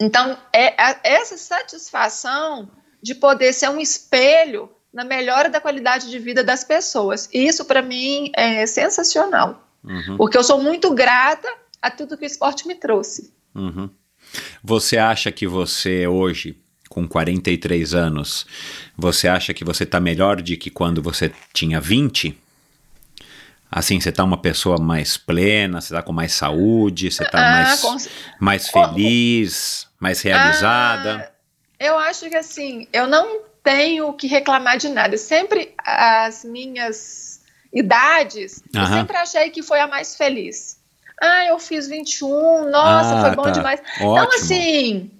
então, 0.00 0.38
é, 0.52 0.68
a- 0.80 1.00
essa 1.04 1.36
satisfação 1.36 2.70
de 3.02 3.14
poder 3.14 3.52
ser 3.52 3.68
um 3.68 3.80
espelho 3.80 4.70
na 4.92 5.04
melhora 5.04 5.48
da 5.48 5.60
qualidade 5.60 6.08
de 6.10 6.18
vida 6.18 6.44
das 6.44 6.62
pessoas. 6.64 7.28
Isso, 7.32 7.64
para 7.64 7.82
mim, 7.82 8.30
é 8.36 8.66
sensacional. 8.66 9.66
Uhum, 9.82 10.16
Porque 10.16 10.36
eu 10.38 10.44
sou 10.44 10.62
muito 10.62 10.94
grata 10.94 11.48
a 11.80 11.90
tudo 11.90 12.16
que 12.16 12.24
o 12.24 12.26
esporte 12.26 12.66
me 12.68 12.74
trouxe. 12.76 13.32
uhum. 13.54 13.90
Você 14.62 14.98
acha 14.98 15.30
que 15.32 15.46
você 15.46 16.06
hoje, 16.06 16.56
com 16.88 17.06
43 17.08 17.94
anos, 17.94 18.46
você 18.96 19.28
acha 19.28 19.54
que 19.54 19.64
você 19.64 19.84
tá 19.86 19.98
melhor 20.00 20.40
de 20.40 20.56
que 20.56 20.70
quando 20.70 21.02
você 21.02 21.32
tinha 21.52 21.80
20? 21.80 22.38
Assim, 23.70 23.98
você 23.98 24.12
tá 24.12 24.22
uma 24.22 24.36
pessoa 24.36 24.78
mais 24.78 25.16
plena, 25.16 25.80
você 25.80 25.94
tá 25.94 26.02
com 26.02 26.12
mais 26.12 26.32
saúde, 26.34 27.10
você 27.10 27.24
tá 27.24 27.38
Ah, 27.38 27.50
mais, 27.50 27.82
mais 28.38 28.68
feliz, 28.68 29.88
mais 29.98 30.20
realizada. 30.20 31.26
Ah, 31.26 31.32
eu 31.80 31.98
acho 31.98 32.28
que 32.28 32.36
assim, 32.36 32.86
eu 32.92 33.06
não 33.06 33.40
tenho 33.64 34.12
que 34.12 34.26
reclamar 34.26 34.76
de 34.76 34.90
nada. 34.90 35.16
Sempre 35.16 35.72
as 35.78 36.44
minhas 36.44 37.40
idades, 37.72 38.62
eu 38.74 38.82
Aham. 38.82 38.98
sempre 38.98 39.16
achei 39.16 39.48
que 39.48 39.62
foi 39.62 39.80
a 39.80 39.86
mais 39.86 40.16
feliz. 40.16 40.78
Ah, 41.24 41.46
eu 41.46 41.58
fiz 41.58 41.86
21, 41.86 42.68
nossa, 42.70 43.14
Ah, 43.18 43.20
foi 43.22 43.30
bom 43.36 43.42
tá. 43.44 43.50
demais. 43.50 43.80
Então, 43.96 44.08
Ótimo. 44.12 44.34
assim, 44.34 45.10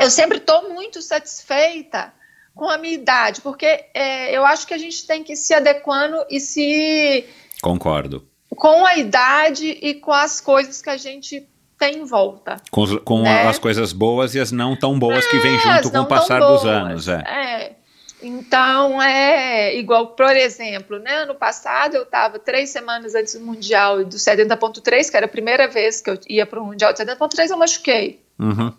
eu 0.00 0.10
sempre 0.10 0.38
estou 0.38 0.70
muito 0.72 1.02
satisfeita 1.02 2.12
com 2.54 2.70
a 2.70 2.78
minha 2.78 2.94
idade, 2.94 3.42
porque 3.42 3.66
é, 3.92 4.34
eu 4.36 4.46
acho 4.46 4.66
que 4.66 4.72
a 4.72 4.78
gente 4.78 5.06
tem 5.06 5.22
que 5.22 5.34
ir 5.34 5.36
se 5.36 5.52
adequando 5.52 6.24
e 6.30 6.40
se 6.40 7.26
Concordo. 7.60 8.26
com 8.56 8.86
a 8.86 8.96
idade 8.96 9.66
e 9.82 9.94
com 9.94 10.12
as 10.12 10.40
coisas 10.40 10.80
que 10.80 10.88
a 10.88 10.96
gente 10.96 11.46
tem 11.78 11.98
em 11.98 12.04
volta. 12.06 12.56
Com, 12.70 12.96
com 13.00 13.22
Né? 13.22 13.46
as 13.46 13.58
coisas 13.58 13.92
boas 13.92 14.34
e 14.34 14.40
as 14.40 14.50
não 14.50 14.74
tão 14.74 14.98
boas 14.98 15.26
que 15.26 15.38
vêm 15.40 15.56
É, 15.56 15.58
junto 15.58 15.90
com 15.90 15.98
o 16.00 16.06
passar 16.06 16.40
dos 16.40 16.64
anos. 16.64 17.08
É. 17.08 17.22
É. 17.26 17.72
Então, 18.22 19.00
é 19.02 19.76
igual, 19.76 20.08
por 20.08 20.34
exemplo, 20.34 20.98
né, 20.98 21.16
ano 21.16 21.34
passado 21.34 21.96
eu 21.96 22.02
estava 22.02 22.38
três 22.38 22.70
semanas 22.70 23.14
antes 23.14 23.34
do 23.34 23.44
Mundial 23.44 24.04
do 24.04 24.16
70.3, 24.16 25.10
que 25.10 25.16
era 25.16 25.26
a 25.26 25.28
primeira 25.28 25.68
vez 25.68 26.00
que 26.00 26.10
eu 26.10 26.18
ia 26.28 26.46
para 26.46 26.60
o 26.60 26.64
Mundial 26.64 26.92
de 26.92 26.98
70.3, 27.00 27.50
eu 27.50 27.58
machuquei. 27.58 28.24
Uhum. 28.38 28.72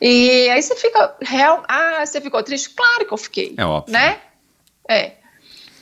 E 0.00 0.48
aí 0.50 0.62
você 0.62 0.76
fica, 0.76 1.16
real, 1.22 1.64
ah, 1.66 2.04
você 2.04 2.20
ficou 2.20 2.42
triste? 2.42 2.70
Claro 2.70 3.06
que 3.06 3.12
eu 3.12 3.18
fiquei. 3.18 3.54
É 3.56 3.64
óbvio. 3.64 3.92
Né? 3.92 4.20
É. 4.88 5.12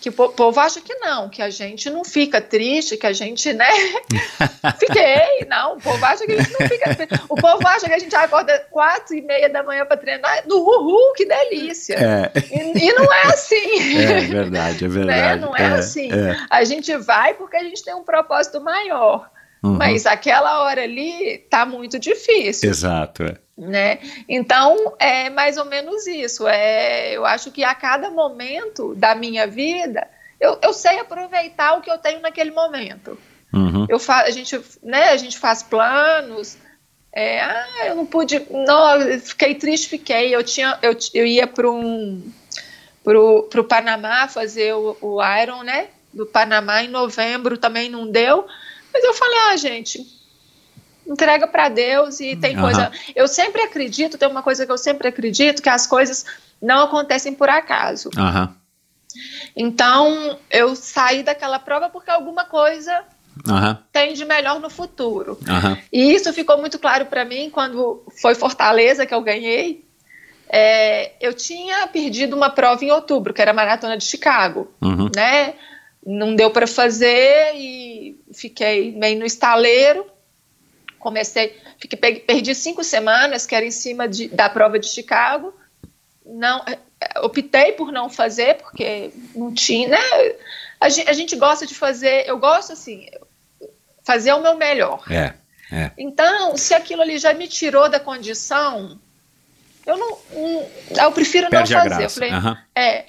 Que 0.03 0.09
o 0.09 0.13
povo 0.13 0.59
acha 0.59 0.81
que 0.81 0.97
não, 0.97 1.29
que 1.29 1.41
a 1.41 1.49
gente 1.49 1.89
não 1.89 2.05
fica 2.05 2.41
triste, 2.41 2.97
que 2.97 3.07
a 3.07 3.13
gente, 3.13 3.53
né? 3.53 3.71
Fiquei, 4.77 5.47
não. 5.49 5.75
O 5.75 5.81
povo 5.81 6.05
acha 6.05 6.27
que 6.27 6.33
a 6.33 6.43
gente 6.43 6.53
não 6.59 6.69
fica 6.69 6.93
triste. 6.93 7.25
O 7.29 7.37
povo 7.37 7.65
acha 7.69 7.87
que 7.87 7.95
a 7.95 7.99
gente 8.01 8.13
acorda 8.17 8.67
quatro 8.69 9.15
e 9.15 9.23
meia 9.23 9.49
da 9.49 9.63
manhã 9.63 9.87
para 9.87 9.97
treinar 9.97 10.43
no 10.49 10.57
uhul, 10.57 11.13
que 11.15 11.25
delícia. 11.25 11.95
É. 11.95 12.33
E, 12.37 12.89
e, 12.89 12.93
não 12.95 13.13
é 13.13 13.23
assim. 13.29 14.03
É 14.03 14.21
verdade, 14.23 14.85
é 14.85 14.89
verdade. 14.91 15.21
Né? 15.21 15.37
Não 15.37 15.57
é, 15.57 15.63
é 15.63 15.67
assim. 15.67 16.13
É. 16.13 16.37
A 16.51 16.65
gente 16.65 16.97
vai 16.97 17.35
porque 17.35 17.57
a 17.57 17.63
gente 17.63 17.85
tem 17.85 17.95
um 17.95 18.03
propósito 18.03 18.61
maior. 18.61 19.31
Uhum. 19.63 19.75
Mas 19.75 20.07
aquela 20.07 20.63
hora 20.63 20.83
ali 20.83 21.39
tá 21.49 21.65
muito 21.65 21.99
difícil. 21.99 22.69
Exato. 22.69 23.23
É. 23.23 23.37
Né? 23.57 23.99
Então 24.29 24.95
é 24.99 25.31
mais 25.31 25.57
ou 25.57 25.65
menos 25.65 26.07
isso. 26.07 26.49
É, 26.49 27.13
eu 27.13 27.25
acho 27.25 27.51
que 27.51 27.63
a 27.63 27.75
cada 27.75 28.11
momento 28.11 28.95
da 28.95 29.15
minha 29.15 29.47
vida 29.47 30.09
eu, 30.43 30.59
eu 30.61 30.73
sei 30.73 30.99
aproveitar 30.99 31.75
o 31.75 31.81
que 31.81 31.89
eu 31.91 31.99
tenho 31.99 32.21
naquele 32.21 32.51
momento. 32.51 33.17
Uhum. 33.53 33.87
Eu 33.89 34.01
fa 34.01 34.23
a 34.23 34.31
gente, 34.31 34.61
né? 34.83 35.11
A 35.11 35.17
gente 35.17 35.39
faz 35.39 35.63
planos. 35.63 36.59
É, 37.13 37.41
ah, 37.41 37.87
eu 37.87 37.95
não 37.95 38.07
pude, 38.07 38.43
não, 38.51 39.21
fiquei 39.21 39.55
triste, 39.55 39.89
fiquei. 39.89 40.35
Eu 40.35 40.43
tinha, 40.43 40.77
eu, 40.83 40.97
eu 41.15 41.25
ia 41.25 41.47
para 41.47 41.71
um, 41.71 42.33
pro, 43.05 43.45
pro 43.45 43.65
Panamá 43.65 44.27
fazer 44.27 44.75
o, 44.75 44.97
o 45.01 45.19
Iron, 45.41 45.63
né? 45.63 45.89
Do 46.13 46.27
Panamá 46.27 46.83
em 46.83 46.89
novembro 46.89 47.57
também 47.57 47.89
não 47.89 48.11
deu. 48.11 48.45
Mas 48.93 49.05
eu 49.05 49.15
falei, 49.15 49.39
ah, 49.49 49.57
gente, 49.57 50.07
entrega 51.07 51.47
para 51.47 51.69
Deus 51.69 52.21
e 52.21 52.37
tem 52.37 52.57
uhum. 52.57 52.63
coisa. 52.63 52.93
Eu 53.15 53.27
sempre 53.27 53.63
acredito, 53.63 54.19
tem 54.19 54.29
uma 54.29 54.43
coisa 54.43 54.65
que 54.67 54.73
eu 54.73 54.79
sempre 54.79 55.09
acredito, 55.09 55.63
que 55.63 55.69
as 55.69 55.87
coisas 55.87 56.25
não 56.61 56.85
acontecem 56.85 57.35
por 57.35 57.49
acaso. 57.49 58.11
Uhum. 58.17 58.49
Então, 59.55 60.39
eu 60.51 60.75
saí 60.75 61.23
daquela 61.23 61.59
prova 61.59 61.89
porque 61.89 62.11
alguma 62.11 62.45
coisa 62.45 63.05
uhum. 63.47 63.77
tem 63.93 64.15
de 64.15 64.25
melhor 64.25 64.61
no 64.61 64.71
futuro. 64.71 65.39
E 65.93 66.13
isso 66.15 66.33
ficou 66.33 66.59
muito 66.59 66.79
claro 66.79 67.07
para 67.07 67.25
mim 67.25 67.51
quando 67.51 68.03
foi 68.21 68.35
Fortaleza 68.35 69.05
que 69.05 69.15
eu 69.15 69.21
ganhei. 69.21 69.85
É, 70.49 71.13
eu 71.21 71.33
tinha 71.33 71.87
perdido 71.87 72.37
uma 72.37 72.51
prova 72.51 72.85
em 72.85 72.91
outubro, 72.91 73.33
que 73.33 73.41
era 73.41 73.53
a 73.53 73.55
maratona 73.55 73.97
de 73.97 74.05
Chicago, 74.05 74.71
uhum. 74.83 75.11
né? 75.15 75.55
Não 76.05 76.35
deu 76.35 76.51
para 76.51 76.67
fazer 76.67 77.55
e 77.55 78.21
fiquei 78.33 78.93
meio 78.93 79.19
no 79.19 79.27
estaleiro. 79.27 80.07
Comecei, 80.99 81.61
fiquei, 81.79 82.21
perdi 82.21 82.55
cinco 82.55 82.85
semanas, 82.85 83.45
que 83.45 83.55
era 83.55 83.65
em 83.65 83.71
cima 83.71 84.09
de, 84.09 84.29
da 84.29 84.49
prova 84.49 84.79
de 84.79 84.87
Chicago. 84.87 85.53
Não, 86.25 86.65
é, 86.67 86.79
optei 87.21 87.73
por 87.73 87.91
não 87.91 88.09
fazer 88.09 88.59
porque 88.59 89.11
não 89.35 89.53
tinha, 89.53 89.89
né? 89.89 89.99
A 90.81 90.89
gente, 90.89 91.11
a 91.11 91.13
gente 91.13 91.37
gosta 91.37 91.67
de 91.67 91.75
fazer, 91.75 92.29
eu 92.29 92.39
gosto 92.39 92.73
assim, 92.73 93.09
fazer 94.05 94.33
o 94.33 94.41
meu 94.41 94.57
melhor. 94.57 95.05
É, 95.11 95.35
é. 95.73 95.91
Então, 95.99 96.57
se 96.57 96.75
aquilo 96.75 97.03
ali 97.03 97.19
já 97.19 97.35
me 97.35 97.49
tirou 97.49 97.89
da 97.89 97.99
condição, 97.99 98.99
eu 99.87 99.97
não, 99.97 100.19
não 100.33 100.71
eu 101.05 101.13
prefiro 101.13 101.49
Perde 101.51 101.75
não 101.75 101.83
fazer. 101.83 102.09
Falei, 102.09 102.33
uhum. 102.33 102.57
é. 102.75 103.05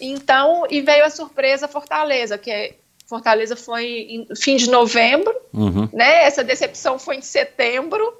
Então, 0.00 0.66
e 0.70 0.80
veio 0.80 1.04
a 1.04 1.10
surpresa 1.10 1.68
Fortaleza, 1.68 2.36
que 2.36 2.50
é 2.50 2.74
Fortaleza 3.06 3.54
foi 3.54 3.84
em 3.84 4.26
fim 4.34 4.56
de 4.56 4.70
novembro, 4.70 5.34
uhum. 5.52 5.88
né? 5.92 6.24
Essa 6.24 6.42
decepção 6.42 6.98
foi 6.98 7.16
em 7.16 7.22
setembro 7.22 8.18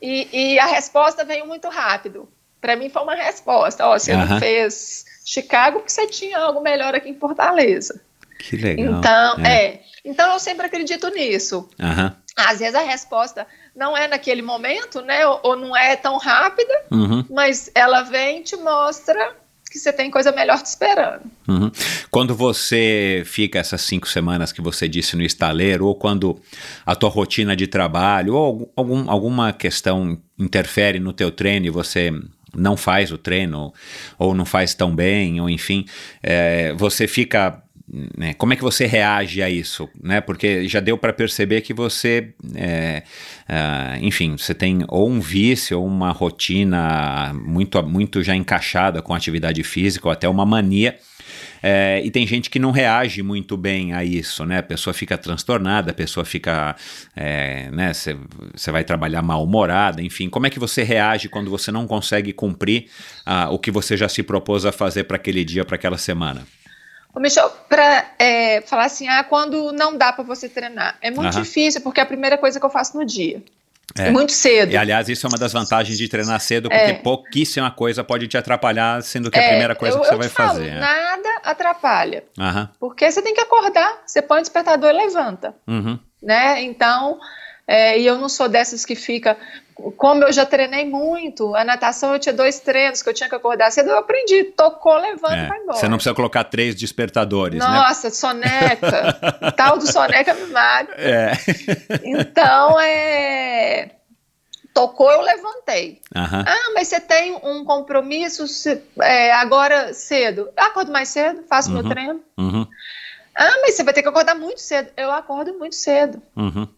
e, 0.00 0.28
e 0.32 0.58
a 0.58 0.66
resposta 0.66 1.24
veio 1.24 1.46
muito 1.46 1.68
rápido. 1.68 2.28
Para 2.60 2.76
mim 2.76 2.88
foi 2.88 3.02
uma 3.02 3.14
resposta. 3.14 3.86
Ó, 3.86 3.98
você 3.98 4.12
uhum. 4.12 4.26
não 4.26 4.38
fez 4.40 5.04
Chicago 5.24 5.78
porque 5.78 5.92
você 5.92 6.06
tinha 6.06 6.38
algo 6.38 6.60
melhor 6.60 6.94
aqui 6.94 7.08
em 7.08 7.18
Fortaleza. 7.18 8.00
Que 8.38 8.56
legal. 8.56 8.98
Então, 8.98 9.44
é. 9.44 9.64
é. 9.64 9.82
Então 10.04 10.32
eu 10.32 10.38
sempre 10.40 10.66
acredito 10.66 11.08
nisso. 11.08 11.68
Uhum. 11.78 12.12
Às 12.36 12.58
vezes 12.58 12.74
a 12.74 12.80
resposta 12.82 13.46
não 13.74 13.96
é 13.96 14.08
naquele 14.08 14.42
momento, 14.42 15.00
né? 15.00 15.24
Ou, 15.26 15.40
ou 15.42 15.56
não 15.56 15.76
é 15.76 15.94
tão 15.94 16.18
rápida, 16.18 16.84
uhum. 16.90 17.24
mas 17.30 17.70
ela 17.74 18.02
vem 18.02 18.40
e 18.40 18.42
te 18.42 18.56
mostra 18.56 19.36
que 19.72 19.78
você 19.78 19.92
tem 19.92 20.10
coisa 20.10 20.30
melhor 20.30 20.60
te 20.60 20.66
esperando. 20.66 21.22
Uhum. 21.48 21.70
Quando 22.10 22.34
você 22.34 23.22
fica 23.24 23.58
essas 23.58 23.80
cinco 23.80 24.06
semanas 24.06 24.52
que 24.52 24.60
você 24.60 24.86
disse 24.86 25.16
no 25.16 25.22
estaleiro, 25.22 25.86
ou 25.86 25.94
quando 25.94 26.38
a 26.84 26.94
tua 26.94 27.08
rotina 27.08 27.56
de 27.56 27.66
trabalho, 27.66 28.34
ou 28.34 28.72
algum, 28.76 29.10
alguma 29.10 29.52
questão 29.52 30.18
interfere 30.38 31.00
no 31.00 31.12
teu 31.12 31.30
treino 31.30 31.66
e 31.66 31.70
você 31.70 32.12
não 32.54 32.76
faz 32.76 33.10
o 33.10 33.16
treino, 33.16 33.72
ou 34.18 34.34
não 34.34 34.44
faz 34.44 34.74
tão 34.74 34.94
bem, 34.94 35.40
ou 35.40 35.48
enfim, 35.48 35.86
é, 36.22 36.74
você 36.74 37.08
fica 37.08 37.61
né? 38.16 38.32
Como 38.34 38.54
é 38.54 38.56
que 38.56 38.62
você 38.62 38.86
reage 38.86 39.42
a 39.42 39.50
isso? 39.50 39.88
Né? 40.02 40.20
Porque 40.20 40.66
já 40.66 40.80
deu 40.80 40.96
para 40.96 41.12
perceber 41.12 41.60
que 41.60 41.74
você, 41.74 42.32
é, 42.54 43.02
uh, 43.48 44.02
enfim, 44.04 44.36
você 44.36 44.54
tem 44.54 44.82
ou 44.88 45.10
um 45.10 45.20
vício 45.20 45.78
ou 45.78 45.86
uma 45.86 46.10
rotina 46.10 47.32
muito, 47.34 47.82
muito 47.82 48.22
já 48.22 48.34
encaixada 48.34 49.02
com 49.02 49.14
atividade 49.14 49.62
física, 49.62 50.08
ou 50.08 50.12
até 50.12 50.26
uma 50.26 50.46
mania. 50.46 50.96
É, 51.62 52.02
e 52.04 52.10
tem 52.10 52.26
gente 52.26 52.50
que 52.50 52.58
não 52.58 52.72
reage 52.72 53.22
muito 53.22 53.56
bem 53.56 53.92
a 53.92 54.02
isso, 54.02 54.44
né? 54.44 54.58
A 54.58 54.62
pessoa 54.62 54.92
fica 54.92 55.16
transtornada, 55.16 55.92
a 55.92 55.94
pessoa 55.94 56.24
fica, 56.24 56.74
é, 57.14 57.70
né? 57.70 57.92
Você 57.92 58.72
vai 58.72 58.82
trabalhar 58.82 59.22
mal-humorada, 59.22 60.02
enfim. 60.02 60.28
Como 60.28 60.46
é 60.46 60.50
que 60.50 60.58
você 60.58 60.82
reage 60.82 61.28
quando 61.28 61.50
você 61.50 61.70
não 61.70 61.86
consegue 61.86 62.32
cumprir 62.32 62.86
uh, 63.26 63.52
o 63.52 63.58
que 63.60 63.70
você 63.70 63.96
já 63.96 64.08
se 64.08 64.24
propôs 64.24 64.66
a 64.66 64.72
fazer 64.72 65.04
para 65.04 65.16
aquele 65.16 65.44
dia, 65.44 65.64
para 65.64 65.76
aquela 65.76 65.98
semana? 65.98 66.44
Ô, 67.14 67.20
Michel, 67.20 67.50
para 67.68 68.06
é, 68.18 68.62
falar 68.62 68.86
assim, 68.86 69.06
ah, 69.08 69.22
quando 69.22 69.72
não 69.72 69.96
dá 69.96 70.12
para 70.12 70.24
você 70.24 70.48
treinar, 70.48 70.96
é 71.00 71.10
muito 71.10 71.34
uhum. 71.36 71.42
difícil, 71.42 71.80
porque 71.80 72.00
é 72.00 72.02
a 72.02 72.06
primeira 72.06 72.38
coisa 72.38 72.58
que 72.58 72.64
eu 72.64 72.70
faço 72.70 72.96
no 72.96 73.04
dia. 73.04 73.42
É. 73.98 74.10
Muito 74.10 74.32
cedo. 74.32 74.72
E 74.72 74.76
aliás, 74.76 75.08
isso 75.08 75.26
é 75.26 75.28
uma 75.28 75.38
das 75.38 75.52
vantagens 75.52 75.98
de 75.98 76.08
treinar 76.08 76.40
cedo, 76.40 76.70
porque 76.70 76.82
é. 76.82 76.94
pouquíssima 76.94 77.70
coisa 77.70 78.02
pode 78.02 78.26
te 78.26 78.38
atrapalhar, 78.38 79.02
sendo 79.02 79.30
que 79.30 79.38
é 79.38 79.44
a 79.44 79.48
primeira 79.48 79.74
coisa 79.74 79.96
eu, 79.96 80.00
que 80.00 80.08
você 80.08 80.16
vai 80.16 80.28
falo, 80.28 80.48
fazer. 80.50 80.68
É. 80.68 80.78
Nada 80.78 81.28
atrapalha. 81.44 82.24
Uhum. 82.38 82.68
Porque 82.80 83.10
você 83.10 83.20
tem 83.20 83.34
que 83.34 83.40
acordar, 83.40 84.02
você 84.06 84.22
põe 84.22 84.38
o 84.38 84.42
despertador 84.42 84.90
e 84.90 84.92
levanta. 84.92 85.54
Uhum. 85.66 85.98
Né? 86.22 86.62
Então, 86.62 87.18
é, 87.66 87.98
e 87.98 88.06
eu 88.06 88.16
não 88.18 88.28
sou 88.28 88.48
dessas 88.48 88.86
que 88.86 88.94
fica. 88.94 89.36
Como 89.74 90.24
eu 90.24 90.32
já 90.32 90.44
treinei 90.46 90.84
muito, 90.88 91.54
a 91.54 91.64
natação 91.64 92.12
eu 92.12 92.18
tinha 92.18 92.32
dois 92.32 92.60
treinos 92.60 93.02
que 93.02 93.08
eu 93.08 93.14
tinha 93.14 93.28
que 93.28 93.34
acordar 93.34 93.70
cedo, 93.70 93.90
eu 93.90 93.98
aprendi. 93.98 94.44
Tocou, 94.44 94.96
levanta 94.96 95.34
é, 95.34 95.46
vai 95.46 95.58
embora. 95.58 95.78
Você 95.78 95.88
não 95.88 95.96
precisa 95.96 96.14
colocar 96.14 96.44
três 96.44 96.74
despertadores, 96.74 97.58
né? 97.58 97.66
Nossa, 97.66 98.08
né? 98.08 98.14
soneca. 98.14 99.52
tal 99.56 99.78
do 99.78 99.90
soneca 99.90 100.34
me 100.34 100.46
mata. 100.46 100.92
É. 100.96 101.32
Então, 102.04 102.80
é 102.80 103.90
tocou, 104.72 105.10
eu 105.10 105.20
levantei. 105.20 106.00
Uhum. 106.14 106.40
Ah, 106.46 106.72
mas 106.74 106.88
você 106.88 107.00
tem 107.00 107.38
um 107.42 107.64
compromisso 107.64 108.44
é, 109.00 109.32
agora 109.32 109.92
cedo. 109.94 110.48
Eu 110.56 110.64
acordo 110.64 110.92
mais 110.92 111.08
cedo, 111.08 111.44
faço 111.48 111.68
uhum. 111.68 111.82
meu 111.82 111.88
treino. 111.88 112.20
Uhum. 112.38 112.66
Ah, 113.34 113.58
mas 113.62 113.74
você 113.74 113.84
vai 113.84 113.94
ter 113.94 114.02
que 114.02 114.08
acordar 114.08 114.34
muito 114.34 114.60
cedo. 114.60 114.90
Eu 114.96 115.10
acordo 115.10 115.58
muito 115.58 115.74
cedo. 115.74 116.22
Uhum. 116.36 116.68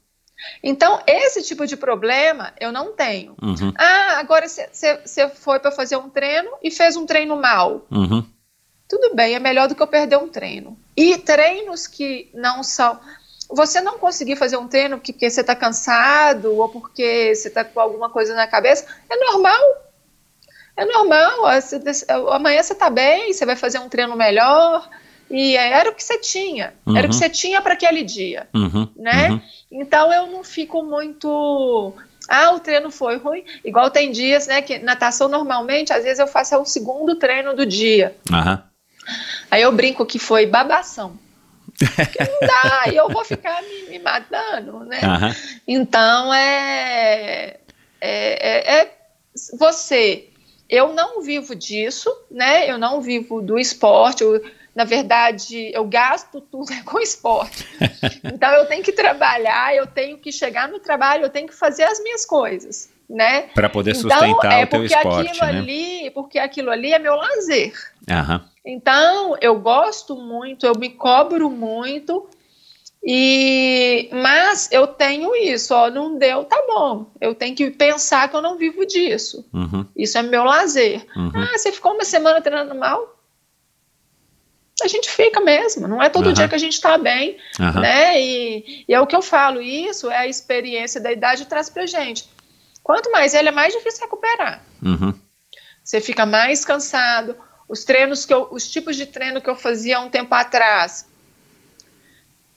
Então, 0.63 1.01
esse 1.07 1.43
tipo 1.43 1.67
de 1.67 1.77
problema 1.77 2.53
eu 2.61 2.73
não 2.73 2.93
tenho. 2.93 3.35
Uhum. 3.43 3.73
Ah, 3.77 4.19
agora 4.19 4.47
você 4.49 5.29
foi 5.35 5.59
para 5.61 5.71
fazer 5.71 5.97
um 5.97 6.09
treino 6.09 6.51
e 6.63 6.71
fez 6.71 6.97
um 6.97 7.07
treino 7.07 7.37
mal. 7.37 7.87
Uhum. 7.91 8.25
Tudo 8.89 9.15
bem, 9.15 9.35
é 9.35 9.39
melhor 9.39 9.69
do 9.69 9.75
que 9.75 9.83
eu 9.83 9.87
perder 9.87 10.17
um 10.17 10.29
treino. 10.29 10.79
E 10.97 11.17
treinos 11.19 11.87
que 11.87 12.31
não 12.35 12.63
são. 12.63 13.01
Você 13.51 13.81
não 13.81 13.99
conseguir 13.99 14.37
fazer 14.37 14.57
um 14.57 14.69
treino 14.69 14.99
porque 14.99 15.29
você 15.29 15.41
está 15.41 15.55
cansado 15.55 16.55
ou 16.55 16.69
porque 16.69 17.35
você 17.35 17.49
está 17.49 17.65
com 17.65 17.81
alguma 17.81 18.11
coisa 18.11 18.35
na 18.35 18.47
cabeça, 18.47 18.87
é 19.09 19.17
normal. 19.17 19.61
É 20.77 20.85
normal. 20.85 21.47
Amanhã 22.33 22.63
você 22.63 22.73
está 22.73 22.91
bem, 22.91 23.33
você 23.33 23.47
vai 23.47 23.57
fazer 23.57 23.79
um 23.79 23.89
treino 23.89 24.17
melhor. 24.17 24.89
E 25.35 25.57
era 25.57 25.91
o 25.91 25.95
que 25.95 26.05
você 26.05 26.17
tinha, 26.17 26.75
uhum. 26.87 26.97
era 26.97 27.09
o 27.09 27.11
que 27.11 27.17
você 27.17 27.29
tinha 27.29 27.61
para 27.61 27.75
aquele 27.75 28.05
dia, 28.05 28.47
uhum. 28.55 28.89
né? 28.95 29.31
Uhum. 29.31 29.41
Então 29.73 30.13
eu 30.13 30.29
não 30.29 30.45
fico 30.45 30.81
muito 30.85 31.93
ah, 32.29 32.53
o 32.53 32.61
treino 32.61 32.89
foi 32.89 33.17
ruim. 33.17 33.45
Igual 33.65 33.91
tem 33.91 34.13
dias, 34.13 34.47
né, 34.47 34.63
que 34.63 34.79
natação 34.79 35.29
normalmente, 35.29 35.93
às 35.93 36.05
vezes 36.05 36.21
eu 36.21 36.29
faço 36.29 36.55
é 36.55 36.59
o 36.59 36.65
segundo 36.65 37.17
treino 37.17 37.53
do 37.53 37.67
dia. 37.67 38.17
Uhum. 38.31 38.59
Aí 39.51 39.61
eu 39.61 39.73
brinco 39.73 40.07
que 40.07 40.21
foi 40.21 40.47
babação. 40.47 41.19
Porque 41.77 42.19
não 42.21 42.39
dá, 42.41 42.85
e 42.93 42.95
eu 42.95 43.09
vou 43.09 43.25
ficar 43.25 43.61
me, 43.61 43.91
me 43.91 43.99
matando, 43.99 44.85
né? 44.85 45.01
Uhum. 45.03 45.35
Então 45.67 46.33
é, 46.33 47.57
é, 48.01 48.79
é, 48.81 48.83
é 48.83 48.95
você. 49.59 50.29
Eu 50.71 50.93
não 50.93 51.21
vivo 51.23 51.57
disso, 51.57 52.09
né? 52.31 52.71
Eu 52.71 52.79
não 52.79 53.01
vivo 53.01 53.43
do 53.43 53.59
esporte. 53.59 54.23
Eu, 54.23 54.41
na 54.75 54.85
verdade, 54.85 55.71
eu 55.73 55.85
gasto 55.85 56.41
tudo 56.41 56.73
com 56.85 56.99
esporte. 57.01 57.67
Então, 58.25 58.51
eu 58.53 58.67
tenho 58.67 58.83
que 58.83 58.93
trabalhar, 58.93 59.75
eu 59.75 59.87
tenho 59.87 60.19
que 60.19 60.33
chegar 60.33 60.69
no 60.69 60.79
trabalho, 60.81 61.25
eu 61.25 61.31
tenho 61.31 61.47
que 61.47 61.55
fazer 61.55 61.85
as 61.85 62.03
minhas 62.03 62.27
coisas. 62.27 62.91
né? 63.09 63.43
Para 63.55 63.69
poder 63.69 63.95
sustentar 63.95 64.29
então, 64.29 64.51
é 64.51 64.65
o 64.65 64.67
teu 64.67 64.81
porque 64.81 64.95
esporte, 64.95 65.29
aquilo 65.29 65.47
né? 65.47 65.59
ali, 65.59 66.11
porque 66.11 66.39
aquilo 66.39 66.71
ali 66.71 66.93
é 66.93 66.99
meu 66.99 67.15
lazer. 67.15 67.73
Aham. 68.11 68.45
Então, 68.65 69.37
eu 69.41 69.59
gosto 69.61 70.17
muito, 70.17 70.65
eu 70.67 70.75
me 70.77 70.89
cobro 70.89 71.51
muito, 71.51 72.27
e 73.07 74.09
mas 74.11 74.71
eu 74.73 74.87
tenho 74.87 75.37
isso, 75.37 75.75
ó, 75.75 75.91
não 75.91 76.17
deu, 76.17 76.45
tá 76.45 76.61
bom. 76.67 77.07
Eu 77.21 77.35
tenho 77.35 77.55
que 77.55 77.71
pensar 77.71 78.29
que 78.29 78.35
eu 78.37 78.41
não 78.41 78.57
vivo 78.57 78.87
disso. 78.87 79.45
Uhum. 79.53 79.85
Isso 79.95 80.17
é 80.17 80.23
meu 80.23 80.43
lazer. 80.45 81.05
Uhum. 81.15 81.31
Ah, 81.35 81.59
você 81.59 81.71
ficou 81.71 81.93
uma 81.93 82.05
semana 82.05 82.41
treinando 82.41 82.75
mal? 82.75 83.14
A 84.85 84.89
gente 84.89 85.09
fica 85.11 85.41
mesmo, 85.41 85.89
não 85.89 86.03
é 86.03 86.09
todo 86.11 86.27
Aham. 86.27 86.35
dia 86.35 86.49
que 86.49 86.55
a 86.55 86.59
gente 86.59 86.79
tá 86.81 86.99
bem, 86.99 87.39
Aham. 87.59 87.81
né? 87.81 88.21
E, 88.21 88.85
e 88.87 88.93
é 88.95 89.01
o 89.01 89.07
que 89.07 89.17
eu 89.17 89.23
falo, 89.23 89.61
isso 89.63 90.11
é 90.11 90.19
a 90.19 90.27
experiência 90.27 91.01
da 91.01 91.11
idade 91.11 91.47
traz 91.47 91.71
pra 91.71 91.87
gente. 91.87 92.29
Quanto 92.83 93.11
mais 93.11 93.33
ele 93.33 93.49
é 93.49 93.53
mais 93.53 93.73
difícil 93.73 94.03
recuperar. 94.03 94.63
Uhum. 94.83 95.15
Você 95.83 96.01
fica 96.01 96.27
mais 96.27 96.65
cansado. 96.65 97.35
Os 97.67 97.83
treinos 97.83 98.27
que 98.27 98.35
eu, 98.35 98.47
os 98.51 98.71
tipos 98.71 98.95
de 98.95 99.07
treino 99.07 99.41
que 99.41 99.49
eu 99.49 99.57
fazia 99.57 99.97
há 99.97 100.01
um 100.01 100.11
tempo 100.11 100.35
atrás 100.35 101.07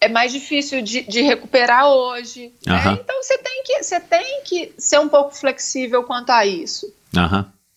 é 0.01 0.07
mais 0.09 0.31
difícil 0.33 0.81
de, 0.81 1.01
de 1.03 1.21
recuperar 1.21 1.87
hoje. 1.87 2.53
né? 2.65 2.97
Então 3.01 3.23
você 3.23 3.37
tem 3.37 3.63
que 3.63 3.83
você 3.83 3.99
tem 4.01 4.41
que 4.43 4.73
ser 4.77 4.99
um 4.99 5.07
pouco 5.07 5.33
flexível 5.33 6.03
quanto 6.03 6.29
a 6.31 6.45
isso, 6.45 6.93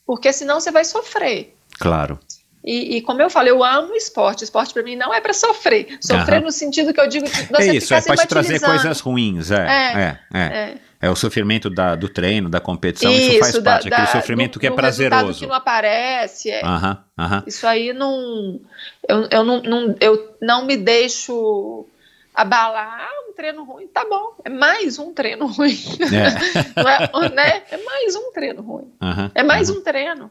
porque 0.04 0.32
senão 0.32 0.60
você 0.60 0.70
vai 0.72 0.84
sofrer. 0.84 1.56
Claro. 1.78 2.18
E, 2.62 2.96
e 2.96 3.02
como 3.02 3.22
eu 3.22 3.30
falei, 3.30 3.50
eu 3.52 3.64
amo 3.64 3.94
esporte. 3.94 4.44
Esporte 4.44 4.72
para 4.74 4.82
mim 4.82 4.94
não 4.96 5.12
é 5.14 5.20
para 5.20 5.32
sofrer. 5.32 5.96
Sofrer 6.00 6.36
Aham. 6.36 6.44
no 6.44 6.52
sentido 6.52 6.92
que 6.92 7.00
eu 7.00 7.06
digo 7.08 7.24
de 7.26 7.40
É 7.40 7.46
você 7.46 7.72
isso, 7.72 7.86
ficar 7.88 7.98
é 7.98 8.02
para 8.02 8.16
te 8.16 8.28
trazer 8.28 8.60
coisas 8.60 9.00
ruins, 9.00 9.50
é. 9.50 9.66
É, 9.66 10.38
é. 10.38 10.38
É. 10.38 10.76
É 11.02 11.08
o 11.08 11.16
sofrimento 11.16 11.70
da- 11.70 11.94
do 11.96 12.10
treino, 12.10 12.50
da 12.50 12.60
competição, 12.60 13.10
isso, 13.10 13.38
faz 13.38 13.54
da- 13.54 13.62
parte, 13.72 13.88
aquele 13.88 14.02
da- 14.06 14.12
sofrimento 14.12 14.52
do- 14.54 14.60
que 14.60 14.66
é 14.66 14.70
prazeroso. 14.70 15.40
que 15.40 15.46
não 15.46 15.54
aparece. 15.54 16.50
é. 16.50 16.62
Aham, 16.62 17.02
aham. 17.18 17.42
Isso 17.46 17.66
aí 17.66 17.94
não. 17.94 18.60
Eu, 19.08 19.26
eu, 19.30 19.42
não, 19.42 19.62
não, 19.62 19.94
eu 19.98 20.36
não 20.42 20.66
me 20.66 20.76
deixo 20.76 21.86
abalar. 22.34 23.00
Ah, 23.00 23.30
um 23.30 23.32
treino 23.32 23.64
ruim, 23.64 23.86
tá 23.86 24.04
bom. 24.04 24.34
É 24.44 24.50
mais 24.50 24.98
um 24.98 25.14
treino 25.14 25.46
ruim. 25.46 25.78
É. 26.02 26.60
É, 27.24 27.28
né? 27.30 27.62
é 27.70 27.76
mais 27.78 28.14
um 28.16 28.30
treino 28.32 28.60
ruim. 28.60 28.92
É 29.34 29.42
mais 29.42 29.70
um 29.70 29.80
treino. 29.82 30.30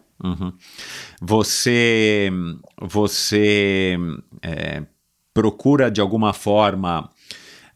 Você, 1.22 2.30
você 2.82 3.98
é, 4.41 4.84
procura 5.34 5.91
de 5.91 6.00
alguma 6.02 6.34
forma 6.34 7.10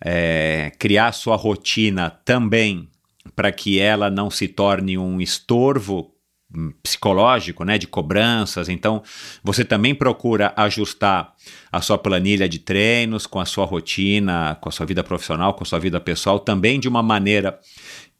é, 0.03 0.71
criar 0.77 1.11
sua 1.11 1.35
rotina 1.35 2.09
também 2.09 2.89
para 3.35 3.51
que 3.51 3.79
ela 3.79 4.09
não 4.09 4.29
se 4.29 4.47
torne 4.47 4.97
um 4.97 5.19
estorvo 5.21 6.13
hum, 6.53 6.73
psicológico, 6.83 7.63
né, 7.63 7.77
de 7.77 7.87
cobranças. 7.87 8.69
Então, 8.69 9.01
você 9.43 9.63
também 9.63 9.95
procura 9.95 10.53
ajustar 10.55 11.33
a 11.71 11.81
sua 11.81 11.97
planilha 11.97 12.47
de 12.47 12.59
treinos 12.59 13.25
com 13.25 13.39
a 13.39 13.45
sua 13.45 13.65
rotina, 13.65 14.57
com 14.61 14.69
a 14.69 14.71
sua 14.71 14.85
vida 14.85 15.03
profissional, 15.03 15.53
com 15.53 15.63
a 15.63 15.67
sua 15.67 15.79
vida 15.79 15.99
pessoal, 15.99 16.39
também 16.39 16.79
de 16.79 16.87
uma 16.87 17.01
maneira 17.01 17.59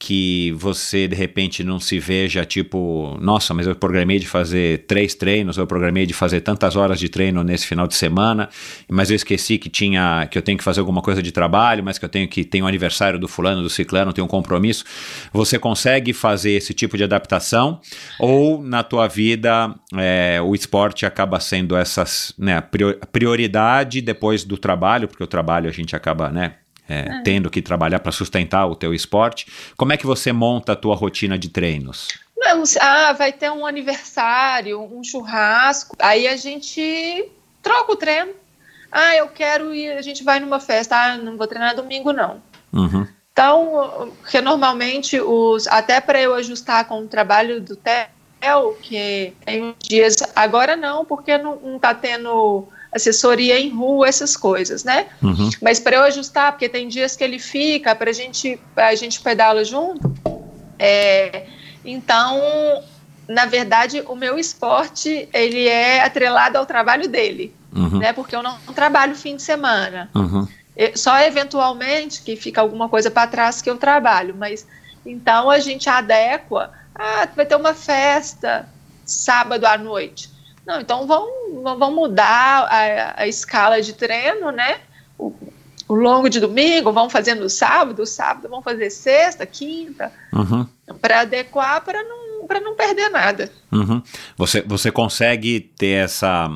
que 0.06 0.52
você 0.58 1.08
de 1.08 1.16
repente 1.16 1.64
não 1.64 1.80
se 1.80 1.98
veja 1.98 2.44
tipo, 2.44 3.18
nossa, 3.22 3.54
mas 3.54 3.66
eu 3.66 3.74
programei 3.74 4.20
de 4.20 4.28
fazer 4.28 4.80
três 4.80 5.16
treinos, 5.16 5.56
eu 5.56 5.66
programei 5.66 6.06
de 6.06 6.14
fazer 6.14 6.42
tantas 6.42 6.76
horas 6.76 7.00
de 7.00 7.08
treino 7.08 7.42
nesse 7.42 7.66
final 7.66 7.88
de 7.88 7.96
semana, 7.96 8.50
mas 8.92 9.10
eu 9.10 9.16
esqueci 9.16 9.58
que 9.58 9.70
tinha 9.70 10.28
que 10.30 10.38
eu 10.38 10.42
tenho 10.42 10.58
que 10.58 10.64
fazer 10.64 10.82
alguma 10.82 11.02
coisa 11.02 11.24
de 11.24 11.32
trabalho, 11.32 11.82
mas 11.86 11.98
que 11.98 12.04
eu 12.04 12.10
tenho 12.10 12.28
que 12.28 12.44
tem 12.44 12.62
um 12.62 12.68
aniversário 12.68 13.18
do 13.18 13.30
fulano, 13.30 13.62
do 13.62 13.70
ciclano, 13.70 14.12
tem 14.12 14.22
um 14.22 14.28
compromisso. 14.28 14.84
Você 15.32 15.58
consegue 15.58 16.12
fazer 16.12 16.52
esse 16.52 16.74
tipo 16.74 16.98
de 16.98 17.06
adaptação 17.06 17.80
ou 18.20 18.62
na 18.62 18.84
tua 18.84 19.08
vida 19.08 19.74
é, 19.96 20.42
o 20.42 20.54
esporte 20.54 21.06
acaba 21.06 21.40
sendo 21.40 21.78
essas 21.78 22.34
né, 22.38 22.62
prioridade 23.10 24.02
depois 24.02 24.44
do 24.44 24.58
trabalho, 24.58 25.08
porque 25.08 25.24
o 25.24 25.28
trabalho 25.28 25.70
a 25.70 25.72
gente 25.72 25.96
acaba, 25.96 26.30
né? 26.30 26.56
É, 26.94 27.22
tendo 27.24 27.50
que 27.50 27.62
trabalhar 27.62 28.00
para 28.00 28.12
sustentar 28.12 28.68
o 28.68 28.76
teu 28.76 28.94
esporte. 28.94 29.48
Como 29.76 29.92
é 29.92 29.98
que 29.98 30.06
você 30.06 30.32
monta 30.32 30.74
a 30.74 30.76
tua 30.76 30.96
rotina 30.96 31.38
de 31.38 31.50
treinos? 31.50 32.08
Não, 32.38 32.64
ah, 32.82 33.14
vai 33.14 33.32
ter 33.32 33.50
um 33.50 33.66
aniversário, 33.66 34.82
um 34.82 35.04
churrasco. 35.04 35.96
Aí 36.00 36.28
a 36.28 36.36
gente 36.36 37.26
troca 37.62 37.94
o 37.94 37.96
treino. 37.96 38.32
Ah, 38.92 39.16
eu 39.16 39.28
quero 39.30 39.74
ir, 39.74 39.92
a 39.92 40.02
gente 40.02 40.24
vai 40.24 40.40
numa 40.40 40.60
festa. 40.60 40.96
Ah, 40.96 41.18
não 41.18 41.38
vou 41.38 41.48
treinar 41.48 41.76
domingo, 41.76 42.12
não. 42.12 42.42
Uhum, 42.72 43.08
Então, 43.32 44.12
porque 44.22 44.42
normalmente 44.42 45.20
os 45.20 45.68
até 45.68 46.02
para 46.02 46.22
eu 46.22 46.36
ajustar 46.36 46.86
com 46.86 47.00
o 47.00 47.08
trabalho 47.08 47.62
do 47.62 47.76
TEL, 47.76 48.78
que 48.82 49.34
tem 49.46 49.64
uns 49.64 49.76
dias 49.80 50.18
agora 50.36 50.76
não, 50.76 51.06
porque 51.06 51.38
não, 51.38 51.56
não 51.56 51.80
tá 51.80 51.94
tendo 51.94 52.68
assessoria 52.96 53.60
em 53.60 53.70
rua, 53.70 54.08
essas 54.08 54.38
coisas, 54.38 54.84
né? 54.84 55.08
uhum, 55.22 55.50
Mas 55.62 55.80
para 55.80 55.96
eu 55.98 56.04
ajustar, 56.04 56.52
porque 56.52 56.70
tem 56.70 56.88
dias 56.88 57.16
que 57.16 57.24
ele 57.24 57.40
fica, 57.40 57.96
para 57.96 58.12
gente, 58.12 58.60
a 58.76 58.96
gente 58.96 59.20
pedala 59.22 59.64
junto. 59.64 60.14
É, 60.78 61.46
então, 61.84 62.40
na 63.28 63.46
verdade, 63.46 64.04
o 64.08 64.16
meu 64.16 64.38
esporte 64.38 65.28
ele 65.34 65.68
é 65.68 66.04
atrelado 66.04 66.58
ao 66.58 66.66
trabalho 66.66 67.08
dele, 67.08 67.56
uhum, 67.76 68.00
né? 68.00 68.14
Porque 68.14 68.36
eu 68.36 68.44
não 68.44 68.58
trabalho 68.76 69.16
fim 69.16 69.36
de 69.36 69.42
semana. 69.42 70.10
uhum, 70.16 70.48
Só 70.96 71.20
eventualmente 71.20 72.22
que 72.22 72.36
fica 72.36 72.62
alguma 72.62 72.90
coisa 72.90 73.10
para 73.10 73.28
trás 73.28 73.62
que 73.62 73.70
eu 73.70 73.78
trabalho, 73.78 74.36
mas 74.38 74.66
então 75.06 75.50
a 75.50 75.60
gente 75.60 75.90
adequa. 75.90 76.72
Ah, 76.96 77.28
vai 77.36 77.46
ter 77.46 77.56
uma 77.56 77.74
festa 77.74 78.70
sábado 79.06 79.66
à 79.66 79.78
noite. 79.78 80.30
Não, 80.66 80.80
então 80.80 81.06
vamos, 81.06 81.43
vamos 81.62 81.94
mudar 81.94 82.68
a, 82.70 83.22
a 83.22 83.28
escala 83.28 83.82
de 83.82 83.94
treino, 83.94 84.52
né? 84.52 84.82
O, 85.18 85.34
o 85.88 85.94
longo 85.94 86.30
de 86.30 86.40
domingo, 86.40 86.92
vamos 86.92 87.12
fazer 87.12 87.36
no 87.36 87.50
sábado, 87.50 88.06
sábado 88.06 88.50
vamos 88.50 88.64
fazer 88.64 88.90
sexta, 88.90 89.46
quinta, 89.46 90.12
uhum, 90.32 90.66
para 91.02 91.22
adequar 91.22 91.82
para 91.84 92.02
não, 92.04 92.23
para 92.54 92.62
não 92.62 92.76
perder 92.76 93.10
nada. 93.10 93.52
uhum. 93.72 94.00
Você, 94.38 94.62
você 94.62 94.92
consegue 94.92 95.60
ter 95.60 96.04
essa, 96.06 96.48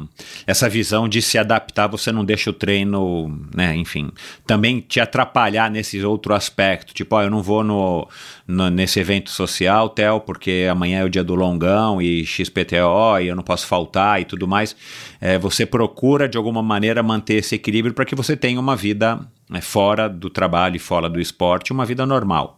essa 0.46 0.70
visão 0.70 1.10
de 1.10 1.24
se 1.24 1.40
adaptar, 1.40 1.88
você 1.88 2.12
não 2.12 2.24
deixa 2.24 2.52
o 2.52 2.54
treino, 2.54 3.36
né, 3.56 3.76
enfim, 3.76 4.12
também 4.46 4.80
te 4.80 5.00
atrapalhar 5.00 5.72
nesse 5.72 6.04
outro 6.06 6.36
aspecto, 6.36 6.94
tipo, 6.94 7.16
ó, 7.16 7.24
eu 7.24 7.32
não 7.32 7.42
vou 7.42 7.64
no, 7.64 8.08
no- 8.48 8.70
nesse 8.70 9.00
evento 9.00 9.32
social, 9.32 9.90
Theo, 9.90 10.20
porque 10.20 10.68
amanhã 10.70 11.00
é 11.00 11.04
o 11.04 11.10
dia 11.10 11.24
do 11.24 11.34
longão 11.34 12.00
e 12.00 12.24
XPTO 12.24 13.20
e 13.20 13.28
eu 13.28 13.36
não 13.36 13.44
posso 13.44 13.66
faltar 13.66 14.22
e 14.22 14.26
tudo 14.26 14.48
mais. 14.48 14.76
É, 15.20 15.40
você 15.40 15.66
procura, 15.66 16.30
de 16.30 16.38
alguma 16.38 16.62
maneira, 16.62 17.02
manter 17.02 17.36
esse 17.36 17.56
equilíbrio 17.56 17.96
para 17.96 18.06
que 18.06 18.14
você 18.14 18.38
tenha 18.38 18.60
uma 18.60 18.76
vida 18.76 19.20
né, 19.50 19.62
fora 19.62 20.08
do 20.08 20.30
trabalho 20.30 20.76
e 20.76 20.80
fora 20.80 21.10
do 21.10 21.20
esporte, 21.20 21.72
uma 21.74 21.86
vida 21.86 22.06
normal. 22.06 22.57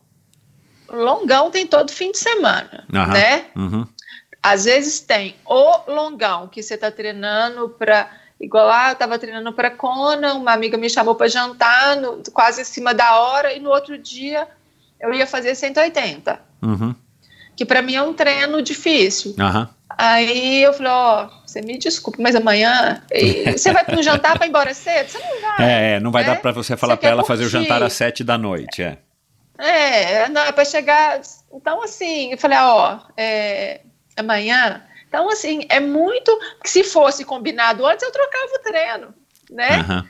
Longão 0.91 1.51
tem 1.51 1.65
todo 1.67 1.91
fim 1.91 2.11
de 2.11 2.17
semana, 2.17 2.85
Aham. 2.93 3.13
né? 3.13 3.45
Uhum, 3.55 3.87
Às 4.41 4.65
vezes 4.65 4.99
tem 5.01 5.35
o 5.45 5.91
longão 5.91 6.47
que 6.47 6.63
você 6.63 6.75
está 6.75 6.89
treinando 6.91 7.69
para. 7.69 8.09
Igual 8.39 8.67
lá, 8.67 8.87
eu 8.89 8.93
estava 8.93 9.19
treinando 9.19 9.51
para 9.51 9.69
Kona, 9.69 10.33
uma 10.33 10.53
amiga 10.53 10.77
me 10.77 10.89
chamou 10.89 11.13
para 11.13 11.27
jantar, 11.27 11.97
no- 11.97 12.23
quase 12.31 12.61
em 12.61 12.63
cima 12.63 12.93
da 12.93 13.19
hora, 13.19 13.51
e 13.53 13.59
no 13.59 13.69
outro 13.69 13.97
dia 13.97 14.47
eu 15.01 15.13
ia 15.13 15.27
fazer 15.27 15.53
180, 15.55 16.39
uhum, 16.63 16.95
que 17.55 17.65
para 17.65 17.81
mim 17.81 17.95
é 17.95 18.01
um 18.01 18.13
treino 18.13 18.61
difícil. 18.61 19.35
aham. 19.37 19.69
Aí 19.97 20.63
eu 20.63 20.71
falei: 20.71 20.91
Ó, 20.91 21.29
você 21.45 21.61
me 21.61 21.77
desculpe, 21.77 22.21
mas 22.21 22.33
amanhã 22.33 23.03
você 23.51 23.73
vai 23.73 23.83
para 23.83 23.97
um 23.99 24.03
jantar 24.03 24.37
para 24.37 24.45
ir 24.45 24.49
embora 24.49 24.73
cedo? 24.73 25.09
Você 25.09 25.17
não 25.19 25.41
vai. 25.41 25.59
É, 25.59 25.91
é, 25.95 25.99
não 25.99 26.09
vai 26.11 26.23
né? 26.23 26.29
dar 26.29 26.35
para 26.37 26.53
você 26.53 26.77
falar 26.77 26.95
para 26.95 27.09
ela 27.09 27.23
fazer 27.25 27.43
o 27.45 27.51
curtir. 27.51 27.63
jantar 27.67 27.83
às 27.83 27.91
sete 27.91 28.23
da 28.23 28.37
noite, 28.37 28.81
é. 28.81 28.99
É, 29.59 30.29
não, 30.29 30.41
é 30.41 30.51
para 30.51 30.65
chegar. 30.65 31.21
Então, 31.53 31.81
assim, 31.83 32.31
eu 32.31 32.37
falei, 32.37 32.57
ó, 32.59 32.99
é, 33.17 33.81
amanhã. 34.17 34.85
Então, 35.07 35.29
assim, 35.29 35.65
é 35.69 35.79
muito. 35.79 36.37
que 36.63 36.69
Se 36.69 36.83
fosse 36.83 37.25
combinado 37.25 37.85
antes, 37.85 38.03
eu 38.03 38.11
trocava 38.11 38.51
o 38.55 38.59
treino, 38.59 39.13
né? 39.49 39.75
Aham. 39.79 40.09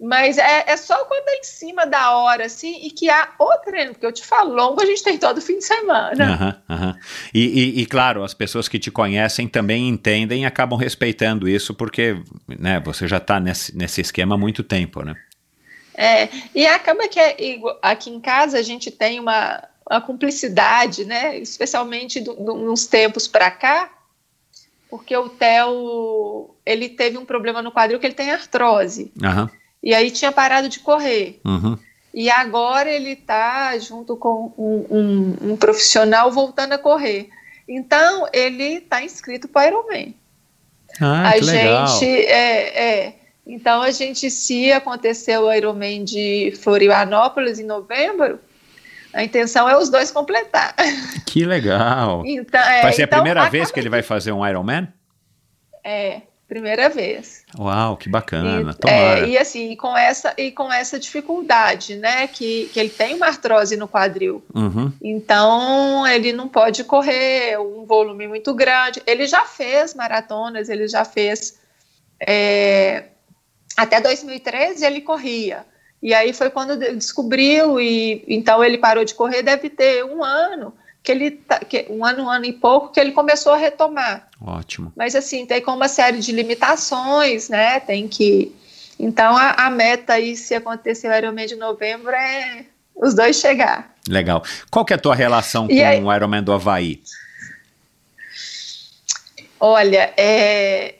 Mas 0.00 0.38
é, 0.38 0.64
é 0.66 0.76
só 0.76 1.04
quando 1.04 1.28
é 1.28 1.36
em 1.38 1.44
cima 1.44 1.86
da 1.86 2.16
hora, 2.16 2.44
assim, 2.46 2.84
e 2.84 2.90
que 2.90 3.08
há 3.08 3.28
o 3.38 3.56
treino, 3.58 3.92
porque 3.92 4.04
eu 4.04 4.10
te 4.12 4.24
falo, 4.26 4.52
longo 4.52 4.82
a 4.82 4.84
gente 4.86 5.04
tem 5.04 5.16
todo 5.16 5.40
fim 5.40 5.56
de 5.58 5.64
semana. 5.64 6.34
Aham, 6.34 6.62
aham. 6.68 6.98
E, 7.32 7.40
e- 7.46 7.80
e, 7.82 7.86
claro, 7.86 8.24
as 8.24 8.34
pessoas 8.34 8.66
que 8.68 8.78
te 8.78 8.90
conhecem 8.90 9.46
também 9.46 9.88
entendem 9.88 10.42
e 10.42 10.46
acabam 10.46 10.76
respeitando 10.76 11.48
isso, 11.48 11.72
porque 11.74 12.16
né, 12.58 12.80
você 12.80 13.06
já 13.06 13.18
está 13.18 13.38
nesse, 13.38 13.74
nesse 13.76 14.00
esquema 14.00 14.34
há 14.34 14.38
muito 14.38 14.64
tempo, 14.64 15.00
né? 15.02 15.14
É, 15.94 16.28
e 16.54 16.66
acaba 16.66 17.06
que 17.08 17.20
é 17.20 17.36
aqui 17.80 18.10
em 18.10 18.20
casa 18.20 18.58
a 18.58 18.62
gente 18.62 18.90
tem 18.90 19.20
uma, 19.20 19.62
uma 19.88 20.00
cumplicidade, 20.00 21.04
né? 21.04 21.38
Especialmente 21.38 22.20
do, 22.20 22.34
do, 22.34 22.72
uns 22.72 22.86
tempos 22.86 23.28
para 23.28 23.50
cá, 23.50 23.90
porque 24.90 25.16
o 25.16 25.28
Theo 25.28 26.54
ele 26.66 26.88
teve 26.88 27.16
um 27.16 27.24
problema 27.24 27.62
no 27.62 27.72
quadril 27.72 28.00
que 28.00 28.06
ele 28.06 28.14
tem 28.14 28.30
artrose. 28.30 29.12
Aham, 29.22 29.50
E 29.82 29.94
aí 29.94 30.10
tinha 30.10 30.32
parado 30.32 30.68
de 30.68 30.80
correr. 30.80 31.40
uhum, 31.44 31.78
E 32.12 32.28
agora 32.30 32.90
ele 32.90 33.12
está 33.12 33.78
junto 33.78 34.16
com 34.16 34.52
um, 34.58 34.86
um, 34.90 35.52
um, 35.52 35.56
profissional 35.56 36.32
voltando 36.32 36.72
a 36.72 36.78
correr. 36.78 37.28
Então, 37.68 38.28
ele 38.32 38.78
está 38.78 39.02
inscrito 39.02 39.48
para 39.48 39.74
o 39.74 39.78
Ironman. 39.78 40.14
Ah, 41.00 41.30
a 41.30 41.32
que 41.32 41.44
gente 41.44 41.54
legal. 41.56 42.02
é, 42.02 42.84
é. 42.84 43.23
Então 43.46 43.82
a 43.82 43.90
gente, 43.90 44.30
se 44.30 44.72
acontecer 44.72 45.38
o 45.38 45.52
Ironman 45.52 46.04
de 46.04 46.52
Florianópolis 46.62 47.58
em 47.58 47.64
novembro, 47.64 48.38
a 49.12 49.22
intenção 49.22 49.68
é 49.68 49.76
os 49.76 49.88
dois 49.88 50.10
completar. 50.10 50.74
Que 51.26 51.44
legal. 51.44 52.22
Então, 52.24 52.60
é, 52.60 52.82
vai 52.82 52.92
ser 52.92 53.02
a 53.02 53.04
então, 53.06 53.18
primeira 53.18 53.48
vez 53.48 53.70
que 53.70 53.80
ele 53.80 53.88
vai 53.88 54.02
fazer 54.02 54.30
um 54.30 54.46
Ironman? 54.46 54.86
É, 55.82 56.22
primeira 56.46 56.88
vez. 56.88 57.44
Uau, 57.58 57.96
que 57.96 58.08
bacana. 58.08 58.70
E, 58.70 58.74
Tomara. 58.74 59.26
é, 59.26 59.28
e 59.28 59.36
assim, 59.36 59.74
com 59.74 59.96
essa, 59.96 60.32
e 60.38 60.52
com 60.52 60.72
essa 60.72 60.98
dificuldade, 61.00 61.96
né? 61.96 62.28
Que, 62.28 62.70
que 62.72 62.78
ele 62.78 62.88
tem 62.88 63.14
uma 63.14 63.26
artrose 63.26 63.76
no 63.76 63.88
quadril. 63.88 64.44
Uhum. 64.54 64.92
Então, 65.02 66.06
ele 66.06 66.32
não 66.32 66.48
pode 66.48 66.84
correr 66.84 67.58
um 67.58 67.84
volume 67.84 68.28
muito 68.28 68.54
grande. 68.54 69.02
Ele 69.04 69.26
já 69.26 69.42
fez 69.42 69.94
maratonas, 69.94 70.68
ele 70.68 70.86
já 70.86 71.04
fez. 71.04 71.58
É, 72.24 73.06
até 73.76 74.00
2013 74.00 74.84
ele 74.84 75.00
corria. 75.00 75.64
E 76.02 76.12
aí 76.12 76.32
foi 76.34 76.50
quando 76.50 76.76
descobriu, 76.96 77.80
e 77.80 78.22
então 78.28 78.62
ele 78.62 78.76
parou 78.78 79.04
de 79.04 79.14
correr, 79.14 79.42
deve 79.42 79.70
ter 79.70 80.04
um 80.04 80.22
ano 80.22 80.74
que 81.02 81.10
ele 81.12 81.30
tá, 81.32 81.58
que, 81.60 81.86
um 81.90 82.04
ano, 82.04 82.24
um 82.24 82.30
ano 82.30 82.44
e 82.44 82.52
pouco 82.52 82.90
que 82.92 83.00
ele 83.00 83.12
começou 83.12 83.52
a 83.52 83.56
retomar. 83.56 84.28
Ótimo. 84.40 84.92
Mas 84.96 85.14
assim, 85.14 85.44
tem 85.46 85.60
com 85.62 85.72
uma 85.72 85.88
série 85.88 86.18
de 86.18 86.30
limitações, 86.32 87.48
né? 87.48 87.80
Tem 87.80 88.06
que. 88.08 88.54
Então 88.98 89.36
a, 89.36 89.50
a 89.66 89.70
meta 89.70 90.14
aí, 90.14 90.36
se 90.36 90.54
acontecer 90.54 91.08
o 91.08 91.14
Ironman 91.16 91.46
de 91.46 91.56
novembro, 91.56 92.10
é 92.10 92.64
os 92.94 93.12
dois 93.14 93.36
chegar. 93.36 93.94
Legal. 94.08 94.42
Qual 94.70 94.84
que 94.84 94.92
é 94.92 94.96
a 94.96 94.98
tua 94.98 95.14
relação 95.14 95.66
E 95.70 95.78
com 95.80 95.86
aí- 95.86 96.02
o 96.02 96.12
Ironman 96.14 96.42
do 96.42 96.52
Havaí? 96.52 97.02
Olha, 99.58 100.12
é, 100.16 100.96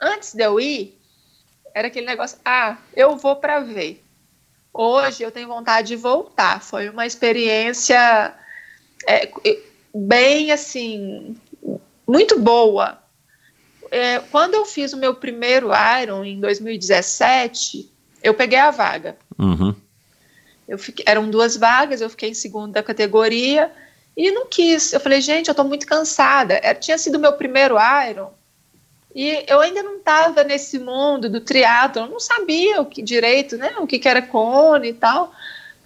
antes 0.00 0.34
de 0.34 0.42
eu 0.44 0.60
ir, 0.60 0.98
era 1.74 1.88
aquele 1.88 2.06
negócio, 2.06 2.38
ah, 2.44 2.76
eu 2.94 3.16
vou 3.16 3.36
para 3.36 3.60
ver. 3.60 4.02
Hoje 4.72 5.22
eu 5.22 5.30
tenho 5.30 5.48
vontade 5.48 5.88
de 5.88 5.96
voltar. 5.96 6.62
Foi 6.62 6.88
uma 6.88 7.06
experiência 7.06 8.34
é, 9.06 9.30
bem 9.94 10.50
assim, 10.50 11.36
muito 12.06 12.38
boa. 12.40 12.98
É, 13.90 14.20
quando 14.30 14.54
eu 14.54 14.64
fiz 14.64 14.92
o 14.92 14.96
meu 14.96 15.14
primeiro 15.14 15.68
Iron 16.00 16.24
em 16.24 16.40
2017, 16.40 17.90
eu 18.22 18.32
peguei 18.32 18.58
a 18.58 18.70
vaga. 18.70 19.16
Uhum. 19.38 19.74
Eu 20.66 20.78
fiquei- 20.78 21.04
eram 21.06 21.28
duas 21.28 21.56
vagas, 21.56 22.00
eu 22.00 22.08
fiquei 22.08 22.30
em 22.30 22.34
segunda 22.34 22.82
categoria 22.82 23.70
e 24.16 24.30
não 24.30 24.46
quis. 24.46 24.92
Eu 24.94 25.00
falei, 25.00 25.20
gente, 25.20 25.48
eu 25.48 25.54
tô 25.54 25.64
muito 25.64 25.86
cansada. 25.86 26.54
É, 26.62 26.72
tinha 26.72 26.96
sido 26.96 27.18
meu 27.18 27.34
primeiro 27.34 27.76
Iron 28.08 28.30
e 29.14 29.44
eu 29.46 29.60
ainda 29.60 29.82
não 29.82 29.96
estava 29.96 30.42
nesse 30.44 30.78
mundo 30.78 31.28
do 31.28 31.40
triatlo, 31.40 32.02
eu 32.02 32.08
não 32.08 32.20
sabia 32.20 32.80
o 32.80 32.86
que 32.86 33.02
direito, 33.02 33.56
né, 33.56 33.74
o 33.78 33.86
que, 33.86 33.98
que 33.98 34.08
era 34.08 34.22
cone 34.22 34.88
e 34.88 34.94
tal. 34.94 35.32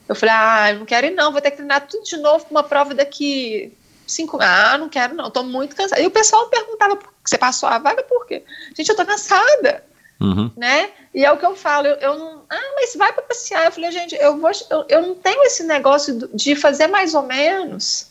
Eu 0.08 0.14
falei, 0.14 0.34
ah, 0.36 0.72
eu 0.72 0.78
não 0.78 0.86
quero 0.86 1.06
ir 1.08 1.10
não, 1.10 1.32
vou 1.32 1.40
ter 1.40 1.50
que 1.50 1.56
treinar 1.56 1.86
tudo 1.86 2.04
de 2.04 2.16
novo 2.16 2.44
para 2.44 2.50
uma 2.52 2.62
prova 2.62 2.94
daqui 2.94 3.72
cinco. 4.06 4.38
Ah, 4.40 4.78
não 4.78 4.88
quero 4.88 5.14
não, 5.14 5.30
tô 5.30 5.42
muito 5.42 5.74
cansada. 5.74 6.00
E 6.00 6.06
o 6.06 6.10
pessoal 6.10 6.48
perguntava, 6.48 6.98
você 7.24 7.36
passou 7.36 7.68
a 7.68 7.78
vaga 7.78 8.02
por 8.04 8.24
quê? 8.26 8.44
Gente, 8.76 8.88
eu 8.88 8.96
tô 8.96 9.04
cansada 9.04 9.84
Uhum. 10.20 10.50
né? 10.56 10.90
E 11.14 11.24
é 11.24 11.30
o 11.30 11.36
que 11.36 11.44
eu 11.44 11.54
falo, 11.54 11.86
eu, 11.86 11.96
eu 11.96 12.18
não. 12.18 12.42
Ah, 12.48 12.72
mas 12.74 12.94
vai 12.96 13.12
para 13.12 13.22
passear. 13.22 13.66
Eu 13.66 13.72
falei, 13.72 13.90
gente, 13.92 14.14
eu, 14.14 14.38
vou, 14.38 14.50
eu, 14.70 14.84
eu 14.88 15.02
não 15.02 15.14
tenho 15.14 15.42
esse 15.44 15.62
negócio 15.64 16.28
de 16.34 16.56
fazer 16.56 16.86
mais 16.86 17.14
ou 17.14 17.22
menos. 17.22 18.08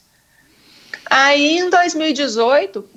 Aí 1.10 1.60
em 1.60 1.70
2018, 1.70 2.88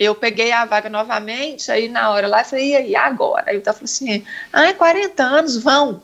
eu 0.00 0.14
peguei 0.14 0.50
a 0.50 0.64
vaga 0.64 0.88
novamente, 0.88 1.70
aí 1.70 1.86
na 1.86 2.08
hora 2.08 2.26
lá, 2.26 2.40
eu 2.40 2.44
falei, 2.46 2.70
e 2.70 2.74
aí, 2.74 2.96
agora? 2.96 3.50
Aí 3.50 3.58
o 3.58 3.60
Tá 3.60 3.74
falou 3.74 3.84
assim: 3.84 4.24
ah, 4.50 4.64
é 4.64 4.72
40 4.72 5.22
anos, 5.22 5.62
vão. 5.62 6.02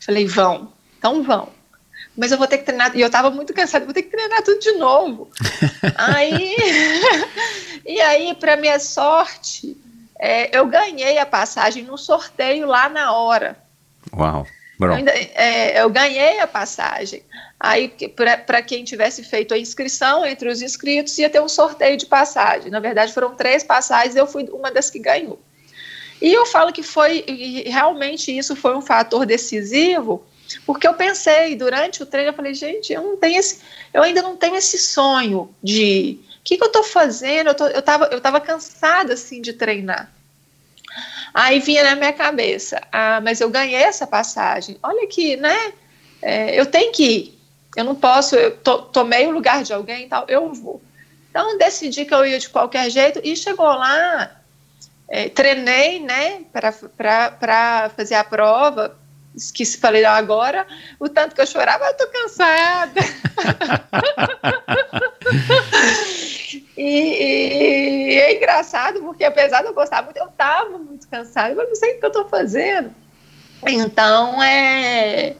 Falei, 0.00 0.26
vão, 0.26 0.72
então 0.98 1.22
vão. 1.22 1.50
Mas 2.16 2.32
eu 2.32 2.38
vou 2.38 2.46
ter 2.46 2.58
que 2.58 2.64
treinar, 2.64 2.96
e 2.96 3.02
eu 3.02 3.10
tava 3.10 3.30
muito 3.30 3.52
cansada, 3.52 3.84
vou 3.84 3.92
ter 3.92 4.04
que 4.04 4.10
treinar 4.10 4.42
tudo 4.42 4.58
de 4.58 4.72
novo. 4.72 5.30
aí, 5.98 6.56
e 7.84 8.00
aí, 8.00 8.34
para 8.36 8.56
minha 8.56 8.78
sorte, 8.78 9.76
é, 10.18 10.56
eu 10.56 10.66
ganhei 10.66 11.18
a 11.18 11.26
passagem 11.26 11.84
no 11.84 11.98
sorteio 11.98 12.66
lá 12.66 12.88
na 12.88 13.12
hora. 13.12 13.58
Uau. 14.16 14.46
Eu, 14.80 14.92
ainda- 14.96 15.12
é, 15.12 15.80
eu 15.80 15.88
ganhei 15.90 16.40
a 16.40 16.46
passagem. 16.46 17.22
Aí, 17.58 17.88
para 18.46 18.62
quem 18.62 18.84
tivesse 18.84 19.22
feito 19.22 19.54
a 19.54 19.58
inscrição 19.58 20.24
entre 20.26 20.48
os 20.48 20.60
inscritos, 20.60 21.16
ia 21.18 21.30
ter 21.30 21.40
um 21.40 21.48
sorteio 21.48 21.96
de 21.96 22.06
passagem. 22.06 22.70
Na 22.70 22.80
verdade, 22.80 23.12
foram 23.12 23.34
três 23.34 23.62
passagens, 23.62 24.16
eu 24.16 24.26
fui 24.26 24.44
uma 24.50 24.70
das 24.70 24.90
que 24.90 24.98
ganhou. 24.98 25.38
E 26.20 26.32
eu 26.32 26.46
falo 26.46 26.72
que 26.72 26.82
foi, 26.82 27.24
realmente 27.66 28.36
isso 28.36 28.56
foi 28.56 28.76
um 28.76 28.80
fator 28.80 29.24
decisivo, 29.26 30.24
porque 30.66 30.86
eu 30.86 30.94
pensei, 30.94 31.54
durante 31.54 32.02
o 32.02 32.06
treino, 32.06 32.30
eu 32.30 32.34
falei, 32.34 32.54
gente, 32.54 32.92
eu 32.92 33.02
não 33.02 33.16
tenho 33.16 33.38
esse, 33.38 33.60
eu 33.92 34.02
ainda 34.02 34.22
não 34.22 34.36
tenho 34.36 34.56
esse 34.56 34.78
sonho 34.78 35.54
de 35.62 36.18
o 36.40 36.44
que, 36.44 36.58
que 36.58 36.62
eu 36.62 36.66
estou 36.66 36.82
fazendo? 36.82 37.48
Eu, 37.48 37.54
tô, 37.54 37.66
eu, 37.68 37.82
eu 38.10 38.20
tava 38.20 38.40
cansada 38.40 39.14
assim 39.14 39.40
de 39.40 39.54
treinar. 39.54 40.12
Aí 41.34 41.58
vinha 41.58 41.82
na 41.82 41.96
minha 41.96 42.12
cabeça, 42.12 42.80
ah, 42.92 43.20
mas 43.20 43.40
eu 43.40 43.50
ganhei 43.50 43.82
essa 43.82 44.06
passagem. 44.06 44.78
Olha 44.80 45.02
aqui, 45.02 45.36
né? 45.36 45.72
É, 46.22 46.58
eu 46.58 46.64
tenho 46.64 46.92
que 46.92 47.04
ir. 47.04 47.40
Eu 47.76 47.82
não 47.82 47.96
posso, 47.96 48.36
eu 48.36 48.56
to, 48.58 48.82
tomei 48.92 49.26
o 49.26 49.32
lugar 49.32 49.64
de 49.64 49.72
alguém 49.72 50.04
e 50.04 50.08
tal, 50.08 50.24
eu 50.28 50.54
vou. 50.54 50.80
Então 51.28 51.58
decidi 51.58 52.04
que 52.04 52.14
eu 52.14 52.24
ia 52.24 52.38
de 52.38 52.48
qualquer 52.48 52.88
jeito 52.88 53.20
e 53.24 53.36
chegou 53.36 53.66
lá, 53.66 54.30
é, 55.08 55.28
treinei, 55.28 55.98
né, 55.98 56.42
para 56.52 57.90
fazer 57.90 58.14
a 58.14 58.22
prova. 58.22 58.96
Esqueci, 59.34 59.78
falei, 59.78 60.04
agora 60.04 60.64
o 61.00 61.08
tanto 61.08 61.34
que 61.34 61.40
eu 61.40 61.46
chorava, 61.48 61.84
eu 61.84 61.96
tô 61.96 62.06
cansada. 62.06 63.00
E, 66.76 68.14
e- 68.14 68.20
é 68.20 68.36
engraçado, 68.36 69.00
porque 69.00 69.24
apesar 69.24 69.62
de 69.62 69.68
eu 69.68 69.74
gostar 69.74 70.02
muito, 70.02 70.16
eu 70.16 70.26
estava 70.26 70.78
muito 70.78 71.08
cansada. 71.08 71.50
Eu 71.50 71.68
não 71.68 71.74
sei 71.74 71.94
o 71.96 72.00
que 72.00 72.04
eu 72.04 72.08
estou 72.08 72.28
fazendo. 72.28 72.90
Então, 73.66 74.42
é. 74.42 75.36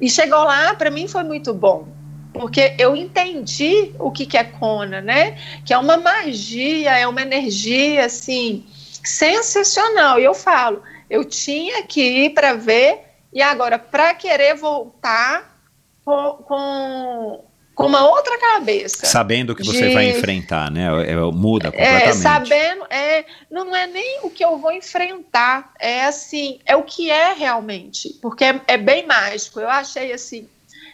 E 0.00 0.08
chegou 0.08 0.42
lá, 0.44 0.74
para 0.74 0.90
mim 0.90 1.08
foi 1.08 1.24
muito 1.24 1.52
bom. 1.52 1.88
Porque 2.32 2.74
eu 2.78 2.94
entendi 2.94 3.94
o 3.98 4.10
que, 4.12 4.24
que 4.24 4.36
é 4.36 4.44
Kona, 4.44 5.00
né? 5.00 5.36
Que 5.64 5.72
é 5.72 5.78
uma 5.78 5.96
magia, 5.96 6.96
é 6.96 7.06
uma 7.08 7.22
energia, 7.22 8.04
assim, 8.04 8.64
sensacional. 9.02 10.20
E 10.20 10.24
eu 10.24 10.34
falo, 10.34 10.82
eu 11.10 11.24
tinha 11.24 11.82
que 11.82 12.00
ir 12.00 12.30
para 12.30 12.54
ver, 12.54 13.00
e 13.32 13.42
agora, 13.42 13.78
para 13.78 14.14
querer 14.14 14.54
voltar 14.54 15.58
com, 16.04 16.32
com, 16.44 17.44
com 17.78 17.86
uma 17.86 18.04
outra 18.10 18.36
cabeça. 18.38 19.06
Sabendo 19.06 19.54
que 19.54 19.64
você 19.64 19.86
de- 19.86 19.94
vai 19.94 20.10
enfrentar, 20.10 20.68
né? 20.68 20.86
É, 21.08 21.14
muda 21.14 21.68
É, 21.68 21.70
completamente. 21.70 22.16
sabendo, 22.18 22.84
é, 22.90 23.24
não 23.48 23.74
é 23.74 23.86
nem 23.86 24.18
o 24.24 24.30
que 24.30 24.44
eu 24.44 24.58
vou 24.58 24.72
enfrentar, 24.72 25.72
é 25.78 26.04
assim, 26.04 26.58
é 26.66 26.74
o 26.74 26.82
que 26.82 27.08
é 27.08 27.32
realmente, 27.34 28.18
porque 28.20 28.42
é, 28.44 28.60
é 28.66 28.76
bem 28.76 29.06
mágico. 29.06 29.60
Eu 29.60 29.68
achei 29.68 30.12
assim, 30.12 30.48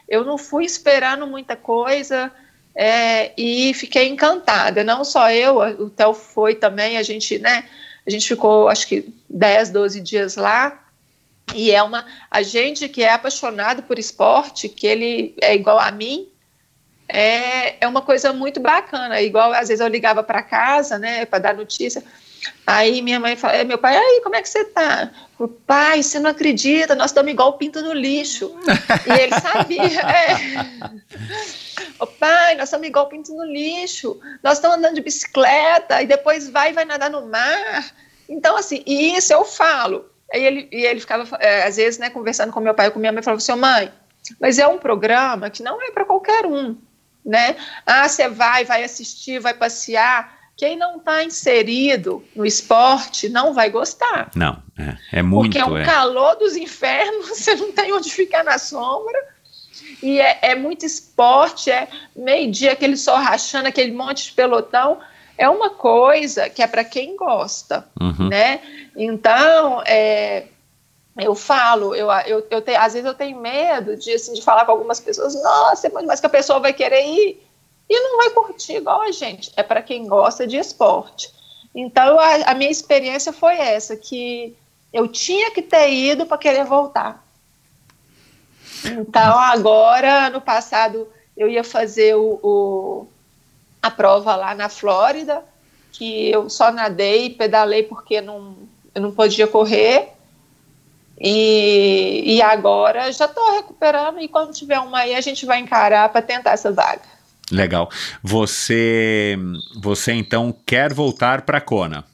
eu 0.07 0.27
não 0.27 0.37
fui 0.37 0.67
esperando 0.67 1.27
muita 1.27 1.57
coisa 1.57 2.31
é, 2.77 3.33
e 3.35 3.73
fiquei 3.73 4.07
encantada. 4.09 4.85
Não 4.85 5.07
só 5.07 5.31
eu, 5.31 5.61
o 5.61 5.89
Theo 5.89 6.13
foi 6.13 6.55
também, 6.55 6.99
a 6.99 7.03
gente, 7.03 7.39
né? 7.39 7.65
A 8.07 8.11
gente 8.11 8.29
ficou 8.29 8.69
acho 8.69 8.87
que 8.87 9.09
10, 9.31 9.71
12 9.71 10.03
dias 10.03 10.37
lá. 10.37 10.79
E 11.55 11.71
é 11.71 11.83
uma. 11.83 12.05
A 12.31 12.43
gente 12.43 12.91
que 12.91 13.03
é 13.03 13.11
apaixonado 13.11 13.83
por 13.85 13.99
esporte, 13.99 14.69
que 14.69 14.87
ele 14.87 15.35
é 15.41 15.55
igual 15.55 15.79
a 15.79 15.91
mim, 15.91 16.29
é, 17.09 17.85
é 17.85 17.89
uma 17.89 18.03
coisa 18.03 18.33
muito 18.33 18.61
bacana. 18.61 19.21
Igual 19.21 19.53
às 19.53 19.69
vezes 19.69 19.81
eu 19.81 19.89
ligava 19.89 20.23
para 20.23 20.43
casa, 20.43 20.99
né, 20.99 21.25
para 21.25 21.39
dar 21.39 21.55
notícia. 21.55 22.03
Aí 22.67 23.01
minha 23.01 23.19
mãe 23.19 23.37
fala, 23.37 23.57
"É, 23.57 23.65
meu 23.65 23.79
pai, 23.79 23.97
aí, 23.97 24.21
como 24.23 24.37
é 24.37 24.43
que 24.43 24.49
você 24.49 24.65
tá? 24.65 25.11
Eu, 25.41 25.49
pai, 25.49 26.03
você 26.03 26.19
não 26.19 26.31
acredita, 26.31 26.95
nós 26.95 27.11
estamos 27.11 27.33
igual 27.33 27.57
pinto 27.57 27.81
no 27.81 27.93
lixo. 27.93 28.55
e 29.07 29.21
ele 29.21 29.41
sabia, 29.41 30.01
é. 30.05 30.37
Pai, 32.19 32.55
nós 32.55 32.65
estamos 32.65 32.87
igual 32.87 33.09
pinto 33.09 33.35
no 33.35 33.45
lixo. 33.45 34.21
Nós 34.43 34.59
estamos 34.59 34.77
andando 34.77 34.95
de 34.95 35.01
bicicleta 35.01 36.03
e 36.03 36.07
depois 36.07 36.49
vai 36.49 36.71
e 36.71 36.73
vai 36.73 36.85
nadar 36.85 37.11
no 37.11 37.27
mar. 37.27 37.95
Então, 38.29 38.57
assim, 38.57 38.83
e 38.87 39.17
isso 39.17 39.33
eu 39.33 39.45
falo. 39.45 40.07
Aí 40.33 40.45
ele, 40.45 40.69
e 40.73 40.85
ele 40.85 41.01
ficava, 41.01 41.37
é, 41.39 41.65
às 41.65 41.77
vezes, 41.77 41.99
né, 41.99 42.11
conversando 42.11 42.53
com 42.53 42.61
meu 42.61 42.75
pai 42.75 42.87
ou 42.87 42.93
com 42.93 42.99
minha 42.99 43.13
mãe, 43.13 43.23
falava 43.23 43.39
assim, 43.39 43.53
"Ô, 43.53 43.57
mãe, 43.57 43.93
mas 44.41 44.59
é 44.59 44.67
um 44.67 44.79
programa 44.79 45.51
que 45.51 45.63
não 45.63 45.81
é 45.83 45.91
para 45.91 46.05
qualquer 46.05 46.47
um, 46.47 46.77
né? 47.25 47.57
Ah, 47.87 48.09
você 48.09 48.29
vai, 48.29 48.65
vai 48.65 48.85
assistir, 48.85 49.39
vai 49.39 49.55
passear, 49.55 50.45
quem 50.57 50.77
não 50.77 50.99
está 50.99 51.25
inserido 51.25 52.25
no 52.35 52.47
esporte 52.47 53.29
não 53.29 53.53
vai 53.53 53.71
gostar. 53.71 54.31
Não, 54.35 54.63
é, 54.79 55.19
é 55.19 55.23
muito. 55.23 55.53
Porque 55.53 55.59
é 55.59 55.67
um 55.67 55.79
é. 55.79 55.85
calor 55.85 56.37
dos 56.37 56.57
infernos, 56.57 57.29
você 57.39 57.55
não 57.55 57.73
tem 57.73 57.93
onde 57.93 58.11
ficar 58.11 58.45
na 58.45 58.59
sombra. 58.59 59.35
E 60.03 60.21
é, 60.21 60.39
é 60.43 60.55
muito 60.55 60.87
esporte, 60.87 61.71
é 61.71 61.89
meio-dia, 62.15 62.73
aquele 62.73 62.97
sol 62.97 63.17
rachando, 63.17 63.69
aquele 63.69 63.93
monte 63.93 64.27
de 64.27 64.33
pelotão. 64.33 64.99
É 65.37 65.49
uma 65.49 65.71
coisa 65.71 66.49
que 66.49 66.63
é 66.63 66.67
para 66.67 66.85
quem 66.85 67.17
gosta, 67.17 67.89
Uhum. 68.01 68.29
né? 68.29 68.61
Então, 68.97 69.83
é, 69.85 70.45
eu 71.17 71.35
falo, 71.35 71.95
eu, 71.95 72.11
eu, 72.27 72.47
eu 72.51 72.61
te, 72.61 72.75
às 72.75 72.93
vezes 72.93 73.07
eu 73.07 73.15
tenho 73.15 73.39
medo 73.39 73.97
de, 73.97 74.13
assim, 74.13 74.33
de 74.33 74.43
falar 74.43 74.65
com 74.65 74.73
algumas 74.73 74.99
pessoas, 74.99 75.35
nossa, 75.41 75.91
mas 76.05 76.21
que 76.21 76.27
a 76.27 76.31
pessoa 76.31 76.59
vai 76.59 76.73
querer 76.73 77.07
ir 77.07 77.41
e 77.89 78.01
não 78.01 78.17
vai 78.17 78.31
curtir 78.31 78.77
igual 78.77 79.03
a 79.03 79.13
gente. 79.13 79.53
É 79.57 79.63
para 79.63 79.83
quem 79.83 80.07
gosta 80.07 80.47
de 80.47 80.57
esporte. 80.57 81.33
Então, 81.75 82.19
a, 82.19 82.51
a, 82.51 82.55
minha 82.55 82.71
experiência 82.71 83.33
foi 83.33 83.57
essa, 83.57 83.97
que 83.97 84.57
eu 84.93 85.07
tinha 85.09 85.51
que 85.51 85.63
ter 85.63 85.93
ido 85.93 86.27
para 86.27 86.39
querer 86.39 86.65
voltar. 86.65 87.25
Então, 88.85 89.39
agora, 89.39 90.31
no 90.31 90.41
passado, 90.41 91.09
eu 91.37 91.49
ia 91.49 91.65
fazer 91.65 92.15
o, 92.17 92.39
o, 92.43 93.07
a 93.83 93.91
prova 93.91 94.37
lá 94.37 94.55
na 94.55 94.69
Flórida, 94.69 95.45
que 95.93 96.31
eu 96.31 96.49
só 96.51 96.71
nadei 96.71 97.27
e 97.27 97.31
pedalei 97.31 97.83
porque 97.83 98.21
não, 98.21 98.57
eu 98.95 99.03
não 99.03 99.13
podia 99.13 99.47
correr. 99.47 100.14
E, 101.21 102.37
e 102.37 102.43
agora 102.43 103.11
já 103.13 103.27
estou 103.27 103.55
recuperando 103.55 104.21
e 104.21 104.29
quando 104.29 104.53
tiver 104.53 104.81
uma 104.81 104.99
aí 105.01 105.15
a 105.15 105.21
gente 105.21 105.47
vai 105.47 105.61
encarar 105.61 106.09
para 106.09 106.21
tentar 106.21 106.53
essa 106.53 106.73
vaga. 106.73 107.03
Legal. 107.51 107.89
Você, 108.23 109.37
você 109.77 110.13
então 110.13 110.55
quer 110.67 110.93
voltar 110.93 111.43
para? 111.43 112.05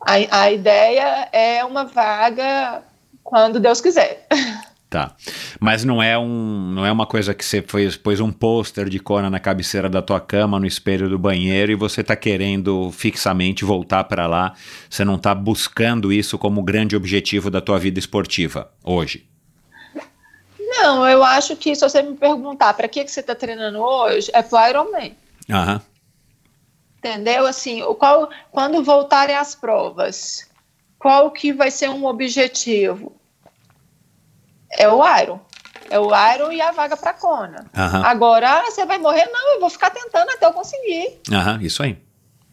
A, 0.00 0.42
a 0.42 0.50
ideia 0.50 1.28
é 1.32 1.64
uma 1.64 1.84
vaga 1.84 2.82
quando 3.22 3.60
Deus 3.60 3.80
quiser. 3.80 4.26
Tá. 4.90 5.14
Mas 5.60 5.84
não 5.84 6.02
é, 6.02 6.18
um, 6.18 6.72
não 6.72 6.84
é 6.84 6.90
uma 6.90 7.06
coisa 7.06 7.32
que 7.32 7.44
você 7.44 7.62
fez, 7.62 7.96
pôs 7.96 8.18
um 8.18 8.32
pôster 8.32 8.88
de 8.88 8.98
Kona 8.98 9.30
na 9.30 9.38
cabeceira 9.38 9.88
da 9.88 10.02
tua 10.02 10.18
cama, 10.18 10.58
no 10.58 10.66
espelho 10.66 11.08
do 11.08 11.16
banheiro, 11.16 11.70
e 11.70 11.76
você 11.76 12.00
está 12.00 12.16
querendo 12.16 12.90
fixamente 12.90 13.64
voltar 13.64 14.02
para 14.02 14.26
lá. 14.26 14.52
Você 14.90 15.04
não 15.04 15.14
está 15.14 15.32
buscando 15.32 16.12
isso 16.12 16.36
como 16.36 16.60
grande 16.64 16.96
objetivo 16.96 17.52
da 17.52 17.60
tua 17.60 17.78
vida 17.78 18.00
esportiva 18.00 18.68
hoje. 18.82 19.30
Não, 20.58 21.08
eu 21.08 21.22
acho 21.22 21.54
que 21.54 21.72
se 21.76 21.82
você 21.82 22.02
me 22.02 22.16
perguntar 22.16 22.74
para 22.74 22.88
que, 22.88 23.04
que 23.04 23.12
você 23.12 23.20
está 23.20 23.36
treinando 23.36 23.78
hoje, 23.78 24.28
é 24.34 24.42
pro 24.42 24.58
Ironman. 24.68 25.16
Aham. 25.48 25.80
Entendeu? 26.98 27.46
Assim, 27.46 27.80
qual, 27.94 28.28
quando 28.50 28.82
voltarem 28.82 29.36
as 29.36 29.54
provas, 29.54 30.50
qual 30.98 31.30
que 31.30 31.52
vai 31.52 31.70
ser 31.70 31.90
um 31.90 32.06
objetivo? 32.06 33.19
É 34.70 34.88
o 34.88 35.00
Iron. 35.20 35.40
É 35.90 35.98
o 35.98 36.08
Iron 36.34 36.52
e 36.52 36.60
a 36.60 36.70
vaga 36.70 36.96
para 36.96 37.12
Kona. 37.12 37.66
Aham. 37.76 38.02
Agora, 38.04 38.48
ah, 38.48 38.70
você 38.70 38.86
vai 38.86 38.98
morrer? 38.98 39.28
Não, 39.32 39.54
eu 39.54 39.60
vou 39.60 39.68
ficar 39.68 39.90
tentando 39.90 40.30
até 40.30 40.46
eu 40.46 40.52
conseguir. 40.52 41.20
Aham, 41.32 41.58
isso 41.60 41.82
aí. 41.82 41.98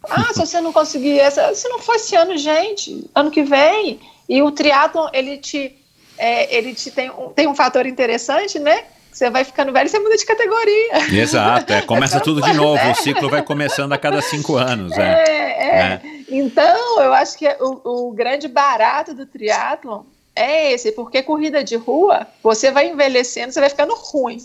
Ah, 0.08 0.32
se 0.32 0.40
você 0.40 0.60
não 0.60 0.72
conseguir 0.72 1.20
essa, 1.20 1.54
se 1.54 1.68
não 1.68 1.78
for 1.78 1.94
esse 1.96 2.16
ano, 2.16 2.36
gente, 2.36 3.08
ano 3.14 3.30
que 3.30 3.42
vem. 3.42 4.00
E 4.28 4.42
o 4.42 4.50
triatlon, 4.50 5.08
ele 5.12 5.38
te, 5.38 5.76
é, 6.16 6.54
ele 6.56 6.74
te 6.74 6.90
tem 6.90 7.10
um, 7.10 7.28
tem 7.30 7.46
um 7.46 7.54
fator 7.54 7.86
interessante, 7.86 8.58
né? 8.58 8.84
Você 9.12 9.30
vai 9.30 9.44
ficando 9.44 9.72
velho 9.72 9.86
e 9.86 9.88
você 9.88 9.98
muda 9.98 10.16
de 10.16 10.26
categoria. 10.26 11.20
Exato, 11.20 11.72
é, 11.72 11.82
começa 11.82 12.20
tudo 12.20 12.40
de 12.40 12.52
novo. 12.52 12.78
é. 12.78 12.92
O 12.92 12.94
ciclo 12.94 13.28
vai 13.28 13.42
começando 13.42 13.92
a 13.92 13.98
cada 13.98 14.20
cinco 14.22 14.56
anos. 14.56 14.96
É. 14.96 15.02
É, 15.02 15.80
é. 15.80 16.00
Então, 16.28 17.00
eu 17.00 17.12
acho 17.12 17.36
que 17.36 17.48
o, 17.60 18.08
o 18.08 18.12
grande 18.12 18.46
barato 18.48 19.14
do 19.14 19.26
triatlon 19.26 20.02
é 20.38 20.72
esse, 20.72 20.92
porque 20.92 21.22
corrida 21.22 21.64
de 21.64 21.76
rua, 21.76 22.26
você 22.42 22.70
vai 22.70 22.88
envelhecendo, 22.88 23.52
você 23.52 23.60
vai 23.60 23.68
ficando 23.68 23.94
ruim. 23.94 24.38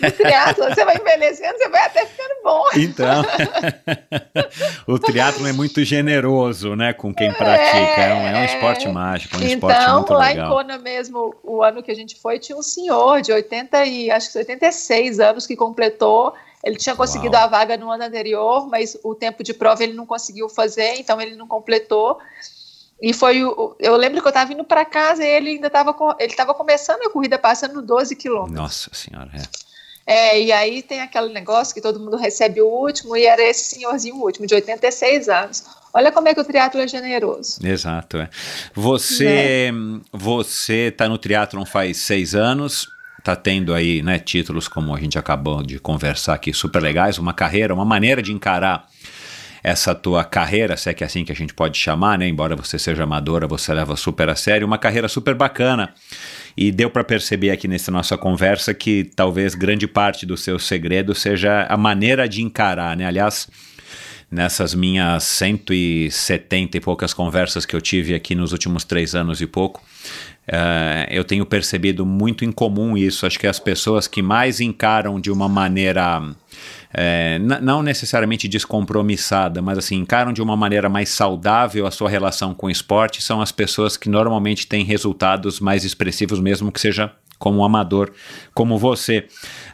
No 0.00 0.10
triatlon, 0.10 0.68
você 0.68 0.84
vai 0.84 0.96
envelhecendo, 0.96 1.56
você 1.56 1.68
vai 1.68 1.86
até 1.86 2.04
ficando 2.06 2.34
bom. 2.44 2.64
Então, 2.76 3.24
o 4.86 4.98
triatlo 4.98 5.46
é 5.46 5.52
muito 5.52 5.82
generoso, 5.84 6.76
né, 6.76 6.92
com 6.92 7.14
quem 7.14 7.32
pratica. 7.32 8.00
É, 8.00 8.14
um, 8.14 8.26
é 8.26 8.40
um 8.40 8.44
esporte 8.44 8.88
mágico, 8.88 9.36
é 9.36 9.38
um 9.38 9.42
esporte 9.42 9.80
então, 9.80 9.96
muito 9.96 10.12
lá 10.12 10.26
legal. 10.28 10.46
em 10.46 10.50
Kona 10.50 10.78
mesmo, 10.78 11.34
o 11.42 11.62
ano 11.62 11.82
que 11.82 11.90
a 11.90 11.96
gente 11.96 12.20
foi, 12.20 12.38
tinha 12.38 12.56
um 12.56 12.62
senhor 12.62 13.22
de 13.22 13.32
80 13.32 13.84
e 13.86 14.10
acho 14.10 14.30
que 14.30 14.38
86 14.38 15.20
anos 15.20 15.46
que 15.46 15.56
completou. 15.56 16.34
Ele 16.64 16.76
tinha 16.76 16.94
conseguido 16.94 17.34
Uau. 17.34 17.44
a 17.44 17.48
vaga 17.48 17.76
no 17.76 17.90
ano 17.90 18.04
anterior, 18.04 18.68
mas 18.68 18.96
o 19.02 19.16
tempo 19.16 19.42
de 19.42 19.52
prova 19.52 19.82
ele 19.82 19.94
não 19.94 20.06
conseguiu 20.06 20.48
fazer, 20.48 20.94
então 20.94 21.20
ele 21.20 21.34
não 21.34 21.48
completou. 21.48 22.18
E 23.02 23.12
foi 23.12 23.42
o. 23.42 23.74
Eu 23.80 23.96
lembro 23.96 24.20
que 24.20 24.28
eu 24.28 24.30
estava 24.30 24.52
indo 24.52 24.62
para 24.62 24.84
casa 24.84 25.24
e 25.24 25.28
ele 25.28 25.50
ainda 25.50 25.66
estava 25.66 25.92
ele 26.20 26.30
estava 26.30 26.54
começando 26.54 27.02
a 27.02 27.10
corrida 27.10 27.36
passando 27.36 27.82
12 27.82 28.14
quilômetros. 28.14 28.54
Nossa 28.54 28.90
senhora, 28.92 29.28
é. 29.34 29.72
É, 30.04 30.40
e 30.40 30.52
aí 30.52 30.82
tem 30.82 31.00
aquele 31.00 31.32
negócio 31.32 31.74
que 31.74 31.80
todo 31.80 31.98
mundo 31.98 32.16
recebe 32.16 32.60
o 32.60 32.66
último, 32.66 33.16
e 33.16 33.24
era 33.24 33.42
esse 33.42 33.76
senhorzinho 33.76 34.16
último, 34.16 34.46
de 34.46 34.54
86 34.54 35.28
anos. 35.28 35.64
Olha 35.94 36.10
como 36.10 36.28
é 36.28 36.34
que 36.34 36.40
o 36.40 36.44
triatlo 36.44 36.80
é 36.80 36.88
generoso. 36.88 37.64
Exato, 37.64 38.16
é. 38.16 38.28
Você, 38.74 39.70
você 40.12 40.90
tá 40.90 41.08
no 41.08 41.18
triatlon 41.18 41.64
faz 41.64 41.98
seis 41.98 42.34
anos, 42.34 42.88
tá 43.22 43.36
tendo 43.36 43.72
aí, 43.72 44.02
né, 44.02 44.18
títulos 44.18 44.66
como 44.66 44.94
a 44.94 44.98
gente 44.98 45.18
acabou 45.18 45.62
de 45.62 45.78
conversar 45.78 46.34
aqui, 46.34 46.52
super 46.52 46.82
legais, 46.82 47.18
uma 47.18 47.32
carreira, 47.32 47.74
uma 47.74 47.84
maneira 47.84 48.20
de 48.20 48.32
encarar 48.32 48.88
essa 49.62 49.94
tua 49.94 50.24
carreira, 50.24 50.76
se 50.76 50.90
é 50.90 50.94
que 50.94 51.04
é 51.04 51.06
assim 51.06 51.24
que 51.24 51.30
a 51.30 51.36
gente 51.36 51.54
pode 51.54 51.78
chamar, 51.78 52.18
né? 52.18 52.26
Embora 52.26 52.56
você 52.56 52.78
seja 52.78 53.04
amadora, 53.04 53.46
você 53.46 53.72
leva 53.72 53.94
super 53.94 54.28
a 54.28 54.34
sério, 54.34 54.66
uma 54.66 54.78
carreira 54.78 55.08
super 55.08 55.34
bacana. 55.34 55.94
E 56.56 56.72
deu 56.72 56.90
para 56.90 57.04
perceber 57.04 57.50
aqui 57.50 57.68
nessa 57.68 57.90
nossa 57.90 58.18
conversa 58.18 58.74
que 58.74 59.04
talvez 59.14 59.54
grande 59.54 59.86
parte 59.86 60.26
do 60.26 60.36
seu 60.36 60.58
segredo 60.58 61.14
seja 61.14 61.66
a 61.68 61.76
maneira 61.76 62.28
de 62.28 62.42
encarar, 62.42 62.96
né? 62.96 63.06
Aliás, 63.06 63.48
nessas 64.30 64.74
minhas 64.74 65.22
170 65.24 66.76
e 66.76 66.80
poucas 66.80 67.14
conversas 67.14 67.64
que 67.64 67.76
eu 67.76 67.80
tive 67.80 68.14
aqui 68.14 68.34
nos 68.34 68.52
últimos 68.52 68.82
três 68.82 69.14
anos 69.14 69.40
e 69.40 69.46
pouco, 69.46 69.82
eh, 70.48 71.06
eu 71.10 71.22
tenho 71.22 71.46
percebido 71.46 72.04
muito 72.04 72.44
em 72.44 72.50
comum 72.50 72.96
isso. 72.96 73.26
Acho 73.26 73.38
que 73.38 73.46
as 73.46 73.60
pessoas 73.60 74.08
que 74.08 74.22
mais 74.22 74.60
encaram 74.60 75.20
de 75.20 75.30
uma 75.30 75.48
maneira 75.48 76.20
é, 76.94 77.38
não 77.38 77.82
necessariamente 77.82 78.46
descompromissada, 78.48 79.62
mas 79.62 79.78
assim, 79.78 79.96
encaram 79.96 80.32
de 80.32 80.42
uma 80.42 80.56
maneira 80.56 80.88
mais 80.88 81.08
saudável 81.08 81.86
a 81.86 81.90
sua 81.90 82.10
relação 82.10 82.54
com 82.54 82.66
o 82.66 82.70
esporte, 82.70 83.22
são 83.22 83.40
as 83.40 83.50
pessoas 83.50 83.96
que 83.96 84.08
normalmente 84.08 84.66
têm 84.66 84.84
resultados 84.84 85.60
mais 85.60 85.84
expressivos, 85.84 86.38
mesmo 86.38 86.70
que 86.70 86.80
seja 86.80 87.12
como 87.38 87.58
um 87.58 87.64
amador, 87.64 88.12
como 88.54 88.78
você. 88.78 89.26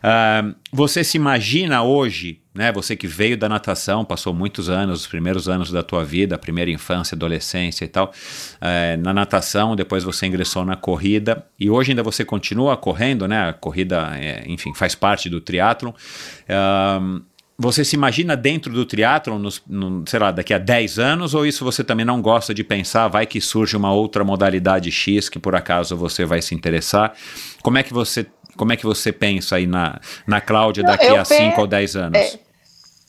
Ah, 0.02 0.54
você 0.72 1.04
se 1.04 1.18
imagina 1.18 1.82
hoje, 1.82 2.40
né? 2.58 2.70
Você 2.72 2.94
que 2.96 3.06
veio 3.06 3.38
da 3.38 3.48
natação, 3.48 4.04
passou 4.04 4.34
muitos 4.34 4.68
anos, 4.68 5.00
os 5.02 5.06
primeiros 5.06 5.48
anos 5.48 5.70
da 5.70 5.82
tua 5.82 6.04
vida, 6.04 6.34
a 6.34 6.38
primeira 6.38 6.70
infância, 6.70 7.14
adolescência 7.14 7.84
e 7.84 7.88
tal, 7.88 8.12
eh, 8.60 8.96
na 8.98 9.14
natação, 9.14 9.74
depois 9.76 10.04
você 10.04 10.26
ingressou 10.26 10.64
na 10.64 10.76
corrida 10.76 11.46
e 11.58 11.70
hoje 11.70 11.92
ainda 11.92 12.02
você 12.02 12.24
continua 12.24 12.76
correndo, 12.76 13.26
né? 13.26 13.48
A 13.48 13.52
corrida, 13.52 14.10
é, 14.18 14.42
enfim, 14.46 14.74
faz 14.74 14.94
parte 14.94 15.30
do 15.30 15.40
triatlon. 15.40 15.92
Ahn, 16.48 17.20
você 17.60 17.84
se 17.84 17.96
imagina 17.96 18.36
dentro 18.36 18.72
do 18.72 18.84
triatlon, 18.84 19.38
nos, 19.38 19.60
no, 19.66 20.04
sei 20.06 20.20
lá, 20.20 20.30
daqui 20.30 20.54
a 20.54 20.58
10 20.58 20.98
anos, 20.98 21.34
ou 21.34 21.44
isso 21.44 21.64
você 21.64 21.82
também 21.82 22.06
não 22.06 22.22
gosta 22.22 22.54
de 22.54 22.62
pensar? 22.62 23.08
Vai 23.08 23.26
que 23.26 23.40
surge 23.40 23.76
uma 23.76 23.92
outra 23.92 24.22
modalidade 24.22 24.90
X 24.92 25.28
que 25.28 25.38
por 25.40 25.56
acaso 25.56 25.96
você 25.96 26.24
vai 26.24 26.40
se 26.40 26.54
interessar? 26.54 27.14
Como 27.62 27.76
é 27.78 27.82
que 27.82 27.92
você, 27.92 28.26
como 28.56 28.72
é 28.72 28.76
que 28.76 28.84
você 28.86 29.12
pensa 29.12 29.56
aí 29.56 29.66
na, 29.66 30.00
na 30.24 30.40
Cláudia 30.40 30.84
Não, 30.84 30.90
daqui 30.92 31.06
eu 31.06 31.20
a 31.20 31.24
5 31.24 31.54
pe- 31.56 31.60
ou 31.60 31.66
10 31.66 31.96
anos? 31.96 32.18
É, 32.18 32.38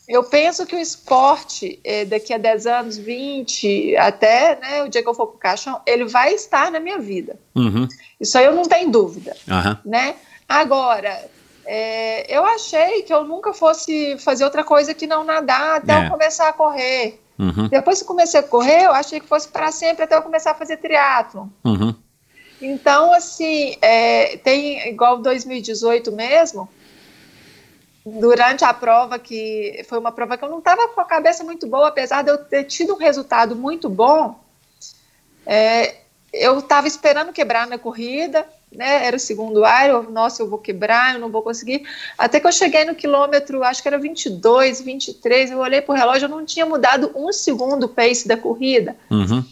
eu 0.09 0.23
penso 0.23 0.65
que 0.65 0.75
o 0.75 0.79
esporte, 0.79 1.79
eh, 1.83 2.03
daqui 2.03 2.33
a 2.33 2.37
10 2.39 2.65
anos, 2.65 2.97
20, 2.97 3.95
até 3.95 4.59
né, 4.59 4.83
o 4.83 4.89
dia 4.89 5.03
que 5.03 5.07
eu 5.07 5.13
for 5.13 5.27
pro 5.27 5.37
caixão, 5.37 5.79
ele 5.85 6.05
vai 6.05 6.33
estar 6.33 6.71
na 6.71 6.79
minha 6.79 6.97
vida. 6.97 7.39
Uhum, 7.55 7.87
Isso 8.19 8.35
aí 8.37 8.45
eu 8.45 8.53
não 8.55 8.63
tenho 8.63 8.89
dúvida, 8.91 9.37
aham, 9.47 9.79
né? 9.85 10.15
Agora, 10.47 11.29
eh, 11.63 12.25
eu 12.27 12.43
achei 12.43 13.03
que 13.03 13.13
eu 13.13 13.23
nunca 13.23 13.53
fosse 13.53 14.17
fazer 14.17 14.43
outra 14.43 14.63
coisa 14.63 14.95
que 14.95 15.05
não 15.05 15.23
nadar 15.23 15.77
até 15.77 15.93
É. 15.93 16.05
eu 16.05 16.09
começar 16.09 16.49
a 16.49 16.53
correr. 16.53 17.21
uhum, 17.37 17.67
Depois 17.67 17.99
que 18.01 18.07
comecei 18.07 18.39
a 18.39 18.43
correr, 18.43 18.85
eu 18.85 18.91
achei 18.91 19.19
que 19.19 19.27
fosse 19.27 19.47
para 19.47 19.71
sempre 19.71 20.03
até 20.05 20.15
eu 20.15 20.23
começar 20.23 20.51
a 20.51 20.55
fazer 20.55 20.77
triatlon. 20.77 21.47
uhum, 21.63 21.93
Então, 22.59 23.13
assim, 23.13 23.77
é, 23.81 24.37
tem 24.37 24.89
igual 24.89 25.19
2018 25.19 26.11
mesmo, 26.11 26.67
durante 28.19 28.63
a 28.63 28.73
prova, 28.73 29.19
que 29.19 29.83
foi 29.87 29.99
uma 29.99 30.11
prova 30.11 30.37
que 30.37 30.43
eu 30.43 30.49
não 30.49 30.59
estava 30.59 30.87
com 30.89 31.01
a 31.01 31.05
cabeça 31.05 31.43
muito 31.43 31.67
boa, 31.67 31.89
apesar 31.89 32.23
de 32.23 32.31
eu 32.31 32.37
ter 32.37 32.63
tido 32.63 32.93
um 32.93 32.97
resultado 32.97 33.55
muito 33.55 33.89
bom, 33.89 34.39
é, 35.45 35.95
eu 36.33 36.59
estava 36.59 36.87
esperando 36.87 37.33
quebrar 37.33 37.67
na 37.67 37.77
corrida, 37.77 38.45
né, 38.71 39.05
era 39.05 39.15
o 39.15 39.19
segundo 39.19 39.65
ar, 39.65 39.89
eu, 39.89 40.03
nossa, 40.03 40.41
eu 40.41 40.47
vou 40.47 40.59
quebrar, 40.59 41.15
eu 41.15 41.19
não 41.19 41.29
vou 41.29 41.41
conseguir. 41.41 41.83
Até 42.17 42.39
que 42.39 42.47
eu 42.47 42.51
cheguei 42.51 42.85
no 42.85 42.95
quilômetro, 42.95 43.63
acho 43.63 43.81
que 43.81 43.87
era 43.87 43.97
22, 43.97 44.81
23, 44.81 45.51
eu 45.51 45.59
olhei 45.59 45.81
pro 45.81 45.95
relógio, 45.95 46.25
eu 46.25 46.29
não 46.29 46.45
tinha 46.45 46.65
mudado 46.65 47.11
um 47.15 47.33
segundo 47.33 47.83
o 47.83 47.89
pace 47.89 48.27
da 48.27 48.37
corrida. 48.37 48.95
Uhum. 49.09 49.43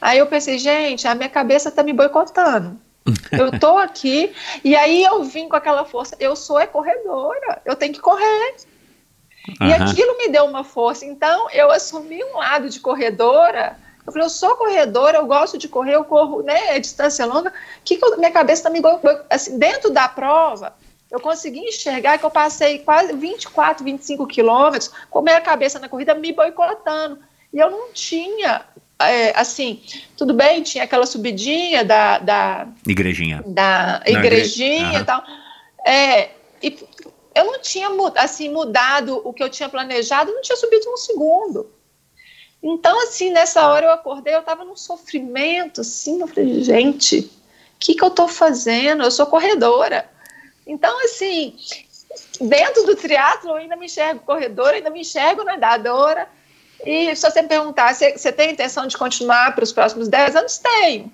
Aí 0.00 0.18
eu 0.18 0.26
pensei, 0.26 0.58
gente, 0.58 1.06
a 1.06 1.14
minha 1.14 1.28
cabeça 1.28 1.70
tá 1.70 1.82
me 1.82 1.92
boicotando. 1.92 2.78
Eu 3.32 3.58
tô 3.58 3.78
aqui, 3.78 4.34
e 4.64 4.74
aí 4.74 5.04
eu 5.04 5.22
vim 5.24 5.48
com 5.48 5.56
aquela 5.56 5.84
força, 5.84 6.16
eu 6.18 6.34
sou 6.34 6.58
é 6.58 6.66
corredora, 6.66 7.60
eu 7.64 7.76
tenho 7.76 7.92
que 7.92 8.00
correr. 8.00 8.56
E 9.60 9.72
Aham. 9.72 9.90
aquilo 9.90 10.18
me 10.18 10.28
deu 10.28 10.44
uma 10.44 10.64
força. 10.64 11.04
Então, 11.04 11.48
eu 11.50 11.70
assumi 11.70 12.22
um 12.24 12.38
lado 12.38 12.68
de 12.68 12.80
corredora. 12.80 13.76
Eu 14.04 14.12
falei, 14.12 14.26
eu 14.26 14.30
sou 14.30 14.56
corredora, 14.56 15.18
eu 15.18 15.26
gosto 15.26 15.56
de 15.56 15.68
correr, 15.68 15.94
eu 15.94 16.04
corro, 16.04 16.42
né, 16.42 16.70
a 16.70 16.78
distância 16.78 17.24
longa. 17.26 17.52
Que 17.84 17.96
que 17.96 18.04
eu- 18.04 18.16
minha 18.18 18.30
cabeça 18.32 18.64
tá 18.64 18.70
me 18.70 18.80
go- 18.80 18.98
go- 18.98 19.20
assim, 19.30 19.56
dentro 19.58 19.90
da 19.90 20.08
prova, 20.08 20.74
eu 21.10 21.20
consegui 21.20 21.60
enxergar 21.60 22.18
que 22.18 22.24
eu 22.24 22.30
passei 22.30 22.80
quase 22.80 23.12
24, 23.12 23.84
25 23.84 24.26
quilômetros 24.26 24.90
com 25.10 25.22
minha 25.22 25.40
cabeça 25.40 25.78
na 25.78 25.88
corrida 25.88 26.14
me 26.14 26.32
boicotando. 26.32 27.18
E 27.52 27.58
eu 27.60 27.70
não 27.70 27.92
tinha, 27.92 28.62
é, 28.98 29.38
assim, 29.38 29.82
tudo 30.16 30.32
bem, 30.32 30.62
tinha 30.62 30.84
aquela 30.84 31.06
subidinha 31.06 31.84
da, 31.84 32.18
da, 32.18 32.68
Igrejinha. 32.86 33.42
da 33.46 34.02
igre- 34.06 34.26
igrejinha 34.26 34.88
Aham. 34.88 35.00
e 35.00 35.04
tal. 35.04 35.24
É, 35.86 36.30
e 36.62 36.78
eu 37.34 37.44
não 37.44 37.60
tinha 37.60 37.88
assim, 38.16 38.48
mudado 38.48 39.20
o 39.22 39.32
que 39.32 39.42
eu 39.42 39.50
tinha 39.50 39.68
planejado, 39.68 40.32
não 40.32 40.40
tinha 40.40 40.56
subido 40.56 40.88
um 40.90 40.96
segundo. 40.96 41.70
Então, 42.62 42.98
assim, 43.02 43.30
nessa 43.30 43.68
hora 43.68 43.86
eu 43.86 43.92
acordei, 43.92 44.34
eu 44.34 44.40
estava 44.40 44.64
num 44.64 44.74
sofrimento, 44.76 45.82
assim, 45.82 46.20
eu 46.20 46.26
falei, 46.26 46.62
gente, 46.64 47.18
o 47.20 47.30
que, 47.78 47.94
que 47.94 48.02
eu 48.02 48.08
estou 48.08 48.26
fazendo? 48.26 49.02
Eu 49.02 49.10
sou 49.10 49.26
corredora. 49.26 50.10
Então, 50.66 50.98
assim, 51.04 51.54
dentro 52.40 52.84
do 52.84 52.96
triatlo 52.96 53.50
eu 53.50 53.56
ainda 53.56 53.76
me 53.76 53.86
enxergo 53.86 54.20
corredora, 54.20 54.76
ainda 54.76 54.90
me 54.90 55.02
enxergo 55.02 55.44
nadadora. 55.44 56.26
E 56.84 57.14
se 57.16 57.22
você 57.30 57.42
me 57.42 57.48
perguntar, 57.48 57.94
você 57.94 58.16
você 58.16 58.30
tem 58.32 58.52
intenção 58.52 58.86
de 58.86 58.96
continuar 58.96 59.54
para 59.54 59.64
os 59.64 59.72
próximos 59.72 60.08
10 60.08 60.36
anos? 60.36 60.58
Tenho. 60.58 61.10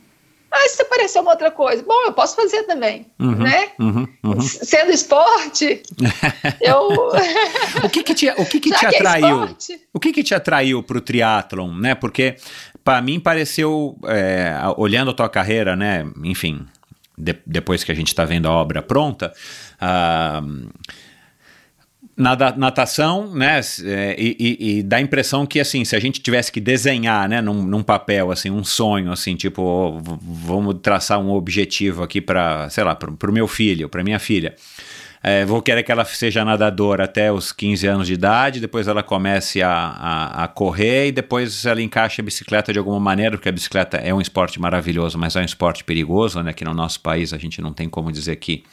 Mas 0.51 0.73
se 0.73 0.83
aparecer 0.83 1.19
uma 1.19 1.31
outra 1.31 1.51
coisa, 1.51 1.83
bom, 1.83 2.03
eu 2.05 2.13
posso 2.13 2.37
fazer 2.37 2.65
também, 2.65 3.07
Uhum, 3.19 3.37
né? 3.37 3.71
uhum, 3.81 4.07
uhum. 4.23 4.41
Sendo 4.43 4.91
esporte, 4.93 5.83
eu... 6.61 7.09
O 7.83 7.89
que 7.89 8.03
que 8.03 8.13
te, 8.15 8.29
o 8.37 8.45
que 8.45 8.61
que 8.61 8.69
Já 8.69 8.77
te 8.77 8.81
que 8.81 8.95
é 8.97 8.99
atraiu? 8.99 9.45
esporte, 9.45 9.81
O 9.95 9.99
que 9.99 10.13
que 10.13 10.23
te 10.23 10.35
atraiu 10.35 10.83
pro 10.83 11.01
triatlon, 11.01 11.73
né? 11.75 11.95
Porque 11.95 12.37
para 12.85 13.01
mim 13.01 13.19
pareceu, 13.19 13.97
é, 14.05 14.55
olhando 14.77 15.11
a 15.11 15.15
tua 15.15 15.29
carreira, 15.31 15.75
né? 15.75 16.07
Enfim, 16.23 16.67
de- 17.17 17.41
depois 17.47 17.83
que 17.83 17.91
a 17.91 17.95
gente 17.95 18.15
tá 18.15 18.27
vendo 18.27 18.47
a 18.47 18.53
obra 18.53 18.83
pronta, 18.83 19.33
ah, 19.81 20.43
nada, 22.17 22.55
natação, 22.57 23.33
né? 23.35 23.61
é, 23.85 24.17
e, 24.19 24.37
e- 24.39 24.79
e 24.79 24.83
dá 24.83 24.97
a 24.97 25.01
impressão 25.01 25.47
que 25.47 25.59
assim, 25.61 25.85
se 25.85 25.95
a 25.97 26.01
gente 26.01 26.21
tivesse 26.21 26.51
que 26.53 26.61
desenhar, 26.61 27.29
né, 27.29 27.41
num, 27.41 27.63
num 27.63 27.83
papel 27.83 28.31
assim, 28.31 28.51
um 28.51 28.65
sonho, 28.65 29.11
assim, 29.13 29.35
tipo, 29.37 29.99
v- 30.01 30.19
vamos 30.23 30.77
traçar 30.83 31.19
um 31.21 31.31
objetivo 31.31 32.03
aqui 32.03 32.21
para, 32.21 32.69
sei 32.71 32.85
lá, 32.85 32.95
para 32.95 33.31
o 33.31 33.33
meu 33.33 33.49
filho, 33.49 33.89
para 33.89 34.03
minha 34.05 34.19
filha. 34.19 34.55
É, 35.25 35.45
vou 35.45 35.63
querer 35.63 35.85
que 35.85 35.93
ela 35.93 36.05
seja 36.05 36.45
nadadora 36.45 37.05
até 37.05 37.31
os 37.31 37.53
15 37.53 37.87
anos 37.87 38.09
de 38.09 38.15
idade, 38.15 38.59
depois 38.59 38.89
ela 38.89 39.05
comece 39.05 39.63
a, 39.63 39.71
a, 39.71 40.45
a 40.45 40.49
correr 40.49 41.07
e 41.09 41.13
depois 41.13 41.65
ela 41.65 41.81
encaixa 41.81 42.21
a 42.21 42.25
bicicleta 42.25 42.73
de 42.73 42.79
alguma 42.81 42.99
maneira, 42.99 43.37
porque 43.37 43.49
a 43.49 43.53
bicicleta 43.53 43.99
é 43.99 44.13
um 44.13 44.21
esporte 44.21 44.61
maravilhoso, 44.61 45.17
mas 45.17 45.37
é 45.37 45.41
um 45.41 45.45
esporte 45.45 45.85
perigoso, 45.85 46.43
né? 46.43 46.53
Que 46.53 46.65
no 46.65 46.75
nosso 46.75 46.99
país 46.99 47.33
a 47.33 47.39
gente 47.39 47.61
não 47.63 47.73
tem 47.73 47.89
como 47.89 48.11
dizer 48.11 48.35
que, 48.35 48.65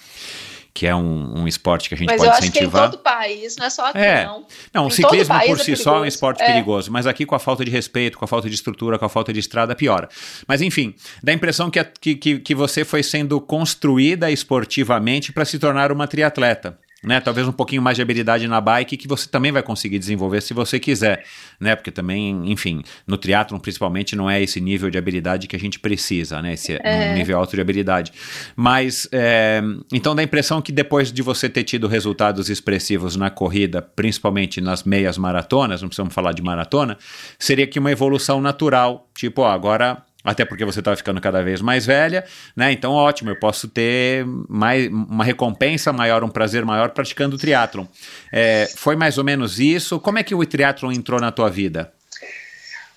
que 0.73 0.85
é 0.87 0.95
um, 0.95 1.39
um 1.41 1.47
esporte 1.47 1.89
que 1.89 1.95
a 1.95 1.97
gente 1.97 2.07
mas 2.07 2.21
eu 2.21 2.27
pode 2.29 2.37
acho 2.43 2.51
que 2.51 2.59
em 2.59 2.61
incentivar. 2.61 2.89
todo 2.91 3.01
país, 3.01 3.55
não 3.57 3.65
é 3.65 3.69
só 3.69 3.87
aqui, 3.87 3.97
É. 3.97 4.25
não. 4.25 4.45
Não, 4.73 4.85
o 4.87 4.91
ciclismo 4.91 5.33
por 5.39 5.59
é 5.59 5.63
si 5.63 5.75
só 5.75 5.97
é 5.97 6.01
um 6.01 6.05
esporte 6.05 6.41
É. 6.41 6.45
perigoso, 6.45 6.91
mas 6.91 7.05
aqui 7.07 7.25
com 7.25 7.35
a 7.35 7.39
falta 7.39 7.65
de 7.65 7.71
respeito, 7.71 8.17
com 8.17 8.25
a 8.25 8.27
falta 8.27 8.47
de 8.47 8.55
estrutura, 8.55 8.97
com 8.99 9.05
a 9.05 9.09
falta 9.09 9.33
de 9.33 9.39
estrada, 9.39 9.75
piora. 9.75 10.07
Mas 10.47 10.61
enfim, 10.61 10.93
dá 11.23 11.31
a 11.31 11.35
impressão 11.35 11.69
que, 11.69 11.79
a- 11.79 11.85
que, 11.85 12.15
que, 12.15 12.39
que 12.39 12.55
você 12.55 12.85
foi 12.85 13.03
sendo 13.03 13.41
construída 13.41 14.29
esportivamente 14.31 15.31
para 15.33 15.43
se 15.45 15.57
tornar 15.59 15.91
uma 15.91 16.07
triatleta. 16.07 16.77
Né, 17.01 17.21
talvez 17.21 17.47
um 17.47 17.51
pouquinho 17.53 17.81
mais 17.81 17.95
de 17.95 18.01
habilidade 18.01 18.45
na 18.45 18.59
bike 18.59 18.97
que 18.97 19.07
você 19.07 19.29
também 19.29 19.53
vai 19.53 19.63
conseguir 19.63 19.97
desenvolver 19.97 20.41
se 20.41 20.53
você 20.53 20.77
quiser, 20.77 21.23
né? 21.57 21.73
Porque 21.73 21.91
também, 21.91 22.51
enfim, 22.51 22.83
no 23.07 23.17
triatlon 23.17 23.57
principalmente 23.57 24.17
não 24.17 24.29
é 24.29 24.41
esse 24.41 24.59
nível 24.59 24.89
de 24.89 24.97
habilidade 24.97 25.47
que 25.47 25.55
a 25.55 25.59
gente 25.59 25.79
precisa, 25.79 26.41
né? 26.41 26.53
Esse 26.53 26.73
um 26.73 27.13
nível 27.13 27.37
alto 27.37 27.55
de 27.55 27.61
habilidade. 27.61 28.11
Mas 28.53 29.07
é, 29.13 29.61
então 29.93 30.13
dá 30.13 30.21
a 30.21 30.25
impressão 30.25 30.61
que 30.61 30.73
depois 30.73 31.09
de 31.09 31.21
você 31.21 31.47
ter 31.47 31.63
tido 31.63 31.87
resultados 31.87 32.49
expressivos 32.49 33.15
na 33.15 33.29
corrida, 33.29 33.81
principalmente 33.81 34.59
nas 34.59 34.83
meias 34.83 35.17
maratonas, 35.17 35.81
não 35.81 35.87
precisamos 35.87 36.13
falar 36.13 36.33
de 36.33 36.41
maratona, 36.41 36.97
seria 37.37 37.65
que 37.65 37.79
uma 37.79 37.91
evolução 37.91 38.41
natural, 38.41 39.07
tipo, 39.15 39.41
ó, 39.41 39.51
agora 39.51 40.03
até 40.29 40.45
porque 40.45 40.63
você 40.63 40.77
está 40.79 40.95
ficando 40.95 41.19
cada 41.19 41.41
vez 41.41 41.59
mais 41.59 41.87
velha, 41.87 42.23
né? 42.55 42.71
Então, 42.71 42.93
ótimo, 42.93 43.31
eu 43.31 43.35
posso 43.35 43.67
ter 43.67 44.23
mais, 44.47 44.87
uma 44.87 45.23
recompensa 45.23 45.91
maior, 45.91 46.23
um 46.23 46.29
prazer 46.29 46.63
maior 46.63 46.89
praticando 46.91 47.35
o 47.35 47.39
triatlon. 47.39 47.85
É, 48.31 48.69
foi 48.75 48.95
mais 48.95 49.17
ou 49.17 49.23
menos 49.23 49.59
isso? 49.59 49.99
Como 49.99 50.19
é 50.19 50.23
que 50.23 50.35
o 50.35 50.45
triatlon 50.45 50.91
entrou 50.91 51.19
na 51.19 51.31
tua 51.31 51.49
vida? 51.49 51.91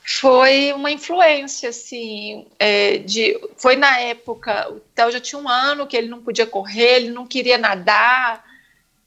Foi 0.04 0.72
uma 0.74 0.90
influência, 0.90 1.70
assim, 1.70 2.46
é, 2.58 2.98
de, 2.98 3.40
foi 3.56 3.76
na 3.76 3.98
época, 4.00 4.68
o 4.70 4.80
Theo 4.94 5.10
já 5.10 5.20
tinha 5.20 5.40
um 5.40 5.48
ano 5.48 5.86
que 5.86 5.96
ele 5.96 6.08
não 6.08 6.20
podia 6.20 6.46
correr, 6.46 6.96
ele 6.96 7.10
não 7.10 7.26
queria 7.26 7.56
nadar, 7.56 8.44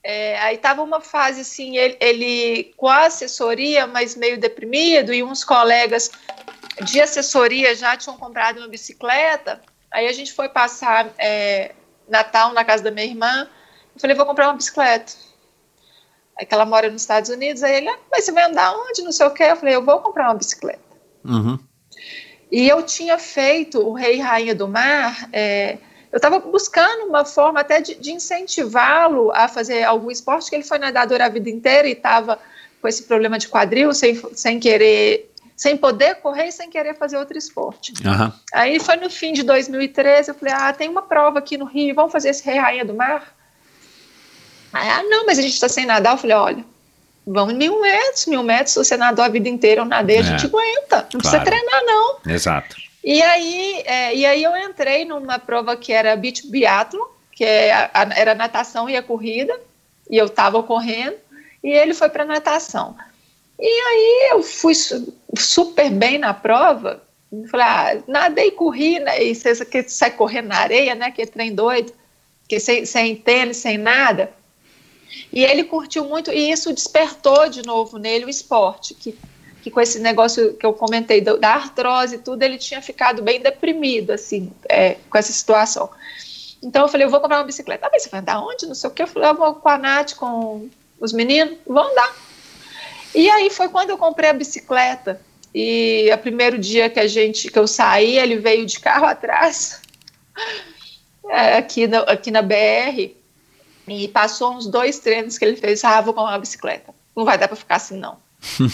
é, 0.02 0.40
aí 0.40 0.56
estava 0.56 0.82
uma 0.82 1.02
fase 1.02 1.42
assim, 1.42 1.78
ele, 1.78 1.98
ele 2.00 2.74
com 2.78 2.88
a 2.88 3.08
assessoria, 3.08 3.86
mas 3.86 4.16
meio 4.16 4.40
deprimido, 4.40 5.14
e 5.14 5.22
uns 5.22 5.44
colegas 5.44 6.10
de 6.84 7.00
assessoria 7.00 7.76
já 7.76 7.96
tinham 7.96 8.18
comprado 8.18 8.58
uma 8.58 8.68
bicicleta, 8.68 9.62
aí 9.92 10.08
a 10.08 10.14
gente 10.14 10.34
foi 10.34 10.50
passar 10.50 11.10
é, 11.18 11.74
Natal 12.08 12.54
na 12.54 12.64
casa 12.64 12.84
da 12.84 12.92
minha 12.92 13.06
irmã, 13.06 13.48
eu 13.94 14.02
falei, 14.02 14.16
vou 14.16 14.26
comprar 14.26 14.48
uma 14.48 14.56
bicicleta. 14.56 15.14
Aí 16.38 16.46
que 16.46 16.54
ela 16.54 16.66
mora 16.66 16.90
nos 16.90 17.02
Estados 17.02 17.30
Unidos, 17.30 17.64
aí 17.64 17.76
ele, 17.78 17.88
ah, 17.88 17.98
mas 18.12 18.26
você 18.26 18.32
vai 18.32 18.44
andar 18.44 18.76
onde, 18.76 19.02
não 19.04 19.12
sei 19.12 19.26
o 19.26 19.32
quê? 19.32 19.44
Eu 19.44 19.56
falei, 19.56 19.76
eu 19.76 19.86
vou 19.86 20.00
comprar 20.00 20.26
uma 20.26 20.36
bicicleta. 20.36 20.82
Uhum. 21.24 21.58
E 22.52 22.68
eu 22.68 22.84
tinha 22.84 23.18
feito 23.18 23.80
o 23.80 23.94
Rei 23.94 24.18
e 24.18 24.20
Rainha 24.20 24.54
do 24.54 24.68
Mar, 24.68 25.30
é, 25.32 25.78
eu 26.12 26.18
estava 26.18 26.40
buscando 26.40 27.08
uma 27.08 27.26
forma 27.26 27.60
até 27.60 27.82
de, 27.82 27.96
de 27.96 28.12
incentivá-lo 28.12 29.32
a 29.34 29.48
fazer 29.48 29.84
algum 29.84 30.10
esporte, 30.10 30.50
que 30.50 30.56
ele 30.56 30.64
foi 30.64 30.78
nadador 30.78 31.22
a 31.22 31.28
vida 31.28 31.50
inteira 31.50 31.88
e 31.88 31.92
estava 31.92 32.40
com 32.82 32.88
esse 32.88 33.04
problema 33.04 33.38
de 33.38 33.50
quadril, 33.50 33.94
sem, 33.94 34.22
sem 34.34 34.58
querer, 34.58 35.30
sem 35.56 35.78
poder 35.78 36.16
correr 36.16 36.48
e 36.48 36.52
sem 36.52 36.70
querer 36.70 36.96
fazer 36.98 37.18
outro 37.18 37.38
esporte. 37.38 37.94
Aham. 38.06 38.34
Aí 38.54 38.80
foi 38.80 38.98
no 38.98 39.10
fim 39.10 39.32
de 39.34 39.42
2013, 39.44 40.30
eu 40.30 40.36
falei, 40.36 40.54
ah, 40.54 40.74
tem 40.74 40.90
uma 40.90 41.02
prova 41.02 41.40
aqui 41.40 41.58
no 41.58 41.66
Rio, 41.66 41.96
vamos 41.96 42.12
fazer 42.12 42.30
esse 42.30 42.44
Rei 42.44 42.58
Rainha 42.58 42.84
do 42.86 42.94
Mar? 42.94 43.34
Aí, 44.74 44.90
ah, 44.90 45.04
não, 45.04 45.26
mas 45.26 45.40
a 45.40 45.42
gente 45.42 45.54
está 45.54 45.70
sem 45.70 45.86
nadar. 45.86 46.14
Eu 46.14 46.18
falei, 46.18 46.36
olha, 46.36 46.66
vamos 47.26 47.54
mil 47.54 47.80
metros, 47.82 48.26
mil 48.26 48.44
metros, 48.44 48.74
se 48.74 48.78
você 48.84 48.98
nadou 48.98 49.24
a 49.24 49.30
vida 49.30 49.48
inteira, 49.48 49.82
eu 49.82 49.86
nadei, 49.86 50.18
a 50.18 50.20
É, 50.20 50.24
gente 50.24 50.46
aguenta, 50.48 50.98
não 51.14 51.20
precisa 51.20 51.40
claro. 51.40 51.46
treinar 51.46 51.82
não. 51.86 52.18
Exato. 52.28 52.76
E 53.04 53.22
aí, 53.22 53.84
é, 53.86 54.16
e 54.16 54.26
aí 54.26 54.44
eu 54.44 54.56
entrei 54.58 55.06
numa 55.06 55.40
prova 55.40 55.78
que 55.78 55.94
era 55.94 56.16
beach 56.16 56.48
biathlon, 56.48 57.06
que 57.32 57.46
é 57.46 57.72
a- 57.72 57.90
a- 57.94 58.14
era 58.20 58.32
a 58.32 58.36
natação 58.36 58.90
e 58.90 58.98
a 58.98 59.04
corrida, 59.04 59.58
e 60.10 60.18
eu 60.18 60.26
estava 60.26 60.62
correndo, 60.64 61.16
e 61.64 61.70
ele 61.70 61.94
foi 61.94 62.10
para 62.10 62.26
natação. 62.26 62.98
E 63.60 63.66
aí 63.68 64.30
eu 64.32 64.44
fui 64.44 64.76
su- 64.76 65.14
super 65.38 65.90
bem 65.90 66.18
na 66.18 66.34
prova, 66.34 67.02
falei, 67.50 67.66
ah, 67.66 68.04
nadei 68.08 68.52
corri, 68.52 69.00
né, 69.00 69.24
e 69.24 69.34
você 69.34 69.66
que 69.66 69.84
sai 69.90 70.12
correndo 70.12 70.48
na 70.48 70.58
areia, 70.58 70.94
né, 70.96 71.12
que 71.12 71.22
é 71.22 71.26
trem 71.26 71.54
doido, 71.56 71.94
que 72.48 72.60
sem, 72.60 72.86
sem 72.86 73.16
tênis, 73.16 73.58
sem 73.58 73.78
nada. 73.78 74.34
E 75.32 75.44
ele 75.44 75.64
curtiu 75.64 76.06
muito, 76.06 76.32
e 76.32 76.52
isso 76.52 76.74
despertou 76.74 77.48
de 77.50 77.62
novo 77.66 77.98
nele 77.98 78.26
o 78.26 78.30
esporte, 78.30 78.94
que 78.94 79.18
que 79.62 79.72
com 79.72 79.82
esse 79.82 79.98
negócio 79.98 80.56
que 80.58 80.64
eu 80.64 80.74
comentei 80.74 81.22
do- 81.22 81.38
da 81.40 81.56
artrose 81.56 82.18
e 82.18 82.20
tudo, 82.20 82.44
ele 82.44 82.56
tinha 82.56 82.84
ficado 82.84 83.24
bem 83.24 83.40
deprimido, 83.42 84.12
assim, 84.12 84.54
é, 84.70 84.94
com 85.10 85.18
essa 85.18 85.34
situação. 85.34 85.90
Então 86.62 86.84
eu 86.84 86.88
falei, 86.88 87.08
eu 87.08 87.10
vou 87.10 87.20
comprar 87.20 87.40
uma 87.40 87.46
bicicleta. 87.46 87.88
Ah, 87.88 87.90
mas 87.92 88.04
você 88.04 88.10
vai 88.10 88.20
andar 88.20 88.42
onde? 88.42 88.68
Não 88.68 88.76
sei 88.76 88.90
o 88.90 88.94
quê. 88.94 89.04
Eu 89.04 89.08
falei, 89.08 89.30
eu 89.30 89.36
vou 89.36 89.56
com 89.56 89.70
a 89.70 89.78
Nath, 89.78 90.14
com 90.16 90.70
os 91.00 91.14
meninos, 91.14 91.58
vou 91.66 91.80
andar. 91.84 92.25
E 93.16 93.30
aí 93.30 93.50
foi 93.50 93.70
quando 93.70 93.90
eu 93.92 93.98
comprei 93.98 94.30
a 94.30 94.34
bicicleta. 94.34 95.22
E 95.54 96.10
o 96.14 96.18
primeiro 96.18 96.60
dia 96.60 96.90
que 96.90 97.00
a 97.00 97.08
gente, 97.08 97.50
que 97.50 97.58
eu 97.58 97.66
saí, 97.66 98.18
ele 98.18 98.36
veio 98.38 98.66
de 98.66 98.78
carro 98.80 99.06
atrás, 99.08 99.82
é, 101.30 101.58
aqui, 101.58 101.88
na, 101.88 102.00
aqui 102.00 102.30
na 102.30 102.42
BR, 102.42 103.16
e 103.88 104.08
passou 104.10 104.54
uns 104.54 104.68
dois 104.68 105.00
treinos 105.00 105.38
que 105.38 105.46
ele 105.46 105.56
fez, 105.56 105.84
ah, 105.86 106.02
vou 106.02 106.14
comprar 106.14 106.34
uma 106.34 106.40
bicicleta. 106.40 106.94
Não 107.16 107.24
vai 107.24 107.38
dar 107.38 107.48
para 107.48 107.56
ficar 107.56 107.78
assim, 107.78 107.98
não. 107.98 108.18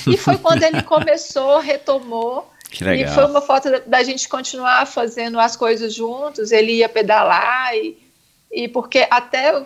E 0.07 0.17
foi 0.17 0.37
quando 0.39 0.63
ele 0.63 0.81
começou, 0.81 1.59
retomou. 1.59 2.51
E 2.73 3.07
foi 3.13 3.25
uma 3.25 3.41
foto 3.41 3.69
da, 3.69 3.79
da, 3.79 4.03
gente 4.03 4.27
continuar 4.27 4.87
fazendo 4.87 5.39
as 5.39 5.55
coisas 5.55 5.93
juntos. 5.93 6.51
Ele 6.51 6.77
ia 6.77 6.89
pedalar 6.89 7.75
e, 7.75 7.97
e 8.51 8.67
porque 8.67 9.05
até 9.11 9.63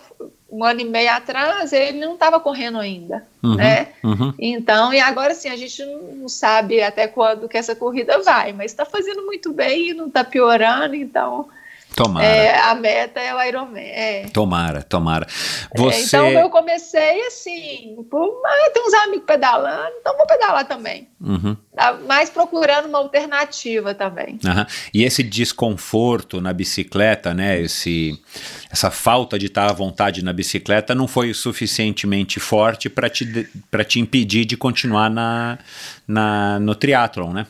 um 0.56 0.64
ano 0.64 0.82
e 0.82 0.86
meio 0.86 1.12
atrás 1.12 1.74
ele 1.74 2.00
não 2.00 2.14
estava 2.14 2.40
correndo 2.40 2.80
ainda, 2.80 3.26
uhum, 3.44 3.56
né? 3.56 3.90
Uhum. 4.04 4.34
Então, 4.40 4.94
e 4.94 5.00
agora 5.00 5.34
sim, 5.34 5.50
a 5.50 5.58
gente 5.58 5.84
não 5.86 6.30
sabe 6.30 6.82
até 6.82 7.08
quando 7.08 7.50
que 7.50 7.58
essa 7.58 7.76
corrida 7.76 8.22
vai, 8.24 8.54
mas 8.54 8.72
está 8.72 8.86
fazendo 8.86 9.26
muito 9.26 9.52
bem 9.52 9.90
e 9.90 9.94
não 9.94 10.08
está 10.08 10.24
piorando, 10.24 10.96
então 10.96 11.48
Tomara. 11.96 12.26
É, 12.26 12.60
a 12.60 12.76
meta 12.76 13.22
é 13.22 13.34
o 13.34 13.42
Ironman. 13.42 13.82
É. 13.82 14.28
Tomara, 14.34 14.84
tomara. 14.84 15.26
É, 15.74 15.80
Você... 15.80 15.98
É, 15.98 16.02
então 16.02 16.30
eu 16.30 16.50
comecei 16.50 17.26
assim, 17.28 17.96
por, 18.12 18.42
ah, 18.46 18.70
tem 18.74 18.86
uns 18.86 18.94
amigos 18.94 19.26
pedalando, 19.26 19.94
então 20.02 20.18
vou 20.18 20.28
pedalar 20.28 20.68
também. 20.68 21.08
Uhum. 21.22 21.56
Tá, 21.74 21.98
mas 22.06 22.30
procurando 22.30 22.88
uma 22.88 22.98
alternativa 22.98 23.96
também. 23.96 24.38
Uhum. 24.44 24.66
E 24.94 25.06
esse 25.06 25.24
desconforto 25.24 26.42
na 26.42 26.52
bicicleta, 26.52 27.34
né? 27.34 27.62
Esse, 27.62 28.22
essa 28.70 28.92
falta 28.92 29.40
de 29.40 29.46
estar 29.46 29.70
à 29.70 29.74
vontade 29.74 30.22
na 30.22 30.34
bicicleta 30.34 30.94
não 30.94 31.08
foi 31.08 31.34
suficientemente 31.34 32.42
forte 32.42 32.90
para 32.90 33.10
te, 33.10 33.48
te 33.88 34.00
impedir 34.02 34.44
de 34.44 34.58
continuar 34.58 35.10
na, 35.10 35.58
na, 36.06 36.60
no 36.60 36.76
triatlon, 36.76 37.32
né? 37.32 37.48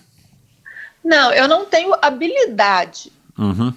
Não, 1.03 1.31
eu 1.33 1.47
não 1.47 1.65
tenho 1.65 1.95
habilidade. 1.99 3.11
Uhum. 3.37 3.73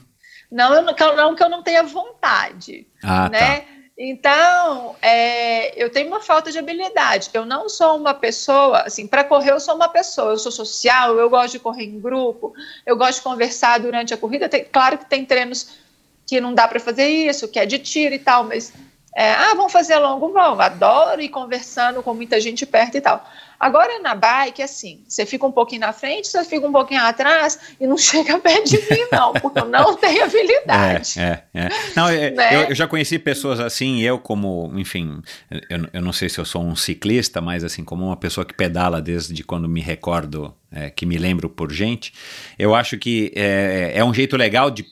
Não, 0.51 0.75
eu, 0.75 0.83
não 0.83 1.35
que 1.35 1.43
eu 1.43 1.49
não 1.49 1.63
tenha 1.63 1.83
vontade, 1.83 2.87
ah, 3.03 3.29
né? 3.29 3.61
Tá. 3.61 3.79
Então, 4.01 4.95
é, 5.03 5.83
eu 5.83 5.91
tenho 5.91 6.07
uma 6.07 6.21
falta 6.21 6.53
de 6.53 6.59
habilidade. 6.59 7.31
Eu 7.35 7.45
não 7.45 7.69
sou 7.69 7.97
uma 7.97 8.15
pessoa, 8.15 8.83
assim, 8.83 9.09
para 9.09 9.25
correr 9.25 9.51
eu 9.51 9.59
sou 9.59 9.75
uma 9.75 9.89
pessoa. 9.89 10.31
Eu 10.31 10.39
sou 10.39 10.53
social, 10.53 11.17
eu 11.17 11.29
gosto 11.29 11.55
de 11.55 11.59
correr 11.59 11.85
em 11.85 11.99
grupo, 11.99 12.53
eu 12.87 12.97
gosto 12.97 13.17
de 13.17 13.25
conversar 13.25 13.81
durante 13.81 14.15
a 14.15 14.17
corrida. 14.17 14.49
Tem, 14.49 14.65
claro 14.65 14.99
que 14.99 15.07
tem 15.07 15.25
treinos 15.25 15.77
que 16.25 16.41
não 16.41 16.55
dá 16.55 16.69
para 16.69 16.79
fazer 16.79 17.09
isso, 17.09 17.49
que 17.49 17.59
é 17.59 17.67
de 17.67 17.79
tiro 17.79 18.15
e 18.15 18.19
tal, 18.21 18.45
mas 18.45 18.73
é, 19.17 19.33
ah, 19.33 19.55
vamos 19.57 19.73
fazer 19.73 19.99
longo, 19.99 20.33
vamos. 20.33 20.61
Adoro 20.61 21.21
ir 21.21 21.29
conversando 21.29 22.01
com 22.01 22.15
muita 22.15 22.41
gente 22.41 22.65
perto 22.65 22.97
e 22.97 23.01
tal. 23.01 23.29
Agora 23.59 23.99
na 24.01 24.15
bike, 24.15 24.63
assim, 24.63 25.03
você 25.09 25.27
fica 25.27 25.45
um 25.47 25.51
pouquinho 25.51 25.81
na 25.81 25.93
frente, 25.93 26.29
você 26.29 26.45
fica 26.45 26.67
um 26.67 26.73
pouquinho 26.73 27.03
atrás 27.03 27.59
e 27.81 27.87
não 27.87 27.97
chega 27.99 28.39
perto 28.39 28.71
de 28.71 28.77
mim, 28.77 29.07
não, 29.11 29.33
porque 29.33 29.59
eu 29.59 29.65
não 29.65 29.95
tenho 29.99 30.25
habilidade. 30.25 31.19
É, 31.19 31.43
é, 31.53 31.61
é. 31.65 31.69
Não, 31.97 32.09
é, 32.09 32.31
né? 32.31 32.55
eu, 32.55 32.61
eu, 32.69 32.75
já 32.75 32.87
conheci 32.87 33.19
pessoas 33.19 33.59
assim, 33.59 34.01
eu 34.01 34.19
como, 34.19 34.73
enfim, 34.77 35.21
eu, 35.51 35.89
eu 35.93 36.01
não 36.03 36.13
sei 36.13 36.29
se 36.29 36.39
eu 36.39 36.45
sou 36.45 36.63
um 36.63 36.77
ciclista, 36.77 37.41
mas 37.41 37.65
assim, 37.65 37.85
como 37.85 38.07
uma 38.07 38.17
pessoa 38.17 38.45
que 38.45 38.55
pedala 38.55 39.03
desde 39.03 39.43
quando 39.43 39.69
me 39.69 39.81
recordo 39.81 40.55
é, 40.71 40.91
que 40.91 41.07
me 41.07 41.17
lembro 41.17 41.49
por 41.49 41.73
gente, 41.73 42.13
eu 42.59 42.75
acho 42.75 42.99
que 42.99 43.33
é, 43.35 43.93
é 43.95 44.05
um 44.05 44.13
jeito 44.13 44.37
legal 44.37 44.71
de, 44.71 44.87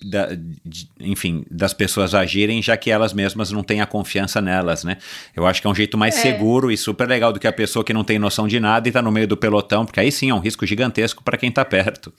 de, 0.64 0.88
enfim, 0.98 1.44
das 1.50 1.74
pessoas 1.74 2.14
agirem, 2.14 2.62
já 2.62 2.76
que 2.76 2.90
elas 2.90 3.12
mesmas 3.12 3.50
não 3.50 3.62
têm 3.62 3.80
a 3.80 3.86
confiança 3.86 4.40
nelas, 4.40 4.84
né? 4.84 4.96
Eu 5.34 5.46
acho 5.46 5.60
que 5.60 5.66
é 5.66 5.70
um 5.70 5.74
jeito 5.74 5.98
mais 5.98 6.16
é. 6.16 6.20
seguro 6.20 6.70
e 6.70 6.76
super 6.76 7.06
legal 7.06 7.32
do 7.32 7.38
que 7.38 7.46
a 7.46 7.52
pessoa 7.52 7.84
que 7.84 7.92
não 7.92 8.04
tem 8.04 8.18
noção 8.18 8.48
de 8.48 8.58
nada 8.58 8.88
e 8.88 8.90
está 8.90 9.02
no 9.02 9.12
meio 9.12 9.28
do 9.28 9.36
pelotão, 9.36 9.84
porque 9.84 10.00
aí 10.00 10.10
sim 10.10 10.30
é 10.30 10.34
um 10.34 10.40
risco 10.40 10.64
gigantesco 10.64 11.22
para 11.22 11.36
quem 11.36 11.50
está 11.50 11.64
perto. 11.64 12.12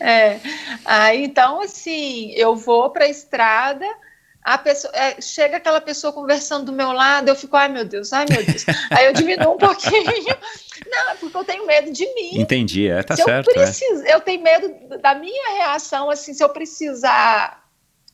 É, 0.00 0.38
ah, 0.84 1.14
então 1.14 1.60
assim, 1.60 2.32
eu 2.32 2.56
vou 2.56 2.90
para 2.90 3.04
a 3.04 3.08
estrada 3.08 3.86
a 4.42 4.56
pessoa, 4.56 4.92
é, 4.94 5.20
chega 5.20 5.58
aquela 5.58 5.80
pessoa 5.80 6.12
conversando 6.12 6.66
do 6.66 6.72
meu 6.72 6.92
lado, 6.92 7.28
eu 7.28 7.36
fico, 7.36 7.56
ai 7.56 7.68
meu 7.68 7.84
Deus, 7.84 8.12
ai 8.12 8.24
meu 8.28 8.44
Deus. 8.44 8.64
Aí 8.90 9.06
eu 9.06 9.12
diminuo 9.12 9.54
um 9.54 9.58
pouquinho. 9.58 10.04
Não, 10.90 11.10
é 11.10 11.14
porque 11.16 11.36
eu 11.36 11.44
tenho 11.44 11.66
medo 11.66 11.92
de 11.92 12.06
mim. 12.14 12.40
Entendi, 12.40 12.88
é, 12.88 13.02
tá 13.02 13.14
se 13.14 13.22
certo. 13.22 13.48
Eu, 13.48 13.54
preciso, 13.54 14.02
é. 14.04 14.14
eu 14.14 14.20
tenho 14.20 14.42
medo 14.42 14.98
da 14.98 15.14
minha 15.14 15.56
reação, 15.56 16.10
assim, 16.10 16.32
se 16.32 16.42
eu 16.42 16.48
precisar 16.48 17.60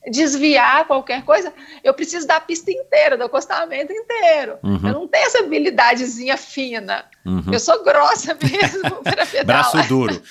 desviar 0.08 0.86
qualquer 0.86 1.24
coisa, 1.24 1.52
eu 1.82 1.92
preciso 1.92 2.26
da 2.26 2.40
pista 2.40 2.70
inteira, 2.70 3.16
do 3.16 3.24
acostamento 3.24 3.92
inteiro. 3.92 4.58
Uhum. 4.62 4.80
Eu 4.84 4.92
não 4.92 5.08
tenho 5.08 5.26
essa 5.26 5.40
habilidadezinha 5.40 6.36
fina. 6.36 7.04
Uhum. 7.24 7.52
Eu 7.52 7.58
sou 7.58 7.82
grossa 7.82 8.36
mesmo 8.40 9.02
para 9.02 9.26
pedalar. 9.26 9.72
Braço 9.72 9.88
duro. 9.88 10.22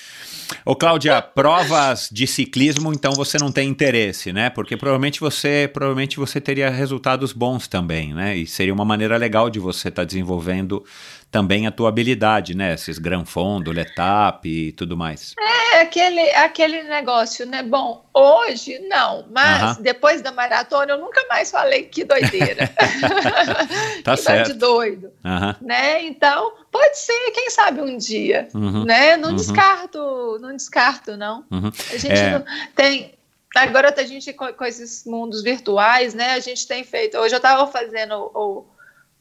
Ô 0.64 0.74
Cláudia, 0.74 1.20
provas 1.22 2.08
de 2.10 2.26
ciclismo, 2.26 2.92
então 2.92 3.12
você 3.12 3.38
não 3.38 3.50
tem 3.50 3.68
interesse, 3.68 4.32
né? 4.32 4.50
Porque 4.50 4.76
provavelmente 4.76 5.20
você, 5.20 5.68
provavelmente 5.72 6.18
você 6.18 6.40
teria 6.40 6.70
resultados 6.70 7.32
bons 7.32 7.66
também, 7.66 8.14
né? 8.14 8.36
E 8.36 8.46
seria 8.46 8.74
uma 8.74 8.84
maneira 8.84 9.16
legal 9.16 9.50
de 9.50 9.58
você 9.58 9.88
estar 9.88 10.02
tá 10.02 10.06
desenvolvendo 10.06 10.84
também 11.30 11.66
a 11.66 11.70
tua 11.70 11.88
habilidade, 11.88 12.54
né? 12.54 12.74
Esses 12.74 12.98
Gran 12.98 13.24
Fondo, 13.24 13.72
Letap 13.72 14.48
e 14.48 14.72
tudo 14.72 14.96
mais. 14.96 15.34
É, 15.38 15.80
aquele, 15.80 16.30
aquele 16.30 16.82
negócio, 16.84 17.44
né? 17.44 17.62
Bom, 17.62 18.04
hoje 18.14 18.78
não, 18.88 19.26
mas 19.30 19.76
uh 19.76 19.80
-huh. 19.80 19.82
depois 19.82 20.22
da 20.22 20.32
maratona 20.32 20.92
eu 20.92 20.98
nunca 20.98 21.24
mais 21.28 21.50
falei 21.50 21.84
que 21.84 22.04
doideira. 22.04 22.70
tá 24.04 24.16
que 24.16 24.22
certo. 24.22 24.52
de 24.52 24.58
doido, 24.58 25.08
uh 25.24 25.28
-huh. 25.28 25.56
né? 25.60 26.02
Então, 26.04 26.52
pode 26.70 26.98
ser, 26.98 27.30
quem 27.32 27.50
sabe 27.50 27.80
um 27.80 27.96
dia, 27.96 28.48
uh 28.54 28.58
uhum. 28.58 28.72
-huh. 28.72 28.84
né? 28.86 29.16
Não 29.16 29.30
uhum. 29.30 29.36
descarto, 29.36 30.38
não 30.40 30.56
descarto, 30.56 31.16
não. 31.16 31.44
Uhum. 31.50 31.70
A 31.92 31.98
gente 31.98 32.18
é... 32.18 32.30
não, 32.30 32.44
tem, 32.74 33.14
agora 33.54 33.94
a 33.96 34.04
gente 34.04 34.32
com, 34.32 34.52
com, 34.52 34.64
esses 34.64 35.04
mundos 35.04 35.42
virtuais, 35.42 36.14
né? 36.14 36.32
A 36.32 36.40
gente 36.40 36.66
tem 36.66 36.84
feito. 36.84 37.18
Hoje 37.18 37.34
eu 37.34 37.38
estava 37.38 37.66
fazendo 37.66 38.30
o, 38.34 38.64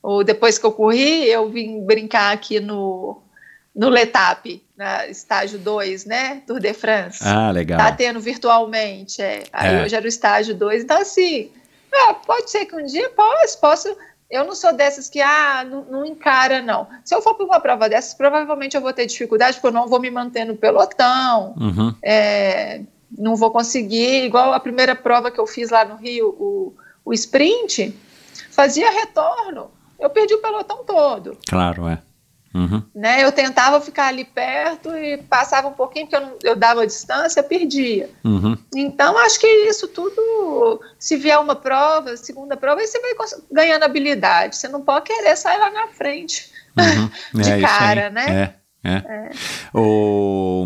ou 0.06 0.24
depois 0.24 0.60
que 0.60 0.66
eu 0.68 0.72
corri, 0.72 1.28
eu 1.28 1.50
vim 1.50 1.84
brincar 1.84 2.32
aqui 2.32 2.60
no, 2.60 3.24
no 3.76 3.90
Letap, 3.90 4.64
na 4.78 5.08
estágio 5.08 5.58
2, 5.58 6.06
né? 6.06 6.44
Tour 6.46 6.60
de 6.60 6.74
France. 6.76 7.24
Ah, 7.24 7.50
legal. 7.50 7.80
Tá 7.80 7.92
tendo 7.92 8.20
virtualmente, 8.20 9.20
é. 9.20 9.46
Aí 9.52 9.76
é. 9.76 9.84
hoje 9.84 9.96
era 9.96 10.06
o 10.06 10.08
estágio 10.08 10.54
2. 10.54 10.84
Então, 10.84 11.02
assim, 11.02 11.50
é, 11.92 12.14
pode 12.14 12.52
ser 12.52 12.68
que 12.68 12.76
um 12.76 12.86
dia 12.86 13.10
posso, 13.10 13.60
posso. 13.60 13.98
Eu 14.30 14.44
não 14.46 14.54
sou 14.54 14.72
dessas 14.74 15.10
que, 15.10 15.20
ah, 15.20 15.66
não, 15.68 15.86
não 15.86 16.06
encara, 16.06 16.62
não. 16.62 16.88
Se 17.04 17.16
eu 17.16 17.22
for 17.24 17.34
para 17.34 17.46
uma 17.48 17.60
prova 17.60 17.90
dessas, 17.90 18.14
provavelmente 18.14 18.78
eu 18.78 18.82
vou 18.82 18.94
ter 18.94 19.08
dificuldade, 19.08 19.58
porque 19.58 19.68
eu 19.68 19.72
não 19.72 19.88
vou 19.88 20.00
me 20.00 20.12
manter 20.12 20.46
no 20.46 20.56
pelotão. 20.56 21.56
Uhum. 21.58 21.96
É, 22.04 22.82
não 23.18 23.36
vou 23.36 23.50
conseguir, 23.50 24.24
igual 24.24 24.54
a 24.54 24.60
primeira 24.60 24.94
prova 24.96 25.32
que 25.32 25.40
eu 25.40 25.48
fiz 25.48 25.72
lá 25.72 25.84
no 25.84 25.96
Rio, 25.96 26.28
o, 26.40 26.76
o 27.04 27.12
sprint, 27.12 27.92
fazia 28.52 28.92
retorno 28.92 29.74
eu 30.00 30.10
perdi 30.10 30.34
o 30.34 30.42
pelotão 30.42 30.84
todo. 30.84 31.38
Claro, 31.48 31.88
é. 31.88 32.02
Uhum. 32.56 32.82
Né, 32.96 33.22
eu 33.22 33.34
tentava 33.34 33.82
ficar 33.82 34.08
ali 34.08 34.24
perto 34.24 34.96
e 34.96 35.18
passava 35.18 35.68
um 35.68 35.74
pouquinho, 35.74 36.08
porque 36.08 36.16
eu, 36.16 36.22
não, 36.22 36.38
eu 36.42 36.56
dava 36.56 36.88
distância, 36.88 37.44
perdia. 37.44 38.10
Uhum. 38.24 38.58
Então, 38.74 39.18
acho 39.18 39.42
que 39.42 39.48
isso 39.48 39.90
tudo, 39.90 40.80
se 40.98 41.18
vier 41.18 41.38
uma 41.38 41.56
prova, 41.56 42.16
segunda 42.16 42.56
prova, 42.56 42.80
aí 42.80 42.88
você 42.88 42.98
vai 43.02 43.12
ganhando 43.52 43.84
habilidade. 43.84 44.56
Você 44.56 44.70
não 44.70 44.82
pode 44.82 45.04
querer 45.04 45.36
sair 45.36 45.58
lá 45.58 45.70
na 45.70 45.88
frente 45.88 46.50
uhum. 46.78 47.10
de 47.42 47.52
é, 47.52 47.60
cara, 47.60 48.10
né? 48.10 48.54
É, 48.84 48.90
é. 48.90 48.96
é. 48.96 49.30
O, 49.74 50.66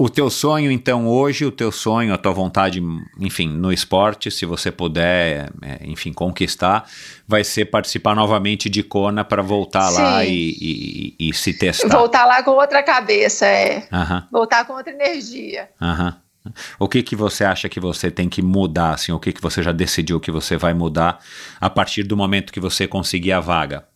o 0.00 0.08
teu 0.08 0.30
sonho, 0.30 0.70
então, 0.70 1.06
hoje, 1.06 1.44
o 1.44 1.52
teu 1.52 1.70
sonho, 1.70 2.14
a 2.14 2.16
tua 2.16 2.32
vontade, 2.32 2.82
enfim, 3.18 3.46
no 3.48 3.70
esporte, 3.70 4.30
se 4.30 4.46
você 4.46 4.72
puder, 4.72 5.52
é, 5.60 5.80
enfim, 5.82 6.10
conquistar, 6.10 6.88
vai 7.28 7.44
ser 7.44 7.66
participar 7.66 8.16
novamente 8.16 8.70
de 8.70 8.82
Kona 8.82 9.22
para 9.24 9.42
voltar 9.42 9.90
Sim. 9.90 10.00
lá 10.00 10.24
e, 10.24 10.56
e, 10.58 11.28
e, 11.28 11.34
se 11.34 11.52
testar. 11.52 11.94
Voltar 11.94 12.24
lá 12.24 12.42
com 12.42 12.52
outra 12.52 12.82
cabeça, 12.82 13.44
é. 13.44 13.86
Voltar 14.32 14.64
com 14.64 14.72
outra 14.72 14.90
energia. 14.90 15.68
O 16.78 16.88
que 16.88 17.02
que 17.02 17.14
você 17.14 17.44
acha 17.44 17.68
que 17.68 17.78
você 17.78 18.10
tem 18.10 18.26
que 18.26 18.40
mudar, 18.40 18.94
assim? 18.94 19.12
O 19.12 19.20
que 19.20 19.34
que 19.34 19.42
você 19.42 19.62
já 19.62 19.72
decidiu 19.72 20.18
que 20.18 20.30
você 20.30 20.56
vai 20.56 20.72
mudar 20.72 21.18
a 21.60 21.68
partir 21.68 22.04
do 22.04 22.16
momento 22.16 22.54
que 22.54 22.60
você 22.60 22.88
conseguir 22.88 23.32
a 23.32 23.40
vaga? 23.40 23.89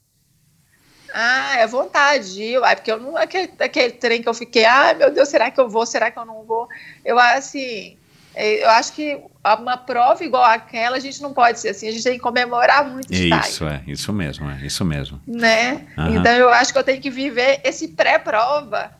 Ah, 1.17 1.59
é 1.59 1.67
vontade. 1.69 2.57
Ai, 2.57 2.75
porque 2.75 2.91
eu 2.91 2.99
não. 2.99 3.17
Aquele, 3.17 3.53
aquele 3.61 3.93
trem 3.93 4.21
que 4.21 4.29
eu 4.29 4.35
fiquei, 4.35 4.65
ai 4.65 4.95
meu 4.95 5.13
Deus, 5.13 5.29
será 5.29 5.49
que 5.49 5.61
eu 5.61 5.69
vou? 5.69 5.87
Será 5.87 6.11
que 6.11 6.19
eu 6.19 6.25
não 6.25 6.43
vou? 6.43 6.69
Eu 7.05 7.17
assim. 7.21 7.97
É, 8.35 8.65
eu 8.65 8.71
acho 8.71 8.93
que 8.95 9.17
uma 9.63 9.77
prova 9.77 10.25
igual 10.25 10.43
aquela, 10.43 10.97
a 10.97 11.01
gente 11.01 11.23
não 11.23 11.33
pode 11.33 11.61
ser 11.61 11.69
assim, 11.69 11.87
a 11.87 11.93
gente 11.93 12.03
tem 12.03 12.15
que 12.15 12.19
comemorar 12.19 12.85
muito 12.85 13.13
Isso, 13.13 13.65
é, 13.65 13.81
isso 13.87 14.13
mesmo, 14.13 14.51
é, 14.51 14.67
isso 14.67 14.85
mesmo. 14.85 15.21
Né? 15.25 15.87
Uhum. 15.97 16.17
Então 16.17 16.33
eu 16.33 16.49
acho 16.49 16.73
que 16.73 16.79
eu 16.81 16.83
tenho 16.83 17.01
que 17.01 17.11
viver 17.11 17.61
esse 17.63 17.87
pré-prova, 17.87 18.91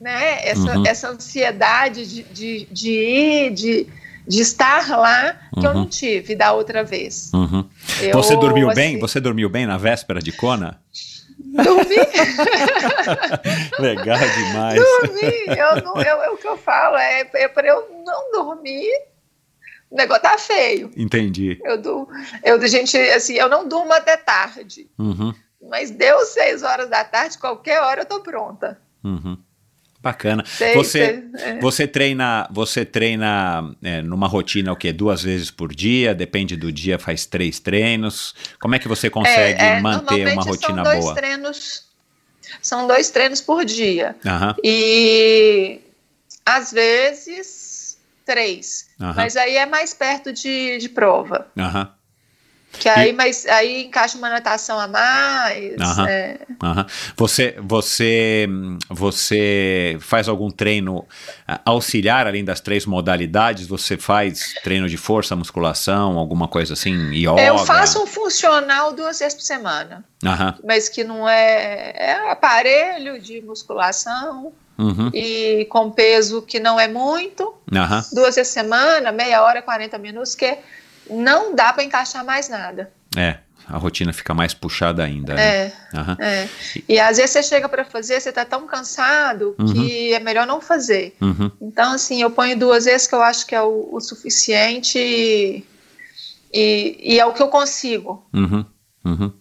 né? 0.00 0.48
Essa, 0.48 0.78
uhum. 0.78 0.86
essa 0.86 1.08
ansiedade 1.10 2.06
de, 2.06 2.22
de, 2.22 2.68
de 2.72 2.90
ir, 2.90 3.50
de, 3.52 3.86
de 4.26 4.40
estar 4.40 4.88
lá, 4.96 5.36
que 5.52 5.60
uhum. 5.60 5.66
eu 5.66 5.74
não 5.74 5.86
tive 5.86 6.34
da 6.34 6.54
outra 6.54 6.82
vez. 6.82 7.30
Uhum. 7.34 7.68
Eu, 8.00 8.14
Você 8.14 8.34
dormiu 8.34 8.70
assim, 8.70 8.80
bem? 8.80 8.98
Você 8.98 9.20
dormiu 9.20 9.50
bem 9.50 9.66
na 9.66 9.76
véspera 9.76 10.20
de 10.22 10.32
Kona? 10.32 10.80
Dormi. 11.44 11.96
Legal 13.78 14.18
demais. 14.18 14.80
Dormi. 14.80 15.58
Eu 15.58 15.82
não, 15.82 16.02
eu, 16.02 16.22
é 16.22 16.30
o 16.30 16.36
que 16.36 16.46
eu 16.46 16.56
falo, 16.56 16.96
é, 16.96 17.28
é 17.34 17.48
para 17.48 17.66
eu 17.66 18.02
não 18.04 18.32
dormir. 18.32 18.90
O 19.90 19.96
negócio 19.96 20.22
tá 20.22 20.38
feio. 20.38 20.90
Entendi. 20.96 21.60
Eu, 21.62 21.80
do, 21.80 22.08
eu, 22.42 22.66
gente, 22.66 22.96
assim, 22.96 23.34
eu 23.34 23.48
não 23.48 23.68
durmo 23.68 23.92
até 23.92 24.16
tarde. 24.16 24.90
Uhum. 24.98 25.32
Mas 25.68 25.90
deu 25.90 26.20
seis 26.24 26.62
horas 26.62 26.88
da 26.88 27.04
tarde, 27.04 27.38
qualquer 27.38 27.80
hora 27.80 28.02
eu 28.02 28.06
tô 28.06 28.20
pronta. 28.20 28.80
Uhum. 29.02 29.38
Bacana. 30.04 30.44
Sei, 30.46 30.74
você, 30.74 31.24
sei, 31.34 31.50
é. 31.56 31.58
você 31.60 31.88
treina, 31.88 32.46
você 32.50 32.84
treina 32.84 33.74
é, 33.82 34.02
numa 34.02 34.28
rotina 34.28 34.70
o 34.70 34.76
quê? 34.76 34.92
Duas 34.92 35.22
vezes 35.22 35.50
por 35.50 35.74
dia? 35.74 36.14
Depende 36.14 36.56
do 36.56 36.70
dia, 36.70 36.98
faz 36.98 37.24
três 37.24 37.58
treinos. 37.58 38.34
Como 38.60 38.74
é 38.74 38.78
que 38.78 38.86
você 38.86 39.08
consegue 39.08 39.62
É, 39.62 39.78
é, 39.78 39.80
manter 39.80 40.28
uma 40.28 40.42
rotina 40.42 40.74
são 40.74 40.82
dois 40.84 40.98
boa? 41.00 41.14
Treinos, 41.14 41.84
são 42.60 42.86
dois 42.86 43.10
treinos 43.10 43.40
por 43.40 43.64
dia. 43.64 44.14
Aham, 44.26 44.54
E 44.62 45.80
às 46.44 46.70
vezes 46.70 47.98
três. 48.26 48.88
Aham. 49.00 49.14
Mas 49.16 49.36
aí 49.36 49.56
é 49.56 49.64
mais 49.64 49.94
perto 49.94 50.32
de, 50.34 50.76
de 50.78 50.88
prova. 50.90 51.46
aham, 51.58 51.90
Que 52.78 52.88
aí, 52.88 53.12
mas, 53.12 53.46
aí 53.46 53.84
encaixa 53.84 54.18
uma 54.18 54.28
natação 54.28 54.78
a 54.78 54.86
mais. 54.86 55.80
Aham. 55.80 56.08
é. 56.08 56.38
aham. 56.62 56.86
Você, 57.16 57.56
você, 57.62 58.46
você 58.88 59.96
faz 60.00 60.28
algum 60.28 60.50
treino 60.50 61.06
ah, 61.46 61.60
auxiliar 61.64 62.26
além 62.26 62.44
das 62.44 62.60
três 62.60 62.84
modalidades? 62.86 63.66
Você 63.66 63.96
faz 63.96 64.54
treino 64.62 64.88
de 64.88 64.96
força, 64.96 65.36
musculação, 65.36 66.18
alguma 66.18 66.48
coisa 66.48 66.74
assim, 66.74 67.12
yoga? 67.12 67.40
Eu 67.42 67.58
faço 67.58 68.02
um 68.02 68.06
funcional 68.06 68.92
duas 68.92 69.18
vezes 69.18 69.34
por 69.34 69.42
semana. 69.42 70.04
Aham, 70.24 70.54
Mas 70.64 70.88
que 70.88 71.04
não 71.04 71.28
é, 71.28 71.92
é 71.96 72.30
aparelho 72.30 73.20
de 73.20 73.42
musculação 73.42 74.52
uhum, 74.78 75.10
e 75.12 75.66
com 75.70 75.90
peso 75.90 76.42
que 76.42 76.58
não 76.58 76.80
é 76.80 76.88
muito. 76.88 77.54
aham. 77.72 78.04
Duas 78.12 78.34
vezes 78.34 78.52
por 78.52 78.60
semana, 78.60 79.12
meia 79.12 79.42
hora, 79.42 79.60
40 79.62 79.98
minutos, 79.98 80.34
que 80.34 80.58
não 81.08 81.54
dá 81.54 81.72
para 81.72 81.84
encaixar 81.84 82.24
mais 82.24 82.48
nada. 82.48 82.90
É, 83.16 83.38
a 83.66 83.78
rotina 83.78 84.12
fica 84.12 84.34
mais 84.34 84.52
puxada 84.52 85.02
ainda, 85.02 85.34
né? 85.34 85.42
É. 85.42 85.72
Aham. 85.94 86.16
É. 86.20 86.48
E 86.88 87.00
às 87.00 87.16
vezes 87.16 87.30
você 87.30 87.42
chega 87.42 87.68
para 87.68 87.84
fazer, 87.84 88.20
você 88.20 88.30
tá 88.30 88.44
tão 88.44 88.66
cansado 88.66 89.56
que 89.72 90.12
é 90.12 90.20
melhor 90.20 90.46
não 90.46 90.60
fazer. 90.60 91.16
Uhum. 91.20 91.50
Então, 91.60 91.92
assim, 91.92 92.20
eu 92.20 92.30
ponho 92.30 92.58
duas 92.58 92.84
vezes 92.84 93.06
que 93.06 93.14
eu 93.14 93.22
acho 93.22 93.46
que 93.46 93.54
é 93.54 93.62
o, 93.62 93.88
o 93.92 94.00
suficiente 94.00 94.98
e, 94.98 95.64
e, 96.52 97.14
e 97.14 97.20
é 97.20 97.24
o 97.24 97.32
que 97.32 97.42
eu 97.42 97.48
consigo. 97.48 98.26
Uhum, 98.34 98.64
uhum. 99.04 99.32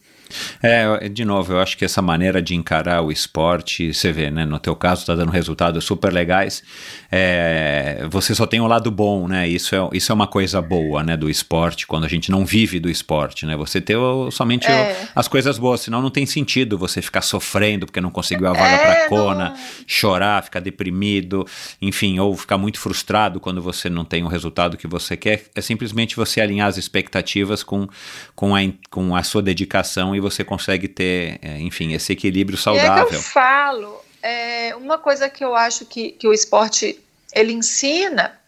É, 0.62 1.10
de 1.10 1.24
novo, 1.26 1.54
eu 1.54 1.60
acho 1.60 1.78
que 1.78 1.86
essa 1.86 2.02
maneira 2.02 2.42
de 2.42 2.56
encarar 2.56 3.02
o 3.02 3.12
esporte, 3.12 3.94
você 3.94 4.12
vê, 4.12 4.30
né? 4.32 4.46
No 4.46 4.60
teu 4.60 4.76
caso, 4.76 5.06
tá 5.06 5.16
dando 5.16 5.32
resultados 5.32 5.84
super 5.84 6.12
legais. 6.12 6.64
É, 7.12 8.06
você 8.10 8.34
só 8.34 8.46
tem 8.46 8.60
o 8.60 8.68
lado 8.68 8.90
bom, 8.90 9.28
né? 9.28 9.48
Isso 9.48 9.76
é, 9.76 9.90
isso 9.94 10.12
é 10.12 10.16
uma 10.16 10.28
coisa 10.28 10.62
boa, 10.62 11.04
né? 11.04 11.16
Do 11.16 11.30
esporte, 11.30 11.86
quando 11.86 12.06
a 12.06 12.08
gente 12.10 12.32
não 12.32 12.46
vive 12.46 12.80
do 12.80 12.90
esporte, 12.90 13.46
né? 13.46 13.56
Você 13.56 13.80
ter 13.80 13.96
o- 13.96 14.32
somente 14.32 14.68
o- 14.68 14.72
É. 14.72 15.08
as 15.16 15.28
coisas 15.28 15.58
boas, 15.58 15.82
senão 15.82 16.02
não 16.02 16.10
tem 16.10 16.26
sentido 16.26 16.78
você 16.78 17.02
ficar 17.02 17.22
sofrendo 17.22 17.86
porque 17.86 18.02
não 18.02 18.10
conseguiu 18.12 18.48
a 18.48 18.54
vaga 18.54 18.74
É, 18.76 18.78
pra 18.78 19.02
não- 19.02 19.10
Kona, 19.10 19.54
chorar, 19.86 20.44
ficar 20.44 20.60
deprimido, 20.60 21.46
enfim, 21.82 22.18
ou 22.20 22.36
ficar 22.36 22.58
muito 22.58 22.80
frustrado 22.80 23.40
quando 23.40 23.62
você 23.62 23.90
não 23.90 24.04
tem 24.04 24.24
o 24.24 24.28
resultado 24.28 24.76
que 24.78 24.88
você 24.88 25.16
quer. 25.16 25.46
É 25.56 25.62
simplesmente 25.62 26.16
você 26.16 26.42
alinhar 26.42 26.68
as 26.68 26.78
expectativas 26.78 27.64
com, 27.64 27.88
com, 28.36 28.56
a, 28.56 28.60
com 28.90 29.16
a 29.16 29.22
sua 29.24 29.42
dedicação 29.42 30.16
e 30.16 30.20
você 30.24 30.44
consegue 30.44 30.88
ter, 30.88 31.38
é, 31.42 31.60
enfim, 31.60 31.94
esse 31.94 32.12
equilíbrio 32.14 32.56
E 32.56 32.58
é 32.58 32.58
que 32.58 32.64
saudável. 32.64 33.14
eu 33.14 33.22
falo, 33.22 34.02
é, 34.22 34.76
uma 34.76 34.98
coisa 34.98 35.30
que 35.30 35.44
eu 35.46 35.56
acho 35.56 35.86
que, 35.86 36.12
que 36.14 36.28
o 36.28 36.34
esporte 36.34 37.00
ele 37.34 37.54
ensina 37.54 38.40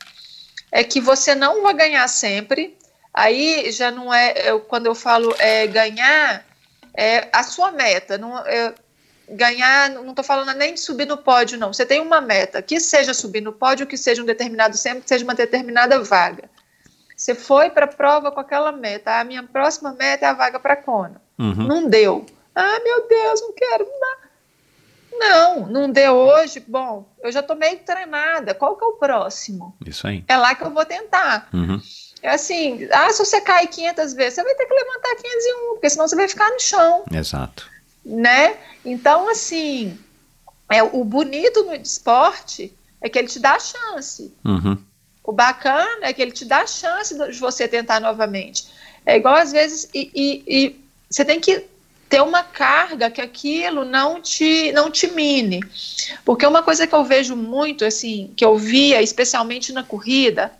é 0.71 0.83
que 0.83 0.99
você 0.99 1.35
não 1.35 1.61
vai 1.61 1.73
ganhar 1.75 2.07
sempre. 2.07 2.75
Aí 3.13 3.71
já 3.71 3.91
não 3.91 4.13
é, 4.13 4.49
eu- 4.49 4.59
quando 4.61 4.87
eu 4.87 4.95
falo 4.95 5.33
é, 5.39 5.67
ganhar, 5.67 6.43
é 6.97 7.27
a 7.31 7.43
sua 7.43 7.71
meta. 7.71 8.17
Não, 8.17 8.37
é, 8.39 8.73
ganhar, 9.29 9.89
não 9.89 10.09
estou 10.09 10.23
falando 10.25 10.53
nem 10.57 10.73
de 10.73 10.79
subir 10.79 11.05
no 11.07 11.17
pódio, 11.17 11.57
não. 11.57 11.71
Você 11.73 11.85
tem 11.85 11.99
uma 12.01 12.19
meta, 12.21 12.61
que 12.61 12.79
seja 12.79 13.13
subir 13.13 13.41
no 13.41 13.53
pódio, 13.53 13.87
que 13.87 13.97
seja 13.97 14.21
um 14.21 14.25
determinado 14.25 14.75
sempre, 14.77 15.01
que 15.03 15.09
seja 15.09 15.23
uma 15.23 15.33
determinada 15.35 15.97
vaga. 16.03 16.49
Você 17.17 17.33
foi 17.33 17.69
para 17.69 17.85
a 17.85 17.87
prova 17.87 18.29
com 18.29 18.41
aquela 18.41 18.73
meta. 18.73 19.11
"Ah, 19.11 19.21
A 19.21 19.23
minha 19.23 19.41
próxima 19.43 19.93
meta 19.93 20.25
é 20.25 20.29
a 20.29 20.33
vaga 20.33 20.59
para 20.59 20.75
Kona. 20.75 21.21
Uhum, 21.37 21.67
Não 21.67 21.89
deu. 21.89 22.25
Ah, 22.55 22.79
meu 22.83 23.07
Deus, 23.07 23.41
não 23.41 23.53
quero. 23.53 23.85
Não, 25.17 25.67
não, 25.67 25.89
deu 25.89 26.13
hoje. 26.13 26.59
Bom, 26.67 27.07
eu 27.23 27.31
já 27.31 27.41
tô 27.41 27.55
meio 27.55 27.79
treinada. 27.79 28.53
Qual 28.53 28.75
que 28.75 28.83
é 28.83 28.87
o 28.87 28.93
próximo? 28.93 29.75
Isso 29.85 30.05
aí. 30.07 30.23
É 30.27 30.37
lá 30.37 30.53
que 30.55 30.63
eu 30.63 30.71
vou 30.71 30.85
tentar. 30.85 31.47
Uhum, 31.53 31.81
É 32.21 32.29
assim, 32.31 32.87
ah, 32.91 33.09
se 33.11 33.19
você 33.25 33.39
cai 33.41 33.65
500 33.67 34.13
vezes, 34.13 34.35
você 34.35 34.43
vai 34.43 34.55
ter 34.55 34.65
que 34.65 34.73
levantar 34.73 35.15
501, 35.15 35.73
porque 35.73 35.89
senão 35.89 36.07
você 36.07 36.15
vai 36.15 36.27
ficar 36.27 36.49
no 36.49 36.59
chão, 36.59 37.03
exato. 37.11 37.69
né? 38.05 38.57
Então, 38.83 39.29
assim, 39.29 39.97
é, 40.69 40.83
o 40.83 41.03
bonito 41.03 41.63
no 41.63 41.73
esporte 41.75 42.73
é 43.01 43.07
que 43.09 43.17
ele 43.17 43.27
te 43.29 43.39
dá 43.39 43.53
a 43.55 43.59
chance. 43.59 44.33
Uhum, 44.43 44.77
O 45.23 45.31
bacana 45.31 46.07
é 46.07 46.13
que 46.13 46.21
ele 46.21 46.31
te 46.31 46.43
dá 46.45 46.59
a 46.61 46.67
chance 46.67 47.17
de 47.17 47.39
você 47.39 47.67
tentar 47.67 47.99
novamente. 48.01 48.67
É 49.05 49.15
igual 49.15 49.35
às 49.35 49.51
vezes, 49.51 49.87
e, 49.93 50.11
e- 50.13 50.43
e 50.47 50.84
você 51.15 51.23
tem 51.23 51.39
que 51.39 51.63
ter 52.09 52.21
uma 52.21 52.43
carga 52.43 53.09
que 53.09 53.21
aquilo 53.21 53.85
não 53.85 54.21
te, 54.21 54.73
não 54.73 54.91
te 54.91 55.07
mine. 55.07 55.61
Porque 56.25 56.45
uma 56.45 56.61
coisa 56.61 56.85
que 56.85 56.93
eu 56.93 57.05
vejo 57.05 57.37
muito, 57.37 57.85
assim, 57.85 58.33
que 58.35 58.43
eu 58.43 58.57
via, 58.57 59.01
especialmente 59.01 59.71
na 59.71 59.81
corrida, 59.81 60.51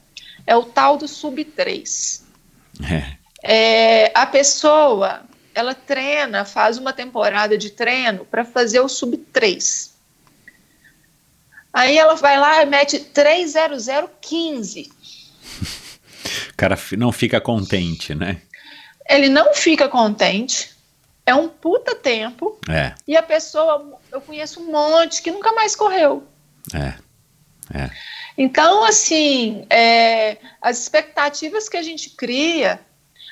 é 0.47 0.55
o 0.55 0.63
tal 0.63 0.95
do 0.95 1.09
sub 1.09 1.43
3. 1.43 2.23
é, 2.89 3.17
É, 3.43 4.11
a 4.15 4.25
pessoa, 4.25 5.23
ela 5.53 5.75
treina, 5.75 6.45
faz 6.45 6.77
uma 6.77 6.93
temporada 6.93 7.57
de 7.57 7.71
treino 7.71 8.23
para 8.23 8.45
fazer 8.45 8.79
o 8.79 8.87
sub 8.87 9.17
3. 9.17 9.93
Aí 11.73 11.97
ela 11.97 12.15
vai 12.15 12.39
lá 12.39 12.63
e 12.63 12.65
mete 12.65 12.97
30015. 12.97 14.89
o 16.49 16.55
cara 16.55 16.79
não 16.97 17.11
fica 17.11 17.41
contente, 17.41 18.15
né? 18.15 18.39
Ele 19.09 19.29
não 19.29 19.53
fica 19.53 19.87
contente, 19.87 20.73
é 21.25 21.33
um 21.33 21.47
puta 21.47 21.95
tempo, 21.95 22.57
É, 22.69 22.93
e 23.07 23.15
a 23.15 23.23
pessoa, 23.23 23.99
eu 24.11 24.21
conheço 24.21 24.59
um 24.61 24.71
monte 24.71 25.21
que 25.21 25.31
nunca 25.31 25.51
mais 25.53 25.75
correu. 25.75 26.23
é, 26.73 26.93
é. 27.73 27.89
Então, 28.37 28.83
assim, 28.83 29.65
é, 29.69 30.37
as 30.61 30.77
expectativas 30.79 31.69
que 31.69 31.77
a 31.77 31.81
gente 31.81 32.09
cria, 32.11 32.79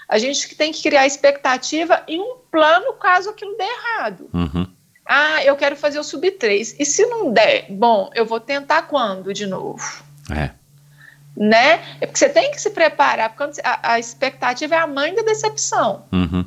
a 0.08 0.18
gente 0.18 0.56
tem 0.56 0.72
que 0.72 0.82
criar 0.82 1.06
expectativa 1.06 2.02
em 2.08 2.22
um 2.22 2.38
plano 2.50 2.94
caso 2.94 3.30
aquilo 3.30 3.58
dê 3.58 3.64
errado. 3.66 4.30
Uhum, 4.34 4.66
Ah, 5.06 5.44
eu 5.44 5.56
quero 5.58 5.76
fazer 5.76 6.00
o 6.00 6.04
sub 6.04 6.32
3. 6.32 6.76
E 6.80 6.86
se 6.86 7.06
não 7.08 7.32
der, 7.34 7.66
bom, 7.70 8.10
eu 8.16 8.26
vou 8.26 8.40
tentar 8.40 8.84
quando 8.84 9.34
de 9.34 9.46
novo? 9.46 9.84
é. 10.32 10.52
Né? 11.36 11.84
É 12.00 12.06
porque 12.06 12.20
você 12.20 12.30
tem 12.30 12.52
que 12.52 12.62
se 12.62 12.70
preparar, 12.70 13.36
porque 13.36 13.60
a, 13.64 13.94
a 13.94 14.00
expectativa 14.00 14.76
é 14.76 14.78
a 14.78 14.88
mãe 14.88 15.16
da 15.16 15.24
decepção. 15.24 16.06
Uhum, 16.12 16.46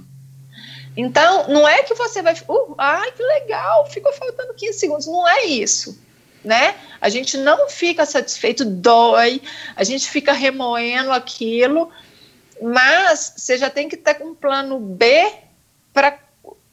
Então, 0.96 1.48
não 1.48 1.66
é 1.66 1.82
que 1.82 1.94
você 1.94 2.22
vai. 2.22 2.34
Uh, 2.48 2.74
ai, 2.78 3.10
que 3.12 3.22
legal, 3.22 3.86
ficou 3.90 4.12
faltando 4.12 4.54
15 4.54 4.78
segundos. 4.78 5.06
Não 5.06 5.26
é 5.26 5.44
isso. 5.44 5.98
Né? 6.44 6.76
A 7.00 7.08
gente 7.08 7.36
não 7.36 7.68
fica 7.68 8.06
satisfeito, 8.06 8.64
dói, 8.64 9.42
a 9.74 9.82
gente 9.82 10.08
fica 10.08 10.32
remoendo 10.32 11.10
aquilo, 11.10 11.90
mas 12.62 13.34
você 13.36 13.58
já 13.58 13.68
tem 13.68 13.88
que 13.88 13.96
ter 13.96 14.22
um 14.22 14.34
plano 14.34 14.78
B 14.78 15.32
para. 15.92 16.18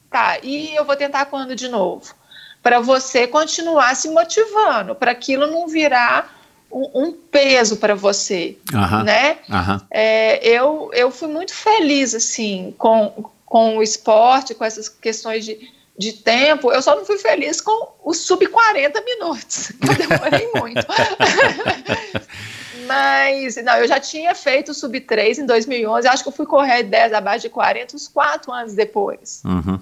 Tá, 0.08 0.38
e 0.44 0.72
eu 0.76 0.84
vou 0.84 0.94
tentar 0.94 1.24
quando 1.24 1.56
de 1.56 1.66
novo? 1.66 2.14
Para 2.62 2.78
você 2.78 3.26
continuar 3.26 3.96
se 3.96 4.08
motivando, 4.08 4.94
para 4.94 5.10
aquilo 5.10 5.48
não 5.48 5.66
virar 5.66 6.33
um, 6.74 7.04
um 7.04 7.12
peso 7.12 7.76
para 7.76 7.94
você, 7.94 8.58
aham, 8.74 9.04
né? 9.04 9.38
aham. 9.48 9.86
É, 9.90 10.46
eu, 10.46 10.90
eu 10.92 11.10
fui 11.12 11.28
muito 11.28 11.54
feliz 11.54 12.14
assim 12.14 12.74
com, 12.76 13.30
com 13.46 13.78
o 13.78 13.82
esporte, 13.82 14.54
com 14.54 14.64
essas 14.64 14.88
questões 14.88 15.44
de, 15.44 15.70
de 15.96 16.14
tempo. 16.14 16.72
Eu 16.72 16.82
só 16.82 16.96
não 16.96 17.04
fui 17.04 17.16
feliz 17.16 17.60
com 17.60 17.94
os 18.04 18.18
sub 18.18 18.44
40 18.48 19.00
minutos. 19.02 19.72
Eu 19.80 19.94
demorei 19.94 20.50
muito. 20.56 20.86
Mas, 22.86 23.56
não, 23.56 23.76
eu 23.76 23.88
já 23.88 23.98
tinha 23.98 24.34
feito 24.34 24.72
o 24.72 24.74
sub 24.74 25.00
3 25.00 25.38
em 25.38 25.46
2011. 25.46 26.06
Acho 26.06 26.22
que 26.22 26.28
eu 26.28 26.34
fui 26.34 26.44
correr 26.44 26.82
10 26.82 27.14
abaixo 27.14 27.40
de 27.40 27.48
40 27.48 27.96
uns 27.96 28.08
4 28.08 28.52
anos 28.52 28.74
depois. 28.74 29.40
Uhum. 29.42 29.80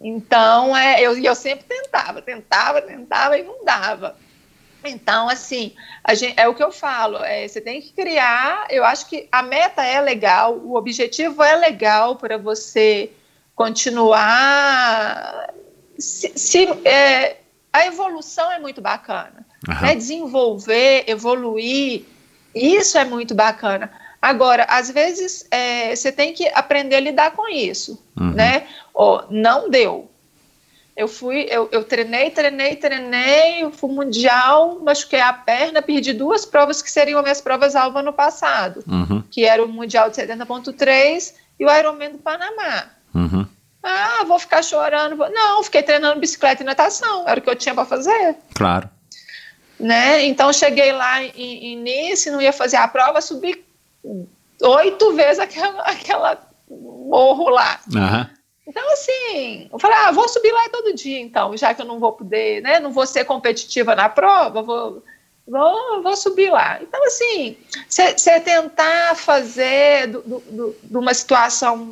Então, 0.00 0.76
é, 0.76 1.00
eu, 1.00 1.18
eu 1.18 1.34
sempre 1.34 1.64
tentava, 1.66 2.22
tentava, 2.22 2.80
tentava 2.80 3.36
e 3.36 3.42
não 3.42 3.64
dava. 3.64 4.14
Então, 4.84 5.28
assim, 5.28 5.74
a 6.02 6.14
gente, 6.14 6.38
é 6.38 6.46
o 6.46 6.54
que 6.54 6.62
eu 6.62 6.70
falo, 6.70 7.18
é, 7.24 7.46
você 7.48 7.60
tem 7.60 7.80
que 7.80 7.92
criar, 7.92 8.66
eu 8.68 8.84
acho 8.84 9.06
que 9.08 9.28
a 9.32 9.42
meta 9.42 9.84
é 9.84 10.00
legal, 10.00 10.56
o 10.58 10.76
objetivo 10.76 11.42
é 11.42 11.56
legal 11.56 12.16
para 12.16 12.36
você 12.36 13.10
continuar. 13.54 15.52
Se, 15.98 16.32
se, 16.36 16.64
é, 16.84 17.38
a 17.72 17.86
evolução 17.86 18.50
é 18.52 18.58
muito 18.58 18.80
bacana. 18.80 19.46
Aham. 19.68 19.82
Né? 19.86 19.94
Desenvolver, 19.94 21.04
evoluir, 21.06 22.04
isso 22.54 22.98
é 22.98 23.04
muito 23.04 23.34
bacana. 23.34 23.90
Agora, 24.20 24.64
às 24.68 24.90
vezes, 24.90 25.46
é, 25.50 25.94
você 25.94 26.10
tem 26.10 26.32
que 26.32 26.48
aprender 26.48 26.96
a 26.96 27.00
lidar 27.00 27.32
com 27.32 27.48
isso, 27.48 28.02
Uhum. 28.18 28.30
né? 28.30 28.66
Ó, 28.94 29.24
não 29.30 29.68
deu. 29.68 30.10
Eu 30.96 31.08
fui, 31.08 31.46
eu, 31.50 31.68
eu 31.72 31.82
treinei, 31.82 32.30
treinei, 32.30 32.76
treinei, 32.76 33.68
fui 33.72 33.90
mundial, 33.90 34.78
machuquei 34.80 35.20
a 35.20 35.32
perna, 35.32 35.82
perdi 35.82 36.12
duas 36.12 36.44
provas 36.46 36.80
que 36.80 36.88
seriam 36.90 37.20
minhas 37.20 37.40
provas 37.40 37.74
alvo 37.74 37.98
ano 37.98 38.12
passado, 38.12 38.84
Uhum. 38.86 39.20
que 39.28 39.44
era 39.44 39.64
o 39.64 39.68
mundial 39.68 40.08
de 40.08 40.16
70.3 40.16 41.34
e 41.58 41.66
o 41.66 41.70
Ironman 41.76 42.12
do 42.12 42.18
Panamá. 42.18 42.90
Uhum. 43.12 43.44
Ah, 43.82 44.22
vou 44.26 44.38
ficar 44.38 44.62
chorando. 44.62 45.16
vou- 45.16 45.30
Não, 45.30 45.62
fiquei 45.64 45.82
treinando 45.82 46.20
bicicleta 46.20 46.62
e 46.62 46.66
natação, 46.66 47.28
era 47.28 47.40
o 47.40 47.42
que 47.42 47.50
eu 47.50 47.56
tinha 47.56 47.74
para 47.74 47.84
fazer, 47.84 48.36
Claro. 48.54 48.88
né? 49.80 50.24
Então 50.24 50.52
cheguei 50.52 50.92
lá 50.92 51.22
em, 51.24 51.72
em 51.72 51.76
Nice, 51.76 52.30
não 52.30 52.40
ia 52.40 52.52
fazer 52.52 52.76
a 52.76 52.86
prova, 52.86 53.20
subi 53.20 53.64
oito 54.62 55.12
vezes 55.14 55.40
aquela, 55.40 55.82
aquela 55.82 56.38
morro 56.70 57.48
lá. 57.48 57.80
Aham. 57.94 58.30
Então, 58.66 58.82
assim, 58.92 59.68
eu 59.70 59.78
falei, 59.78 59.96
ah, 59.98 60.10
vou 60.10 60.26
subir 60.28 60.50
lá 60.52 60.68
todo 60.70 60.94
dia, 60.94 61.20
então, 61.20 61.54
já 61.56 61.74
que 61.74 61.82
eu 61.82 61.86
não 61.86 61.98
vou 61.98 62.12
poder, 62.12 62.62
né, 62.62 62.80
não 62.80 62.90
vou 62.90 63.06
ser 63.06 63.24
competitiva 63.24 63.94
na 63.94 64.08
prova, 64.08 64.62
vou, 64.62 65.02
vou, 65.46 66.02
vou 66.02 66.16
subir 66.16 66.50
lá. 66.50 66.78
Então, 66.80 67.04
assim, 67.04 67.58
você 67.88 68.40
tentar 68.40 69.14
fazer 69.16 70.06
do- 70.06 70.22
do- 70.22 70.40
do- 70.50 70.76
de 70.82 70.96
uma 70.96 71.12
situação 71.12 71.86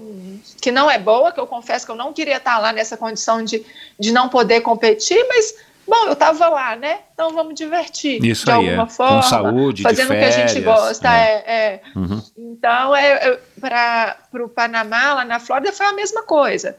que 0.63 0.73
não 0.73 0.91
é 0.91 0.99
boa, 0.99 1.31
que 1.31 1.39
eu 1.41 1.47
confesso 1.47 1.85
que 1.85 1.93
eu 1.93 1.97
não 1.97 2.13
queria 2.13 2.39
estar 2.39 2.59
lá 2.59 2.73
nessa 2.73 2.97
condição 2.97 3.45
de, 3.45 3.65
de 3.99 4.11
não 4.11 4.29
poder 4.31 4.63
competir, 4.63 5.23
mas, 5.29 5.55
bom, 5.93 6.07
eu 6.07 6.15
estava 6.15 6.49
lá, 6.49 6.75
né, 6.75 7.01
então 7.13 7.35
vamos 7.35 7.55
divertir 7.55 8.25
Isso 8.25 8.47
de 8.47 8.51
aí, 8.51 8.57
alguma 8.69 8.85
é. 8.85 8.89
forma. 8.89 9.17
Com 9.17 9.29
saúde, 9.29 9.77
de 9.77 9.83
fazendo 9.83 10.11
o 10.11 10.17
que 10.17 10.25
a 10.25 10.31
gente 10.31 10.53
férias, 10.55 10.65
gosta, 10.65 11.09
é. 11.09 11.45
é, 11.47 11.53
é. 11.55 11.83
Uhum. 11.95 12.23
Então, 12.37 12.97
é, 12.97 13.39
para 13.61 14.17
o 14.35 14.49
Panamá, 14.49 15.15
lá 15.15 15.25
na 15.25 15.39
Flórida, 15.39 15.73
foi 15.73 15.87
a 15.87 15.93
mesma 15.93 16.23
coisa. 16.23 16.77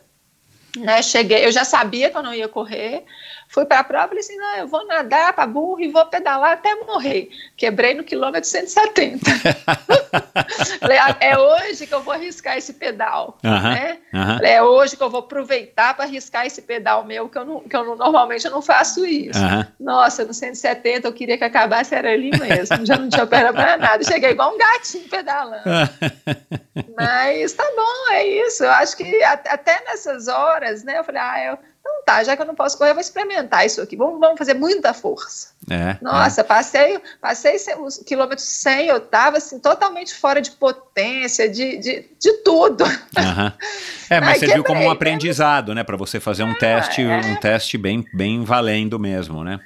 Né, 0.75 1.03
cheguei, 1.03 1.45
eu 1.45 1.51
já 1.51 1.63
sabia 1.63 2.09
que 2.09 2.17
eu 2.17 2.23
não 2.23 2.33
ia 2.33 2.47
correr, 2.47 3.05
fui 3.53 3.65
para 3.65 3.79
a 3.79 3.83
prova 3.83 4.13
e 4.15 4.19
assim: 4.19 4.35
não, 4.37 4.55
eu 4.57 4.67
vou 4.67 4.85
nadar 4.87 5.31
para 5.33 5.45
burro 5.47 5.79
e 5.79 5.87
vou 5.87 6.05
pedalar 6.07 6.53
até 6.53 6.73
morrer. 6.75 7.29
Quebrei 7.55 7.93
no 7.93 8.03
quilômetro 8.03 8.49
170. 8.49 9.19
falei, 10.79 10.97
"Ah, 10.97 11.15
é 11.19 11.37
hoje 11.37 11.85
que 11.87 11.93
eu 11.93 12.01
vou 12.01 12.13
arriscar 12.13 12.57
esse 12.57 12.73
pedal. 12.73 13.37
Aham, 13.43 13.73
Né? 13.73 13.97
aham. 14.13 14.35
Falei, 14.37 14.51
é 14.51 14.63
hoje 14.63 14.97
que 14.97 15.03
eu 15.03 15.09
vou 15.09 15.19
aproveitar 15.21 15.93
para 15.93 16.05
arriscar 16.05 16.45
esse 16.45 16.61
pedal 16.61 17.05
meu, 17.05 17.29
que 17.29 17.37
eu, 17.37 17.45
não, 17.45 17.59
que 17.61 17.75
eu 17.75 17.83
não- 17.83 17.95
normalmente 17.95 18.45
eu 18.45 18.51
não 18.51 18.61
faço 18.61 19.05
isso. 19.05 19.39
Aham. 19.43 19.67
Nossa, 19.79 20.25
no 20.25 20.33
170 20.33 21.07
eu 21.07 21.13
queria 21.13 21.37
que 21.37 21.43
acabasse, 21.43 21.93
era 21.95 22.11
ali 22.11 22.31
mesmo, 22.31 22.85
já 22.85 22.97
não 22.97 23.09
tinha 23.09 23.25
perna 23.27 23.53
para 23.53 23.77
nada. 23.77 24.03
Cheguei 24.03 24.31
igual 24.31 24.53
um 24.53 24.57
gatinho 24.57 25.07
pedalando. 25.07 25.63
Mas 26.95 27.53
tá 27.53 27.63
bom, 27.75 28.11
é 28.13 28.25
isso. 28.27 28.63
Eu 28.63 28.71
acho 28.71 28.95
que 28.97 29.23
até 29.23 29.81
nessas 29.85 30.27
horas, 30.27 30.83
né? 30.83 30.97
Eu 30.99 31.03
falei, 31.03 31.21
ah, 31.21 31.45
eu, 31.51 31.57
tá, 32.05 32.23
já 32.23 32.35
que 32.35 32.41
eu 32.41 32.45
não 32.45 32.55
posso 32.55 32.77
correr, 32.77 32.91
eu 32.91 32.95
vou 32.95 33.01
experimentar 33.01 33.65
isso 33.65 33.81
aqui. 33.81 33.95
Vamos, 33.95 34.19
vamos 34.19 34.37
fazer 34.37 34.53
muita 34.53 34.93
força. 34.93 35.49
É, 35.69 35.97
Nossa, 36.01 36.43
passei, 36.43 36.99
passei 37.21 37.57
cem- 37.57 37.79
os 37.79 37.97
quilômetros 37.99 38.47
100, 38.47 38.87
eu 38.87 38.99
tava 38.99 39.37
assim, 39.37 39.59
totalmente 39.59 40.13
fora 40.13 40.41
de 40.41 40.51
potência, 40.51 41.47
de, 41.49 41.77
de, 41.77 42.05
de 42.19 42.33
tudo. 42.43 42.83
é. 42.85 43.19
Aham. 43.21 43.53
É, 44.09 44.19
mas 44.19 44.29
Ai, 44.29 44.39
você 44.39 44.45
viu 44.47 44.63
como 44.63 44.65
quebrei, 44.75 44.85
um 44.85 44.89
né? 44.89 44.95
aprendizado, 44.95 45.73
né? 45.73 45.83
Para 45.83 45.97
você 45.97 46.19
fazer 46.19 46.43
um 46.43 46.53
teste, 46.53 47.01
é. 47.01 47.17
um 47.17 47.35
teste 47.37 47.77
bem, 47.79 48.05
bem 48.13 48.43
valendo 48.43 48.99
mesmo, 48.99 49.43
né? 49.43 49.59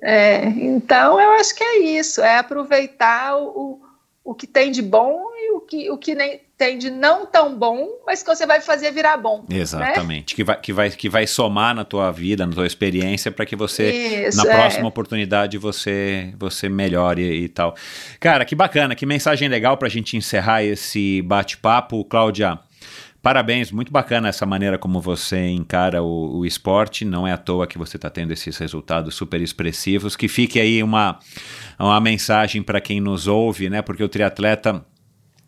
É, 0.00 0.44
então 0.46 1.20
eu 1.20 1.32
acho 1.32 1.54
que 1.54 1.62
é 1.62 1.78
isso, 1.80 2.22
é 2.22 2.38
aproveitar 2.38 3.36
o, 3.36 3.44
o, 3.48 3.80
o 4.24 4.34
que 4.34 4.46
tem 4.46 4.70
de 4.70 4.82
bom 4.82 5.24
e 5.36 5.52
o 5.52 5.60
que, 5.60 5.90
o 5.90 5.98
que 5.98 6.14
nem 6.14 6.40
tem 6.56 6.78
de 6.78 6.90
não 6.90 7.26
tão 7.26 7.58
bom, 7.58 7.88
mas 8.06 8.22
que 8.22 8.28
você 8.28 8.46
vai 8.46 8.60
fazer 8.60 8.92
virar 8.92 9.16
bom. 9.16 9.44
né? 9.48 9.58
Exatamente. 9.58 10.34
Que, 10.34 10.44
vai, 10.44 10.60
que, 10.60 10.72
vai, 10.72 10.90
que 10.90 11.08
vai 11.08 11.26
somar 11.26 11.74
na 11.74 11.84
tua 11.84 12.12
vida, 12.12 12.46
na 12.46 12.52
tua 12.52 12.66
experiência, 12.66 13.32
para 13.32 13.44
que 13.44 13.56
você, 13.56 14.26
Isso, 14.28 14.36
na 14.36 14.52
é. 14.52 14.54
próxima 14.54 14.86
oportunidade, 14.86 15.58
você, 15.58 16.32
você 16.38 16.68
melhore 16.68 17.22
e 17.22 17.48
tal. 17.48 17.74
Cara, 18.20 18.44
que 18.44 18.54
bacana, 18.54 18.94
que 18.94 19.04
mensagem 19.04 19.48
legal 19.48 19.76
para 19.76 19.88
a 19.88 19.90
gente 19.90 20.16
encerrar 20.16 20.62
esse 20.62 21.20
bate-papo. 21.22 22.04
Cláudia, 22.04 22.60
Parabéns, 23.22 23.70
muito 23.70 23.92
bacana 23.92 24.28
essa 24.28 24.44
maneira 24.44 24.76
como 24.76 25.00
você 25.00 25.46
encara 25.46 26.02
o, 26.02 26.38
o 26.38 26.44
esporte. 26.44 27.04
Não 27.04 27.24
é 27.24 27.30
à 27.30 27.38
toa 27.38 27.68
que 27.68 27.78
você 27.78 27.96
está 27.96 28.10
tendo 28.10 28.32
esses 28.32 28.58
resultados 28.58 29.14
super 29.14 29.40
expressivos. 29.40 30.16
Que 30.16 30.26
fique 30.26 30.58
aí 30.58 30.82
uma, 30.82 31.20
uma 31.78 32.00
mensagem 32.00 32.62
para 32.62 32.80
quem 32.80 33.00
nos 33.00 33.26
ouve, 33.26 33.68
né? 33.68 33.82
Porque 33.82 34.02
o 34.02 34.08
triatleta 34.08 34.84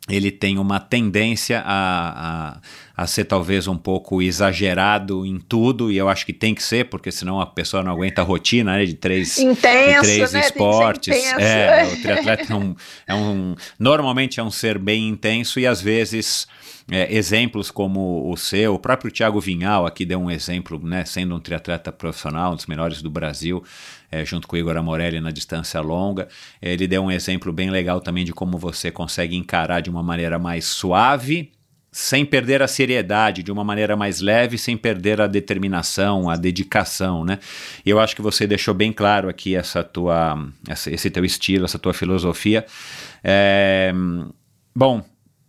ele 0.09 0.31
tem 0.31 0.59
uma 0.59 0.79
tendência 0.79 1.63
a, 1.65 2.59
a, 2.95 3.03
a, 3.05 3.07
ser 3.07 3.25
talvez 3.25 3.67
um 3.67 3.77
pouco 3.77 4.21
exagerado 4.21 5.25
em 5.25 5.39
tudo, 5.39 5.91
e 5.91 5.97
eu 5.97 6.11
acho 6.11 6.27
que 6.27 6.33
tem 6.33 6.55
que 6.55 6.63
ser, 6.63 6.91
porque 6.91 7.11
senão 7.11 7.41
a 7.41 7.47
pessoa 7.47 7.83
não 7.83 7.91
aguenta 7.91 8.21
a 8.21 8.25
rotina 8.25 8.77
né, 8.77 8.85
de 8.85 8.95
três, 8.95 9.39
Intenso, 9.39 10.03
de 10.03 10.15
três 10.15 10.33
né? 10.33 10.41
esportes. 10.41 11.33
É, 11.39 11.89
o 11.91 12.03
triatleta 12.03 12.53
é 12.53 12.57
um, 12.57 12.77
é 13.07 13.15
um. 13.15 13.55
Normalmente 13.79 14.39
é 14.39 14.43
um 14.43 14.51
ser 14.51 14.79
bem 14.79 15.09
intenso 15.09 15.59
e 15.59 15.67
às 15.67 15.81
vezes. 15.81 16.47
É, 16.91 17.15
exemplos 17.15 17.71
como 17.71 18.31
o 18.31 18.37
seu, 18.37 18.75
o 18.75 18.79
próprio 18.79 19.11
Thiago 19.11 19.41
Vinhal 19.41 19.87
aqui 19.87 20.05
deu 20.05 20.21
um 20.21 20.31
exemplo, 20.31 20.79
né, 20.85 21.03
sendo 21.07 21.35
um 21.35 21.41
triatleta 21.41 21.91
profissional, 21.91 22.53
um 22.53 22.57
dos 22.57 22.67
melhores 22.67 23.01
do 23.01 23.11
Brasil, 23.11 23.65
é, 24.13 24.23
junto 24.23 24.47
com 24.47 24.55
o 24.55 24.59
Igor 24.59 24.77
Amorelli 24.77 25.19
na 25.19 25.31
distância 25.31 25.81
longa. 25.81 26.29
Ele 26.61 26.87
deu 26.87 27.03
um 27.03 27.11
exemplo 27.11 27.51
bem 27.55 27.71
legal 27.71 28.03
também 28.03 28.23
de 28.23 28.35
como 28.35 28.59
você 28.59 28.91
consegue 28.91 29.35
encarar 29.35 29.81
de 29.81 29.89
uma 29.89 30.03
maneira 30.03 30.39
mais 30.39 30.67
suave, 30.67 31.53
sem 31.91 32.27
perder 32.27 32.61
a 32.61 32.67
seriedade, 32.67 33.43
de 33.43 33.53
uma 33.53 33.63
maneira 33.63 33.97
mais 33.97 34.21
leve, 34.21 34.59
sem 34.59 34.77
perder 34.77 35.21
a 35.21 35.29
determinação, 35.29 36.29
a 36.29 36.37
dedicação, 36.37 37.25
né? 37.25 37.39
E 37.87 37.89
eu 37.89 38.01
acho 38.01 38.17
que 38.17 38.21
você 38.21 38.49
deixou 38.49 38.75
bem 38.75 38.93
claro 38.93 39.29
aqui 39.29 39.55
essa 39.55 39.83
tua, 39.83 40.45
esse 40.69 41.09
teu 41.09 41.25
estilo, 41.25 41.65
essa 41.65 41.79
tua 41.79 41.95
filosofia. 41.95 42.67
É, 43.23 43.93
bom, 44.75 45.05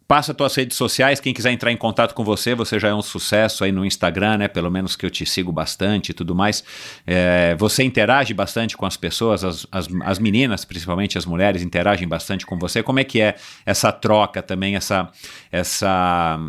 Passa 0.07 0.33
as 0.33 0.37
tuas 0.37 0.53
redes 0.55 0.77
sociais, 0.77 1.19
quem 1.19 1.33
quiser 1.33 1.51
entrar 1.51 1.71
em 1.71 1.77
contato 1.77 2.13
com 2.13 2.23
você, 2.23 2.53
você 2.53 2.79
já 2.79 2.89
é 2.89 2.93
um 2.93 3.01
sucesso 3.01 3.63
aí 3.63 3.71
no 3.71 3.83
Instagram, 3.83 4.37
né? 4.37 4.47
Pelo 4.47 4.69
menos 4.69 4.95
que 4.95 5.03
eu 5.03 5.09
te 5.09 5.25
sigo 5.25 5.51
bastante 5.51 6.09
e 6.09 6.13
tudo 6.13 6.35
mais. 6.35 6.63
É, 7.07 7.55
você 7.55 7.83
interage 7.83 8.31
bastante 8.31 8.77
com 8.77 8.85
as 8.85 8.95
pessoas, 8.95 9.43
as, 9.43 9.65
as, 9.71 9.87
as, 10.03 10.19
meninas, 10.19 10.63
principalmente 10.63 11.17
as 11.17 11.25
mulheres, 11.25 11.63
interagem 11.63 12.07
bastante 12.07 12.45
com 12.45 12.59
você. 12.59 12.83
Como 12.83 12.99
é 12.99 13.03
que 13.03 13.19
é 13.19 13.35
essa 13.65 13.91
troca 13.91 14.43
também, 14.43 14.75
essa. 14.75 15.09
essa 15.51 16.39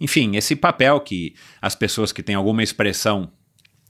enfim, 0.00 0.34
esse 0.34 0.56
papel 0.56 0.98
que 1.00 1.34
as 1.62 1.76
pessoas 1.76 2.10
que 2.10 2.22
têm 2.24 2.34
alguma 2.34 2.62
expressão 2.62 3.30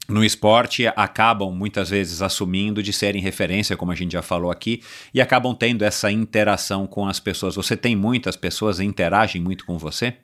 no 0.08 0.24
esporte 0.24 0.86
acabam 0.96 1.50
muitas 1.50 1.90
vezes 1.90 2.20
assumindo 2.20 2.82
de 2.82 2.92
serem 2.92 3.22
referência, 3.22 3.76
como 3.76 3.92
a 3.92 3.94
gente 3.94 4.12
já 4.12 4.22
falou 4.22 4.50
aqui, 4.50 4.82
e 5.12 5.20
acabam 5.20 5.54
tendo 5.54 5.84
essa 5.84 6.10
interação 6.10 6.86
com 6.86 7.06
as 7.06 7.18
pessoas. 7.18 7.56
Você 7.56 7.76
tem 7.76 7.96
muitas 7.96 8.36
pessoas 8.36 8.78
que 8.78 8.84
interagem 8.84 9.40
muito 9.40 9.64
com 9.64 9.78
você? 9.78 10.16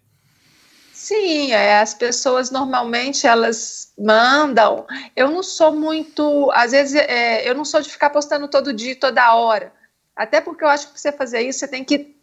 Sim, 0.92 1.52
é, 1.52 1.80
as 1.80 1.94
pessoas 1.94 2.50
normalmente 2.50 3.26
elas 3.26 3.92
mandam. 3.98 4.86
Eu 5.16 5.30
não 5.30 5.42
sou 5.42 5.74
muito, 5.74 6.50
às 6.52 6.72
vezes 6.72 6.94
é, 6.94 7.48
eu 7.48 7.54
não 7.54 7.64
sou 7.64 7.80
de 7.80 7.88
ficar 7.88 8.10
postando 8.10 8.46
todo 8.48 8.72
dia, 8.72 8.94
toda 8.94 9.34
hora. 9.34 9.72
Até 10.14 10.40
porque 10.40 10.62
eu 10.62 10.68
acho 10.68 10.86
que 10.88 10.92
para 10.92 11.00
você 11.00 11.12
fazer 11.12 11.40
isso 11.40 11.60
você 11.60 11.68
tem 11.68 11.82
que 11.82 12.19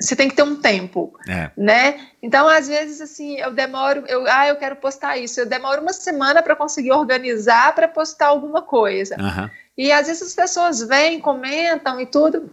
você 0.00 0.16
tem 0.16 0.28
que 0.28 0.34
ter 0.34 0.42
um 0.42 0.56
tempo, 0.56 1.12
é. 1.28 1.50
né? 1.56 2.06
Então, 2.22 2.48
às 2.48 2.66
vezes, 2.66 3.00
assim, 3.00 3.36
eu 3.38 3.52
demoro, 3.52 4.04
eu, 4.08 4.24
ah, 4.28 4.48
eu 4.48 4.56
quero 4.56 4.76
postar 4.76 5.18
isso, 5.18 5.40
eu 5.40 5.46
demoro 5.46 5.82
uma 5.82 5.92
semana 5.92 6.42
para 6.42 6.56
conseguir 6.56 6.92
organizar 6.92 7.74
para 7.74 7.86
postar 7.86 8.28
alguma 8.28 8.62
coisa. 8.62 9.16
Uhum. 9.16 9.50
E 9.76 9.92
às 9.92 10.06
vezes 10.06 10.22
as 10.22 10.34
pessoas 10.34 10.82
vêm, 10.82 11.20
comentam 11.20 12.00
e 12.00 12.06
tudo, 12.06 12.50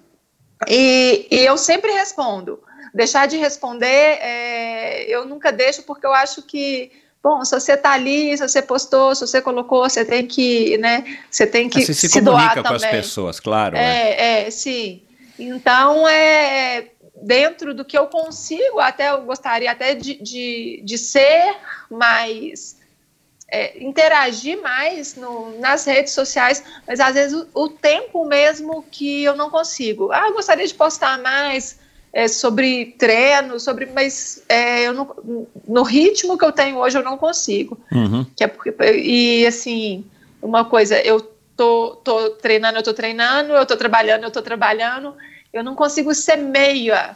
e, 0.68 1.28
e 1.32 1.45
eu 1.45 1.57
sempre 1.57 1.91
respondo. 1.91 2.61
Deixar 2.94 3.28
de 3.28 3.38
responder, 3.38 4.18
é, 4.22 5.03
eu 5.07 5.26
nunca 5.26 5.52
deixo, 5.52 5.84
porque 5.84 6.06
eu 6.06 6.14
acho 6.14 6.41
que 6.41 6.91
Bom, 7.22 7.44
se 7.44 7.60
você 7.60 7.74
está 7.74 7.91
ali, 7.91 8.38
se 8.38 8.48
você 8.48 8.61
postou, 8.61 9.14
se 9.14 9.28
você 9.28 9.41
colocou, 9.41 9.90
você 9.90 10.06
tem 10.06 10.26
que, 10.26 10.78
né? 10.78 11.03
Você 11.30 11.45
tem 11.45 11.68
que 11.68 11.84
você 11.84 11.94
se, 11.94 12.07
se 12.07 12.22
comunica 12.22 12.53
doar 12.53 12.56
com 12.56 12.64
também. 12.64 12.76
as 12.76 12.86
pessoas, 12.86 13.40
claro. 13.40 13.76
É, 13.76 14.45
é, 14.45 14.52
sim. 14.52 15.02
Então, 15.38 16.07
é 16.07 16.86
dentro 17.22 17.73
do 17.73 17.85
que 17.85 17.98
eu 17.98 18.07
consigo, 18.07 18.80
até 18.80 19.10
eu 19.10 19.22
gostaria 19.23 19.72
até 19.72 19.95
de, 19.95 20.15
de, 20.15 20.81
de 20.84 20.98
ser 20.98 21.56
mais. 21.89 22.77
É, 23.49 23.81
interagir 23.81 24.61
mais 24.61 25.15
no, 25.15 25.57
nas 25.61 25.85
redes 25.85 26.11
sociais, 26.11 26.61
mas 26.85 26.99
às 26.99 27.15
vezes 27.15 27.34
o, 27.34 27.48
o, 27.53 27.69
tempo 27.69 28.26
mesmo 28.26 28.84
que 28.91 29.23
eu 29.23 29.38
não 29.38 29.49
consigo. 29.49 30.11
Ah, 30.11 30.27
eu 30.27 30.34
gostaria 30.34 30.68
de 30.68 30.73
postar 30.73 31.18
mais 31.19 31.80
é, 32.11 32.27
sobre 32.27 32.88
treino, 32.98 33.57
sobre, 33.57 33.85
mas 33.85 34.44
é, 34.49 34.85
eu 34.85 34.94
não, 34.94 35.48
no 35.65 35.84
ritmo 35.84 36.38
que 36.38 36.44
eu 36.44 36.52
tenho 36.52 36.76
hoje 36.76 36.98
eu 36.98 37.03
não 37.03 37.18
consigo. 37.18 37.80
Uhum. 37.89 38.26
Que 38.35 38.44
é 38.44 38.48
porque, 38.48 38.76
e 38.81 39.48
assim, 39.48 40.03
uma 40.41 40.65
coisa, 40.65 40.99
eu 40.99 41.22
tô, 41.56 41.95
tô 42.03 42.31
treinando, 42.31 42.80
eu 42.80 42.84
tô 42.84 42.94
treinando, 42.94 43.53
eu 43.53 43.65
tô 43.65 43.77
trabalhando, 43.77 44.23
eu 44.23 44.31
tô 44.31 44.41
trabalhando, 44.41 45.15
eu 45.53 45.64
não 45.64 45.76
consigo 45.76 46.14
ser 46.14 46.38
meia 46.38 47.15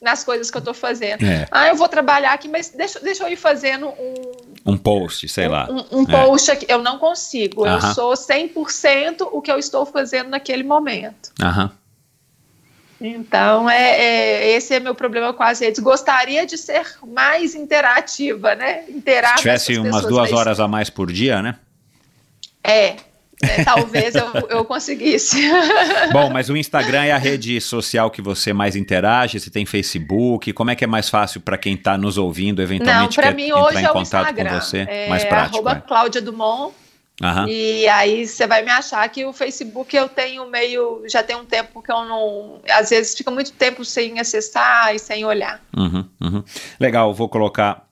nas 0.00 0.24
coisas 0.24 0.50
que 0.50 0.56
eu 0.56 0.60
estou 0.60 0.72
fazendo. 0.74 1.22
É. 1.24 1.46
Ah, 1.50 1.68
eu 1.68 1.76
vou 1.76 1.88
trabalhar 1.88 2.32
aqui, 2.32 2.48
mas 2.48 2.70
deixa, 2.70 2.98
deixa 3.00 3.24
eu 3.24 3.28
ir 3.28 3.36
fazendo 3.36 3.88
um, 3.88 4.32
Um 4.72 4.76
post, 4.78 5.28
sei 5.28 5.46
lá. 5.48 5.68
um, 5.70 5.98
um 6.00 6.02
É. 6.04 6.24
post 6.24 6.50
aqui. 6.50 6.66
Eu 6.68 6.82
não 6.82 6.98
consigo. 6.98 7.64
Aham. 7.66 7.88
Eu 7.88 7.94
sou 7.94 8.12
100% 8.14 9.28
o 9.30 9.42
que 9.42 9.52
eu 9.52 9.58
estou 9.58 9.84
fazendo 9.84 10.30
naquele 10.30 10.62
momento. 10.62 11.30
Aham. 11.42 11.70
Então, 13.02 13.68
é, 13.68 13.96
é- 13.98 14.50
esse 14.52 14.74
é 14.74 14.80
meu 14.80 14.94
problema 14.94 15.32
com 15.32 15.42
as 15.42 15.58
redes. 15.60 15.80
Gostaria 15.80 16.44
de 16.44 16.58
ser 16.58 16.86
mais 17.06 17.54
interativa, 17.54 18.54
né? 18.54 18.84
Interar 18.90 19.36
Se 19.36 19.42
tivesse 19.42 19.78
umas 19.78 20.04
duas 20.04 20.32
horas 20.32 20.60
a 20.60 20.68
mais 20.68 20.90
por 20.90 21.10
dia, 21.10 21.40
né? 21.40 21.56
É, 22.62 22.96
é, 23.42 23.64
talvez 23.64 24.14
eu, 24.14 24.32
eu 24.48 24.64
conseguisse. 24.64 25.40
Bom, 26.12 26.30
mas 26.30 26.50
o 26.50 26.56
Instagram 26.56 27.04
é 27.04 27.12
a 27.12 27.18
rede 27.18 27.60
social 27.60 28.10
que 28.10 28.20
você 28.20 28.52
mais 28.52 28.76
interage? 28.76 29.40
Você 29.40 29.50
tem 29.50 29.64
Facebook? 29.64 30.52
Como 30.52 30.70
é 30.70 30.74
que 30.74 30.84
é 30.84 30.86
mais 30.86 31.08
fácil 31.08 31.40
para 31.40 31.56
quem 31.56 31.74
está 31.74 31.96
nos 31.96 32.18
ouvindo, 32.18 32.58
Não, 32.58 32.64
eventualmente 32.64 33.16
para 33.16 33.28
quer 33.28 33.34
mim 33.34 33.46
entrar 33.46 33.62
hoje 33.64 33.78
em 33.78 33.84
é 33.84 33.88
contato 33.88 34.26
Instagram. 34.26 34.50
com 34.50 34.60
você? 34.60 34.86
É, 34.88 35.08
mais 35.08 35.24
prático. 35.24 35.56
arroba 35.56 35.72
é. 35.72 35.80
Cláudia 35.80 36.20
Dumont. 36.20 36.74
Aham. 37.22 37.46
E 37.48 37.86
aí 37.88 38.26
você 38.26 38.46
vai 38.46 38.62
me 38.62 38.70
achar 38.70 39.06
que 39.10 39.24
o 39.26 39.32
Facebook 39.32 39.94
eu 39.94 40.08
tenho 40.08 40.48
meio. 40.48 41.02
Já 41.06 41.22
tem 41.22 41.36
um 41.36 41.44
tempo 41.44 41.82
que 41.82 41.92
eu 41.92 42.04
não. 42.04 42.60
Às 42.70 42.90
vezes 42.90 43.14
fica 43.14 43.30
muito 43.30 43.52
tempo 43.52 43.84
sem 43.84 44.18
acessar 44.18 44.94
e 44.94 44.98
sem 44.98 45.24
olhar. 45.24 45.60
Uhum, 45.76 46.04
uhum. 46.20 46.42
Legal, 46.78 47.12
vou 47.12 47.28
colocar 47.28 47.86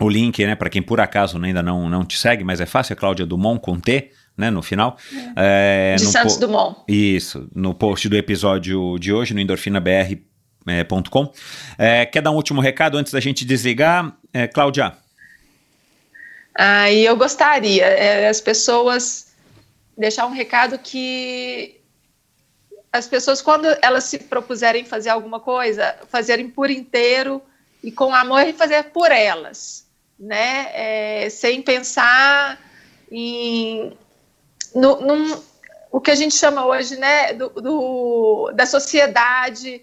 o 0.00 0.08
link, 0.08 0.44
né, 0.44 0.54
para 0.54 0.68
quem 0.68 0.82
por 0.82 1.00
acaso 1.00 1.38
ainda 1.42 1.62
não, 1.62 1.88
não 1.88 2.04
te 2.04 2.18
segue, 2.18 2.42
mas 2.42 2.60
é 2.60 2.66
fácil, 2.66 2.94
é 2.94 2.96
Cláudia 2.96 3.24
Dumont 3.24 3.60
com 3.60 3.78
T, 3.78 4.10
né, 4.36 4.50
no 4.50 4.62
final. 4.62 4.96
É, 5.36 5.94
De 5.96 6.04
no 6.04 6.10
Santos 6.10 6.36
Dumont. 6.36 6.80
Isso, 6.88 7.48
no 7.54 7.74
post 7.74 8.08
do 8.08 8.16
episódio 8.16 8.98
de 8.98 9.12
hoje, 9.12 9.34
no 9.34 9.40
endorfinabr.com. 9.40 11.32
É, 11.78 12.06
quer 12.06 12.22
dar 12.22 12.30
um 12.30 12.36
último 12.36 12.60
recado 12.60 12.96
antes 12.98 13.12
da 13.12 13.20
gente 13.20 13.44
desligar? 13.44 14.16
É, 14.32 14.46
Cláudia, 14.46 14.96
Aí 16.56 17.04
eu 17.04 17.16
gostaria, 17.16 17.84
é, 17.84 18.28
as 18.28 18.40
pessoas 18.40 19.34
deixar 19.98 20.26
um 20.26 20.30
recado 20.30 20.78
que 20.78 21.80
as 22.92 23.08
pessoas, 23.08 23.42
quando 23.42 23.66
elas 23.82 24.04
se 24.04 24.20
propuserem 24.20 24.84
fazer 24.84 25.10
alguma 25.10 25.40
coisa, 25.40 25.96
fazerem 26.08 26.48
por 26.48 26.70
inteiro 26.70 27.42
e 27.82 27.90
com 27.90 28.14
amor 28.14 28.46
e 28.46 28.52
fazer 28.52 28.84
por 28.84 29.10
elas, 29.10 29.84
né? 30.16 30.68
É, 30.72 31.28
sem 31.28 31.60
pensar 31.60 32.60
em 33.10 33.92
no, 34.74 35.00
num- 35.00 35.40
o 35.90 36.00
que 36.00 36.10
a 36.10 36.14
gente 36.14 36.34
chama 36.34 36.66
hoje, 36.66 36.96
né, 36.96 37.32
do, 37.34 37.48
do- 37.50 38.52
da 38.54 38.66
sociedade. 38.66 39.82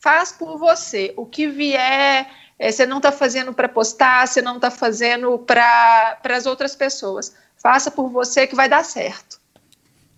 Faz 0.00 0.32
por 0.32 0.58
você. 0.58 1.12
O 1.16 1.24
que 1.24 1.46
vier, 1.46 2.26
é, 2.58 2.72
você 2.72 2.84
não 2.86 2.96
está 2.96 3.12
fazendo 3.12 3.52
para 3.52 3.68
postar, 3.68 4.26
você 4.26 4.42
não 4.42 4.56
está 4.56 4.70
fazendo 4.70 5.38
para 5.38 6.18
as 6.24 6.46
outras 6.46 6.74
pessoas. 6.74 7.34
Faça 7.62 7.90
por 7.90 8.08
você 8.10 8.46
que 8.46 8.56
vai 8.56 8.68
dar 8.68 8.84
certo. 8.84 9.40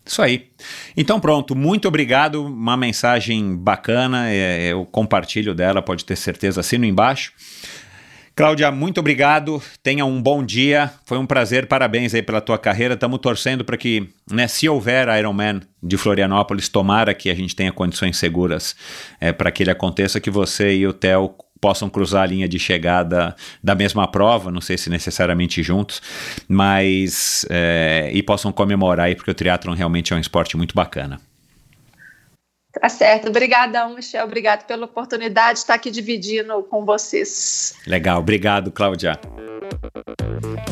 Isso 0.07 0.23
aí. 0.23 0.51
Então 0.97 1.19
pronto, 1.20 1.55
muito 1.55 1.89
obrigado. 1.89 2.45
Uma 2.47 2.77
mensagem 2.77 3.57
bacana, 3.57 4.31
é, 4.31 4.69
eu 4.73 4.86
compartilho 4.86 5.55
dela, 5.55 5.82
pode 5.82 6.05
ter 6.05 6.16
certeza, 6.16 6.61
assino 6.61 6.85
embaixo. 6.85 7.32
Cláudia, 8.36 8.73
muito 8.73 8.98
obrigado. 8.98 9.62
Tenha 9.81 10.05
um 10.05 10.20
bom 10.20 10.44
dia. 10.44 10.90
Foi 11.05 11.16
um 11.19 11.27
prazer. 11.27 11.66
Parabéns 11.66 12.12
aí 12.15 12.23
pela 12.23 12.40
tua 12.40 12.59
carreira. 12.59 12.94
Estamos 12.94 13.20
torcendo 13.20 13.65
para 13.65 13.77
que, 13.77 14.09
né, 14.28 14.48
se 14.48 14.69
houver 14.69 15.06
Ironman 15.16 15.61
de 15.81 15.97
Florianópolis, 15.97 16.69
tomara 16.69 17.15
que 17.15 17.31
a 17.31 17.35
gente 17.35 17.55
tenha 17.55 17.70
condições 17.70 18.16
seguras 18.16 18.74
é, 19.20 19.32
para 19.32 19.52
que 19.52 19.62
ele 19.62 19.70
aconteça, 19.70 20.19
que 20.19 20.31
você 20.31 20.74
e 20.74 20.85
o 20.85 20.93
Theo 20.93 21.32
possam 21.61 21.89
cruzar 21.89 22.24
a 22.24 22.27
linha 22.27 22.48
de 22.48 22.59
chegada 22.59 23.36
da 23.62 23.74
mesma 23.74 24.06
prova, 24.06 24.51
não 24.51 24.61
sei 24.61 24.77
se 24.77 24.90
necessariamente 24.90 25.62
juntos, 25.62 26.02
mas 26.47 27.47
é, 27.48 28.11
e 28.12 28.23
possam 28.23 28.52
comemorar 28.52 29.06
aí, 29.06 29.15
porque 29.15 29.31
o 29.31 29.35
triatlon 29.35 29.74
realmente 29.74 30.12
é 30.12 30.16
um 30.16 30.19
esporte 30.19 30.56
muito 30.56 30.74
bacana. 30.74 31.20
Tá 32.80 32.88
certo. 32.88 33.28
Obrigadão, 33.28 33.94
Michel. 33.94 34.24
Obrigado 34.24 34.66
pela 34.66 34.84
oportunidade 34.84 35.55
de 35.55 35.59
estar 35.60 35.74
aqui 35.74 35.90
dividindo 35.90 36.62
com 36.64 36.84
vocês. 36.84 37.74
Legal, 37.86 38.18
obrigado, 38.18 38.70
Cláudia. 38.70 39.18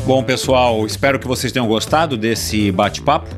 Bom, 0.05 0.23
pessoal, 0.23 0.85
espero 0.85 1.19
que 1.19 1.27
vocês 1.27 1.53
tenham 1.53 1.67
gostado 1.67 2.17
desse 2.17 2.73
bate-papo. 2.73 3.29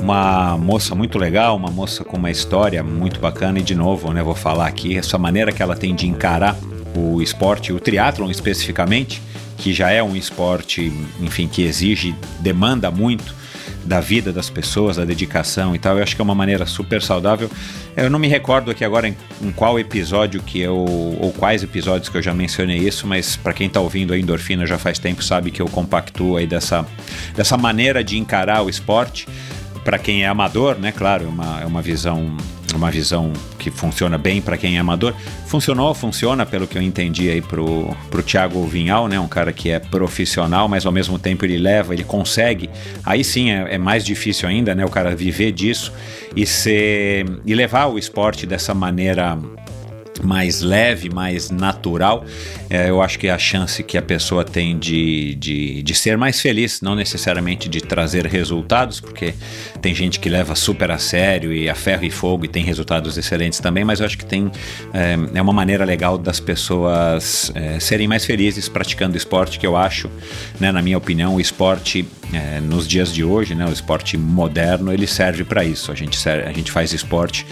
Uma 0.00 0.56
moça 0.56 0.94
muito 0.94 1.18
legal, 1.18 1.56
uma 1.56 1.70
moça 1.70 2.04
com 2.04 2.16
uma 2.16 2.30
história 2.30 2.84
muito 2.84 3.18
bacana 3.18 3.58
e 3.58 3.62
de 3.62 3.74
novo, 3.74 4.12
né, 4.12 4.22
vou 4.22 4.34
falar 4.34 4.68
aqui 4.68 4.96
essa 4.96 5.18
maneira 5.18 5.50
que 5.50 5.60
ela 5.60 5.74
tem 5.74 5.92
de 5.92 6.06
encarar 6.06 6.56
o 6.94 7.20
esporte, 7.20 7.72
o 7.72 7.80
triatlon 7.80 8.30
especificamente, 8.30 9.20
que 9.56 9.72
já 9.72 9.90
é 9.90 10.00
um 10.00 10.14
esporte, 10.14 10.92
enfim, 11.20 11.48
que 11.48 11.62
exige, 11.62 12.14
demanda 12.38 12.92
muito 12.92 13.34
da 13.88 14.00
vida 14.00 14.32
das 14.32 14.50
pessoas, 14.50 14.96
da 14.96 15.04
dedicação 15.04 15.74
e 15.74 15.78
tal. 15.78 15.96
Eu 15.96 16.02
acho 16.02 16.14
que 16.14 16.20
é 16.20 16.24
uma 16.24 16.34
maneira 16.34 16.66
super 16.66 17.02
saudável. 17.02 17.50
Eu 17.96 18.10
não 18.10 18.18
me 18.18 18.28
recordo 18.28 18.70
aqui 18.70 18.84
agora 18.84 19.08
em, 19.08 19.16
em 19.42 19.50
qual 19.50 19.78
episódio 19.78 20.42
que 20.42 20.60
eu 20.60 20.76
ou 20.76 21.32
quais 21.32 21.62
episódios 21.62 22.08
que 22.08 22.16
eu 22.16 22.22
já 22.22 22.34
mencionei 22.34 22.76
isso, 22.76 23.06
mas 23.06 23.34
para 23.34 23.54
quem 23.54 23.68
tá 23.68 23.80
ouvindo 23.80 24.12
a 24.12 24.18
endorfina 24.18 24.66
já 24.66 24.78
faz 24.78 24.98
tempo 24.98 25.24
sabe 25.24 25.50
que 25.50 25.60
eu 25.60 25.66
compactuo 25.66 26.36
aí 26.36 26.46
dessa 26.46 26.86
dessa 27.34 27.56
maneira 27.56 28.04
de 28.04 28.18
encarar 28.18 28.62
o 28.62 28.68
esporte. 28.68 29.26
Para 29.84 29.98
quem 29.98 30.22
é 30.22 30.26
amador, 30.26 30.78
né? 30.78 30.92
Claro, 30.92 31.24
é 31.24 31.28
uma, 31.28 31.60
é 31.62 31.64
uma 31.64 31.80
visão 31.80 32.36
uma 32.74 32.90
visão 32.90 33.32
que 33.58 33.70
funciona 33.70 34.18
bem 34.18 34.40
para 34.40 34.56
quem 34.56 34.76
é 34.76 34.78
amador. 34.78 35.14
Funcionou, 35.46 35.94
funciona, 35.94 36.44
pelo 36.44 36.66
que 36.66 36.76
eu 36.76 36.82
entendi 36.82 37.30
aí 37.30 37.40
pro, 37.40 37.94
pro 38.10 38.22
Thiago 38.22 38.64
Vinhal, 38.66 39.08
né? 39.08 39.18
Um 39.18 39.28
cara 39.28 39.52
que 39.52 39.70
é 39.70 39.78
profissional, 39.78 40.68
mas 40.68 40.84
ao 40.84 40.92
mesmo 40.92 41.18
tempo 41.18 41.44
ele 41.44 41.58
leva, 41.58 41.94
ele 41.94 42.04
consegue. 42.04 42.68
Aí 43.04 43.24
sim 43.24 43.50
é, 43.50 43.74
é 43.74 43.78
mais 43.78 44.04
difícil 44.04 44.48
ainda, 44.48 44.74
né? 44.74 44.84
O 44.84 44.90
cara 44.90 45.14
viver 45.16 45.52
disso 45.52 45.92
e 46.36 46.46
ser 46.46 47.26
e 47.44 47.54
levar 47.54 47.86
o 47.86 47.98
esporte 47.98 48.46
dessa 48.46 48.74
maneira 48.74 49.38
mais 50.22 50.60
leve, 50.60 51.08
mais 51.10 51.50
natural, 51.50 52.24
é, 52.70 52.90
eu 52.90 53.00
acho 53.00 53.18
que 53.18 53.28
a 53.28 53.38
chance 53.38 53.82
que 53.82 53.96
a 53.96 54.02
pessoa 54.02 54.44
tem 54.44 54.78
de, 54.78 55.34
de, 55.36 55.82
de 55.82 55.94
ser 55.94 56.16
mais 56.16 56.40
feliz, 56.40 56.80
não 56.80 56.94
necessariamente 56.94 57.68
de 57.68 57.80
trazer 57.80 58.26
resultados, 58.26 59.00
porque 59.00 59.34
tem 59.80 59.94
gente 59.94 60.20
que 60.20 60.28
leva 60.28 60.54
super 60.54 60.90
a 60.90 60.98
sério 60.98 61.52
e 61.52 61.68
a 61.68 61.74
ferro 61.74 62.04
e 62.04 62.10
fogo 62.10 62.44
e 62.44 62.48
tem 62.48 62.64
resultados 62.64 63.16
excelentes 63.16 63.60
também, 63.60 63.84
mas 63.84 64.00
eu 64.00 64.06
acho 64.06 64.18
que 64.18 64.24
tem 64.24 64.50
é, 64.92 65.16
é 65.34 65.42
uma 65.42 65.52
maneira 65.52 65.84
legal 65.84 66.18
das 66.18 66.40
pessoas 66.40 67.50
é, 67.54 67.80
serem 67.80 68.06
mais 68.06 68.24
felizes 68.24 68.68
praticando 68.68 69.16
esporte, 69.16 69.58
que 69.58 69.66
eu 69.66 69.76
acho, 69.76 70.10
né, 70.60 70.70
na 70.72 70.82
minha 70.82 70.98
opinião, 70.98 71.36
o 71.36 71.40
esporte 71.40 72.06
é, 72.32 72.60
nos 72.60 72.86
dias 72.86 73.12
de 73.12 73.24
hoje, 73.24 73.54
né, 73.54 73.66
o 73.66 73.72
esporte 73.72 74.16
moderno, 74.16 74.92
ele 74.92 75.06
serve 75.06 75.44
para 75.44 75.64
isso. 75.64 75.90
A 75.90 75.94
gente, 75.94 76.28
a 76.28 76.52
gente 76.52 76.70
faz 76.70 76.92
esporte, 76.92 77.46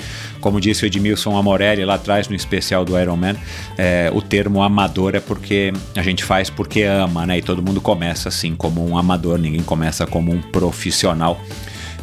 como 0.47 0.61
disse 0.61 0.85
o 0.85 0.87
Edmilson 0.87 1.37
Amorelli 1.37 1.85
lá 1.85 1.95
atrás 1.95 2.29
no 2.29 2.37
especial 2.37 2.85
do 2.85 2.97
Iron 2.97 3.17
Man, 3.17 3.35
é, 3.77 4.13
o 4.15 4.23
termo 4.23 4.63
amador 4.63 5.17
é 5.17 5.19
porque 5.19 5.73
a 5.97 6.03
gente 6.03 6.23
faz 6.23 6.49
porque 6.49 6.85
ama, 6.85 7.27
né? 7.27 7.39
E 7.39 7.43
todo 7.43 7.61
mundo 7.61 7.81
começa 7.81 8.29
assim 8.29 8.55
como 8.55 8.89
um 8.89 8.97
amador, 8.97 9.41
ninguém 9.41 9.65
começa 9.65 10.07
como 10.07 10.31
um 10.31 10.41
profissional 10.41 11.41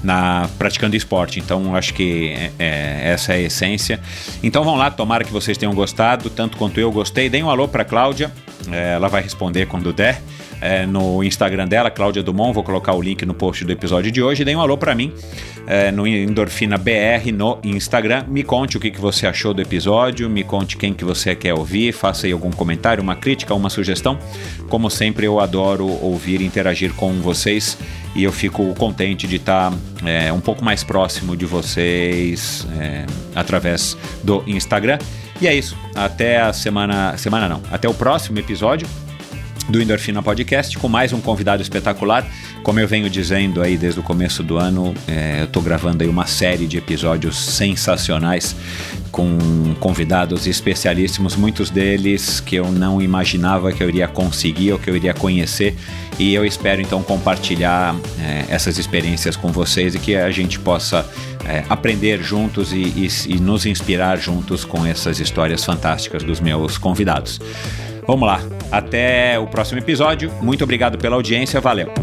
na 0.04 0.50
praticando 0.58 0.94
esporte. 0.94 1.40
Então 1.40 1.74
acho 1.74 1.94
que 1.94 2.32
é, 2.32 2.52
é, 2.60 3.12
essa 3.14 3.32
é 3.32 3.38
a 3.38 3.40
essência. 3.40 3.98
Então 4.44 4.62
vão 4.66 4.76
lá, 4.76 4.92
tomara 4.92 5.24
que 5.24 5.32
vocês 5.32 5.58
tenham 5.58 5.74
gostado, 5.74 6.30
tanto 6.30 6.58
quanto 6.58 6.82
eu 6.82 6.92
gostei. 6.92 7.30
Deem 7.30 7.44
um 7.44 7.50
alô 7.50 7.66
para 7.66 7.86
Cláudia, 7.86 8.30
é, 8.70 8.96
ela 8.96 9.08
vai 9.08 9.22
responder 9.22 9.68
quando 9.68 9.94
der. 9.94 10.22
É, 10.62 10.86
no 10.86 11.24
Instagram 11.24 11.68
dela, 11.68 11.92
Cláudia 11.92 12.24
Dumont, 12.24 12.54
vou 12.54 12.64
colocar 12.64 12.94
o 12.94 13.02
link 13.02 13.26
no 13.26 13.34
post 13.34 13.66
do 13.66 13.72
episódio 13.72 14.12
de 14.12 14.22
hoje. 14.22 14.46
Deem 14.46 14.56
um 14.56 14.62
alô 14.62 14.78
para 14.78 14.96
mim 14.96 15.14
é, 15.68 15.92
no 15.92 16.06
Endorfina 16.06 16.78
BR 16.78 17.32
no 17.34 17.60
Instagram. 17.64 18.26
Me 18.28 18.44
conte 18.44 18.78
o 18.78 18.80
que, 18.80 18.92
que 18.92 19.00
você 19.00 19.28
achou 19.28 19.54
do 19.54 19.62
episódio, 19.62 20.30
me 20.30 20.44
conte 20.44 20.78
quem 20.78 20.94
que 20.94 21.06
você 21.06 21.36
quer 21.36 21.54
ouvir, 21.54 21.94
faça 21.94 22.28
aí 22.28 22.34
algum 22.34 22.52
comentário, 22.52 23.02
uma 23.02 23.16
crítica, 23.16 23.54
uma 23.54 23.70
sugestão. 23.70 24.18
Como 24.70 24.90
sempre, 24.90 25.26
eu 25.26 25.40
adoro 25.40 25.88
ouvir 26.02 26.42
e 26.42 26.46
interagir 26.46 26.94
com 26.94 27.14
vocês 27.22 27.78
e 28.16 28.24
eu 28.24 28.32
fico 28.32 28.74
contente 28.76 29.28
de 29.28 29.38
estar 29.38 29.74
é, 30.06 30.32
um 30.32 30.40
pouco 30.40 30.64
mais 30.64 30.84
próximo 30.84 31.36
de 31.36 31.46
vocês 31.46 32.68
é, 32.80 33.06
através 33.36 33.98
do 34.24 34.44
Instagram. 34.48 35.00
E 35.42 35.48
é 35.48 35.54
isso. 35.54 35.78
Até 35.96 36.40
a 36.40 36.54
semana. 36.54 37.18
Semana 37.18 37.50
não. 37.50 37.62
Até 37.72 37.90
o 37.90 37.94
próximo 37.94 38.38
episódio 38.40 38.88
do 39.70 39.82
Endorfina 39.82 40.22
Podcast 40.22 40.78
com 40.78 40.90
mais 40.90 41.14
um 41.14 41.22
convidado 41.22 41.62
espetacular. 41.62 42.26
Como 42.64 42.80
eu 42.80 42.88
venho 42.88 43.10
dizendo 43.10 43.62
aí 43.62 43.78
desde 43.78 44.00
o 44.00 44.04
começo 44.04 44.44
do 44.44 44.58
ano, 44.58 44.94
é, 45.08 45.42
eu 45.42 45.46
estou 45.46 45.62
gravando 45.62 46.04
aí 46.04 46.10
uma 46.10 46.26
série 46.26 46.68
de 46.68 46.78
episódios 46.78 47.38
sensacionais 47.38 48.56
com 49.12 49.38
convidados 49.80 50.48
especialíssimos, 50.48 51.36
muitos 51.36 51.70
deles 51.70 52.40
que 52.40 52.56
eu 52.56 52.72
não 52.72 53.02
imaginava 53.02 53.72
que 53.72 53.84
eu 53.84 53.90
iria 53.90 54.08
conseguir 54.08 54.74
ou 54.74 54.80
que 54.80 54.90
eu 54.90 54.96
iria 54.96 55.14
conhecer. 55.14 55.76
E 56.18 56.34
eu 56.34 56.46
espero 56.46 56.82
então 56.82 57.02
compartilhar 57.02 57.96
é, 58.20 58.46
essas 58.50 58.78
experiências 58.78 59.36
com 59.36 59.50
vocês 59.50 59.96
e 59.96 60.00
que 60.00 60.16
a 60.16 60.32
gente 60.32 60.60
possa 60.60 61.08
é, 61.46 61.64
aprender 61.70 62.22
juntos 62.24 62.72
e, 62.72 62.78
e, 62.78 63.08
e 63.28 63.40
nos 63.40 63.66
inspirar 63.66 64.18
juntos 64.18 64.64
com 64.66 64.86
essas 64.86 65.20
histórias 65.20 65.64
fantásticas 65.64 66.24
dos 66.24 66.40
meus 66.40 66.78
convidados. 66.78 67.40
Vamos 68.06 68.28
lá, 68.28 68.42
até 68.74 69.38
o 69.38 69.46
próximo 69.46 69.80
episódio. 69.80 70.32
Muito 70.42 70.64
obrigado 70.64 70.98
pela 70.98 71.16
audiência, 71.16 71.62
valeu. 71.62 71.94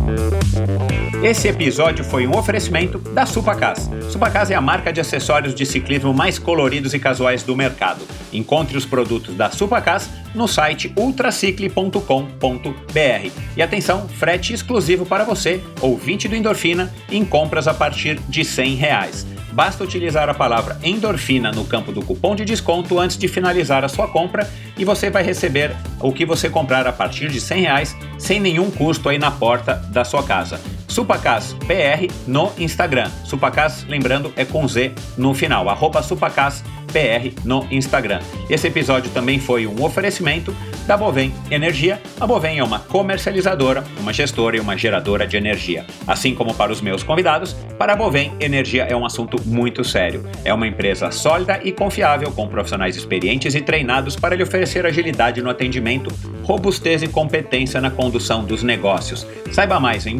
Esse 1.21 1.49
episódio 1.49 2.05
foi 2.05 2.27
um 2.27 2.37
oferecimento 2.37 2.99
da 2.99 3.27
Supacas. 3.27 3.91
Supacas 4.09 4.51
é 4.51 4.55
a 4.55 4.61
marca 4.61 4.93
de 4.93 5.01
acessórios 5.01 5.55
de 5.55 5.67
ciclismo 5.67 6.15
mais 6.15 6.39
coloridos 6.39 6.95
e 6.95 6.99
casuais 6.99 7.43
do 7.43 7.57
mercado. 7.57 8.07
Encontre 8.33 8.79
os 8.79 8.87
produtos 8.87 9.35
da 9.35 9.51
Supacas 9.51 10.09
no 10.33 10.47
site 10.47 10.93
ultracicle.com.br. 10.97 13.31
E 13.57 13.61
atenção, 13.61 14.09
frete 14.09 14.55
exclusivo 14.55 15.05
para 15.05 15.25
você, 15.25 15.61
ouvinte 15.81 16.29
do 16.29 16.37
Endorfina, 16.37 16.95
em 17.11 17.25
compras 17.25 17.67
a 17.67 17.75
partir 17.75 18.21
de 18.29 18.45
100 18.45 18.75
reais. 18.77 19.27
Basta 19.53 19.83
utilizar 19.85 20.29
a 20.29 20.35
palavra 20.35 20.79
endorfina 20.83 21.51
no 21.51 21.65
campo 21.65 21.93
do 21.93 22.03
cupom 22.03 22.35
de 22.35 22.45
desconto 22.45 22.99
antes 22.99 23.17
de 23.17 23.29
finalizar 23.29 23.85
a 23.85 23.89
sua 23.89 24.09
compra 24.09 24.49
e 24.77 24.85
você 24.85 25.11
vai 25.11 25.23
receber 25.23 25.75
o 26.01 26.13
que 26.13 26.25
você 26.25 26.49
comprar 26.49 26.87
a 26.87 26.93
partir 26.93 27.29
de 27.29 27.41
100 27.41 27.61
reais 27.63 27.97
sem 28.19 28.41
nenhum 28.41 28.71
custo 28.71 29.09
aí 29.09 29.19
na 29.19 29.31
porta 29.31 29.75
da 29.93 30.05
sua 30.05 30.23
casa. 30.23 30.61
Supacas 30.91 31.57
PR 31.69 32.13
no 32.27 32.51
Instagram. 32.59 33.09
Supacas, 33.25 33.85
lembrando, 33.89 34.33
é 34.35 34.45
com 34.45 34.67
Z 34.67 34.93
no 35.17 35.33
final. 35.33 35.69
Arroba 35.69 36.03
Supacas 36.03 36.65
PR 36.91 37.33
no 37.45 37.65
Instagram. 37.71 38.19
Esse 38.49 38.67
episódio 38.67 39.09
também 39.13 39.39
foi 39.39 39.69
um 39.69 39.85
oferecimento 39.85 40.53
da 40.87 40.97
Bovem 40.97 41.33
Energia. 41.49 42.03
A 42.19 42.27
Bovem 42.27 42.59
é 42.59 42.65
uma 42.65 42.81
comercializadora, 42.81 43.85
uma 44.01 44.13
gestora 44.13 44.57
e 44.57 44.61
uma 44.61 44.77
geradora 44.77 45.25
de 45.25 45.37
energia. 45.37 45.87
Assim 46.05 46.35
como 46.35 46.53
para 46.53 46.73
os 46.73 46.81
meus 46.81 47.05
convidados, 47.05 47.53
para 47.79 47.93
a 47.93 47.97
Bovem, 47.97 48.33
energia 48.41 48.85
é 48.85 48.97
um 48.97 49.07
assunto 49.07 49.41
muito 49.47 49.85
sério. 49.85 50.29
É 50.45 50.53
uma 50.53 50.67
empresa 50.67 51.13
sólida 51.13 51.61
e 51.63 51.71
confiável, 51.71 52.33
com 52.33 52.49
profissionais 52.49 52.97
experientes 52.97 53.55
e 53.55 53.61
treinados 53.61 54.17
para 54.17 54.35
lhe 54.35 54.43
oferecer 54.43 54.85
agilidade 54.85 55.41
no 55.41 55.51
atendimento, 55.51 56.13
robustez 56.43 57.03
e 57.03 57.09
competência 57.09 57.81
na 57.81 57.91
condução 57.91 58.45
dos 58.45 58.65
negócios. 58.65 59.25
Saiba 59.53 59.79
mais 59.79 60.07
em 60.07 60.19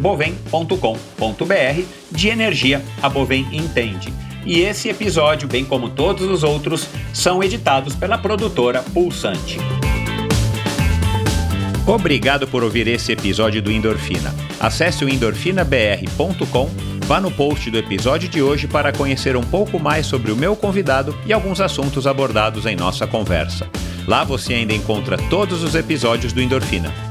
bovem.com.br. 0.61 1.83
De 2.11 2.29
energia, 2.29 2.81
a 3.01 3.09
Bovem 3.09 3.47
entende. 3.51 4.13
E 4.45 4.59
esse 4.61 4.89
episódio, 4.89 5.47
bem 5.47 5.63
como 5.63 5.89
todos 5.89 6.29
os 6.29 6.43
outros, 6.43 6.87
são 7.13 7.43
editados 7.43 7.95
pela 7.95 8.17
produtora 8.17 8.83
Pulsante. 8.93 9.59
Obrigado 11.85 12.47
por 12.47 12.63
ouvir 12.63 12.87
esse 12.87 13.11
episódio 13.11 13.61
do 13.61 13.71
Endorfina. 13.71 14.33
Acesse 14.59 15.03
o 15.03 15.09
endorfinabr.com, 15.09 16.69
vá 17.05 17.19
no 17.19 17.31
post 17.31 17.69
do 17.69 17.77
episódio 17.77 18.29
de 18.29 18.41
hoje 18.41 18.67
para 18.67 18.91
conhecer 18.91 19.35
um 19.35 19.43
pouco 19.43 19.79
mais 19.79 20.05
sobre 20.05 20.31
o 20.31 20.35
meu 20.35 20.55
convidado 20.55 21.17
e 21.25 21.33
alguns 21.33 21.59
assuntos 21.59 22.05
abordados 22.05 22.65
em 22.65 22.75
nossa 22.75 23.07
conversa. 23.07 23.67
Lá 24.07 24.23
você 24.23 24.53
ainda 24.53 24.73
encontra 24.73 25.17
todos 25.29 25.63
os 25.63 25.75
episódios 25.75 26.33
do 26.33 26.41
Endorfina. 26.41 27.10